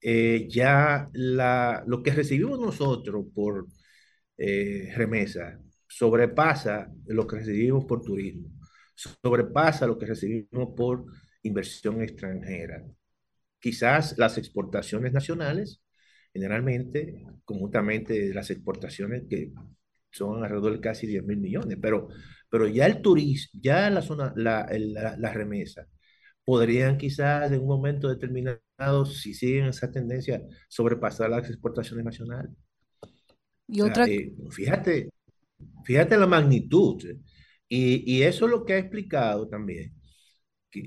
eh, 0.01 0.47
ya 0.49 1.09
la, 1.13 1.83
lo 1.87 2.03
que 2.03 2.11
recibimos 2.11 2.59
nosotros 2.59 3.25
por 3.33 3.67
eh, 4.37 4.91
remesa 4.95 5.59
sobrepasa 5.87 6.91
lo 7.07 7.25
que 7.27 7.37
recibimos 7.37 7.85
por 7.85 8.01
turismo, 8.01 8.49
sobrepasa 8.95 9.87
lo 9.87 9.97
que 9.97 10.05
recibimos 10.07 10.73
por 10.75 11.05
inversión 11.43 12.01
extranjera. 12.01 12.83
Quizás 13.59 14.17
las 14.17 14.37
exportaciones 14.37 15.13
nacionales, 15.13 15.81
generalmente, 16.33 17.25
conjuntamente 17.45 18.33
las 18.33 18.49
exportaciones 18.51 19.23
que 19.29 19.51
son 20.11 20.43
alrededor 20.43 20.73
de 20.73 20.81
casi 20.81 21.07
10 21.07 21.23
mil 21.25 21.37
millones, 21.37 21.77
pero, 21.81 22.07
pero 22.49 22.67
ya 22.67 22.85
el 22.85 23.01
turismo, 23.01 23.59
ya 23.61 23.89
la 23.89 24.01
zona, 24.01 24.33
la, 24.35 24.67
la 25.17 25.33
remesa, 25.33 25.87
podrían 26.45 26.97
quizás 26.97 27.51
en 27.51 27.61
un 27.61 27.67
momento 27.67 28.09
determinado, 28.09 29.05
si 29.05 29.33
siguen 29.33 29.65
esa 29.67 29.91
tendencia, 29.91 30.41
sobrepasar 30.69 31.29
las 31.29 31.49
exportaciones 31.49 32.05
nacionales. 32.05 32.51
Y 33.67 33.81
otra, 33.81 34.05
eh, 34.05 34.33
fíjate, 34.51 35.09
fíjate 35.85 36.17
la 36.17 36.27
magnitud. 36.27 37.03
Y, 37.69 38.17
y 38.19 38.23
eso 38.23 38.45
es 38.45 38.51
lo 38.51 38.65
que 38.65 38.73
ha 38.73 38.77
explicado 38.79 39.47
también 39.47 39.93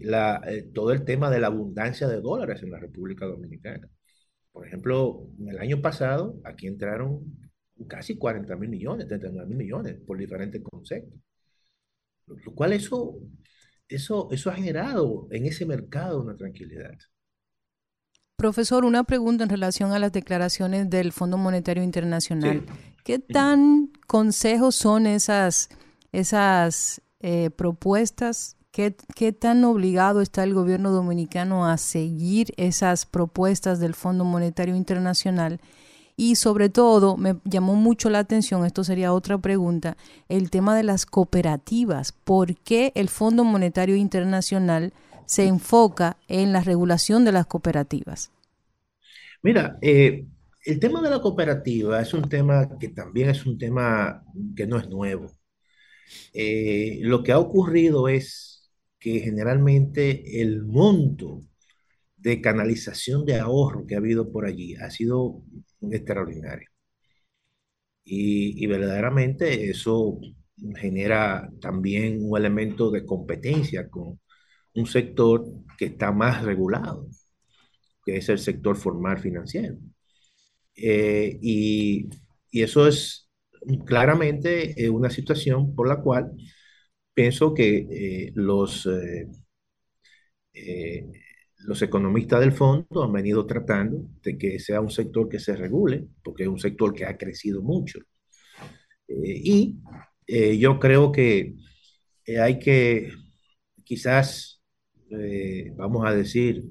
la, 0.03 0.43
eh, 0.47 0.71
todo 0.75 0.93
el 0.93 1.05
tema 1.05 1.31
de 1.31 1.41
la 1.41 1.49
abundancia 1.49 2.09
de 2.09 2.21
dólares 2.21 2.63
en 2.63 2.71
la 2.71 2.79
República 2.79 3.27
Dominicana. 3.27 3.89
Por 4.53 4.67
ejemplo, 4.67 5.29
el 5.47 5.59
año 5.59 5.81
pasado 5.83 6.41
aquí 6.45 6.67
entraron 6.67 7.23
casi 7.89 8.19
40 8.19 8.57
mil 8.57 8.71
millones, 8.71 9.07
39 9.09 9.49
mil 9.49 9.59
millones 9.59 9.97
por 10.07 10.19
diferentes 10.19 10.63
conceptos. 10.63 11.21
Lo, 12.27 12.37
lo 12.37 12.55
cual 12.55 12.73
eso, 12.73 13.19
eso, 13.89 14.29
eso 14.31 14.51
ha 14.51 14.55
generado 14.55 15.29
en 15.31 15.47
ese 15.47 15.67
mercado 15.67 16.23
una 16.23 16.37
tranquilidad. 16.37 16.97
Profesor, 18.39 18.85
una 18.85 19.03
pregunta 19.03 19.43
en 19.43 19.51
relación 19.51 19.93
a 19.93 19.99
las 19.99 20.13
declaraciones 20.13 20.89
del 20.89 21.13
Fondo 21.13 21.37
Monetario 21.37 21.83
Internacional. 21.83 22.63
Sí. 22.65 22.73
¿Qué 23.03 23.19
tan 23.19 23.91
consejos 24.07 24.77
son 24.77 25.09
esas, 25.09 25.69
esas 26.13 27.03
eh, 27.19 27.51
propuestas? 27.51 28.57
¿Qué, 28.71 28.95
¿Qué 29.17 29.33
tan 29.33 29.65
obligado 29.65 30.21
está 30.21 30.45
el 30.45 30.55
gobierno 30.55 30.93
dominicano 30.93 31.67
a 31.67 31.79
seguir 31.79 32.55
esas 32.57 33.07
propuestas 33.07 33.81
del 33.81 33.95
Fondo 33.95 34.23
Monetario 34.23 34.77
Internacional? 34.77 35.61
Y 36.17 36.37
sobre 36.37 36.69
todo, 36.69 37.17
me 37.17 37.41
llamó 37.45 37.75
mucho 37.75 38.09
la 38.09 38.21
atención, 38.21 38.65
esto 38.65 38.85
sería 38.85 39.13
otra 39.13 39.39
pregunta, 39.39 39.97
el 40.29 40.51
tema 40.51 40.77
de 40.77 40.85
las 40.85 41.07
cooperativas. 41.07 42.13
¿Por 42.13 42.55
qué 42.55 42.93
el 42.95 43.09
Fondo 43.09 43.43
Monetario 43.43 43.97
Internacional 43.97 44.93
se 45.29 45.47
enfoca 45.47 46.17
en 46.27 46.53
la 46.53 46.63
regulación 46.63 47.25
de 47.25 47.33
las 47.33 47.47
cooperativas? 47.47 48.33
Mira, 49.43 49.79
eh, 49.83 50.27
el 50.65 50.81
tema 50.81 51.01
de 51.03 51.11
la 51.11 51.21
cooperativa 51.21 52.01
es 52.01 52.15
un 52.15 52.29
tema 52.29 52.69
que 52.79 52.89
también 52.89 53.31
es 53.31 53.47
un 53.47 53.59
tema 53.59 54.23
que 54.57 54.67
no 54.67 54.79
es 54.79 54.89
nuevo. 54.89 55.31
Eh, 56.33 56.99
lo 57.03 57.23
que 57.23 57.33
ha 57.33 57.39
ocurrido 57.39 58.09
es 58.09 58.71
que 58.99 59.21
generalmente 59.21 60.41
el 60.43 60.65
monto 60.65 61.41
de 62.17 62.41
canalización 62.43 63.25
de 63.27 63.39
ahorro 63.41 63.87
que 63.87 63.95
ha 63.97 63.99
habido 63.99 64.33
por 64.33 64.47
allí 64.47 64.77
ha 64.77 64.91
sido 64.91 65.43
extraordinario. 65.91 66.69
Y, 68.05 68.63
y 68.65 68.67
verdaderamente 68.67 69.71
eso 69.71 70.19
genera 70.77 71.49
también 71.61 72.19
un 72.23 72.37
elemento 72.39 72.91
de 72.91 73.05
competencia 73.07 73.89
con 73.89 74.19
un 74.75 74.87
sector 74.87 75.45
que 75.79 75.87
está 75.87 76.13
más 76.13 76.43
regulado, 76.43 77.09
que 78.05 78.17
es 78.17 78.29
el 78.29 78.39
sector 78.39 78.77
formal 78.77 79.19
financiero. 79.19 79.77
Eh, 80.75 81.39
y, 81.43 82.09
y 82.51 82.63
eso 82.63 82.87
es 82.87 83.29
claramente 83.87 84.83
eh, 84.83 84.89
una 84.89 85.11
situación 85.11 85.75
por 85.75 85.89
la 85.89 86.01
cual 86.01 86.31
pienso 87.15 87.53
que 87.53 87.87
eh, 87.91 88.33
los, 88.35 88.89
los 91.59 91.83
economistas 91.83 92.41
del 92.41 92.53
fondo 92.53 93.03
han 93.03 93.13
venido 93.13 93.47
tratando 93.47 94.09
de 94.23 94.39
que 94.39 94.59
sea 94.59 94.81
un 94.81 94.91
sector 94.91 95.29
que 95.29 95.41
se 95.41 95.57
regule, 95.57 96.09
porque 96.23 96.45
es 96.45 96.49
un 96.49 96.59
sector 96.59 96.95
que 96.95 97.07
ha 97.07 97.17
crecido 97.17 97.63
mucho. 97.63 98.01
Y 99.09 99.79
yo 100.59 100.79
creo 100.79 101.11
que 101.11 101.57
hay 102.41 102.59
que 102.59 103.11
quizás, 103.85 104.58
eh, 105.11 105.73
vamos 105.77 106.07
a 106.07 106.15
decir, 106.15 106.65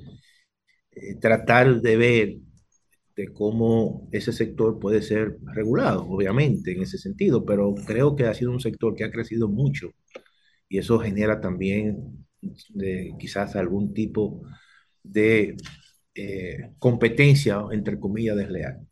eh, 0.92 1.16
tratar 1.20 1.82
de 1.82 1.98
ver 1.98 2.38
de 3.16 3.34
cómo 3.34 4.08
ese 4.12 4.32
sector 4.32 4.80
puede 4.80 5.02
ser 5.02 5.38
regulado, 5.54 6.08
obviamente, 6.08 6.72
en 6.74 6.84
ese 6.84 6.98
sentido, 7.00 7.46
pero 7.46 7.74
creo 7.88 8.16
que 8.16 8.26
ha 8.26 8.34
sido 8.34 8.52
un 8.52 8.60
sector 8.60 8.96
que 8.96 9.04
ha 9.06 9.12
crecido 9.12 9.50
mucho 9.50 9.92
y 10.70 10.80
eso 10.80 11.00
genera 11.00 11.42
también 11.42 12.26
de, 12.70 13.14
quizás 13.20 13.56
algún 13.56 13.94
tipo 13.94 14.44
de 15.04 15.56
eh, 16.16 16.72
competencia, 16.80 17.62
entre 17.72 18.00
comillas, 18.00 18.38
desleal. 18.38 18.88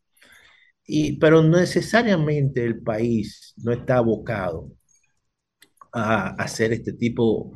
Y, 0.87 1.17
pero 1.19 1.43
necesariamente 1.43 2.63
el 2.65 2.81
país 2.81 3.53
no 3.57 3.71
está 3.73 3.97
abocado 3.97 4.71
a 5.91 6.29
hacer 6.35 6.73
este 6.73 6.93
tipo 6.93 7.53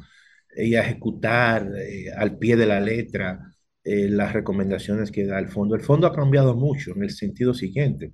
y 0.65 0.75
a 0.75 0.81
ejecutar 0.81 1.67
eh, 1.77 2.11
al 2.15 2.37
pie 2.37 2.55
de 2.55 2.65
la 2.65 2.79
letra 2.79 3.53
eh, 3.83 4.09
las 4.09 4.33
recomendaciones 4.33 5.11
que 5.11 5.25
da 5.25 5.39
el 5.39 5.49
fondo. 5.49 5.75
El 5.75 5.81
fondo 5.81 6.07
ha 6.07 6.15
cambiado 6.15 6.55
mucho 6.55 6.91
en 6.95 7.03
el 7.03 7.11
sentido 7.11 7.53
siguiente. 7.53 8.11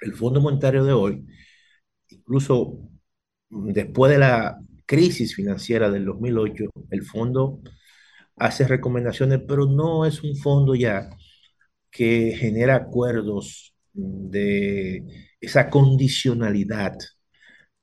El 0.00 0.14
Fondo 0.14 0.40
Monetario 0.40 0.84
de 0.84 0.92
hoy, 0.92 1.26
incluso 2.08 2.90
después 3.50 4.12
de 4.12 4.18
la 4.18 4.58
crisis 4.86 5.34
financiera 5.34 5.90
del 5.90 6.04
2008, 6.04 6.64
el 6.90 7.02
fondo 7.04 7.60
hace 8.36 8.68
recomendaciones, 8.68 9.40
pero 9.48 9.66
no 9.66 10.06
es 10.06 10.22
un 10.22 10.36
fondo 10.36 10.74
ya 10.74 11.10
que 11.90 12.34
genera 12.38 12.76
acuerdos 12.76 13.74
de 13.92 15.04
esa 15.40 15.70
condicionalidad 15.70 16.96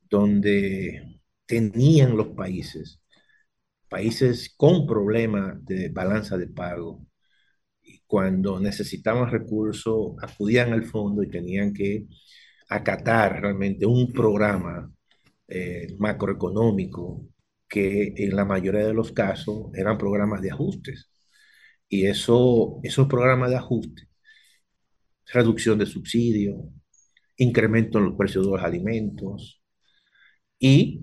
donde 0.08 1.20
tenían 1.46 2.16
los 2.16 2.28
países, 2.28 3.00
países 3.94 4.54
con 4.56 4.86
problemas 4.86 5.64
de 5.64 5.88
balanza 5.90 6.36
de 6.38 6.48
pago, 6.48 7.06
y 7.82 8.00
cuando 8.06 8.60
necesitaban 8.60 9.30
recursos 9.30 10.14
acudían 10.22 10.72
al 10.72 10.84
fondo 10.84 11.22
y 11.22 11.30
tenían 11.30 11.72
que 11.74 12.06
acatar 12.68 13.42
realmente 13.42 13.86
un 13.86 14.12
programa 14.12 14.90
eh, 15.48 15.88
macroeconómico 15.98 17.26
que 17.68 18.14
en 18.16 18.36
la 18.36 18.44
mayoría 18.44 18.86
de 18.86 18.94
los 18.94 19.12
casos 19.12 19.68
eran 19.74 19.98
programas 19.98 20.42
de 20.42 20.50
ajustes. 20.52 21.10
Y 21.88 22.06
eso, 22.06 22.80
esos 22.84 23.08
programas 23.08 23.50
de 23.50 23.56
ajuste, 23.58 24.02
reducción 25.32 25.78
de 25.78 25.86
subsidios, 25.86 26.56
incremento 27.38 27.98
en 27.98 28.06
los 28.06 28.16
precios 28.16 28.46
de 28.46 28.52
los 28.52 28.62
alimentos, 28.62 29.62
y 30.58 31.02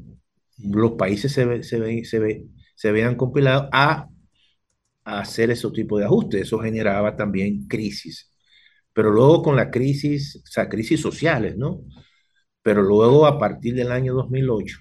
los 0.57 0.93
países 0.93 1.31
se, 1.33 1.45
ve- 1.45 1.63
se, 1.63 1.79
ve- 1.79 2.05
se, 2.05 2.19
ve- 2.19 2.45
se 2.81 2.91
vean 2.91 3.15
compilados 3.15 3.69
a, 3.71 4.07
hacer 5.03 5.51
ese 5.51 5.69
tipo 5.71 5.99
de 5.99 6.05
ajustes. 6.05 6.41
Eso 6.43 6.59
generaba 6.59 7.15
también 7.15 7.67
crisis. 7.67 8.31
Pero 8.93 9.11
luego 9.11 9.43
con 9.43 9.55
la 9.55 9.69
crisis, 9.71 10.43
o 10.57 10.69
crisis 10.69 10.99
sociales, 11.01 11.57
¿no? 11.57 11.83
Pero 12.63 12.81
luego 12.81 13.27
a 13.27 13.39
partir 13.39 13.75
del 13.75 13.91
año 13.91 14.13
2008, 14.15 14.79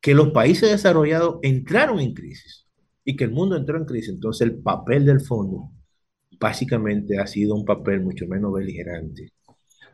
que 0.00 0.14
los 0.14 0.32
países 0.32 0.70
desarrollados 0.70 1.38
entraron 1.42 2.00
en 2.00 2.14
crisis 2.14 2.66
y 3.04 3.16
que 3.16 3.24
el 3.24 3.30
mundo 3.32 3.56
entró 3.56 3.78
en 3.78 3.86
crisis. 3.86 4.10
Entonces 4.10 4.48
el 4.48 4.58
papel 4.62 5.06
del 5.06 5.20
fondo 5.22 5.70
básicamente 6.38 7.18
ha 7.18 7.26
sido 7.26 7.54
un 7.54 7.64
papel 7.64 8.02
mucho 8.02 8.26
menos 8.26 8.52
beligerante. 8.52 9.32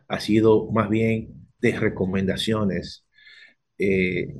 Ha 0.08 0.20
sido 0.20 0.70
más 0.72 0.88
bien 0.90 1.48
de 1.60 1.78
recomendaciones, 1.78 3.06
eh, 3.78 4.34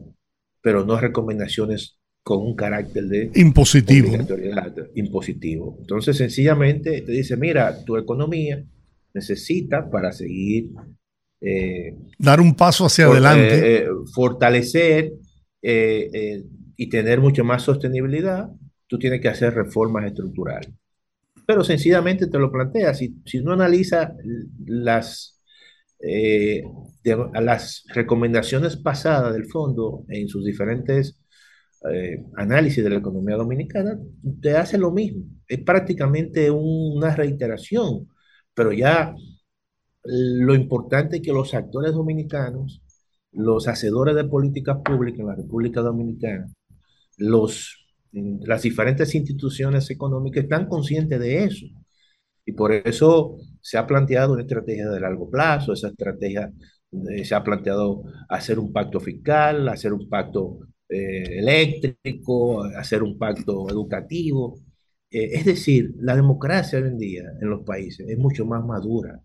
pero 0.63 0.85
no 0.85 1.01
recomendaciones 1.01 2.00
con 2.31 2.47
un 2.47 2.55
carácter 2.55 3.07
de 3.07 3.33
Impositivo. 3.35 4.13
impositivo. 4.95 5.77
Entonces 5.81 6.17
sencillamente 6.17 7.03
te 7.03 7.11
dice, 7.11 7.37
mira, 7.37 7.85
tu 7.85 7.97
economía 7.97 8.63
necesita 9.13 9.91
para 9.91 10.13
seguir 10.13 10.71
eh, 11.41 11.97
Dar 12.21 12.41
un 12.41 12.55
paso 12.55 12.85
hacia 12.87 13.07
for- 13.07 13.15
adelante. 13.17 13.55
eh, 13.59 13.79
eh, 13.79 13.89
fortalecer 14.15 15.13
eh, 15.61 16.45
y 16.77 16.89
tener 16.89 17.19
mucho 17.21 17.43
más 17.43 17.63
sostenibilidad, 17.65 18.49
tú 18.87 18.97
tienes 18.97 19.21
que 19.21 19.29
hacer 19.29 19.53
reformas 19.55 20.05
estructurales. 20.07 20.71
Pero 21.49 21.65
sencillamente 21.65 22.29
te 22.29 22.39
lo 22.39 22.53
plantea, 22.53 22.95
si, 22.95 23.17
si 23.27 23.43
no 23.43 23.55
analiza 23.55 24.15
las, 24.67 25.41
eh, 25.99 26.63
de- 27.03 27.27
las 27.43 27.83
recomendaciones 27.93 28.77
pasadas 28.77 29.33
del 29.33 29.47
fondo 29.47 30.05
en 30.09 30.29
sus 30.29 30.45
diferentes 30.45 31.20
eh, 31.93 32.25
análisis 32.37 32.83
de 32.85 32.91
la 32.91 32.97
economía 32.97 33.37
dominicana, 33.37 33.99
te 34.41 34.57
hace 34.57 34.79
lo 34.79 34.91
mismo. 34.91 35.25
Es 35.49 35.61
prácticamente 35.63 36.51
un- 36.51 36.97
una 36.99 37.15
reiteración, 37.15 38.09
pero 38.55 38.73
ya 38.73 39.15
lo 40.05 40.55
importante 40.55 41.17
es 41.17 41.23
que 41.23 41.33
los 41.33 41.55
actores 41.55 41.93
dominicanos, 41.93 42.83
los 43.33 43.69
hacedores 43.69 44.15
de 44.17 44.25
políticas 44.25 44.79
públicas 44.85 45.21
en 45.21 45.27
la 45.27 45.35
República 45.37 45.81
Dominicana, 45.83 46.51
los, 47.19 47.87
las 48.13 48.63
diferentes 48.63 49.15
instituciones 49.15 49.91
económicas 49.91 50.45
están 50.45 50.67
conscientes 50.69 51.21
de 51.21 51.45
eso. 51.45 51.67
Y 52.47 52.53
por 52.53 52.73
eso 52.73 53.37
se 53.61 53.79
ha 53.79 53.87
planteado 53.87 54.33
una 54.35 54.43
estrategia 54.43 54.89
de 54.91 55.01
largo 55.01 55.31
plazo, 55.31 55.73
esa 55.73 55.89
estrategia 55.89 56.53
eh, 57.11 57.25
se 57.25 57.35
ha 57.35 57.45
planteado 57.45 58.03
hacer 58.29 58.59
un 58.59 58.73
pacto 58.73 59.01
fiscal, 59.01 59.69
hacer 59.69 59.93
un 59.93 60.09
pacto 60.09 60.61
eh, 60.91 61.39
eléctrico, 61.39 62.65
hacer 62.65 63.03
un 63.03 63.19
pacto 63.19 63.69
educativo. 63.71 64.61
Eh, 65.11 65.31
es 65.35 65.45
decir, 65.47 65.93
la 65.99 66.17
democracia 66.17 66.79
hoy 66.79 66.89
en 66.89 66.99
día 66.99 67.25
en 67.41 67.51
los 67.51 67.65
países 67.65 68.09
es 68.09 68.19
mucho 68.19 68.47
más 68.47 68.65
madura 68.65 69.21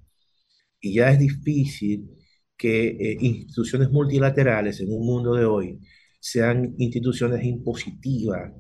y 0.82 0.94
ya 0.96 1.12
es 1.12 1.20
difícil 1.20 2.10
que 2.58 2.88
eh, 2.90 3.18
instituciones 3.22 3.90
multilaterales 3.92 4.80
en 4.82 4.92
un 4.92 5.06
mundo 5.06 5.34
de 5.36 5.46
hoy 5.46 5.80
sean 6.20 6.76
instituciones 6.78 7.44
impositivas 7.44 8.52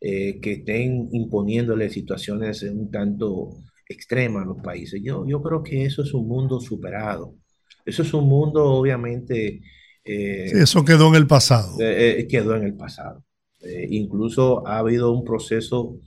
eh, 0.00 0.40
que 0.40 0.52
estén 0.54 1.08
imponiéndole 1.12 1.90
situaciones 1.90 2.62
un 2.64 2.90
tanto 2.90 3.50
extremas 3.88 4.44
a 4.44 4.46
los 4.46 4.62
países. 4.62 5.00
Yo, 5.02 5.26
yo 5.26 5.42
creo 5.42 5.62
que 5.62 5.84
eso 5.84 6.02
es 6.02 6.12
un 6.14 6.28
mundo 6.28 6.60
superado. 6.60 7.36
Eso 7.84 8.02
es 8.02 8.14
un 8.14 8.26
mundo, 8.28 8.64
obviamente, 8.64 9.60
eh, 10.04 10.48
Sí, 10.52 10.58
eso 10.58 10.84
quedó 10.84 11.08
en 11.08 11.14
el 11.16 11.26
pasado. 11.26 11.78
eh, 11.80 12.16
eh, 12.20 12.28
quedó 12.28 12.54
en 12.56 12.64
el 12.64 12.74
pasado. 12.74 13.24
Eh, 13.62 13.86
incluso 13.90 14.66
ha 14.66 14.78
habido 14.78 15.12
un 15.12 15.24
proceso 15.24 15.98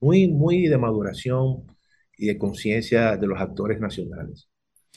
muy, 0.00 0.28
muy 0.28 0.68
de 0.68 0.78
maduración 0.78 1.64
y 2.18 2.26
de 2.26 2.38
conciencia 2.38 3.16
de 3.16 3.26
los 3.26 3.40
actores 3.40 3.80
nacionales, 3.80 4.48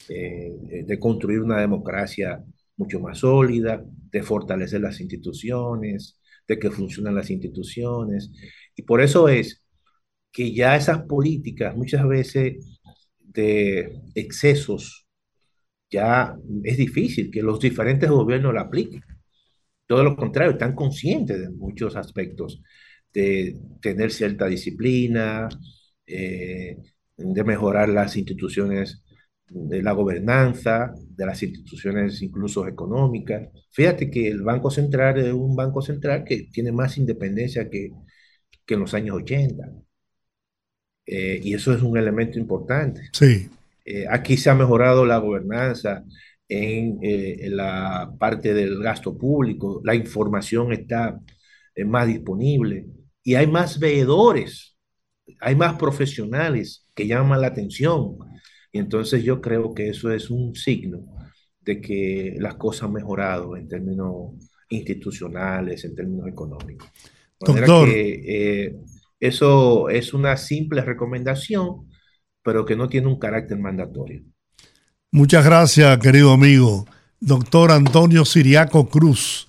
de 0.08 0.98
construir 1.00 1.40
una 1.40 1.60
democracia 1.60 2.44
mucho 2.76 3.00
más 3.00 3.18
sólida, 3.18 3.84
de 4.12 4.22
fortalecer 4.22 4.80
las 4.80 5.00
instituciones, 5.00 6.18
de 6.46 6.58
que 6.58 6.70
funcionan 6.70 7.14
las 7.16 7.30
instituciones. 7.30 8.30
Y 8.76 8.82
por 8.82 9.00
eso 9.02 9.28
es 9.28 9.62
que 10.32 10.52
ya 10.54 10.76
esas 10.76 11.02
políticas 11.04 11.76
muchas 11.76 12.06
veces 12.08 12.78
de 13.20 14.00
excesos, 14.14 15.07
ya 15.90 16.36
es 16.64 16.76
difícil 16.76 17.30
que 17.30 17.42
los 17.42 17.60
diferentes 17.60 18.08
gobiernos 18.10 18.54
la 18.54 18.62
apliquen. 18.62 19.02
Todo 19.86 20.04
lo 20.04 20.16
contrario, 20.16 20.52
están 20.52 20.74
conscientes 20.74 21.40
de 21.40 21.50
muchos 21.50 21.96
aspectos, 21.96 22.62
de 23.12 23.58
tener 23.80 24.10
cierta 24.12 24.46
disciplina, 24.46 25.48
eh, 26.06 26.76
de 27.16 27.44
mejorar 27.44 27.88
las 27.88 28.16
instituciones 28.16 29.02
de 29.48 29.82
la 29.82 29.92
gobernanza, 29.92 30.92
de 31.08 31.26
las 31.26 31.42
instituciones 31.42 32.20
incluso 32.22 32.66
económicas. 32.66 33.48
Fíjate 33.70 34.10
que 34.10 34.28
el 34.28 34.42
Banco 34.42 34.70
Central 34.70 35.18
es 35.18 35.32
un 35.32 35.56
banco 35.56 35.80
central 35.80 36.24
que 36.24 36.48
tiene 36.52 36.70
más 36.72 36.98
independencia 36.98 37.68
que, 37.70 37.90
que 38.66 38.74
en 38.74 38.80
los 38.80 38.94
años 38.94 39.16
80. 39.16 39.72
Eh, 41.06 41.40
y 41.42 41.54
eso 41.54 41.72
es 41.72 41.82
un 41.82 41.96
elemento 41.96 42.38
importante. 42.38 43.08
Sí. 43.12 43.48
Eh, 43.90 44.04
aquí 44.10 44.36
se 44.36 44.50
ha 44.50 44.54
mejorado 44.54 45.06
la 45.06 45.16
gobernanza 45.16 46.04
en, 46.46 46.98
eh, 47.02 47.36
en 47.40 47.56
la 47.56 48.12
parte 48.18 48.52
del 48.52 48.82
gasto 48.82 49.16
público, 49.16 49.80
la 49.82 49.94
información 49.94 50.72
está 50.72 51.18
eh, 51.74 51.84
más 51.84 52.06
disponible 52.06 52.86
y 53.22 53.34
hay 53.34 53.46
más 53.46 53.78
veedores, 53.78 54.76
hay 55.40 55.54
más 55.56 55.74
profesionales 55.78 56.86
que 56.94 57.06
llaman 57.06 57.40
la 57.40 57.46
atención. 57.48 58.16
Y 58.72 58.78
entonces 58.78 59.22
yo 59.24 59.40
creo 59.40 59.72
que 59.72 59.88
eso 59.88 60.12
es 60.12 60.28
un 60.30 60.54
signo 60.54 61.06
de 61.60 61.80
que 61.80 62.34
las 62.38 62.56
cosas 62.56 62.84
han 62.84 62.92
mejorado 62.92 63.56
en 63.56 63.68
términos 63.68 64.34
institucionales, 64.68 65.84
en 65.84 65.94
términos 65.94 66.28
económicos. 66.28 66.88
De 67.40 67.52
manera 67.52 67.66
Doctor. 67.66 67.88
que, 67.88 68.64
eh, 68.66 68.76
eso 69.20 69.88
es 69.88 70.14
una 70.14 70.36
simple 70.36 70.82
recomendación, 70.82 71.87
pero 72.48 72.64
que 72.64 72.76
no 72.76 72.88
tiene 72.88 73.08
un 73.08 73.18
carácter 73.18 73.58
mandatorio. 73.58 74.22
Muchas 75.12 75.44
gracias, 75.44 75.98
querido 75.98 76.32
amigo. 76.32 76.86
Doctor 77.20 77.70
Antonio 77.72 78.24
Siriaco 78.24 78.88
Cruz, 78.88 79.48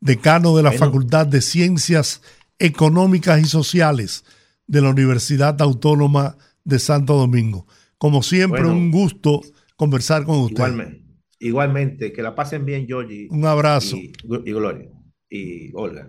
decano 0.00 0.56
de 0.56 0.64
la 0.64 0.70
Bueno. 0.70 0.84
Facultad 0.84 1.24
de 1.28 1.40
Ciencias 1.40 2.20
Económicas 2.58 3.40
y 3.40 3.44
Sociales 3.44 4.24
de 4.66 4.80
la 4.80 4.90
Universidad 4.90 5.62
Autónoma 5.62 6.36
de 6.64 6.80
Santo 6.80 7.14
Domingo. 7.14 7.68
Como 7.96 8.24
siempre, 8.24 8.62
Bueno. 8.62 8.76
un 8.76 8.90
gusto 8.90 9.40
conversar 9.76 10.24
con 10.24 10.40
usted. 10.40 10.54
Igualmente, 10.64 11.04
igualmente, 11.38 12.12
que 12.12 12.22
la 12.22 12.34
pasen 12.34 12.64
bien, 12.64 12.88
Georgie. 12.88 13.28
Un 13.30 13.44
abrazo. 13.46 13.94
Y, 13.94 14.12
y 14.44 14.52
Gloria. 14.52 14.88
Y 15.30 15.70
Olga. 15.74 16.08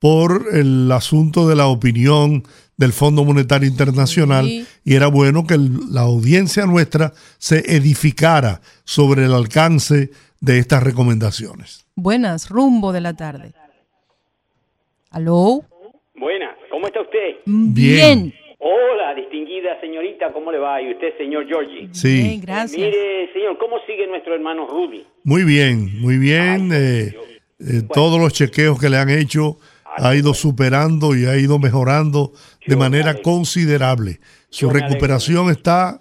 por 0.03 0.47
el 0.53 0.91
asunto 0.91 1.49
de 1.49 1.55
la 1.55 1.69
opinión 1.69 2.43
del 2.77 2.93
Fondo 2.93 3.25
Monetario 3.25 3.69
Internacional 3.69 4.47
Sí. 4.47 4.67
y 4.85 4.95
era 4.97 5.07
bueno 5.07 5.47
que 5.47 5.55
el- 5.55 5.93
la 5.93 6.01
audiencia 6.01 6.67
nuestra 6.67 7.13
se 7.39 7.59
edificara 7.77 8.61
sobre 8.83 9.27
el 9.27 9.33
alcance 9.33 10.11
de 10.41 10.59
estas 10.59 10.83
recomendaciones. 10.83 11.87
Buenas, 11.95 12.51
rumbo 12.51 12.93
de 12.93 13.01
la 13.01 13.15
tarde. 13.15 13.53
¿Aló? 15.11 15.63
Buenas, 16.17 16.57
¿cómo 16.69 16.87
está 16.89 17.01
usted? 17.03 17.37
Bien. 17.47 18.35
Hola, 18.59 19.15
distinguida 19.15 19.81
señorita, 19.81 20.33
¿cómo 20.33 20.51
le 20.51 20.59
va? 20.59 20.83
Y 20.83 20.93
usted, 20.93 21.17
señor 21.19 21.47
Giorgi. 21.47 21.91
Sí. 21.93 22.23
Bien, 22.23 22.41
gracias. 22.41 22.77
Mire, 22.81 23.33
señor, 23.33 23.57
¿cómo 23.59 23.77
sigue 23.87 24.07
nuestro 24.09 24.35
hermano 24.35 24.67
Rudy? 24.67 25.05
Muy 25.25 25.45
bien, 25.45 26.01
muy 26.01 26.17
bien. 26.19 26.71
eh, 26.73 27.15
eh, 27.61 27.83
todos 27.93 28.21
los 28.21 28.33
chequeos 28.33 28.81
que 28.81 28.89
le 28.89 28.97
han 28.99 29.11
hecho 29.11 29.59
ha 29.97 30.15
ido 30.15 30.35
superando 30.35 31.15
y 31.15 31.27
ha 31.27 31.37
ido 31.37 31.59
mejorando 31.59 32.33
de 32.67 32.77
manera 32.77 33.15
considerable. 33.23 34.19
Su 34.51 34.71
recuperación 34.71 35.51
está 35.51 36.01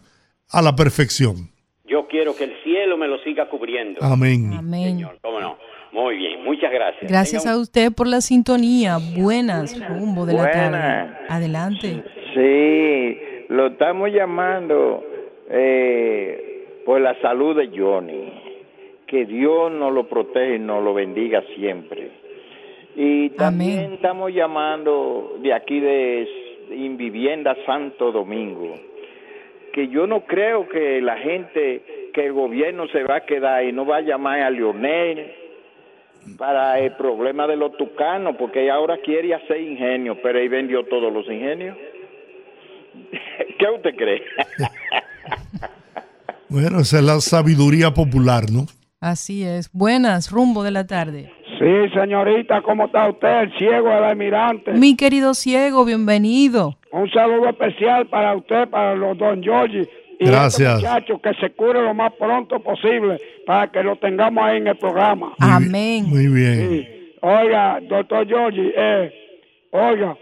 a 0.49 0.61
la 0.61 0.76
perfección. 0.76 1.49
Yo 1.85 2.07
quiero 2.07 2.35
que 2.35 2.45
el 2.45 2.53
cielo 2.63 2.97
me 2.97 3.07
lo 3.07 3.18
siga 3.19 3.49
cubriendo. 3.49 4.01
Amén. 4.01 4.53
Amén. 4.53 4.84
Señor, 4.84 5.18
¿cómo 5.22 5.39
no? 5.39 5.57
Muy 5.91 6.15
bien, 6.15 6.43
muchas 6.43 6.72
gracias. 6.72 7.11
Gracias 7.11 7.43
Tenga 7.43 7.55
a 7.55 7.59
usted 7.59 7.91
por 7.91 8.07
la 8.07 8.22
sintonía. 8.22 8.97
Buenas, 9.18 9.77
rumbo 9.89 10.26
de 10.26 10.34
la 10.34 10.49
tarde. 10.49 11.15
Adelante. 11.27 12.03
Sí, 12.34 13.18
lo 13.49 13.68
estamos 13.68 14.09
llamando 14.11 15.03
eh, 15.49 16.81
por 16.85 17.01
la 17.01 17.19
salud 17.22 17.57
de 17.57 17.77
Johnny. 17.77 18.31
Que 19.05 19.26
Dios 19.26 19.69
nos 19.73 19.93
lo 19.93 20.07
protege 20.07 20.55
y 20.55 20.59
nos 20.59 20.81
lo 20.81 20.93
bendiga 20.93 21.43
siempre. 21.55 22.20
Y 22.95 23.30
también 23.31 23.80
Amén. 23.80 23.93
estamos 23.93 24.34
llamando 24.34 25.38
de 25.41 25.53
aquí 25.53 25.80
de 25.80 26.27
Invivienda 26.72 27.55
Santo 27.65 28.11
Domingo. 28.11 28.77
Que 29.73 29.88
yo 29.88 30.05
no 30.05 30.26
creo 30.26 30.68
que 30.68 31.01
la 31.01 31.18
gente, 31.18 32.09
que 32.13 32.26
el 32.26 32.34
gobierno 32.34 32.88
se 32.89 33.03
va 33.03 33.18
a 33.18 33.26
quedar 33.26 33.63
y 33.63 33.72
no 33.72 33.85
va 33.85 33.97
a 33.97 34.01
llamar 34.01 34.41
a 34.41 34.49
Leonel 34.49 35.31
para 36.38 36.77
el 36.80 36.91
problema 36.97 37.47
de 37.47 37.55
los 37.55 37.76
tucanos, 37.77 38.35
porque 38.38 38.69
ahora 38.69 38.97
quiere 38.97 39.34
hacer 39.34 39.61
ingenio, 39.61 40.18
pero 40.22 40.39
él 40.39 40.49
vendió 40.49 40.84
todos 40.85 41.11
los 41.11 41.26
ingenios. 41.27 41.77
¿Qué 43.57 43.65
usted 43.73 43.95
cree? 43.95 44.22
Bueno, 46.51 46.81
esa 46.81 46.97
es 46.97 47.05
la 47.05 47.22
sabiduría 47.22 47.93
popular, 47.93 48.51
¿no? 48.51 48.65
Así 48.99 49.45
es. 49.45 49.72
Buenas, 49.72 50.31
rumbo 50.31 50.63
de 50.63 50.72
la 50.72 50.85
tarde. 50.85 51.31
Sí, 51.61 51.89
señorita, 51.93 52.63
¿cómo 52.63 52.85
está 52.85 53.07
usted? 53.07 53.41
El 53.41 53.57
ciego 53.59 53.89
del 53.89 54.03
almirante. 54.03 54.71
Mi 54.71 54.95
querido 54.95 55.35
ciego, 55.35 55.85
bienvenido. 55.85 56.75
Un 56.91 57.07
saludo 57.11 57.49
especial 57.49 58.07
para 58.07 58.35
usted, 58.35 58.67
para 58.67 58.95
los 58.95 59.15
don 59.15 59.43
Giorgi. 59.43 59.88
Y 60.19 60.25
Gracias. 60.25 60.77
este 60.77 60.89
muchacho 60.89 61.21
que 61.21 61.33
se 61.35 61.51
cure 61.51 61.83
lo 61.83 61.93
más 61.93 62.13
pronto 62.13 62.59
posible 62.61 63.19
para 63.45 63.71
que 63.71 63.83
lo 63.83 63.95
tengamos 63.97 64.43
ahí 64.43 64.57
en 64.57 64.69
el 64.69 64.75
programa. 64.75 65.35
Muy 65.38 65.49
Amén. 65.51 66.05
Muy 66.07 66.27
bien. 66.29 66.67
Sí. 66.67 66.88
Oiga, 67.21 67.79
doctor 67.88 68.25
Giorgi, 68.25 68.73
eh, 68.75 69.13
oiga, 69.69 70.17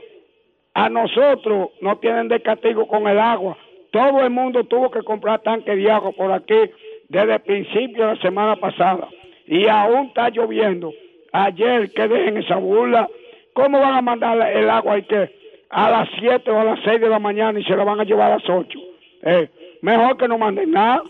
a 0.73 0.89
nosotros 0.89 1.69
nos 1.79 2.01
tienen 2.01 2.27
de 2.27 2.41
castigo 2.41 2.85
con 2.85 3.07
el 3.07 3.17
agua. 3.17 3.57
Todo 3.93 4.19
el 4.23 4.29
mundo 4.29 4.65
tuvo 4.65 4.91
que 4.91 5.03
comprar 5.03 5.41
tanque 5.41 5.73
de 5.73 5.89
agua 5.89 6.11
por 6.11 6.33
aquí 6.33 6.69
desde 7.07 7.33
el 7.35 7.41
principio 7.41 8.07
de 8.07 8.15
la 8.15 8.21
semana 8.21 8.57
pasada. 8.57 9.07
Y 9.47 9.67
aún 9.67 10.07
está 10.07 10.29
lloviendo. 10.31 10.91
Ayer, 11.31 11.91
que 11.91 12.07
dejen 12.07 12.37
esa 12.37 12.55
burla. 12.55 13.07
¿Cómo 13.53 13.79
van 13.79 13.93
a 13.93 14.01
mandar 14.01 14.55
el 14.55 14.69
agua 14.69 14.97
y 14.97 15.03
que 15.03 15.29
a 15.69 15.89
las 15.89 16.09
7 16.19 16.49
o 16.49 16.59
a 16.59 16.63
las 16.63 16.79
6 16.83 17.01
de 17.01 17.09
la 17.09 17.19
mañana 17.19 17.59
y 17.59 17.63
se 17.63 17.75
la 17.75 17.83
van 17.83 17.99
a 17.99 18.03
llevar 18.03 18.31
a 18.31 18.35
las 18.35 18.49
8? 18.49 18.79
Eh, 19.23 19.49
mejor 19.81 20.17
que 20.17 20.27
no 20.27 20.37
manden 20.37 20.71
nada. 20.71 21.03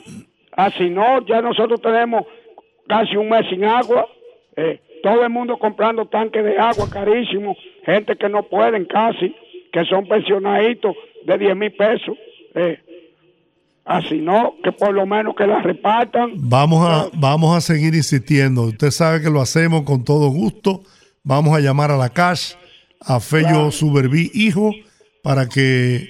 Así 0.51 0.89
no, 0.89 1.25
ya 1.25 1.41
nosotros 1.41 1.81
tenemos 1.81 2.25
casi 2.87 3.15
un 3.15 3.29
mes 3.29 3.47
sin 3.49 3.63
agua. 3.63 4.07
Eh, 4.55 4.79
todo 5.03 5.23
el 5.23 5.29
mundo 5.29 5.57
comprando 5.57 6.05
tanques 6.07 6.43
de 6.43 6.57
agua 6.57 6.89
carísimos. 6.91 7.57
Gente 7.85 8.15
que 8.15 8.29
no 8.29 8.43
pueden 8.43 8.85
casi, 8.85 9.35
que 9.71 9.85
son 9.85 10.07
pensionaditos 10.07 10.95
de 11.23 11.37
10 11.37 11.55
mil 11.55 11.71
pesos. 11.71 12.17
Eh, 12.55 12.79
así 13.89 14.19
no, 14.19 14.53
que 14.63 14.71
por 14.71 14.93
lo 14.93 15.05
menos 15.05 15.35
que 15.35 15.45
la 15.47 15.61
repartan. 15.61 16.31
Vamos 16.35 16.87
a, 16.87 17.07
vamos 17.17 17.57
a 17.57 17.61
seguir 17.61 17.95
insistiendo. 17.95 18.63
Usted 18.63 18.91
sabe 18.91 19.21
que 19.21 19.29
lo 19.29 19.41
hacemos 19.41 19.81
con 19.83 20.03
todo 20.03 20.29
gusto. 20.29 20.83
Vamos 21.23 21.55
a 21.57 21.59
llamar 21.59 21.91
a 21.91 21.97
la 21.97 22.09
CASH, 22.09 22.53
a 23.01 23.19
Fello 23.19 23.71
Suberví, 23.71 24.31
hijo, 24.33 24.71
para 25.23 25.47
que 25.47 26.07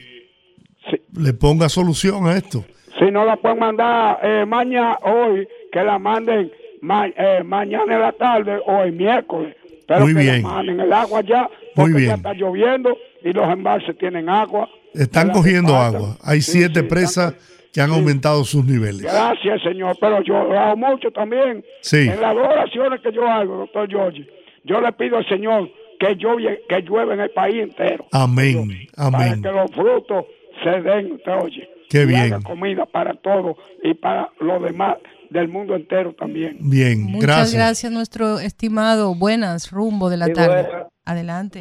Sí. 0.89 0.97
le 1.17 1.33
ponga 1.33 1.69
solución 1.69 2.27
a 2.27 2.37
esto. 2.37 2.63
Si 2.99 3.11
no 3.11 3.23
la 3.25 3.37
pueden 3.37 3.59
mandar 3.59 4.19
eh, 4.23 4.45
mañana, 4.45 4.97
hoy, 5.03 5.47
que 5.71 5.83
la 5.83 5.97
manden 5.99 6.51
ma- 6.81 7.07
eh, 7.07 7.43
mañana 7.45 7.95
en 7.95 8.01
la 8.01 8.11
tarde 8.11 8.59
o 8.65 8.81
el 8.83 8.93
miércoles. 8.93 9.55
Pero 9.87 10.01
Muy 10.01 10.13
que 10.15 10.19
bien. 10.21 10.41
la 10.43 10.49
manden 10.49 10.79
el 10.79 10.91
agua 10.93 11.21
ya, 11.21 11.47
porque 11.75 11.91
Muy 11.93 12.01
ya 12.01 12.07
bien. 12.07 12.15
está 12.17 12.33
lloviendo 12.33 12.97
y 13.23 13.31
los 13.33 13.47
embalses 13.49 13.97
tienen 13.97 14.29
agua. 14.29 14.67
Están 14.93 15.29
cogiendo 15.31 15.73
repartan. 15.73 15.95
agua. 15.95 16.17
Hay 16.23 16.41
Sí, 16.41 16.51
siete 16.53 16.79
sí, 16.81 16.85
presas 16.87 17.33
que 17.73 17.81
han 17.81 17.91
aumentado 17.91 18.43
sus 18.43 18.65
niveles. 18.65 19.01
Gracias, 19.03 19.61
señor, 19.61 19.95
pero 19.99 20.21
yo 20.23 20.43
lo 20.43 20.59
hago 20.59 20.77
mucho 20.77 21.11
también. 21.11 21.63
Sí. 21.81 22.07
En 22.09 22.19
las 22.21 22.33
dos 22.35 22.47
oraciones 22.47 23.01
que 23.01 23.11
yo 23.11 23.27
hago, 23.27 23.57
doctor 23.57 23.89
George, 23.89 24.27
yo 24.63 24.81
le 24.81 24.91
pido 24.93 25.17
al 25.17 25.27
Señor 25.27 25.69
que 25.99 26.15
llueve, 26.15 26.61
que 26.67 26.81
llueve 26.81 27.13
en 27.13 27.19
el 27.21 27.29
país 27.31 27.55
entero. 27.63 28.05
Amén. 28.11 28.87
Para 28.95 29.07
Amén. 29.07 29.41
que 29.41 29.51
los 29.51 29.71
frutos 29.71 30.25
se 30.63 30.69
den, 30.81 31.11
usted 31.13 31.31
oye. 31.41 31.69
Qué 31.89 32.03
y 32.03 32.05
bien. 32.05 32.33
haga 32.33 32.41
comida 32.41 32.85
para 32.85 33.13
todos 33.15 33.57
y 33.83 33.93
para 33.95 34.29
los 34.39 34.61
demás 34.61 34.97
del 35.31 35.47
mundo 35.47 35.75
entero 35.75 36.13
también. 36.13 36.57
Bien, 36.59 37.03
Muchas 37.03 37.21
gracias. 37.27 37.53
gracias, 37.55 37.91
nuestro 37.91 38.39
estimado. 38.39 39.15
Buenas, 39.15 39.71
rumbo 39.71 40.09
de 40.09 40.17
la 40.17 40.25
Sí, 40.27 40.33
tarde. 40.33 40.67
Adelante. 41.05 41.59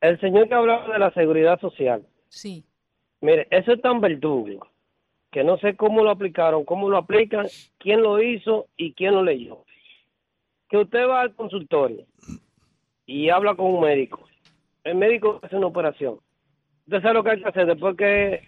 El 0.00 0.20
señor 0.20 0.48
que 0.48 0.54
hablaba 0.54 0.92
de 0.92 0.98
la 0.98 1.10
seguridad 1.12 1.58
social, 1.60 2.02
Sí. 2.28 2.64
mire, 3.22 3.46
eso 3.50 3.72
es 3.72 3.80
tan 3.80 4.00
verdugo 4.02 4.66
que 5.34 5.42
no 5.42 5.58
sé 5.58 5.74
cómo 5.74 6.04
lo 6.04 6.10
aplicaron, 6.10 6.64
cómo 6.64 6.88
lo 6.88 6.96
aplican, 6.96 7.48
quién 7.78 8.02
lo 8.02 8.22
hizo 8.22 8.66
y 8.76 8.92
quién 8.92 9.14
lo 9.16 9.22
leyó. 9.24 9.64
Que 10.68 10.76
usted 10.78 11.08
va 11.08 11.22
al 11.22 11.34
consultorio 11.34 12.04
y 13.04 13.28
habla 13.30 13.56
con 13.56 13.66
un 13.66 13.80
médico. 13.80 14.20
El 14.84 14.94
médico 14.94 15.40
hace 15.42 15.56
una 15.56 15.66
operación. 15.66 16.18
Usted 16.86 17.02
sabe 17.02 17.14
lo 17.14 17.24
que 17.24 17.30
hay 17.30 17.42
que 17.42 17.48
hacer 17.48 17.66
después 17.66 17.96
que 17.96 18.42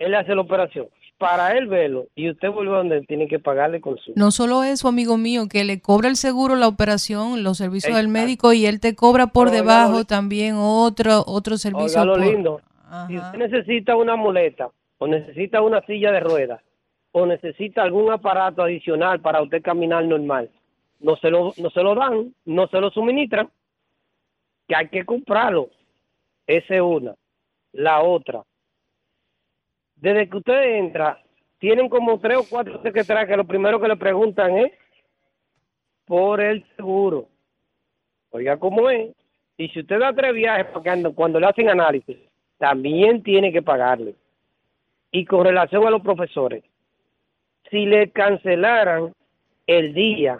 él 0.00 0.14
hace 0.16 0.34
la 0.34 0.40
operación. 0.40 0.86
Para 1.16 1.56
él 1.56 1.68
verlo 1.68 2.06
y 2.16 2.28
usted 2.28 2.50
vuelve 2.50 2.74
a 2.74 2.78
donde 2.78 2.96
él 2.96 3.06
tiene 3.06 3.28
que 3.28 3.38
pagarle 3.38 3.80
consulta. 3.80 4.18
No 4.20 4.32
solo 4.32 4.64
eso, 4.64 4.88
amigo 4.88 5.16
mío, 5.16 5.44
que 5.48 5.62
le 5.62 5.80
cobra 5.80 6.08
el 6.08 6.16
seguro 6.16 6.56
la 6.56 6.66
operación, 6.66 7.44
los 7.44 7.58
servicios 7.58 7.94
del 7.96 8.08
médico 8.08 8.52
y 8.52 8.66
él 8.66 8.80
te 8.80 8.96
cobra 8.96 9.28
por 9.28 9.46
oiga 9.46 9.60
debajo 9.60 9.98
lo- 9.98 10.04
también 10.04 10.56
otro 10.58 11.22
otro 11.24 11.56
servicio. 11.56 12.00
Oiga 12.00 12.04
lo 12.04 12.14
por- 12.14 12.26
lindo. 12.26 12.60
Si 13.06 13.16
usted 13.16 13.38
necesita 13.38 13.94
una 13.94 14.16
muleta 14.16 14.70
o 15.02 15.08
necesita 15.08 15.60
una 15.62 15.84
silla 15.84 16.12
de 16.12 16.20
ruedas 16.20 16.62
o 17.10 17.26
necesita 17.26 17.82
algún 17.82 18.12
aparato 18.12 18.62
adicional 18.62 19.20
para 19.20 19.42
usted 19.42 19.60
caminar 19.60 20.04
normal, 20.04 20.48
no 21.00 21.16
se 21.16 21.28
lo, 21.28 21.52
no 21.56 21.70
se 21.70 21.82
lo 21.82 21.96
dan, 21.96 22.32
no 22.44 22.68
se 22.68 22.80
lo 22.80 22.88
suministran, 22.90 23.50
que 24.68 24.76
hay 24.76 24.88
que 24.88 25.04
comprarlo. 25.04 25.70
Esa 26.46 26.76
es 26.76 26.80
una. 26.80 27.16
La 27.72 28.00
otra, 28.00 28.44
desde 29.96 30.28
que 30.28 30.36
usted 30.36 30.76
entra, 30.76 31.20
tienen 31.58 31.88
como 31.88 32.20
tres 32.20 32.38
o 32.38 32.46
cuatro 32.48 32.80
secretarias 32.80 33.26
que 33.26 33.36
lo 33.36 33.44
primero 33.44 33.80
que 33.80 33.88
le 33.88 33.96
preguntan 33.96 34.56
es 34.56 34.72
por 36.06 36.40
el 36.40 36.64
seguro. 36.76 37.26
Oiga 38.30 38.56
cómo 38.56 38.88
es. 38.88 39.10
Y 39.56 39.68
si 39.70 39.80
usted 39.80 39.98
da 39.98 40.12
tres 40.12 40.32
viajes 40.32 40.66
pagando 40.66 41.12
cuando 41.12 41.40
le 41.40 41.46
hacen 41.46 41.68
análisis, 41.68 42.18
también 42.56 43.24
tiene 43.24 43.52
que 43.52 43.62
pagarle. 43.62 44.14
Y 45.12 45.24
con 45.24 45.44
relación 45.44 45.86
a 45.86 45.90
los 45.90 46.02
profesores, 46.02 46.64
si 47.70 47.86
le 47.86 48.10
cancelaran 48.10 49.12
el 49.66 49.94
día, 49.94 50.38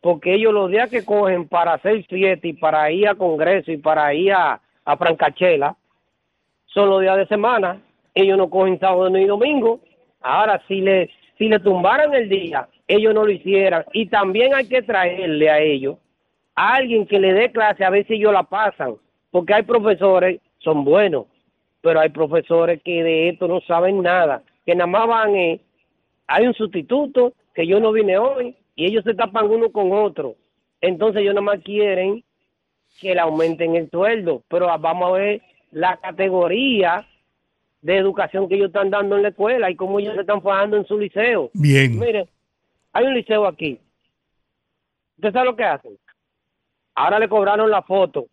porque 0.00 0.34
ellos 0.34 0.52
los 0.52 0.70
días 0.70 0.90
que 0.90 1.04
cogen 1.04 1.46
para 1.46 1.74
hacer 1.74 2.04
fiesta 2.04 2.46
y 2.46 2.54
para 2.54 2.90
ir 2.90 3.08
a 3.08 3.14
congreso 3.14 3.70
y 3.70 3.76
para 3.76 4.12
ir 4.12 4.32
a, 4.32 4.60
a 4.84 4.96
Francachela, 4.96 5.76
son 6.66 6.90
los 6.90 7.00
días 7.00 7.16
de 7.16 7.26
semana, 7.26 7.80
ellos 8.14 8.36
no 8.36 8.50
cogen 8.50 8.78
sábado 8.80 9.08
ni 9.10 9.24
domingo. 9.26 9.80
Ahora, 10.20 10.60
si 10.66 10.80
le, 10.80 11.10
si 11.38 11.48
le 11.48 11.60
tumbaran 11.60 12.12
el 12.14 12.28
día, 12.28 12.68
ellos 12.88 13.14
no 13.14 13.24
lo 13.24 13.30
hicieran. 13.30 13.84
Y 13.92 14.06
también 14.06 14.54
hay 14.54 14.68
que 14.68 14.82
traerle 14.82 15.50
a 15.50 15.60
ellos 15.60 15.96
a 16.54 16.74
alguien 16.74 17.06
que 17.06 17.18
le 17.18 17.32
dé 17.32 17.50
clase 17.50 17.84
a 17.84 17.90
ver 17.90 18.06
si 18.06 18.14
ellos 18.14 18.32
la 18.32 18.44
pasan. 18.44 18.94
Porque 19.30 19.54
hay 19.54 19.62
profesores, 19.62 20.40
son 20.58 20.84
buenos, 20.84 21.26
pero 21.84 22.00
hay 22.00 22.08
profesores 22.08 22.80
que 22.82 23.02
de 23.02 23.28
esto 23.28 23.46
no 23.46 23.60
saben 23.60 24.00
nada, 24.00 24.42
que 24.64 24.74
nada 24.74 24.86
más 24.86 25.06
van, 25.06 25.36
eh, 25.36 25.60
hay 26.26 26.46
un 26.46 26.54
sustituto, 26.54 27.34
que 27.54 27.66
yo 27.66 27.78
no 27.78 27.92
vine 27.92 28.16
hoy, 28.16 28.56
y 28.74 28.86
ellos 28.86 29.04
se 29.04 29.12
tapan 29.12 29.50
uno 29.50 29.70
con 29.70 29.92
otro. 29.92 30.34
Entonces 30.80 31.20
ellos 31.20 31.34
nada 31.34 31.44
más 31.44 31.62
quieren 31.62 32.24
que 32.98 33.14
le 33.14 33.20
aumenten 33.20 33.76
el 33.76 33.90
sueldo, 33.90 34.42
pero 34.48 34.66
vamos 34.78 35.10
a 35.10 35.12
ver 35.12 35.42
la 35.72 35.98
categoría 35.98 37.06
de 37.82 37.98
educación 37.98 38.48
que 38.48 38.54
ellos 38.54 38.68
están 38.68 38.88
dando 38.88 39.16
en 39.16 39.22
la 39.22 39.28
escuela 39.28 39.70
y 39.70 39.76
cómo 39.76 40.00
ellos 40.00 40.14
se 40.14 40.22
están 40.22 40.40
fajando 40.40 40.78
en 40.78 40.86
su 40.86 40.98
liceo. 40.98 41.50
Bien. 41.52 41.98
Mire, 41.98 42.28
hay 42.94 43.04
un 43.04 43.14
liceo 43.14 43.46
aquí. 43.46 43.78
¿Usted 45.18 45.32
sabe 45.34 45.44
lo 45.44 45.54
que 45.54 45.64
hacen? 45.64 45.98
Ahora 46.94 47.18
le 47.18 47.28
cobraron 47.28 47.70
la 47.70 47.82
foto. 47.82 48.24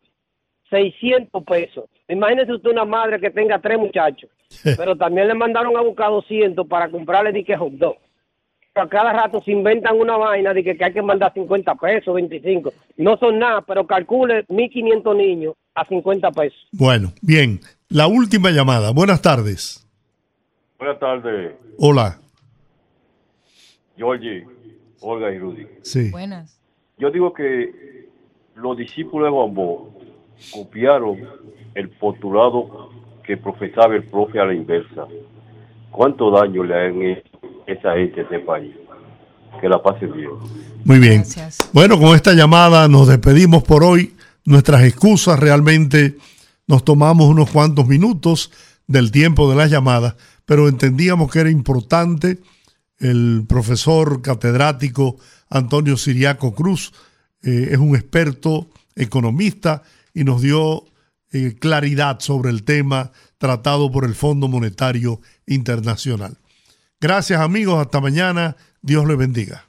600 0.70 1.44
pesos. 1.44 1.91
Imagínese 2.12 2.54
usted 2.54 2.70
una 2.70 2.84
madre 2.84 3.20
que 3.20 3.30
tenga 3.30 3.60
tres 3.60 3.80
muchachos, 3.80 4.30
pero 4.64 4.96
también 4.96 5.28
le 5.28 5.34
mandaron 5.34 5.78
a 5.78 5.82
buscar 5.82 6.10
200 6.10 6.68
para 6.68 6.90
comprarle 6.90 7.32
dique 7.32 7.56
hot 7.56 7.72
dog. 7.74 7.96
A 8.76 8.88
cada 8.88 9.12
rato 9.14 9.42
se 9.44 9.52
inventan 9.52 9.98
una 9.98 10.18
vaina 10.18 10.54
de 10.54 10.64
que, 10.64 10.78
que 10.78 10.86
hay 10.86 10.94
que 10.94 11.02
mandar 11.02 11.34
50 11.34 11.76
pesos, 11.76 12.14
25. 12.16 12.74
No 12.98 13.18
son 13.18 13.40
nada, 13.40 13.62
pero 13.62 13.86
calcule 13.86 14.46
1.500 14.48 15.16
niños 15.16 15.56
a 15.76 15.86
50 15.86 16.32
pesos. 16.32 16.68
Bueno, 16.72 17.12
bien. 17.22 17.60
La 17.90 18.08
última 18.08 18.52
llamada. 18.52 18.92
Buenas 18.92 19.22
tardes. 19.22 19.86
Buenas 20.78 21.00
tardes, 21.00 21.54
Hola. 21.78 22.18
Georgie, 23.98 24.46
Olga 25.02 25.32
y 25.32 25.38
Rudy. 25.38 25.68
Sí. 25.82 26.10
Buenas. 26.10 26.60
Yo 26.98 27.12
digo 27.12 27.34
que 27.34 28.10
los 28.56 28.78
discípulos 28.78 29.28
de 29.28 29.32
Juan 29.32 29.54
Bo 29.54 30.01
copiaron 30.52 31.20
el 31.76 31.90
postulado 31.90 32.90
que 33.24 33.38
profesaba 33.38 33.96
el 33.96 34.04
profe 34.04 34.40
a 34.40 34.46
la 34.46 34.54
inversa. 34.54 35.08
¿Cuánto 35.92 36.32
daño 36.32 36.64
le 36.64 36.76
han 36.76 37.02
hecho 37.02 37.40
esa 37.68 37.94
gente 37.94 38.22
a 38.22 38.24
este 38.24 38.40
país? 38.40 38.74
Que 39.60 39.70
la 39.70 39.82
pasen 39.82 40.14
bien. 40.14 40.32
Muy 40.84 41.00
bien. 41.00 41.24
Bueno, 41.74 42.00
con 42.00 42.16
esta 42.16 42.34
llamada 42.34 42.88
nos 42.88 43.08
despedimos 43.08 43.64
por 43.64 43.84
hoy. 43.84 44.16
Nuestras 44.46 44.84
excusas 44.84 45.40
realmente 45.40 46.18
nos 46.68 46.84
tomamos 46.84 47.28
unos 47.28 47.50
cuantos 47.52 47.86
minutos 47.88 48.52
del 48.88 49.12
tiempo 49.12 49.50
de 49.50 49.56
las 49.56 49.70
llamadas, 49.70 50.16
pero 50.46 50.68
entendíamos 50.68 51.32
que 51.32 51.40
era 51.40 51.50
importante 51.50 52.40
el 53.00 53.46
profesor 53.48 54.22
catedrático 54.22 55.18
Antonio 55.50 55.98
Siriaco 55.98 56.54
Cruz. 56.54 56.94
eh, 57.44 57.70
es 57.72 57.78
un 57.78 57.96
experto 57.96 58.68
economista 58.96 59.84
y 60.14 60.24
nos 60.24 60.42
dio 60.42 60.86
eh, 61.32 61.56
claridad 61.60 62.20
sobre 62.20 62.50
el 62.50 62.64
tema 62.64 63.12
tratado 63.38 63.92
por 63.92 64.06
el 64.06 64.16
Fondo 64.16 64.48
Monetario 64.48 65.22
Internacional. 65.46 66.38
Gracias 67.00 67.40
amigos, 67.42 67.80
hasta 67.80 68.00
mañana. 68.02 68.56
Dios 68.82 69.08
les 69.08 69.18
bendiga. 69.18 69.66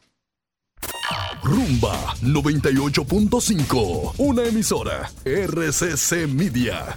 Rumba 1.42 2.14
98.5, 2.22 4.14
una 4.18 4.44
emisora 4.44 5.10
RCC 5.24 6.28
Media. 6.28 6.96